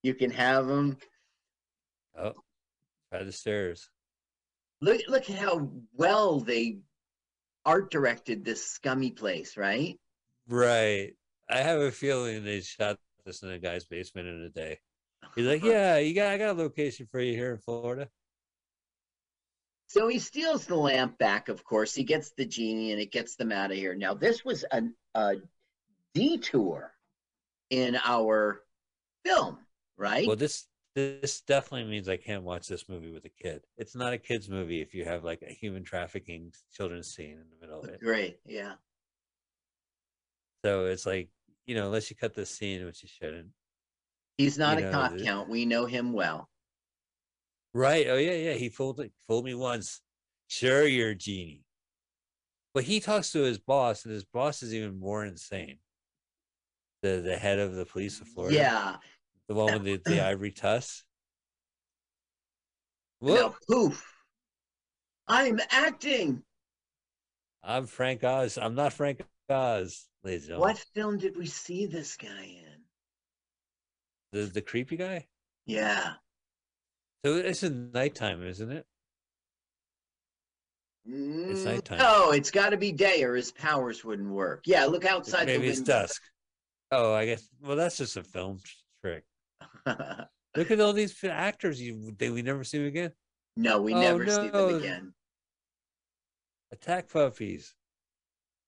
You 0.04 0.14
can 0.14 0.32
have 0.32 0.68
them. 0.68 0.98
Oh, 2.18 2.34
try 3.10 3.24
the 3.24 3.32
stairs. 3.32 3.90
Look, 4.82 5.00
look 5.08 5.30
at 5.30 5.38
how 5.38 5.70
well 5.94 6.42
they 6.42 6.80
art 7.66 7.90
directed 7.90 8.44
this 8.44 8.66
scummy 8.66 9.12
place, 9.12 9.56
right? 9.56 9.98
Right. 10.50 11.14
I 11.50 11.60
have 11.60 11.80
a 11.80 11.90
feeling 11.90 12.44
they 12.44 12.60
shot 12.60 12.98
this 13.26 13.44
in 13.44 13.52
a 13.52 13.60
guy's 13.60 13.86
basement 13.86 14.28
in 14.28 14.42
a 14.42 14.50
day. 14.50 14.80
He's 15.36 15.46
like, 15.46 15.64
"Yeah, 15.64 16.00
you 16.00 16.14
got 16.14 16.34
I 16.34 16.38
got 16.38 16.58
a 16.58 16.60
location 16.62 17.08
for 17.10 17.22
you 17.22 17.34
here 17.34 17.54
in 17.54 17.60
Florida." 17.60 18.10
So 19.94 20.08
he 20.08 20.18
steals 20.18 20.66
the 20.66 20.76
lamp 20.76 21.20
back, 21.20 21.50
of 21.50 21.64
course. 21.64 21.94
He 21.94 22.04
gets 22.04 22.32
the 22.32 22.46
genie 22.46 22.94
and 22.94 23.00
it 23.00 23.12
gets 23.12 23.36
them 23.36 23.52
out 23.52 23.70
of 23.70 23.78
here. 23.78 23.94
Now, 23.94 24.16
this 24.16 24.44
was 24.44 24.66
a, 24.72 24.82
a 25.14 25.36
detour 26.16 26.92
in 27.70 28.00
our 28.04 28.64
film, 29.24 29.60
right? 29.96 30.26
Well, 30.26 30.36
this 30.36 30.66
this 30.96 31.42
definitely 31.42 31.92
means 31.92 32.10
I 32.10 32.18
can't 32.18 32.42
watch 32.42 32.68
this 32.68 32.90
movie 32.90 33.12
with 33.12 33.26
a 33.26 33.30
kid. 33.30 33.62
It's 33.78 33.96
not 33.96 34.14
a 34.14 34.18
kids 34.18 34.50
movie 34.50 34.82
if 34.82 34.96
you 34.96 35.06
have 35.06 35.24
like 35.24 35.44
a 35.48 35.54
human 35.54 35.84
trafficking 35.84 36.54
children's 36.76 37.14
scene 37.14 37.34
in 37.34 37.46
the 37.52 37.64
middle 37.64 37.84
of 37.84 37.90
it. 37.90 38.00
Great, 38.00 38.40
yeah. 38.48 38.74
So 40.66 40.86
it's 40.86 41.06
like, 41.06 41.30
you 41.68 41.76
know, 41.76 41.86
unless 41.86 42.10
you 42.10 42.16
cut 42.16 42.34
this 42.34 42.50
scene, 42.50 42.84
which 42.84 43.04
you 43.04 43.10
shouldn't. 43.10 43.50
He's 44.40 44.58
not 44.58 44.80
a 44.80 44.82
know, 44.82 44.92
cop 44.92 45.18
count. 45.20 45.50
We 45.50 45.68
know 45.68 45.86
him 45.86 46.14
well. 46.14 46.50
Right. 47.74 48.08
Oh 48.08 48.18
yeah, 48.18 48.34
yeah. 48.34 48.54
He 48.54 48.70
fooled 48.70 49.02
fooled 49.28 49.46
me 49.46 49.56
once. 49.56 50.02
Sure, 50.48 50.86
you're 50.86 51.10
a 51.10 51.16
genie. 51.16 51.64
But 52.74 52.84
he 52.84 53.00
talks 53.00 53.32
to 53.32 53.40
his 53.40 53.60
boss, 53.60 54.06
and 54.06 54.14
his 54.14 54.26
boss 54.26 54.64
is 54.64 54.74
even 54.74 55.00
more 55.00 55.26
insane. 55.26 55.78
The 57.02 57.22
the 57.24 57.36
head 57.36 57.60
of 57.60 57.76
the 57.76 57.86
police 57.86 58.22
of 58.22 58.28
Florida. 58.28 58.56
Yeah. 58.56 58.96
The 59.48 59.56
one 59.56 59.74
with 59.74 59.84
the, 59.84 60.02
the 60.06 60.22
ivory 60.26 60.52
tusk. 60.52 61.04
Now, 63.22 63.34
Whoop. 63.34 63.56
poof. 63.70 64.14
I'm 65.28 65.60
acting. 65.72 66.44
I'm 67.64 67.88
Frank 67.88 68.24
Oz. 68.24 68.58
I'm 68.58 68.76
not 68.76 68.92
Frank 68.94 69.22
Oz, 69.50 70.08
ladies 70.24 70.42
and 70.44 70.50
gentlemen. 70.50 70.70
What 70.70 70.86
film 70.94 71.18
did 71.18 71.38
we 71.38 71.46
see 71.46 71.86
this 71.86 72.18
guy 72.18 72.44
in? 72.44 72.82
The 74.34 74.46
the 74.46 74.62
creepy 74.62 74.98
guy? 74.98 75.28
Yeah. 75.66 76.14
So 77.26 77.36
it's 77.36 77.64
in 77.64 77.92
nighttime, 77.92 78.44
isn't 78.44 78.72
it? 78.72 78.86
It's 81.06 81.62
Mm, 81.62 81.66
nighttime. 81.66 81.98
No, 82.00 82.32
it's 82.32 82.52
got 82.52 82.70
to 82.70 82.78
be 82.78 82.92
day 82.92 83.24
or 83.24 83.36
his 83.36 83.52
powers 83.52 84.04
wouldn't 84.04 84.30
work. 84.30 84.64
Yeah, 84.66 84.86
look 84.86 85.06
outside 85.06 85.48
Maybe 85.48 85.64
the 85.64 85.72
it's 85.72 85.82
dusk. 85.82 86.22
Oh, 86.92 87.14
I 87.14 87.26
guess. 87.26 87.48
Well, 87.62 87.76
that's 87.76 87.98
just 87.98 88.18
a 88.18 88.24
film 88.24 88.60
trick. 89.02 89.24
Look 90.56 90.70
at 90.70 90.80
all 90.80 90.94
these 90.94 91.22
actors. 91.24 91.82
You 91.82 92.14
they 92.18 92.30
we 92.30 92.42
never 92.44 92.64
see 92.64 92.78
them 92.78 92.88
again. 92.88 93.12
no, 93.58 93.82
we 93.82 93.94
Oh, 93.94 94.00
never 94.00 94.28
see 94.28 94.50
them 94.50 94.76
again. 94.76 95.14
Attack 96.72 97.10
puppies. 97.10 97.74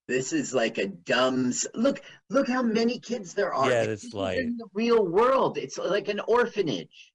This 0.08 0.34
is 0.34 0.54
like 0.54 0.78
a 0.80 0.88
dumb. 0.88 1.54
Look, 1.76 2.02
look 2.30 2.48
how 2.48 2.64
many 2.64 3.00
kids 3.00 3.34
there 3.34 3.54
are. 3.54 3.70
Yeah, 3.70 3.84
it's 3.84 3.84
Like, 3.84 3.90
that's 3.90 4.02
this 4.02 4.10
is 4.10 4.14
light. 4.16 4.38
in 4.40 4.58
the 4.58 4.68
real 4.74 5.06
world. 5.06 5.58
It's 5.58 5.78
like 5.78 6.08
an 6.08 6.20
orphanage. 6.22 7.14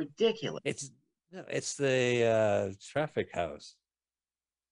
Ridiculous. 0.00 0.62
It's 0.64 0.90
no, 1.30 1.44
it's 1.50 1.74
the 1.74 2.24
uh, 2.24 2.72
traffic 2.90 3.28
house. 3.34 3.76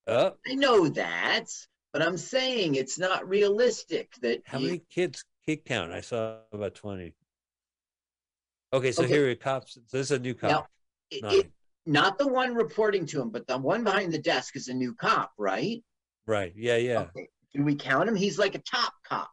Oh, 0.06 0.32
I 0.46 0.54
know 0.54 0.88
that, 0.88 1.44
but 1.92 2.00
I'm 2.00 2.16
saying 2.16 2.76
it's 2.76 2.98
not 2.98 3.28
realistic 3.28 4.14
that 4.22 4.40
how 4.46 4.58
you- 4.58 4.66
many 4.66 4.82
kids 4.90 5.22
kid 5.44 5.66
count? 5.66 5.92
I 5.92 6.00
saw 6.00 6.38
about 6.50 6.74
twenty. 6.74 7.12
Okay, 8.72 8.90
so 8.90 9.02
Okay. 9.02 9.12
here 9.12 9.30
are 9.30 9.34
cops. 9.34 9.74
So 9.74 9.80
this 9.98 10.06
is 10.06 10.12
a 10.12 10.18
new 10.18 10.32
cop. 10.34 10.50
Now, 10.50 10.66
it- 11.10 11.22
Not- 11.22 11.34
it- 11.34 11.52
not 11.84 12.18
the 12.18 12.26
one 12.28 12.54
reporting 12.54 13.04
to 13.06 13.20
him, 13.20 13.28
but 13.30 13.46
the 13.46 13.58
one 13.58 13.84
behind 13.84 14.12
the 14.12 14.18
desk 14.18 14.56
is 14.56 14.68
a 14.68 14.74
new 14.74 14.94
cop, 14.94 15.32
right? 15.38 15.84
Right. 16.26 16.54
Yeah. 16.56 16.76
Yeah. 16.76 17.00
Okay. 17.14 17.28
Do 17.54 17.64
we 17.64 17.74
count 17.76 18.08
him? 18.08 18.16
He's 18.16 18.38
like 18.38 18.54
a 18.54 18.60
top 18.60 18.94
cop. 19.04 19.30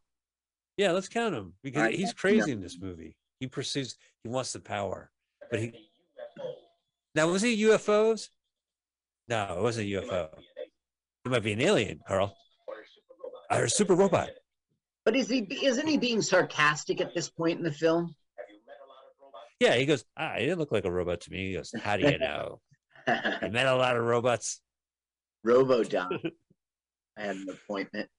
Yeah. 0.76 0.92
Let's 0.92 1.08
count 1.08 1.34
him 1.36 1.54
because 1.64 1.80
Alright, 1.80 1.96
he's 1.96 2.14
crazy 2.14 2.52
in 2.52 2.60
this 2.62 2.78
movie. 2.80 3.16
He 3.40 3.48
pursues. 3.48 3.98
He 4.24 4.30
wants 4.30 4.52
the 4.52 4.60
power, 4.60 5.10
but 5.50 5.60
he. 5.62 5.85
Now 7.14 7.28
was 7.30 7.42
he 7.42 7.64
UFOs? 7.64 8.30
No, 9.28 9.56
it 9.58 9.62
wasn't 9.62 9.88
a 9.88 9.92
UFO. 10.02 10.30
It 11.26 11.32
might 11.32 11.44
be 11.44 11.54
an 11.54 11.62
alien, 11.62 12.00
Carl. 12.08 12.36
Or 13.52 13.64
a 13.64 13.70
super 13.70 13.96
robot. 13.96 14.30
But 15.06 15.16
is 15.16 15.30
he? 15.30 15.40
Isn't 15.64 15.88
he 15.88 15.98
being 15.98 16.22
sarcastic 16.22 17.00
at 17.02 17.14
this 17.14 17.30
point 17.30 17.58
in 17.60 17.64
the 17.64 17.72
film? 17.72 18.16
Yeah, 19.60 19.76
he 19.76 19.86
goes, 19.86 20.04
ah, 20.18 20.34
he 20.38 20.46
didn't 20.46 20.60
look 20.60 20.72
like 20.72 20.86
a 20.86 20.92
robot 20.92 21.22
to 21.22 21.32
me. 21.32 21.50
He 21.50 21.54
goes, 21.54 21.72
how 21.82 21.96
do 21.96 22.04
you 22.10 22.18
know? 22.20 22.60
I 23.08 23.48
met 23.50 23.68
a 23.68 23.76
lot 23.76 23.96
of 23.96 24.04
robots. 24.04 24.60
Robodom. 25.44 26.10
I 27.18 27.22
had 27.22 27.36
an 27.38 27.48
appointment. 27.50 28.10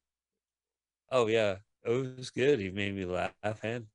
Oh 1.10 1.26
yeah, 1.26 1.56
it 1.84 1.90
was 2.16 2.30
good. 2.30 2.58
He 2.60 2.70
made 2.70 2.94
me 2.96 3.04
laugh. 3.04 3.32
And 3.62 3.86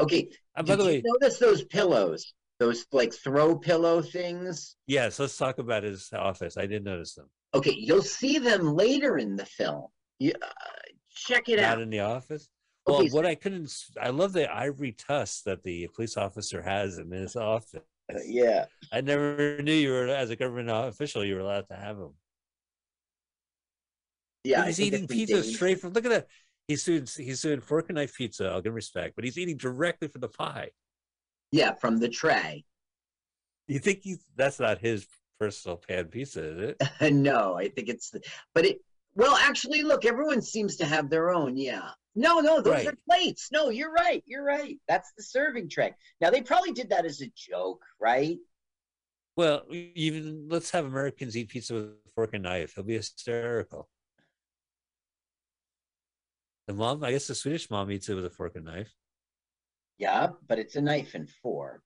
Okay. 0.00 0.30
Uh, 0.56 0.62
by 0.62 0.76
did 0.76 0.78
the 0.78 0.84
you 0.84 0.90
way- 0.90 1.02
notice 1.04 1.38
those 1.38 1.62
pillows? 1.64 2.32
Those 2.60 2.86
like 2.92 3.12
throw 3.12 3.56
pillow 3.58 4.02
things. 4.02 4.76
yes, 4.86 5.18
let's 5.18 5.36
talk 5.36 5.58
about 5.58 5.82
his 5.82 6.10
office. 6.12 6.56
I 6.58 6.66
did 6.66 6.84
notice 6.84 7.14
them. 7.14 7.28
Okay, 7.54 7.74
you'll 7.76 8.02
see 8.02 8.38
them 8.38 8.76
later 8.76 9.16
in 9.18 9.34
the 9.34 9.46
film. 9.46 9.86
You, 10.18 10.32
uh, 10.40 10.46
check 11.10 11.48
it 11.48 11.56
Not 11.56 11.64
out. 11.64 11.74
Not 11.78 11.82
in 11.82 11.90
the 11.90 12.00
office. 12.00 12.48
Well, 12.86 12.98
Okay, 12.98 13.08
so- 13.08 13.16
what 13.16 13.24
I 13.26 13.34
couldn't, 13.34 13.72
I 14.00 14.10
love 14.10 14.34
the 14.34 14.52
ivory 14.54 14.92
tusk 14.92 15.44
that 15.44 15.62
the 15.62 15.88
police 15.94 16.16
officer 16.18 16.60
has 16.60 16.98
in 16.98 17.10
his 17.10 17.34
office. 17.34 17.80
yeah. 18.26 18.66
I 18.92 19.00
never 19.00 19.60
knew 19.62 19.72
you 19.72 19.90
were, 19.92 20.08
as 20.08 20.28
a 20.30 20.36
government 20.36 20.68
official, 20.70 21.24
you 21.24 21.34
were 21.36 21.40
allowed 21.40 21.66
to 21.68 21.76
have 21.76 21.96
them. 21.96 22.12
Yeah, 24.44 24.66
he's 24.66 24.80
eating 24.80 25.06
pizza 25.06 25.42
straight 25.42 25.80
from. 25.80 25.92
Look 25.92 26.04
at 26.04 26.10
that. 26.10 26.26
He's 26.66 26.84
doing 26.84 27.06
he's 27.16 27.42
doing 27.42 27.60
fork 27.60 27.86
and 27.88 27.96
knife 27.96 28.14
pizza. 28.14 28.46
I'll 28.48 28.60
give 28.62 28.70
him 28.70 28.74
respect, 28.76 29.14
but 29.16 29.24
he's 29.24 29.36
eating 29.38 29.56
directly 29.56 30.08
from 30.08 30.20
the 30.22 30.28
pie. 30.28 30.70
Yeah, 31.52 31.74
from 31.74 31.98
the 31.98 32.08
tray. 32.08 32.64
You 33.66 33.78
think 33.78 34.00
he's 34.02 34.24
that's 34.36 34.60
not 34.60 34.78
his 34.78 35.06
personal 35.38 35.76
pan 35.76 36.06
pizza, 36.06 36.42
is 36.42 36.74
it? 37.00 37.12
no, 37.12 37.54
I 37.54 37.68
think 37.68 37.88
it's, 37.88 38.12
but 38.54 38.64
it. 38.64 38.80
Well, 39.14 39.36
actually, 39.36 39.82
look, 39.82 40.04
everyone 40.04 40.40
seems 40.40 40.76
to 40.76 40.86
have 40.86 41.10
their 41.10 41.30
own. 41.30 41.56
Yeah. 41.56 41.90
No, 42.14 42.40
no, 42.40 42.60
those 42.60 42.86
are 42.86 42.94
plates. 43.08 43.50
No, 43.52 43.70
you're 43.70 43.92
right. 43.92 44.22
You're 44.26 44.44
right. 44.44 44.78
That's 44.88 45.12
the 45.16 45.22
serving 45.22 45.68
tray. 45.68 45.94
Now 46.20 46.30
they 46.30 46.42
probably 46.42 46.72
did 46.72 46.90
that 46.90 47.04
as 47.04 47.20
a 47.20 47.30
joke, 47.36 47.84
right? 48.00 48.38
Well, 49.36 49.62
even 49.70 50.48
let's 50.48 50.70
have 50.72 50.84
Americans 50.84 51.36
eat 51.36 51.48
pizza 51.48 51.74
with 51.74 51.84
a 51.84 52.10
fork 52.14 52.30
and 52.34 52.42
knife. 52.42 52.74
He'll 52.74 52.84
be 52.84 52.94
hysterical. 52.94 53.88
The 56.66 56.74
mom, 56.74 57.02
I 57.02 57.12
guess 57.12 57.26
the 57.26 57.34
Swedish 57.34 57.70
mom 57.70 57.90
eats 57.90 58.08
it 58.08 58.14
with 58.14 58.26
a 58.26 58.30
fork 58.30 58.56
and 58.56 58.64
knife. 58.64 58.92
Yeah, 60.00 60.28
but 60.48 60.58
it's 60.58 60.76
a 60.76 60.80
knife 60.80 61.14
and 61.14 61.28
fork. 61.28 61.82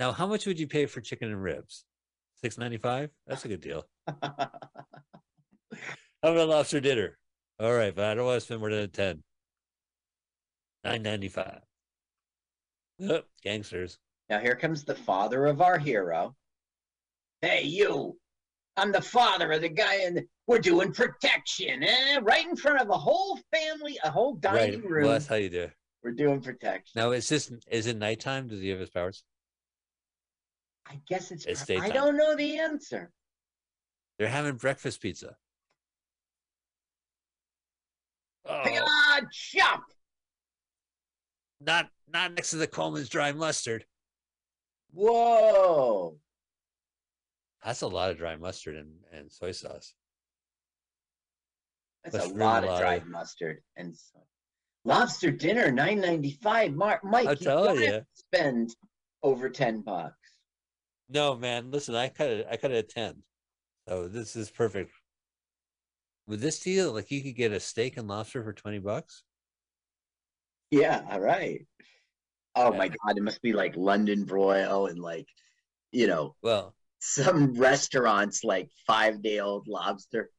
Now, 0.00 0.10
how 0.10 0.26
much 0.26 0.44
would 0.44 0.58
you 0.58 0.66
pay 0.66 0.86
for 0.86 1.00
chicken 1.00 1.28
and 1.28 1.40
ribs? 1.40 1.84
Six 2.42 2.58
ninety 2.58 2.78
five. 2.78 3.10
That's 3.28 3.44
a 3.44 3.48
good 3.48 3.60
deal. 3.60 3.84
How 4.08 4.50
about 6.22 6.36
a 6.36 6.44
lobster 6.44 6.80
dinner? 6.80 7.16
All 7.60 7.72
right, 7.72 7.94
but 7.94 8.06
I 8.06 8.14
don't 8.14 8.26
want 8.26 8.40
to 8.40 8.44
spend 8.44 8.58
more 8.58 8.70
than 8.70 8.90
ten. 8.90 9.22
Nine 10.82 11.02
ninety 11.02 11.28
five. 11.28 11.60
Oh, 13.00 13.22
gangsters. 13.40 13.98
Now 14.28 14.40
here 14.40 14.56
comes 14.56 14.82
the 14.82 14.96
father 14.96 15.46
of 15.46 15.60
our 15.60 15.78
hero. 15.78 16.34
Hey, 17.40 17.62
you! 17.62 18.18
I'm 18.76 18.90
the 18.90 19.00
father 19.00 19.52
of 19.52 19.62
the 19.62 19.68
guy, 19.68 20.02
and 20.06 20.22
we're 20.48 20.58
doing 20.58 20.92
protection, 20.92 21.84
eh? 21.84 22.18
Right 22.20 22.46
in 22.46 22.56
front 22.56 22.80
of 22.80 22.90
a 22.90 22.98
whole 22.98 23.38
family, 23.54 23.96
a 24.02 24.10
whole 24.10 24.34
dining 24.34 24.80
right. 24.80 24.90
room. 24.90 25.04
Well, 25.04 25.12
that's 25.12 25.28
how 25.28 25.36
you 25.36 25.50
do. 25.50 25.68
We're 26.02 26.12
doing 26.12 26.40
protection. 26.40 26.92
Now, 27.00 27.10
is 27.12 27.28
this 27.28 27.50
is 27.68 27.86
it 27.86 27.96
nighttime? 27.96 28.46
Does 28.48 28.60
he 28.60 28.68
have 28.68 28.78
his 28.78 28.90
powers? 28.90 29.24
I 30.88 31.00
guess 31.08 31.30
it's. 31.32 31.46
It's 31.46 31.68
I 31.68 31.88
don't 31.88 32.16
know 32.16 32.36
the 32.36 32.58
answer. 32.58 33.10
They're 34.18 34.28
having 34.28 34.54
breakfast 34.56 35.00
pizza. 35.00 35.36
Oh, 38.48 38.62
Ah, 38.64 39.20
chop! 39.32 39.82
not 41.60 41.88
not 42.12 42.32
next 42.34 42.50
to 42.50 42.56
the 42.56 42.66
Coleman's 42.68 43.08
dry 43.08 43.32
mustard. 43.32 43.84
Whoa! 44.92 46.16
That's 47.64 47.82
a 47.82 47.88
lot 47.88 48.10
of 48.12 48.18
dry 48.18 48.36
mustard 48.36 48.76
and, 48.76 48.92
and 49.12 49.32
soy 49.32 49.50
sauce. 49.50 49.94
That's 52.04 52.16
Must 52.16 52.26
a 52.26 52.34
ruin 52.34 52.40
lot 52.40 52.62
of 52.62 52.70
lot 52.70 52.80
dried 52.80 53.02
of- 53.02 53.08
mustard 53.08 53.62
and 53.76 53.96
so- 53.96 54.24
lobster 54.86 55.30
dinner, 55.30 55.70
nine 55.70 56.00
ninety 56.00 56.38
five. 56.42 56.72
Mark, 56.74 57.04
Mike, 57.04 57.26
I'll 57.26 57.34
you 57.34 57.44
tell 57.44 57.64
gotta 57.64 58.06
spend 58.14 58.74
over 59.22 59.50
ten 59.50 59.82
bucks. 59.82 60.16
No, 61.08 61.36
man. 61.36 61.70
Listen, 61.70 61.94
I 61.94 62.08
cut 62.08 62.28
it. 62.30 62.46
I 62.50 62.56
cut 62.56 62.70
it 62.70 62.78
at 62.78 62.88
ten. 62.88 63.22
So 63.88 64.08
this 64.08 64.34
is 64.36 64.50
perfect. 64.50 64.90
With 66.26 66.40
this 66.40 66.58
deal, 66.60 66.92
like 66.92 67.10
you 67.10 67.22
could 67.22 67.36
get 67.36 67.52
a 67.52 67.60
steak 67.60 67.96
and 67.96 68.08
lobster 68.08 68.42
for 68.42 68.52
twenty 68.52 68.78
bucks. 68.78 69.22
Yeah, 70.70 71.02
all 71.10 71.20
right. 71.20 71.66
Oh 72.56 72.72
Yeah. 72.72 72.78
my 72.78 72.88
God, 72.88 73.16
it 73.16 73.22
must 73.22 73.42
be 73.42 73.52
like 73.52 73.76
London 73.76 74.24
broil 74.24 74.86
and 74.86 74.98
like, 74.98 75.28
you 75.92 76.06
know, 76.06 76.34
Well, 76.42 76.74
some 77.00 77.54
restaurants 77.54 78.42
like 78.42 78.70
five 78.86 79.22
day 79.22 79.38
old 79.38 79.68
lobster. 79.68 80.30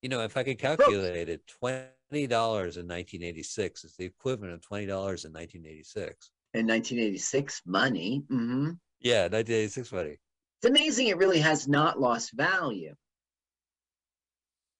you 0.00 0.08
know, 0.08 0.20
if 0.22 0.36
I 0.36 0.44
could 0.44 0.58
calculate 0.58 1.28
it, 1.28 1.46
twenty 1.46 1.84
dollars 2.26 2.76
in 2.76 2.86
nineteen 2.86 3.22
eighty 3.22 3.42
six 3.42 3.84
is 3.84 3.94
the 3.96 4.04
equivalent 4.04 4.54
of 4.54 4.60
twenty 4.62 4.86
dollars 4.86 5.24
in 5.24 5.32
nineteen 5.32 5.64
eighty 5.66 5.82
six. 5.82 6.30
In 6.54 6.66
1986, 6.66 7.62
money. 7.66 8.22
hmm 8.28 8.70
Yeah, 9.00 9.28
nineteen 9.28 9.56
eighty 9.56 9.68
six 9.68 9.90
money. 9.90 10.16
It's 10.62 10.68
amazing 10.70 11.08
it 11.08 11.16
really 11.16 11.40
has 11.40 11.66
not 11.66 11.98
lost 11.98 12.32
value. 12.34 12.94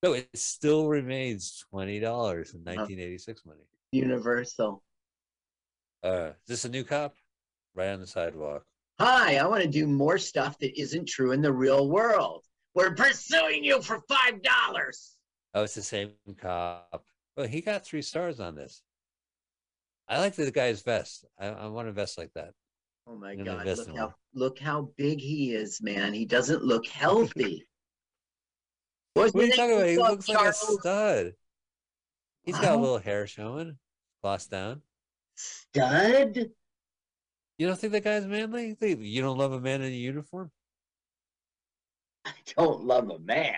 No, 0.03 0.13
it 0.15 0.29
still 0.35 0.89
remains 0.89 1.65
twenty 1.71 1.99
dollars 2.01 2.55
in 2.55 2.63
nineteen 2.65 3.01
eighty 3.01 3.19
six 3.19 3.45
money. 3.47 3.63
Universal. 3.93 4.83
Uh, 6.03 6.31
is 6.43 6.49
this 6.49 6.65
a 6.65 6.69
new 6.69 6.85
cop? 6.85 7.15
Right 7.75 7.89
on 7.89 8.01
the 8.01 8.07
sidewalk. 8.07 8.65
Hi, 9.01 9.37
I 9.37 9.47
want 9.47 9.63
to 9.63 9.69
do 9.69 9.87
more 9.87 10.19
stuff 10.19 10.59
that 10.59 10.79
isn't 10.79 11.09
true 11.09 11.33
in 11.33 11.41
the 11.41 11.53
real 11.53 11.89
world. 11.89 12.45
We're 12.75 12.95
pursuing 12.95 13.65
you 13.65 13.81
for 13.83 14.01
five 14.09 14.43
dollars. 14.43 15.17
Oh, 15.55 15.63
it's 15.65 15.75
the 15.75 15.83
same 15.83 16.13
cop. 16.41 17.05
Well, 17.37 17.47
he 17.47 17.61
got 17.61 17.85
three 17.85 18.03
stars 18.03 18.41
on 18.41 18.55
this. 18.55 18.83
I 20.09 20.19
like 20.19 20.35
the 20.35 20.51
guy's 20.51 20.83
vest. 20.83 21.25
I, 21.39 21.47
I 21.47 21.67
want 21.69 21.89
a 21.89 21.93
vest 21.93 22.19
like 22.19 22.33
that. 22.35 22.51
Oh 23.07 23.17
my 23.17 23.35
God! 23.35 23.67
Look 23.67 23.89
how 23.89 24.05
one. 24.05 24.15
look 24.35 24.59
how 24.59 24.91
big 24.97 25.21
he 25.21 25.53
is, 25.53 25.81
man. 25.83 26.13
He 26.13 26.25
doesn't 26.25 26.63
look 26.65 26.87
healthy. 26.87 27.67
What's 29.15 29.35
What 29.35 29.45
are 29.45 29.47
you 29.47 29.53
talking 29.53 29.77
about? 29.77 29.89
He 29.89 29.99
looks 29.99 30.29
like 30.29 30.49
a 30.49 30.53
stud. 30.53 31.33
He's 32.45 32.59
got 32.59 32.75
a 32.75 32.79
little 32.79 32.99
hair 32.99 33.27
showing, 33.27 33.79
floss 34.21 34.47
down. 34.47 34.83
Stud? 35.35 36.51
You 37.59 37.67
don't 37.67 37.79
think 37.79 37.93
that 37.93 38.05
guy's 38.05 38.27
manly? 38.27 38.77
You 38.81 39.23
don't 39.23 39.39
love 39.39 39.53
a 39.53 39.61
man 39.61 39.83
in 39.83 39.93
a 39.93 39.95
uniform? 39.95 40.51
I 42.25 42.33
don't 42.57 42.85
love 42.85 43.11
a 43.11 43.19
man. 43.19 43.57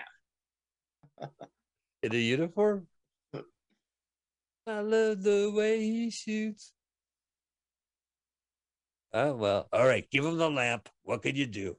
In 2.03 2.13
a 2.13 2.17
uniform? 2.17 2.87
I 4.67 4.79
love 4.79 5.21
the 5.21 5.51
way 5.53 5.79
he 5.79 6.09
shoots. 6.09 6.73
Oh 9.13 9.35
well. 9.35 9.67
All 9.71 9.85
right, 9.85 10.09
give 10.09 10.25
him 10.25 10.37
the 10.37 10.49
lamp. 10.49 10.89
What 11.03 11.21
could 11.21 11.37
you 11.37 11.45
do? 11.45 11.77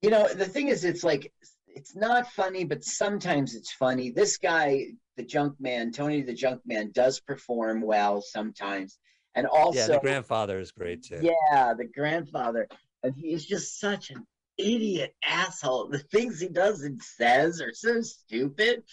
You 0.00 0.10
know, 0.10 0.26
the 0.32 0.46
thing 0.46 0.68
is, 0.68 0.84
it's 0.84 1.04
like 1.04 1.32
it's 1.68 1.94
not 1.94 2.32
funny, 2.32 2.64
but 2.64 2.84
sometimes 2.84 3.54
it's 3.54 3.72
funny. 3.72 4.10
This 4.10 4.38
guy, 4.38 4.86
the 5.16 5.22
junk 5.22 5.54
man, 5.60 5.92
Tony 5.92 6.22
the 6.22 6.34
junk 6.34 6.62
man, 6.64 6.90
does 6.92 7.20
perform 7.20 7.82
well 7.82 8.22
sometimes, 8.22 8.98
and 9.34 9.46
also 9.46 9.78
yeah, 9.78 9.86
the 9.88 10.00
grandfather 10.00 10.58
is 10.58 10.72
great 10.72 11.04
too. 11.04 11.20
Yeah, 11.22 11.74
the 11.74 11.86
grandfather. 11.86 12.66
And 13.02 13.14
he 13.16 13.32
is 13.32 13.44
just 13.44 13.78
such 13.78 14.10
an 14.10 14.26
idiot 14.56 15.14
asshole. 15.24 15.88
The 15.88 15.98
things 15.98 16.40
he 16.40 16.48
does 16.48 16.82
and 16.82 17.00
says 17.02 17.60
are 17.60 17.72
so 17.72 18.00
stupid. 18.00 18.84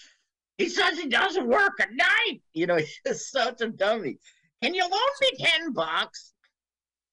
He 0.59 0.67
says 0.69 0.99
he 0.99 1.07
doesn't 1.07 1.47
work 1.47 1.79
at 1.79 1.89
night. 1.93 2.41
You 2.53 2.67
know, 2.67 2.75
he's 2.77 2.99
just 3.07 3.31
such 3.31 3.61
a 3.61 3.69
dummy. 3.69 4.19
Can 4.61 4.75
you 4.75 4.81
loan 4.83 4.91
me 5.21 5.31
10 5.39 5.71
bucks? 5.73 6.33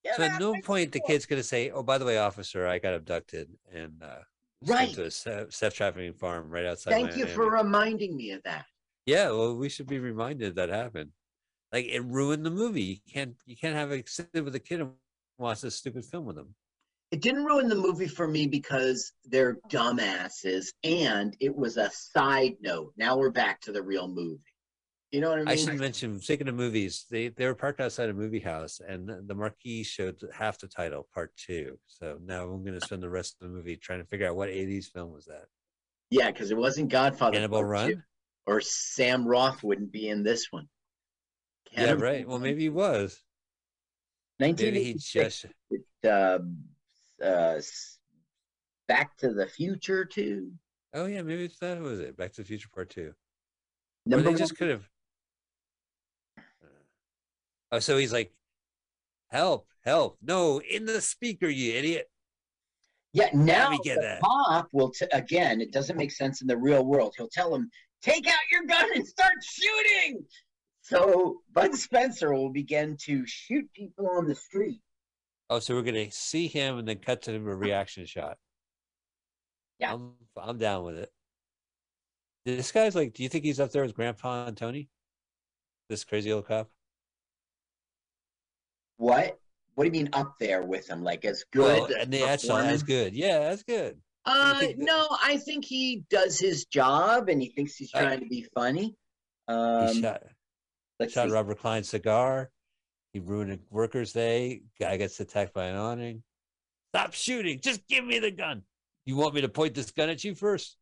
Get 0.05 0.17
So 0.17 0.25
at 0.25 0.41
no 0.41 0.55
point 0.63 0.93
the 0.93 1.01
kid's 1.01 1.27
gonna 1.27 1.43
say, 1.43 1.71
"Oh, 1.71 1.83
by 1.83 1.97
the 1.99 2.05
way, 2.05 2.19
officer, 2.19 2.67
I 2.67 2.79
got 2.79 2.95
abducted 2.95 3.49
and 3.73 4.03
uh, 4.03 4.19
Right. 4.63 4.93
to 4.95 5.05
a 5.05 5.11
se- 5.11 5.47
sex 5.51 5.75
trafficking 5.77 6.13
farm 6.15 6.51
right 6.51 6.67
outside." 6.67 6.91
Thank 6.91 7.17
you 7.17 7.27
for 7.27 7.51
reminding 7.51 8.17
me 8.17 8.33
of 8.33 8.43
that. 8.43 8.67
Yeah, 9.07 9.31
well, 9.31 9.55
we 9.57 9.69
should 9.69 9.87
be 9.87 10.01
reminded 10.01 10.57
that 10.57 10.69
happened. 10.69 11.11
Like 11.73 11.87
it 11.87 12.05
ruined 12.05 12.45
the 12.45 12.51
movie. 12.51 12.83
You 12.83 13.13
can't 13.13 13.37
you 13.47 13.57
can't 13.57 13.75
have 13.77 13.91
a 13.93 14.05
sit 14.07 14.29
with 14.35 14.55
a 14.55 14.61
kid 14.61 14.81
and 14.81 14.93
watch 15.39 15.61
this 15.61 15.77
stupid 15.77 16.05
film 16.05 16.25
with 16.25 16.39
him. 16.39 16.55
It 17.13 17.23
didn't 17.23 17.45
ruin 17.45 17.69
the 17.69 17.77
movie 17.77 18.09
for 18.09 18.27
me 18.27 18.47
because 18.47 19.13
they're 19.25 19.59
dumbasses, 19.71 20.67
and 20.83 21.37
it 21.41 21.55
was 21.55 21.77
a 21.77 21.91
side 21.91 22.57
note. 22.61 22.93
Now 22.97 23.17
we're 23.17 23.31
back 23.31 23.61
to 23.63 23.73
the 23.73 23.83
real 23.83 24.09
movie. 24.09 24.41
You 25.13 25.21
know 25.21 25.31
what 25.31 25.39
I 25.39 25.43
mean? 25.43 25.49
I 25.49 25.57
should 25.57 25.79
mention, 25.79 26.21
speaking 26.21 26.49
of 26.49 26.57
movies, 26.57 27.07
they, 27.09 27.29
they 27.29 27.47
were 27.47 27.55
parked 27.55 27.81
outside 27.81 28.09
a 28.09 28.13
movie 28.13 28.41
house, 28.41 28.81
and 28.87 29.09
the, 29.27 29.35
marquee 29.35 29.85
showed 29.85 30.21
half 30.35 30.59
the 30.59 30.67
title, 30.67 31.07
part 31.15 31.33
two. 31.37 31.79
So 31.87 32.19
now 32.25 32.43
I'm 32.43 32.65
going 32.65 32.79
to 32.79 32.85
spend 32.85 33.03
the 33.03 33.09
rest 33.09 33.37
of 33.41 33.49
the 33.49 33.55
movie 33.55 33.77
trying 33.77 34.01
to 34.01 34.05
figure 34.05 34.29
out 34.29 34.35
what 34.35 34.49
80s 34.49 34.87
film 34.87 35.13
was 35.13 35.27
that. 35.27 35.45
Yeah, 36.11 36.31
because 36.31 36.51
it 36.51 36.57
wasn't 36.57 36.89
Godfather. 36.91 37.35
Cannonball 37.35 37.65
Run? 37.65 37.89
Two, 37.89 38.03
Or 38.47 38.61
Sam 38.61 39.27
Roth 39.27 39.63
wouldn't 39.63 39.93
be 39.93 40.09
in 40.09 40.25
this 40.25 40.49
one. 40.51 40.69
Yeah, 41.73 41.93
right. 41.93 42.27
Well, 42.27 42.39
maybe 42.39 42.63
he 42.63 42.69
was. 42.69 43.23
Maybe 44.39 44.65
he 44.65 44.95
1986. 44.95 45.47
just. 45.71 46.05
Uh, 46.05 46.39
uh, 47.23 47.61
Back 48.89 49.17
to 49.19 49.33
the 49.33 49.47
Future 49.47 50.05
too. 50.05 50.53
Oh, 50.95 51.07
yeah, 51.07 51.23
maybe 51.23 51.45
it's 51.45 51.59
that 51.59 51.81
was 51.81 52.01
it. 52.01 52.17
Back 52.17 52.33
to 52.35 52.43
the 52.43 52.47
Future 52.47 52.69
Part 52.73 52.91
Two. 52.91 53.09
Or 53.09 53.15
Number 54.07 54.31
they 54.31 54.39
just 54.39 54.57
could 54.57 54.71
have. 54.71 54.89
Oh, 57.73 57.81
so 57.81 57.99
he's 57.99 58.13
like, 58.13 58.33
help, 59.29 59.67
help. 59.85 60.19
No, 60.23 60.61
in 60.61 60.87
the 60.87 61.01
speaker, 61.01 61.49
you 61.49 61.75
idiot. 61.75 62.09
Yeah, 63.13 63.31
now 63.33 63.71
me 63.71 63.81
get 63.83 63.97
the 63.97 64.03
that. 64.03 64.21
cop 64.21 64.69
will 64.73 64.91
t- 64.91 65.07
again. 65.13 65.61
It 65.61 65.73
doesn't 65.73 65.97
make 65.97 66.13
sense 66.13 66.43
in 66.43 66.47
the 66.47 66.57
real 66.57 66.85
world. 66.85 67.15
He'll 67.17 67.29
tell 67.29 67.55
him, 67.55 67.71
"Take 68.03 68.29
out 68.29 68.39
your 68.53 68.65
gun 68.67 68.89
and 68.95 69.07
start 69.07 69.33
shooting." 69.43 70.25
So 70.83 71.41
Bud 71.53 71.75
Spencer 71.75 72.33
will 72.35 72.53
begin 72.53 72.97
to 73.07 73.27
shoot 73.27 73.69
people 73.75 74.09
on 74.09 74.27
the 74.27 74.35
street. 74.35 74.81
Oh, 75.49 75.59
so 75.61 75.75
we're 75.75 75.83
gonna 75.83 76.11
see 76.11 76.49
him 76.49 76.79
and 76.79 76.89
then 76.89 76.99
cut 76.99 77.23
to 77.23 77.33
him 77.33 77.47
a 77.47 77.55
reaction 77.55 78.05
shot. 78.07 78.37
Yeah. 79.79 79.95
I'm 79.95 80.13
I'm 80.37 80.59
down 80.59 80.85
with 80.85 80.97
it. 80.97 81.11
This 82.45 82.73
guy's 82.73 82.95
like, 82.95 83.13
do 83.13 83.23
you 83.23 83.29
think 83.29 83.45
he's 83.45 83.61
up 83.61 83.71
there 83.73 83.83
with 83.83 83.95
Grandpa 83.95 84.47
and 84.47 84.57
Tony? 84.57 84.89
This 85.89 86.05
crazy 86.05 86.33
old 86.33 86.47
cop? 86.47 86.69
What? 88.97 89.39
What 89.75 89.85
do 89.85 89.87
you 89.89 89.93
mean 90.05 90.11
up 90.13 90.35
there 90.41 90.63
with 90.63 90.89
him? 90.89 91.05
Like 91.05 91.25
as 91.25 91.45
good? 91.53 91.81
Well, 91.83 92.01
and 92.01 92.13
that's 92.13 92.47
not 92.47 92.65
as 92.65 92.83
good. 92.83 93.15
Yeah, 93.15 93.41
that's 93.41 93.63
good. 93.63 93.99
Uh, 94.25 94.59
that- 94.61 94.79
no, 94.79 95.07
I 95.23 95.37
think 95.37 95.65
he 95.65 96.05
does 96.11 96.39
his 96.39 96.65
job 96.65 97.29
and 97.29 97.41
he 97.41 97.51
thinks 97.51 97.77
he's 97.77 97.91
trying 97.91 98.21
to 98.21 98.27
be 98.27 98.47
funny. 98.55 98.97
He 99.49 99.55
Um, 99.55 100.01
shot 100.01 100.23
shot. 101.09 101.31
Robert 101.31 101.59
Klein's 101.59 101.89
cigar. 101.89 102.51
He 103.17 103.21
ruined 103.21 103.51
a 103.51 103.59
workers' 103.71 104.13
day. 104.13 104.61
Guy 104.79 104.99
gets 104.99 105.19
attacked 105.21 105.55
by 105.55 105.69
an 105.69 105.77
awning. 105.77 106.23
Stop 106.91 107.15
shooting. 107.15 107.59
Just 107.63 107.81
give 107.89 108.05
me 108.05 108.19
the 108.19 108.31
gun. 108.31 108.61
You 109.07 109.17
want 109.17 109.35
me 109.35 109.41
to 109.41 109.49
point 109.49 109.73
this 109.75 109.91
gun 109.91 110.11
at 110.11 110.23
you 110.23 110.35
first? 110.35 110.77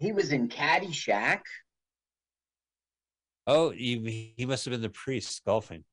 he 0.00 0.10
was 0.10 0.32
in 0.32 0.48
Caddyshack. 0.48 1.42
Oh, 3.46 3.70
he, 3.70 4.34
he 4.36 4.46
must 4.46 4.64
have 4.64 4.72
been 4.72 4.82
the 4.82 4.88
priest 4.88 5.42
golfing. 5.46 5.84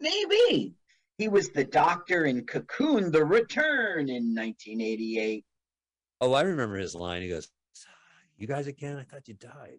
Maybe 0.00 0.74
he 1.16 1.28
was 1.28 1.50
the 1.50 1.64
doctor 1.64 2.24
in 2.24 2.44
Cocoon: 2.44 3.12
The 3.12 3.24
Return 3.24 4.08
in 4.08 4.34
1988. 4.34 5.44
Oh, 6.20 6.32
I 6.32 6.42
remember 6.42 6.76
his 6.76 6.96
line. 6.96 7.22
He 7.22 7.28
goes, 7.28 7.48
ah, 7.86 7.90
"You 8.36 8.48
guys 8.48 8.66
again? 8.66 8.96
I 8.96 9.04
thought 9.04 9.28
you 9.28 9.34
died." 9.34 9.78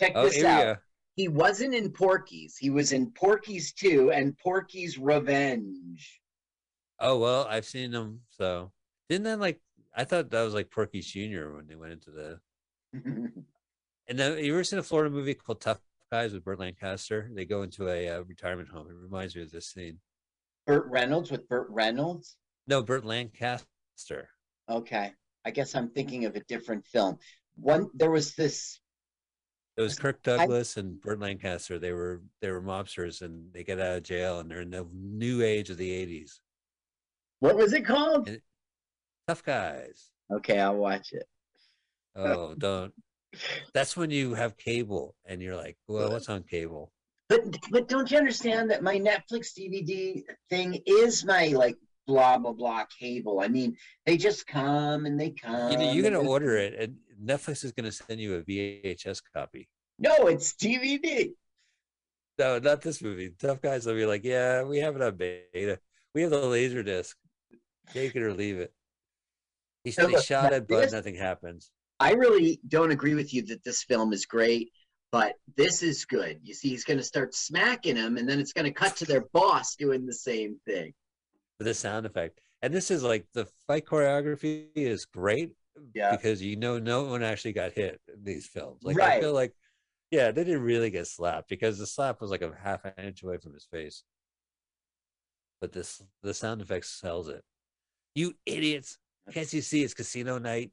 Check 0.00 0.12
Oh, 0.16 0.28
this 0.28 0.42
out. 0.42 0.78
He 1.18 1.26
wasn't 1.26 1.74
in 1.74 1.90
Porky's. 1.90 2.56
He 2.56 2.70
was 2.70 2.92
in 2.92 3.10
Porky's 3.10 3.72
2 3.72 4.12
and 4.12 4.38
Porky's 4.38 4.98
Revenge. 4.98 6.20
Oh 7.00 7.18
well, 7.18 7.44
I've 7.50 7.64
seen 7.64 7.90
them. 7.90 8.20
So 8.30 8.70
didn't 9.08 9.24
that 9.24 9.40
like? 9.40 9.60
I 9.96 10.04
thought 10.04 10.30
that 10.30 10.42
was 10.42 10.54
like 10.54 10.70
Porky's 10.70 11.08
Junior 11.08 11.52
when 11.56 11.66
they 11.66 11.74
went 11.74 11.92
into 11.92 12.12
the. 12.12 12.40
And 14.10 14.18
then 14.18 14.42
you 14.42 14.54
ever 14.54 14.64
seen 14.64 14.78
a 14.78 14.82
Florida 14.82 15.10
movie 15.10 15.34
called 15.34 15.60
Tough 15.60 15.80
Guys 16.10 16.32
with 16.32 16.42
Burt 16.42 16.58
Lancaster? 16.58 17.28
They 17.30 17.44
go 17.44 17.60
into 17.60 17.88
a 17.90 18.08
uh, 18.08 18.22
retirement 18.22 18.70
home. 18.70 18.86
It 18.88 18.94
reminds 18.94 19.36
me 19.36 19.42
of 19.42 19.50
this 19.50 19.66
scene. 19.66 19.98
Burt 20.66 20.86
Reynolds 20.86 21.30
with 21.30 21.46
Burt 21.46 21.66
Reynolds. 21.68 22.38
No, 22.66 22.82
Burt 22.82 23.04
Lancaster. 23.04 24.30
Okay, 24.70 25.12
I 25.44 25.50
guess 25.50 25.74
I'm 25.74 25.90
thinking 25.90 26.24
of 26.24 26.36
a 26.36 26.40
different 26.44 26.86
film. 26.86 27.18
One 27.56 27.90
there 27.92 28.10
was 28.10 28.34
this. 28.34 28.80
It 29.78 29.82
was 29.82 29.96
Kirk 29.96 30.20
Douglas 30.24 30.76
and 30.76 31.00
Burt 31.00 31.20
Lancaster. 31.20 31.78
They 31.78 31.92
were 31.92 32.20
they 32.42 32.50
were 32.50 32.60
mobsters 32.60 33.22
and 33.22 33.52
they 33.52 33.62
get 33.62 33.78
out 33.78 33.98
of 33.98 34.02
jail 34.02 34.40
and 34.40 34.50
they're 34.50 34.62
in 34.62 34.70
the 34.70 34.84
new 34.92 35.40
age 35.40 35.70
of 35.70 35.76
the 35.76 35.88
eighties. 35.88 36.40
What 37.38 37.56
was 37.56 37.72
it 37.72 37.86
called? 37.86 38.28
Tough 39.28 39.44
guys. 39.44 40.10
Okay, 40.32 40.58
I'll 40.58 40.74
watch 40.74 41.12
it. 41.12 41.26
Oh, 42.16 42.56
don't. 42.58 42.92
That's 43.72 43.96
when 43.96 44.10
you 44.10 44.34
have 44.34 44.56
cable 44.56 45.14
and 45.24 45.40
you're 45.40 45.54
like, 45.54 45.76
well, 45.86 46.10
what's 46.10 46.28
on 46.28 46.42
cable? 46.42 46.90
But 47.28 47.56
but 47.70 47.88
don't 47.88 48.10
you 48.10 48.18
understand 48.18 48.72
that 48.72 48.82
my 48.82 48.98
Netflix 48.98 49.56
DVD 49.56 50.24
thing 50.50 50.82
is 50.86 51.24
my 51.24 51.48
like 51.48 51.76
blah 52.08 52.36
blah 52.38 52.52
blah 52.52 52.84
cable? 52.98 53.38
I 53.38 53.46
mean, 53.46 53.76
they 54.06 54.16
just 54.16 54.44
come 54.48 55.06
and 55.06 55.20
they 55.20 55.30
come. 55.30 55.70
You 55.70 55.78
know, 55.78 55.92
you're 55.92 56.10
gonna 56.10 56.28
order 56.28 56.56
it 56.56 56.74
and 56.80 56.96
Netflix 57.22 57.64
is 57.64 57.72
gonna 57.72 57.92
send 57.92 58.20
you 58.20 58.36
a 58.36 58.42
VHS 58.42 59.20
copy. 59.34 59.68
No, 59.98 60.26
it's 60.26 60.52
DVD. 60.54 61.32
No, 62.38 62.58
not 62.58 62.82
this 62.82 63.02
movie. 63.02 63.32
Tough 63.38 63.60
guys 63.60 63.84
will 63.84 63.94
be 63.94 64.06
like, 64.06 64.24
yeah, 64.24 64.62
we 64.62 64.78
have 64.78 64.94
it 64.94 65.02
on 65.02 65.16
beta. 65.16 65.80
We 66.14 66.22
have 66.22 66.30
the 66.30 66.38
laser 66.38 66.82
disc. 66.82 67.16
Take 67.92 68.14
it 68.14 68.22
or 68.22 68.32
leave 68.32 68.58
it. 68.58 68.72
He, 69.82 69.90
they 69.90 70.06
look, 70.06 70.24
shot 70.24 70.52
it, 70.52 70.68
but 70.68 70.92
nothing 70.92 71.16
happens. 71.16 71.70
I 71.98 72.12
really 72.12 72.60
don't 72.68 72.92
agree 72.92 73.14
with 73.14 73.34
you 73.34 73.42
that 73.46 73.64
this 73.64 73.82
film 73.82 74.12
is 74.12 74.24
great, 74.26 74.70
but 75.10 75.34
this 75.56 75.82
is 75.82 76.04
good. 76.04 76.38
You 76.42 76.54
see, 76.54 76.68
he's 76.68 76.84
going 76.84 76.98
to 76.98 77.04
start 77.04 77.34
smacking 77.34 77.96
him, 77.96 78.16
and 78.18 78.28
then 78.28 78.38
it's 78.38 78.52
going 78.52 78.66
to 78.66 78.72
cut 78.72 78.96
to 78.96 79.04
their 79.04 79.24
boss 79.32 79.74
doing 79.74 80.06
the 80.06 80.14
same 80.14 80.60
thing. 80.66 80.92
with 81.58 81.66
the 81.66 81.74
sound 81.74 82.06
effect. 82.06 82.40
And 82.62 82.72
this 82.72 82.90
is 82.90 83.02
like 83.02 83.26
the 83.34 83.46
fight 83.66 83.86
choreography 83.86 84.66
is 84.74 85.06
great 85.06 85.52
Yeah. 85.94 86.10
because 86.12 86.42
you 86.42 86.56
know 86.56 86.78
no 86.78 87.04
one 87.04 87.22
actually 87.22 87.52
got 87.52 87.72
hit 87.72 88.00
in 88.12 88.24
these 88.24 88.46
films. 88.46 88.82
Like 88.82 89.00
I 89.00 89.20
feel 89.20 89.32
like, 89.32 89.54
yeah, 90.10 90.30
they 90.30 90.44
didn't 90.44 90.62
really 90.62 90.90
get 90.90 91.06
slapped 91.06 91.48
because 91.48 91.78
the 91.78 91.86
slap 91.86 92.20
was 92.20 92.30
like 92.30 92.42
a 92.42 92.52
half 92.62 92.84
an 92.84 92.92
inch 92.98 93.22
away 93.22 93.38
from 93.38 93.52
his 93.54 93.64
face. 93.70 94.04
But 95.60 95.72
this 95.72 96.02
the 96.22 96.34
sound 96.34 96.60
effects 96.62 96.90
sells 97.00 97.28
it. 97.28 97.42
You 98.14 98.34
idiots! 98.46 98.98
Can't 99.32 99.52
you 99.52 99.60
see 99.60 99.82
it's 99.82 99.94
casino 99.94 100.38
night? 100.38 100.70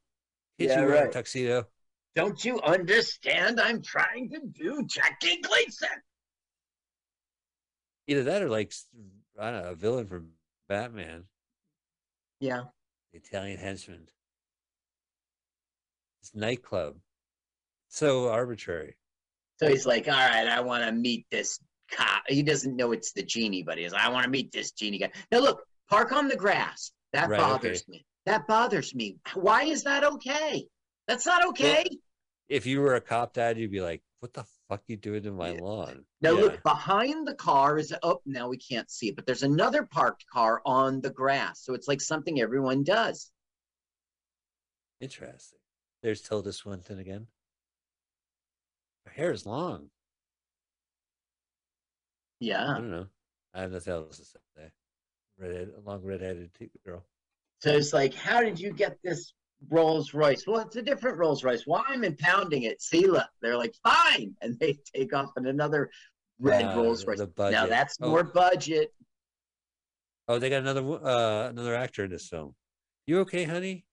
Can't 0.59 0.71
Yeah, 0.71 0.81
you 0.81 0.87
wear 0.87 0.95
a 0.95 1.03
right. 1.05 1.11
tuxedo? 1.11 1.67
Don't 2.15 2.43
you 2.45 2.61
understand? 2.61 3.59
I'm 3.59 3.81
trying 3.81 4.29
to 4.29 4.39
do 4.53 4.85
Jackie 4.87 5.41
Gleason. 5.41 5.89
Either 8.07 8.23
that 8.23 8.41
or 8.41 8.49
like 8.49 8.71
I 9.39 9.51
don't 9.51 9.63
know, 9.63 9.71
a 9.71 9.75
villain 9.75 10.07
from 10.07 10.29
Batman, 10.69 11.25
Yeah. 12.39 12.63
the 13.11 13.17
Italian 13.19 13.57
henchman. 13.57 14.07
It's 16.25 16.33
nightclub. 16.33 16.95
So 17.87 18.29
arbitrary. 18.29 18.97
So 19.59 19.69
he's 19.69 19.85
like, 19.85 20.07
all 20.07 20.13
right, 20.13 20.47
I 20.47 20.59
want 20.61 20.83
to 20.83 20.91
meet 20.91 21.27
this 21.29 21.59
cop. 21.91 22.23
He 22.27 22.41
doesn't 22.41 22.75
know 22.75 22.93
it's 22.93 23.11
the 23.11 23.21
genie, 23.21 23.61
but 23.61 23.77
he's 23.77 23.91
like, 23.91 24.01
I 24.01 24.09
want 24.09 24.23
to 24.23 24.29
meet 24.31 24.51
this 24.51 24.71
genie 24.71 24.97
guy. 24.97 25.11
Now, 25.31 25.37
look, 25.41 25.61
park 25.87 26.11
on 26.13 26.27
the 26.27 26.35
grass. 26.35 26.91
That 27.13 27.29
Right, 27.29 27.39
bothers 27.39 27.83
okay. 27.83 27.99
me. 27.99 28.05
That 28.25 28.47
bothers 28.47 28.95
me. 28.95 29.17
Why 29.35 29.65
is 29.65 29.83
that 29.83 30.03
okay? 30.03 30.65
That's 31.07 31.27
not 31.27 31.45
okay. 31.49 31.85
if 32.49 32.65
you 32.65 32.81
were 32.81 32.95
a 32.95 33.01
cop 33.01 33.33
dad, 33.33 33.59
you'd 33.59 33.69
be 33.71 33.81
like, 33.81 34.01
"What 34.19 34.33
the 34.33 34.45
fuck 34.67 34.81
you 34.87 34.97
doing 34.97 35.21
to 35.23 35.31
my 35.31 35.51
lawn?" 35.51 36.05
Now 36.21 36.31
Yeah. 36.31 36.41
look 36.41 36.63
behind 36.63 37.27
the 37.27 37.35
car 37.35 37.77
is 37.77 37.93
oh 38.01 38.21
now 38.25 38.49
we 38.49 38.57
can't 38.57 38.89
see 38.89 39.09
it, 39.09 39.15
but 39.15 39.27
there's 39.27 39.43
another 39.43 39.83
parked 39.83 40.25
car 40.27 40.61
on 40.65 41.01
the 41.01 41.11
grass. 41.11 41.63
So 41.63 41.75
it's 41.75 41.87
like 41.87 42.01
something 42.01 42.41
everyone 42.41 42.83
does. 42.83 43.31
Interesting. 44.99 45.59
There's 46.05 46.21
Tilda 46.21 46.53
Swinton 46.53 46.99
again. 46.99 47.25
Her 49.07 49.11
hair 49.11 49.31
is 49.31 49.43
long. 49.47 49.89
Yeah. 52.39 52.63
I 52.63 52.73
don't 52.75 52.91
know. 52.91 53.07
I 53.55 53.61
have 53.61 53.71
nothing 53.71 53.91
else 53.91 54.17
to 54.17 54.23
say. 54.23 54.69
Redhead, 55.39 55.71
a 55.75 55.79
long 55.79 56.03
redheaded 56.03 56.51
girl. 56.85 57.03
So 57.57 57.71
it's 57.71 57.91
like, 57.91 58.13
how 58.13 58.41
did 58.41 58.59
you 58.59 58.71
get 58.71 58.99
this 59.03 59.33
Rolls 59.71 60.13
Royce? 60.13 60.45
Well, 60.45 60.59
it's 60.59 60.75
a 60.75 60.83
different 60.83 61.17
Rolls 61.17 61.43
Royce. 61.43 61.63
Why 61.65 61.79
am 61.79 61.85
I'm 61.89 62.03
impounding 62.03 62.63
it? 62.65 62.83
See, 62.83 63.07
look, 63.07 63.25
they're 63.41 63.57
like, 63.57 63.73
fine, 63.83 64.35
and 64.43 64.59
they 64.59 64.77
take 64.95 65.11
off 65.11 65.31
in 65.37 65.47
another 65.47 65.89
red 66.39 66.65
Ah, 66.65 66.75
Rolls 66.75 67.03
Royce. 67.07 67.17
Now 67.39 67.65
that's 67.65 67.97
Oh. 67.99 68.11
more 68.11 68.23
budget. 68.23 68.93
Oh, 70.27 70.37
they 70.37 70.51
got 70.51 70.61
another 70.61 70.83
uh 70.83 71.49
another 71.49 71.73
actor 71.73 72.03
in 72.03 72.11
this 72.11 72.29
film. 72.29 72.53
You 73.07 73.21
okay, 73.21 73.45
honey? 73.45 73.85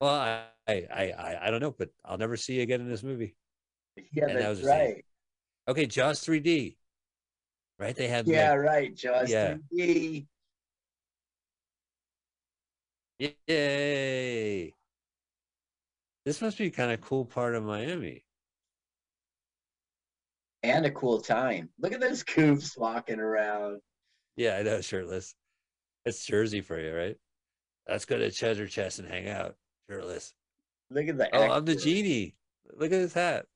Well, 0.00 0.14
I 0.14 0.44
I 0.68 0.86
I 0.92 1.02
I- 1.12 1.46
I 1.46 1.50
don't 1.50 1.60
know, 1.60 1.70
but 1.72 1.90
I'll 2.04 2.18
never 2.18 2.36
see 2.36 2.56
you 2.56 2.62
again 2.62 2.80
in 2.80 2.88
this 2.88 3.02
movie. 3.02 3.36
Yeah, 4.12 4.26
And 4.26 4.36
that 4.36 4.42
that's 4.42 4.60
same. 4.60 4.68
right. 4.68 5.04
Okay, 5.68 5.86
Jaws 5.86 6.20
3D. 6.24 6.76
Right? 7.78 7.94
They 7.94 8.08
had 8.08 8.26
Yeah, 8.26 8.52
like, 8.52 8.60
right. 8.60 8.94
Jaws 8.94 9.30
Yeah. 9.30 9.56
3D. 9.72 10.26
Yay! 13.48 14.72
This 16.24 16.42
must 16.42 16.58
be 16.58 16.70
kind 16.70 16.92
of 16.92 17.00
cool 17.00 17.24
part 17.24 17.54
of 17.54 17.64
Miami. 17.64 18.24
And 20.62 20.84
a 20.84 20.90
cool 20.90 21.20
time. 21.20 21.70
Look 21.78 21.92
at 21.92 22.00
those 22.00 22.22
coops 22.24 22.76
walking 22.76 23.20
around. 23.20 23.80
Yeah, 24.36 24.56
I 24.56 24.62
know, 24.62 24.80
shirtless. 24.80 25.34
It's 26.04 26.24
Jersey 26.26 26.60
for 26.60 26.78
you, 26.80 26.94
right? 26.94 27.16
Let's 27.88 28.04
go 28.04 28.18
to 28.18 28.30
Cheddar 28.30 28.66
Chest 28.66 28.98
and 28.98 29.08
hang 29.08 29.28
out, 29.28 29.56
shirtless. 29.88 30.34
Look 30.90 31.08
at 31.08 31.18
the 31.18 31.34
Oh, 31.34 31.50
I'm 31.50 31.64
the 31.64 31.76
genie. 31.76 32.34
Look 32.74 32.92
at 32.92 33.00
his 33.00 33.12
hat. 33.14 33.46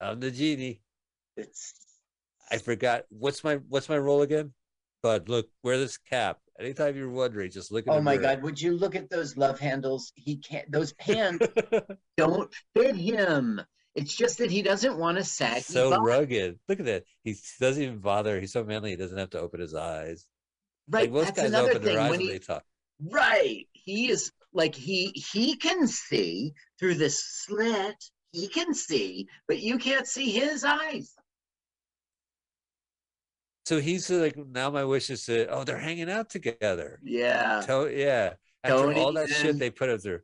I'm 0.00 0.20
the 0.20 0.30
genie. 0.30 0.80
It's 1.36 1.74
I 2.50 2.58
forgot 2.58 3.04
what's 3.10 3.42
my 3.44 3.56
what's 3.68 3.88
my 3.88 3.98
role 3.98 4.22
again? 4.22 4.52
But 5.02 5.28
look, 5.28 5.48
wear 5.62 5.78
this 5.78 5.96
cap. 5.98 6.38
Anytime 6.60 6.96
you're 6.96 7.08
wondering, 7.10 7.50
just 7.50 7.72
look 7.72 7.86
at 7.86 7.92
Oh 7.92 8.00
my 8.00 8.18
mirror. 8.18 8.36
God! 8.36 8.42
Would 8.42 8.60
you 8.60 8.76
look 8.76 8.94
at 8.94 9.10
those 9.10 9.36
love 9.36 9.58
handles? 9.58 10.12
He 10.14 10.36
can't. 10.36 10.70
Those 10.70 10.92
pants 10.98 11.46
don't 12.16 12.52
fit 12.74 12.96
him. 12.96 13.60
It's 13.94 14.14
just 14.14 14.38
that 14.38 14.50
he 14.50 14.62
doesn't 14.62 14.96
want 14.96 15.18
to 15.18 15.24
sag. 15.24 15.62
so 15.62 15.90
butt. 15.90 16.02
rugged. 16.02 16.58
Look 16.68 16.80
at 16.80 16.86
that. 16.86 17.04
He 17.24 17.36
doesn't 17.60 17.82
even 17.82 17.98
bother. 17.98 18.40
He's 18.40 18.52
so 18.52 18.64
manly. 18.64 18.90
He 18.90 18.96
doesn't 18.96 19.18
have 19.18 19.30
to 19.30 19.40
open 19.40 19.60
his 19.60 19.74
eyes. 19.74 20.26
Right. 20.88 21.10
Like 21.10 21.12
most 21.12 21.34
that's 21.34 21.40
guys 21.40 21.48
another 21.48 21.70
open 21.70 21.82
thing. 21.82 21.94
their 21.94 22.00
eyes 22.00 22.10
when 22.10 22.20
when 22.20 22.20
he, 22.20 22.28
they 22.28 22.38
talk. 22.38 22.64
right. 23.00 23.66
He 23.72 24.08
is 24.10 24.32
like 24.52 24.74
he 24.74 25.12
he 25.14 25.56
can 25.56 25.86
see 25.86 26.52
through 26.78 26.94
this 26.94 27.22
slit. 27.24 27.96
He 28.32 28.48
can 28.48 28.72
see, 28.72 29.28
but 29.46 29.60
you 29.60 29.76
can't 29.78 30.06
see 30.06 30.30
his 30.30 30.64
eyes. 30.64 31.12
So 33.66 33.78
he's 33.80 34.10
like, 34.10 34.36
now 34.36 34.70
my 34.70 34.84
wish 34.84 35.10
is 35.10 35.24
to. 35.26 35.46
Oh, 35.48 35.64
they're 35.64 35.78
hanging 35.78 36.10
out 36.10 36.30
together. 36.30 36.98
Yeah. 37.02 37.62
To- 37.66 37.92
yeah. 37.94 38.34
After 38.64 38.92
all 38.94 39.12
Tony 39.12 39.14
that 39.26 39.28
shit 39.28 39.58
they 39.58 39.70
put 39.70 39.88
up 39.90 40.00
there 40.02 40.22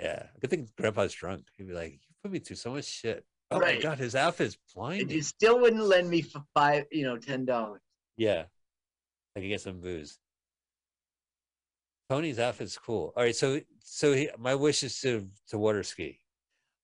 Yeah. 0.00 0.26
Good 0.40 0.50
thing 0.50 0.68
Grandpa's 0.78 1.12
drunk. 1.12 1.46
He'd 1.56 1.66
be 1.68 1.74
like, 1.74 1.92
"You 1.92 2.14
put 2.22 2.30
me 2.32 2.38
through 2.38 2.56
so 2.56 2.72
much 2.72 2.84
shit." 2.84 3.24
Oh 3.50 3.60
my 3.60 3.78
god, 3.80 3.98
his 3.98 4.14
outfit's 4.14 4.54
And 4.54 4.74
blinding. 4.74 5.10
you 5.10 5.22
still 5.22 5.60
wouldn't 5.60 5.82
lend 5.82 6.08
me 6.08 6.24
five, 6.54 6.84
you 6.90 7.04
know, 7.04 7.18
ten 7.18 7.44
dollars. 7.44 7.82
Yeah. 8.16 8.44
I 9.36 9.40
can 9.40 9.48
get 9.48 9.60
some 9.60 9.80
booze. 9.80 10.18
Tony's 12.12 12.38
outfit's 12.38 12.76
cool. 12.76 13.14
All 13.16 13.22
right, 13.22 13.34
so 13.34 13.58
so 13.82 14.12
he, 14.12 14.28
my 14.38 14.54
wish 14.54 14.82
is 14.82 15.00
to 15.00 15.26
to 15.48 15.56
water 15.56 15.82
ski. 15.82 16.20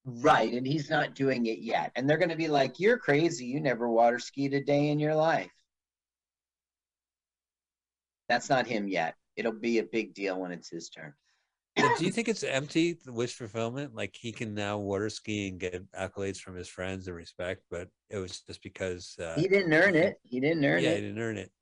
Right, 0.06 0.50
and 0.54 0.66
he's 0.66 0.88
not 0.88 1.14
doing 1.14 1.44
it 1.44 1.58
yet. 1.58 1.92
And 1.96 2.08
they're 2.08 2.16
going 2.16 2.30
to 2.30 2.36
be 2.36 2.48
like, 2.48 2.80
"You're 2.80 2.96
crazy. 2.96 3.44
You 3.44 3.60
never 3.60 3.90
water 3.90 4.18
skied 4.18 4.54
a 4.54 4.64
day 4.64 4.88
in 4.88 4.98
your 4.98 5.14
life." 5.14 5.50
That's 8.30 8.48
not 8.48 8.66
him 8.66 8.88
yet. 8.88 9.16
It'll 9.36 9.52
be 9.52 9.76
a 9.78 9.82
big 9.82 10.14
deal 10.14 10.40
when 10.40 10.50
it's 10.50 10.70
his 10.70 10.88
turn. 10.88 11.12
But 11.76 11.98
do 11.98 12.06
you 12.06 12.10
think 12.10 12.28
it's 12.28 12.42
empty 12.42 12.96
the 13.04 13.12
wish 13.12 13.34
fulfillment? 13.34 13.94
Like 13.94 14.16
he 14.18 14.32
can 14.32 14.54
now 14.54 14.78
water 14.78 15.10
ski 15.10 15.48
and 15.48 15.60
get 15.60 15.92
accolades 15.92 16.38
from 16.38 16.56
his 16.56 16.68
friends 16.68 17.06
and 17.06 17.14
respect, 17.14 17.64
but 17.70 17.88
it 18.08 18.16
was 18.16 18.40
just 18.40 18.62
because 18.62 19.14
uh, 19.22 19.34
He 19.38 19.46
didn't 19.46 19.74
earn 19.74 19.94
it. 19.94 20.16
He 20.22 20.40
didn't 20.40 20.64
earn 20.64 20.82
yeah, 20.82 20.88
it. 20.88 20.92
Yeah, 20.92 20.96
he 20.96 21.02
didn't 21.02 21.20
earn 21.20 21.36
it. 21.36 21.52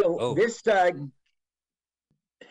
So 0.00 0.18
Oh. 0.20 0.34
this 0.34 0.66
uh 0.66 0.90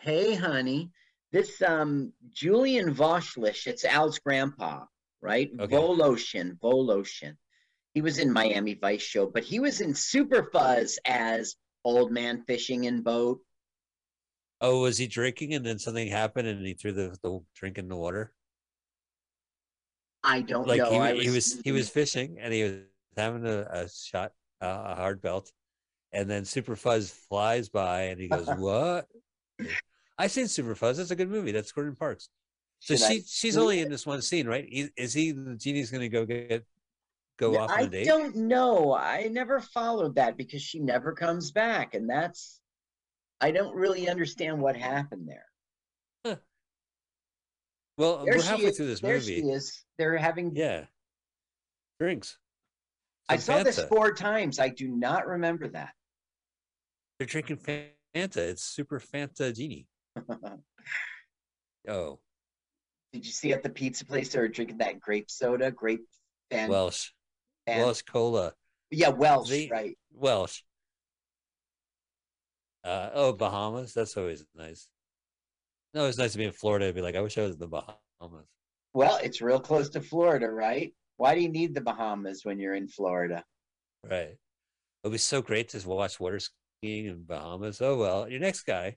hey 0.02 0.34
honey, 0.34 0.90
this 1.32 1.60
um 1.62 2.12
Julian 2.30 2.94
Voshlish, 2.94 3.66
it's 3.66 3.84
Al's 3.84 4.18
grandpa, 4.18 4.84
right? 5.20 5.50
Okay. 5.58 5.76
Voloshin, 5.76 6.58
Voloshin. 6.58 7.36
He 7.94 8.02
was 8.02 8.18
in 8.18 8.32
Miami 8.32 8.74
Vice 8.74 9.02
show, 9.02 9.26
but 9.26 9.42
he 9.44 9.58
was 9.58 9.80
in 9.80 9.94
Super 9.94 10.48
Fuzz 10.52 10.98
as 11.04 11.56
old 11.84 12.12
man 12.12 12.44
fishing 12.46 12.84
in 12.84 13.02
boat. 13.02 13.40
Oh, 14.60 14.82
was 14.82 14.98
he 14.98 15.06
drinking 15.06 15.54
and 15.54 15.64
then 15.64 15.78
something 15.78 16.08
happened 16.08 16.46
and 16.46 16.64
he 16.64 16.74
threw 16.74 16.92
the, 16.92 17.16
the 17.22 17.40
drink 17.54 17.78
in 17.78 17.88
the 17.88 17.96
water? 17.96 18.32
I 20.22 20.42
don't 20.42 20.68
Like 20.68 20.82
know. 20.82 20.90
he, 20.90 20.98
I 20.98 21.14
he 21.22 21.30
was 21.30 21.60
he 21.62 21.72
was 21.72 21.88
fishing 21.90 22.38
and 22.38 22.52
he 22.52 22.62
was 22.62 22.74
having 23.16 23.46
a, 23.46 23.66
a 23.70 23.88
shot, 23.88 24.32
uh, 24.60 24.82
a 24.88 24.94
hard 24.94 25.20
belt, 25.22 25.50
and 26.12 26.28
then 26.28 26.44
Super 26.44 26.76
Fuzz 26.76 27.10
flies 27.10 27.68
by 27.68 28.02
and 28.02 28.20
he 28.20 28.28
goes, 28.28 28.46
"What?" 28.56 29.06
I 30.18 30.26
seen 30.26 30.48
Super 30.48 30.74
Fuzz. 30.74 30.96
That's 30.98 31.10
a 31.10 31.16
good 31.16 31.30
movie. 31.30 31.52
That's 31.52 31.72
Gordon 31.72 31.96
Parks. 31.96 32.28
So 32.80 32.96
Should 32.96 33.04
I 33.06 33.08
she 33.14 33.20
she's 33.26 33.56
only 33.58 33.80
it? 33.80 33.84
in 33.84 33.90
this 33.90 34.06
one 34.06 34.22
scene, 34.22 34.46
right? 34.46 34.66
Is, 34.96 35.12
he 35.12 35.32
the 35.32 35.54
genie's 35.54 35.90
going 35.90 36.00
to 36.02 36.08
go 36.08 36.24
get 36.24 36.64
go 37.38 37.56
off 37.58 37.70
on 37.70 37.78
I 37.78 37.82
a 37.82 37.86
date? 37.86 38.02
I 38.02 38.04
don't 38.04 38.34
know. 38.36 38.94
I 38.94 39.28
never 39.30 39.60
followed 39.60 40.14
that 40.16 40.36
because 40.36 40.62
she 40.62 40.78
never 40.80 41.12
comes 41.12 41.52
back, 41.52 41.94
and 41.94 42.08
that's 42.08 42.60
I 43.40 43.50
don't 43.50 43.74
really 43.74 44.08
understand 44.08 44.60
what 44.60 44.76
happened 44.76 45.28
there. 45.28 45.46
Well, 47.98 48.24
There 48.24 48.36
we're 48.36 48.42
halfway 48.42 48.64
is. 48.66 48.76
through 48.78 48.86
this 48.86 49.00
there 49.00 49.14
movie. 49.16 49.40
she 49.42 49.48
is. 49.48 49.84
They're 49.98 50.16
having. 50.16 50.56
Yeah, 50.56 50.84
drinks. 51.98 52.38
I 53.28 53.36
Some 53.36 53.58
saw 53.58 53.62
this 53.62 53.78
four 53.84 54.14
times. 54.14 54.58
I 54.58 54.70
do 54.70 54.88
not 54.88 55.26
remember 55.26 55.68
that. 55.68 55.92
They're 57.20 57.26
drinking 57.26 57.58
Fanta. 57.58 58.38
It's 58.38 58.62
super 58.64 58.98
Fanta 58.98 59.54
genie. 59.54 59.86
Oh, 61.88 62.18
Did 63.14 63.24
you 63.24 63.32
see 63.32 63.54
at 63.54 63.62
the 63.62 63.70
pizza 63.70 64.04
place 64.04 64.28
they 64.28 64.38
were 64.38 64.48
drinking 64.48 64.78
that 64.78 65.00
grape 65.00 65.30
soda, 65.30 65.70
grape 65.70 66.02
fan? 66.50 66.68
Welsh, 66.68 67.08
fan- 67.66 67.78
Welsh 67.80 68.02
cola, 68.02 68.52
yeah, 68.90 69.08
Welsh, 69.08 69.48
they- 69.48 69.68
right? 69.72 69.96
Welsh. 70.12 70.60
Uh, 72.84 73.08
oh, 73.14 73.32
Bahamas. 73.32 73.94
That's 73.94 74.14
always 74.18 74.44
nice. 74.54 74.88
No, 75.94 76.04
it's 76.04 76.18
nice 76.18 76.32
to 76.32 76.38
be 76.38 76.44
in 76.44 76.52
Florida 76.52 76.84
and 76.86 76.94
be 76.94 77.00
like, 77.00 77.16
I 77.16 77.22
wish 77.22 77.38
I 77.38 77.42
was 77.42 77.54
in 77.54 77.60
the 77.60 77.66
Bahamas. 77.66 78.46
Well, 78.92 79.18
it's 79.22 79.40
real 79.40 79.58
close 79.60 79.88
to 79.90 80.02
Florida, 80.02 80.50
right? 80.50 80.92
Why 81.16 81.34
do 81.34 81.40
you 81.40 81.48
need 81.48 81.74
the 81.74 81.80
Bahamas 81.80 82.44
when 82.44 82.58
you're 82.58 82.74
in 82.74 82.88
Florida? 82.88 83.42
Right. 84.04 84.28
It 84.28 84.38
would 85.02 85.12
be 85.12 85.18
so 85.18 85.40
great 85.40 85.70
to 85.70 85.88
watch 85.88 86.20
water 86.20 86.40
in 86.82 87.24
Bahamas. 87.26 87.80
Oh 87.80 87.96
well, 87.96 88.28
your 88.28 88.40
next 88.40 88.62
guy. 88.62 88.96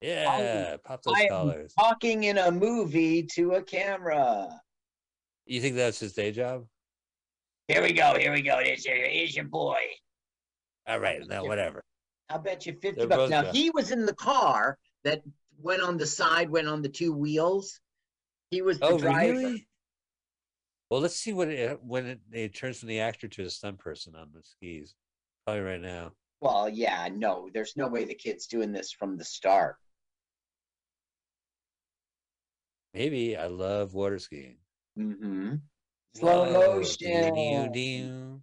Yeah, 0.00 0.76
pop 0.84 1.02
those 1.02 1.14
I 1.16 1.28
collars. 1.28 1.72
talking 1.78 2.24
in 2.24 2.38
a 2.38 2.50
movie 2.50 3.22
to 3.34 3.52
a 3.52 3.62
camera. 3.62 4.48
You 5.46 5.60
think 5.60 5.74
that's 5.76 5.98
his 5.98 6.12
day 6.12 6.32
job? 6.32 6.66
Here 7.68 7.82
we 7.82 7.92
go. 7.92 8.16
Here 8.18 8.32
we 8.32 8.42
go. 8.42 8.58
Here's 8.62 8.84
your, 8.84 8.96
here's 8.96 9.34
your 9.34 9.46
boy. 9.46 9.78
All 10.86 11.00
right, 11.00 11.26
now 11.26 11.44
whatever. 11.44 11.82
I'll 12.28 12.38
bet 12.38 12.66
you 12.66 12.74
50 12.74 12.90
They're 12.92 13.06
bucks. 13.08 13.30
Now, 13.30 13.50
he 13.52 13.70
was 13.70 13.90
in 13.90 14.04
the 14.06 14.14
car 14.14 14.78
that 15.04 15.22
went 15.60 15.82
on 15.82 15.96
the 15.96 16.06
side, 16.06 16.50
went 16.50 16.68
on 16.68 16.82
the 16.82 16.88
two 16.88 17.12
wheels. 17.12 17.80
He 18.50 18.62
was 18.62 18.78
the 18.78 18.86
Oh, 18.86 18.98
driver. 18.98 19.32
really? 19.32 19.66
Well, 20.90 21.00
let's 21.00 21.16
see 21.16 21.32
what 21.32 21.48
it, 21.48 21.78
when 21.82 22.06
it, 22.06 22.20
it 22.32 22.54
turns 22.54 22.78
from 22.78 22.88
the 22.88 23.00
actor 23.00 23.26
to 23.28 23.42
a 23.42 23.50
stunt 23.50 23.78
person 23.78 24.14
on 24.14 24.28
the 24.32 24.42
skis. 24.42 24.94
Probably 25.44 25.62
right 25.62 25.80
now. 25.80 26.12
Well, 26.40 26.68
yeah, 26.68 27.08
no, 27.12 27.48
there's 27.52 27.76
no 27.76 27.88
way 27.88 28.04
the 28.04 28.14
kid's 28.14 28.46
doing 28.46 28.70
this 28.72 28.92
from 28.92 29.16
the 29.16 29.24
start. 29.24 29.76
Maybe 32.94 33.36
I 33.36 33.46
love 33.46 33.94
water 33.94 34.18
skiing. 34.18 34.56
Mm-hmm. 34.98 35.54
Slow 36.14 36.52
motion. 36.52 37.34
doo-doo-doo. 37.34 38.40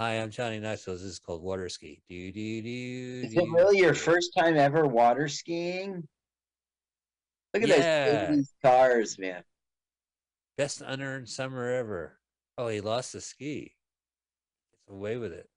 Hi, 0.00 0.14
I'm 0.20 0.30
Johnny 0.30 0.58
Knoxville. 0.58 0.94
This 0.94 1.02
is 1.02 1.18
called 1.18 1.42
water 1.42 1.68
ski. 1.68 2.00
Do 2.08 2.32
do 2.32 2.62
do. 2.62 3.22
Is 3.26 3.34
it 3.34 3.50
really 3.52 3.78
your 3.78 3.94
first 3.94 4.32
time 4.36 4.56
ever 4.56 4.86
water 4.86 5.28
skiing? 5.28 6.06
Look 7.52 7.62
at 7.64 7.68
Yeah. 7.68 8.26
those 8.26 8.38
80s 8.38 8.48
cars, 8.62 9.18
man. 9.18 9.42
Best 10.58 10.82
unearned 10.84 11.28
summer 11.28 11.70
ever. 11.70 12.18
Oh, 12.58 12.68
he 12.68 12.80
lost 12.80 13.12
the 13.12 13.20
ski. 13.20 13.74
Gets 14.72 14.90
away 14.90 15.16
with 15.16 15.32
it. 15.32 15.48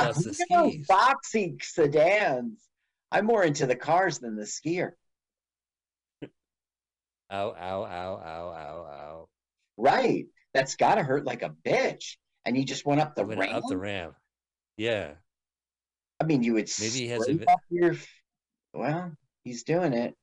Lost 0.00 0.24
the 0.24 0.34
skis. 0.34 0.86
boxy 0.86 1.62
sedans. 1.62 2.60
I'm 3.10 3.26
more 3.26 3.44
into 3.44 3.66
the 3.66 3.76
cars 3.76 4.18
than 4.18 4.36
the 4.36 4.42
skier. 4.42 4.92
Ow, 6.22 6.28
ow, 7.30 7.84
ow, 7.84 7.84
ow, 7.84 8.48
ow, 8.50 8.86
ow. 8.92 9.28
Right. 9.76 10.26
That's 10.52 10.76
got 10.76 10.96
to 10.96 11.02
hurt 11.02 11.24
like 11.24 11.42
a 11.42 11.54
bitch. 11.64 12.16
And 12.44 12.56
you 12.56 12.64
just 12.64 12.84
went 12.84 13.00
up 13.00 13.16
the 13.16 13.24
went 13.24 13.40
ramp. 13.40 13.54
up 13.54 13.62
the 13.68 13.78
ramp. 13.78 14.14
Yeah. 14.76 15.12
I 16.20 16.24
mean, 16.24 16.42
you 16.42 16.54
would 16.54 16.70
Maybe 16.78 16.90
he 16.92 17.08
has 17.08 17.26
a 17.26 17.34
vi- 17.34 17.56
your. 17.70 17.96
Well, 18.72 19.12
he's 19.42 19.64
doing 19.64 19.92
it. 19.94 20.14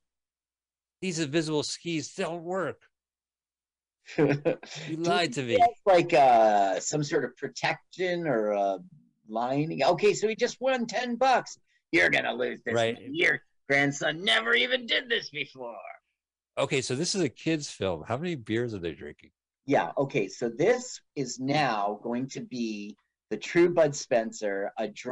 These 1.00 1.18
invisible 1.18 1.64
skis 1.64 2.14
don't 2.14 2.44
work. 2.44 2.80
You 4.16 4.96
lied 4.96 5.32
to 5.34 5.42
me. 5.42 5.58
Like 5.86 6.12
uh, 6.12 6.80
some 6.80 7.02
sort 7.02 7.24
of 7.24 7.36
protection 7.36 8.26
or 8.26 8.54
uh, 8.54 8.78
lining. 9.28 9.84
Okay, 9.84 10.14
so 10.14 10.28
he 10.28 10.36
just 10.36 10.60
won 10.60 10.86
ten 10.86 11.16
bucks. 11.16 11.58
You're 11.92 12.10
gonna 12.10 12.34
lose 12.34 12.60
this. 12.64 12.74
Right. 12.74 12.98
Your 13.10 13.40
grandson 13.68 14.24
never 14.24 14.54
even 14.54 14.86
did 14.86 15.08
this 15.08 15.30
before. 15.30 15.76
Okay, 16.58 16.80
so 16.80 16.94
this 16.94 17.14
is 17.14 17.22
a 17.22 17.28
kid's 17.28 17.70
film. 17.70 18.04
How 18.06 18.16
many 18.16 18.34
beers 18.34 18.74
are 18.74 18.78
they 18.78 18.92
drinking? 18.92 19.30
Yeah. 19.66 19.92
Okay. 19.96 20.28
So 20.28 20.48
this 20.48 21.00
is 21.16 21.38
now 21.38 22.00
going 22.02 22.28
to 22.30 22.40
be 22.40 22.96
the 23.30 23.36
true 23.38 23.70
Bud 23.70 23.96
Spencer, 23.96 24.70
a 24.78 24.88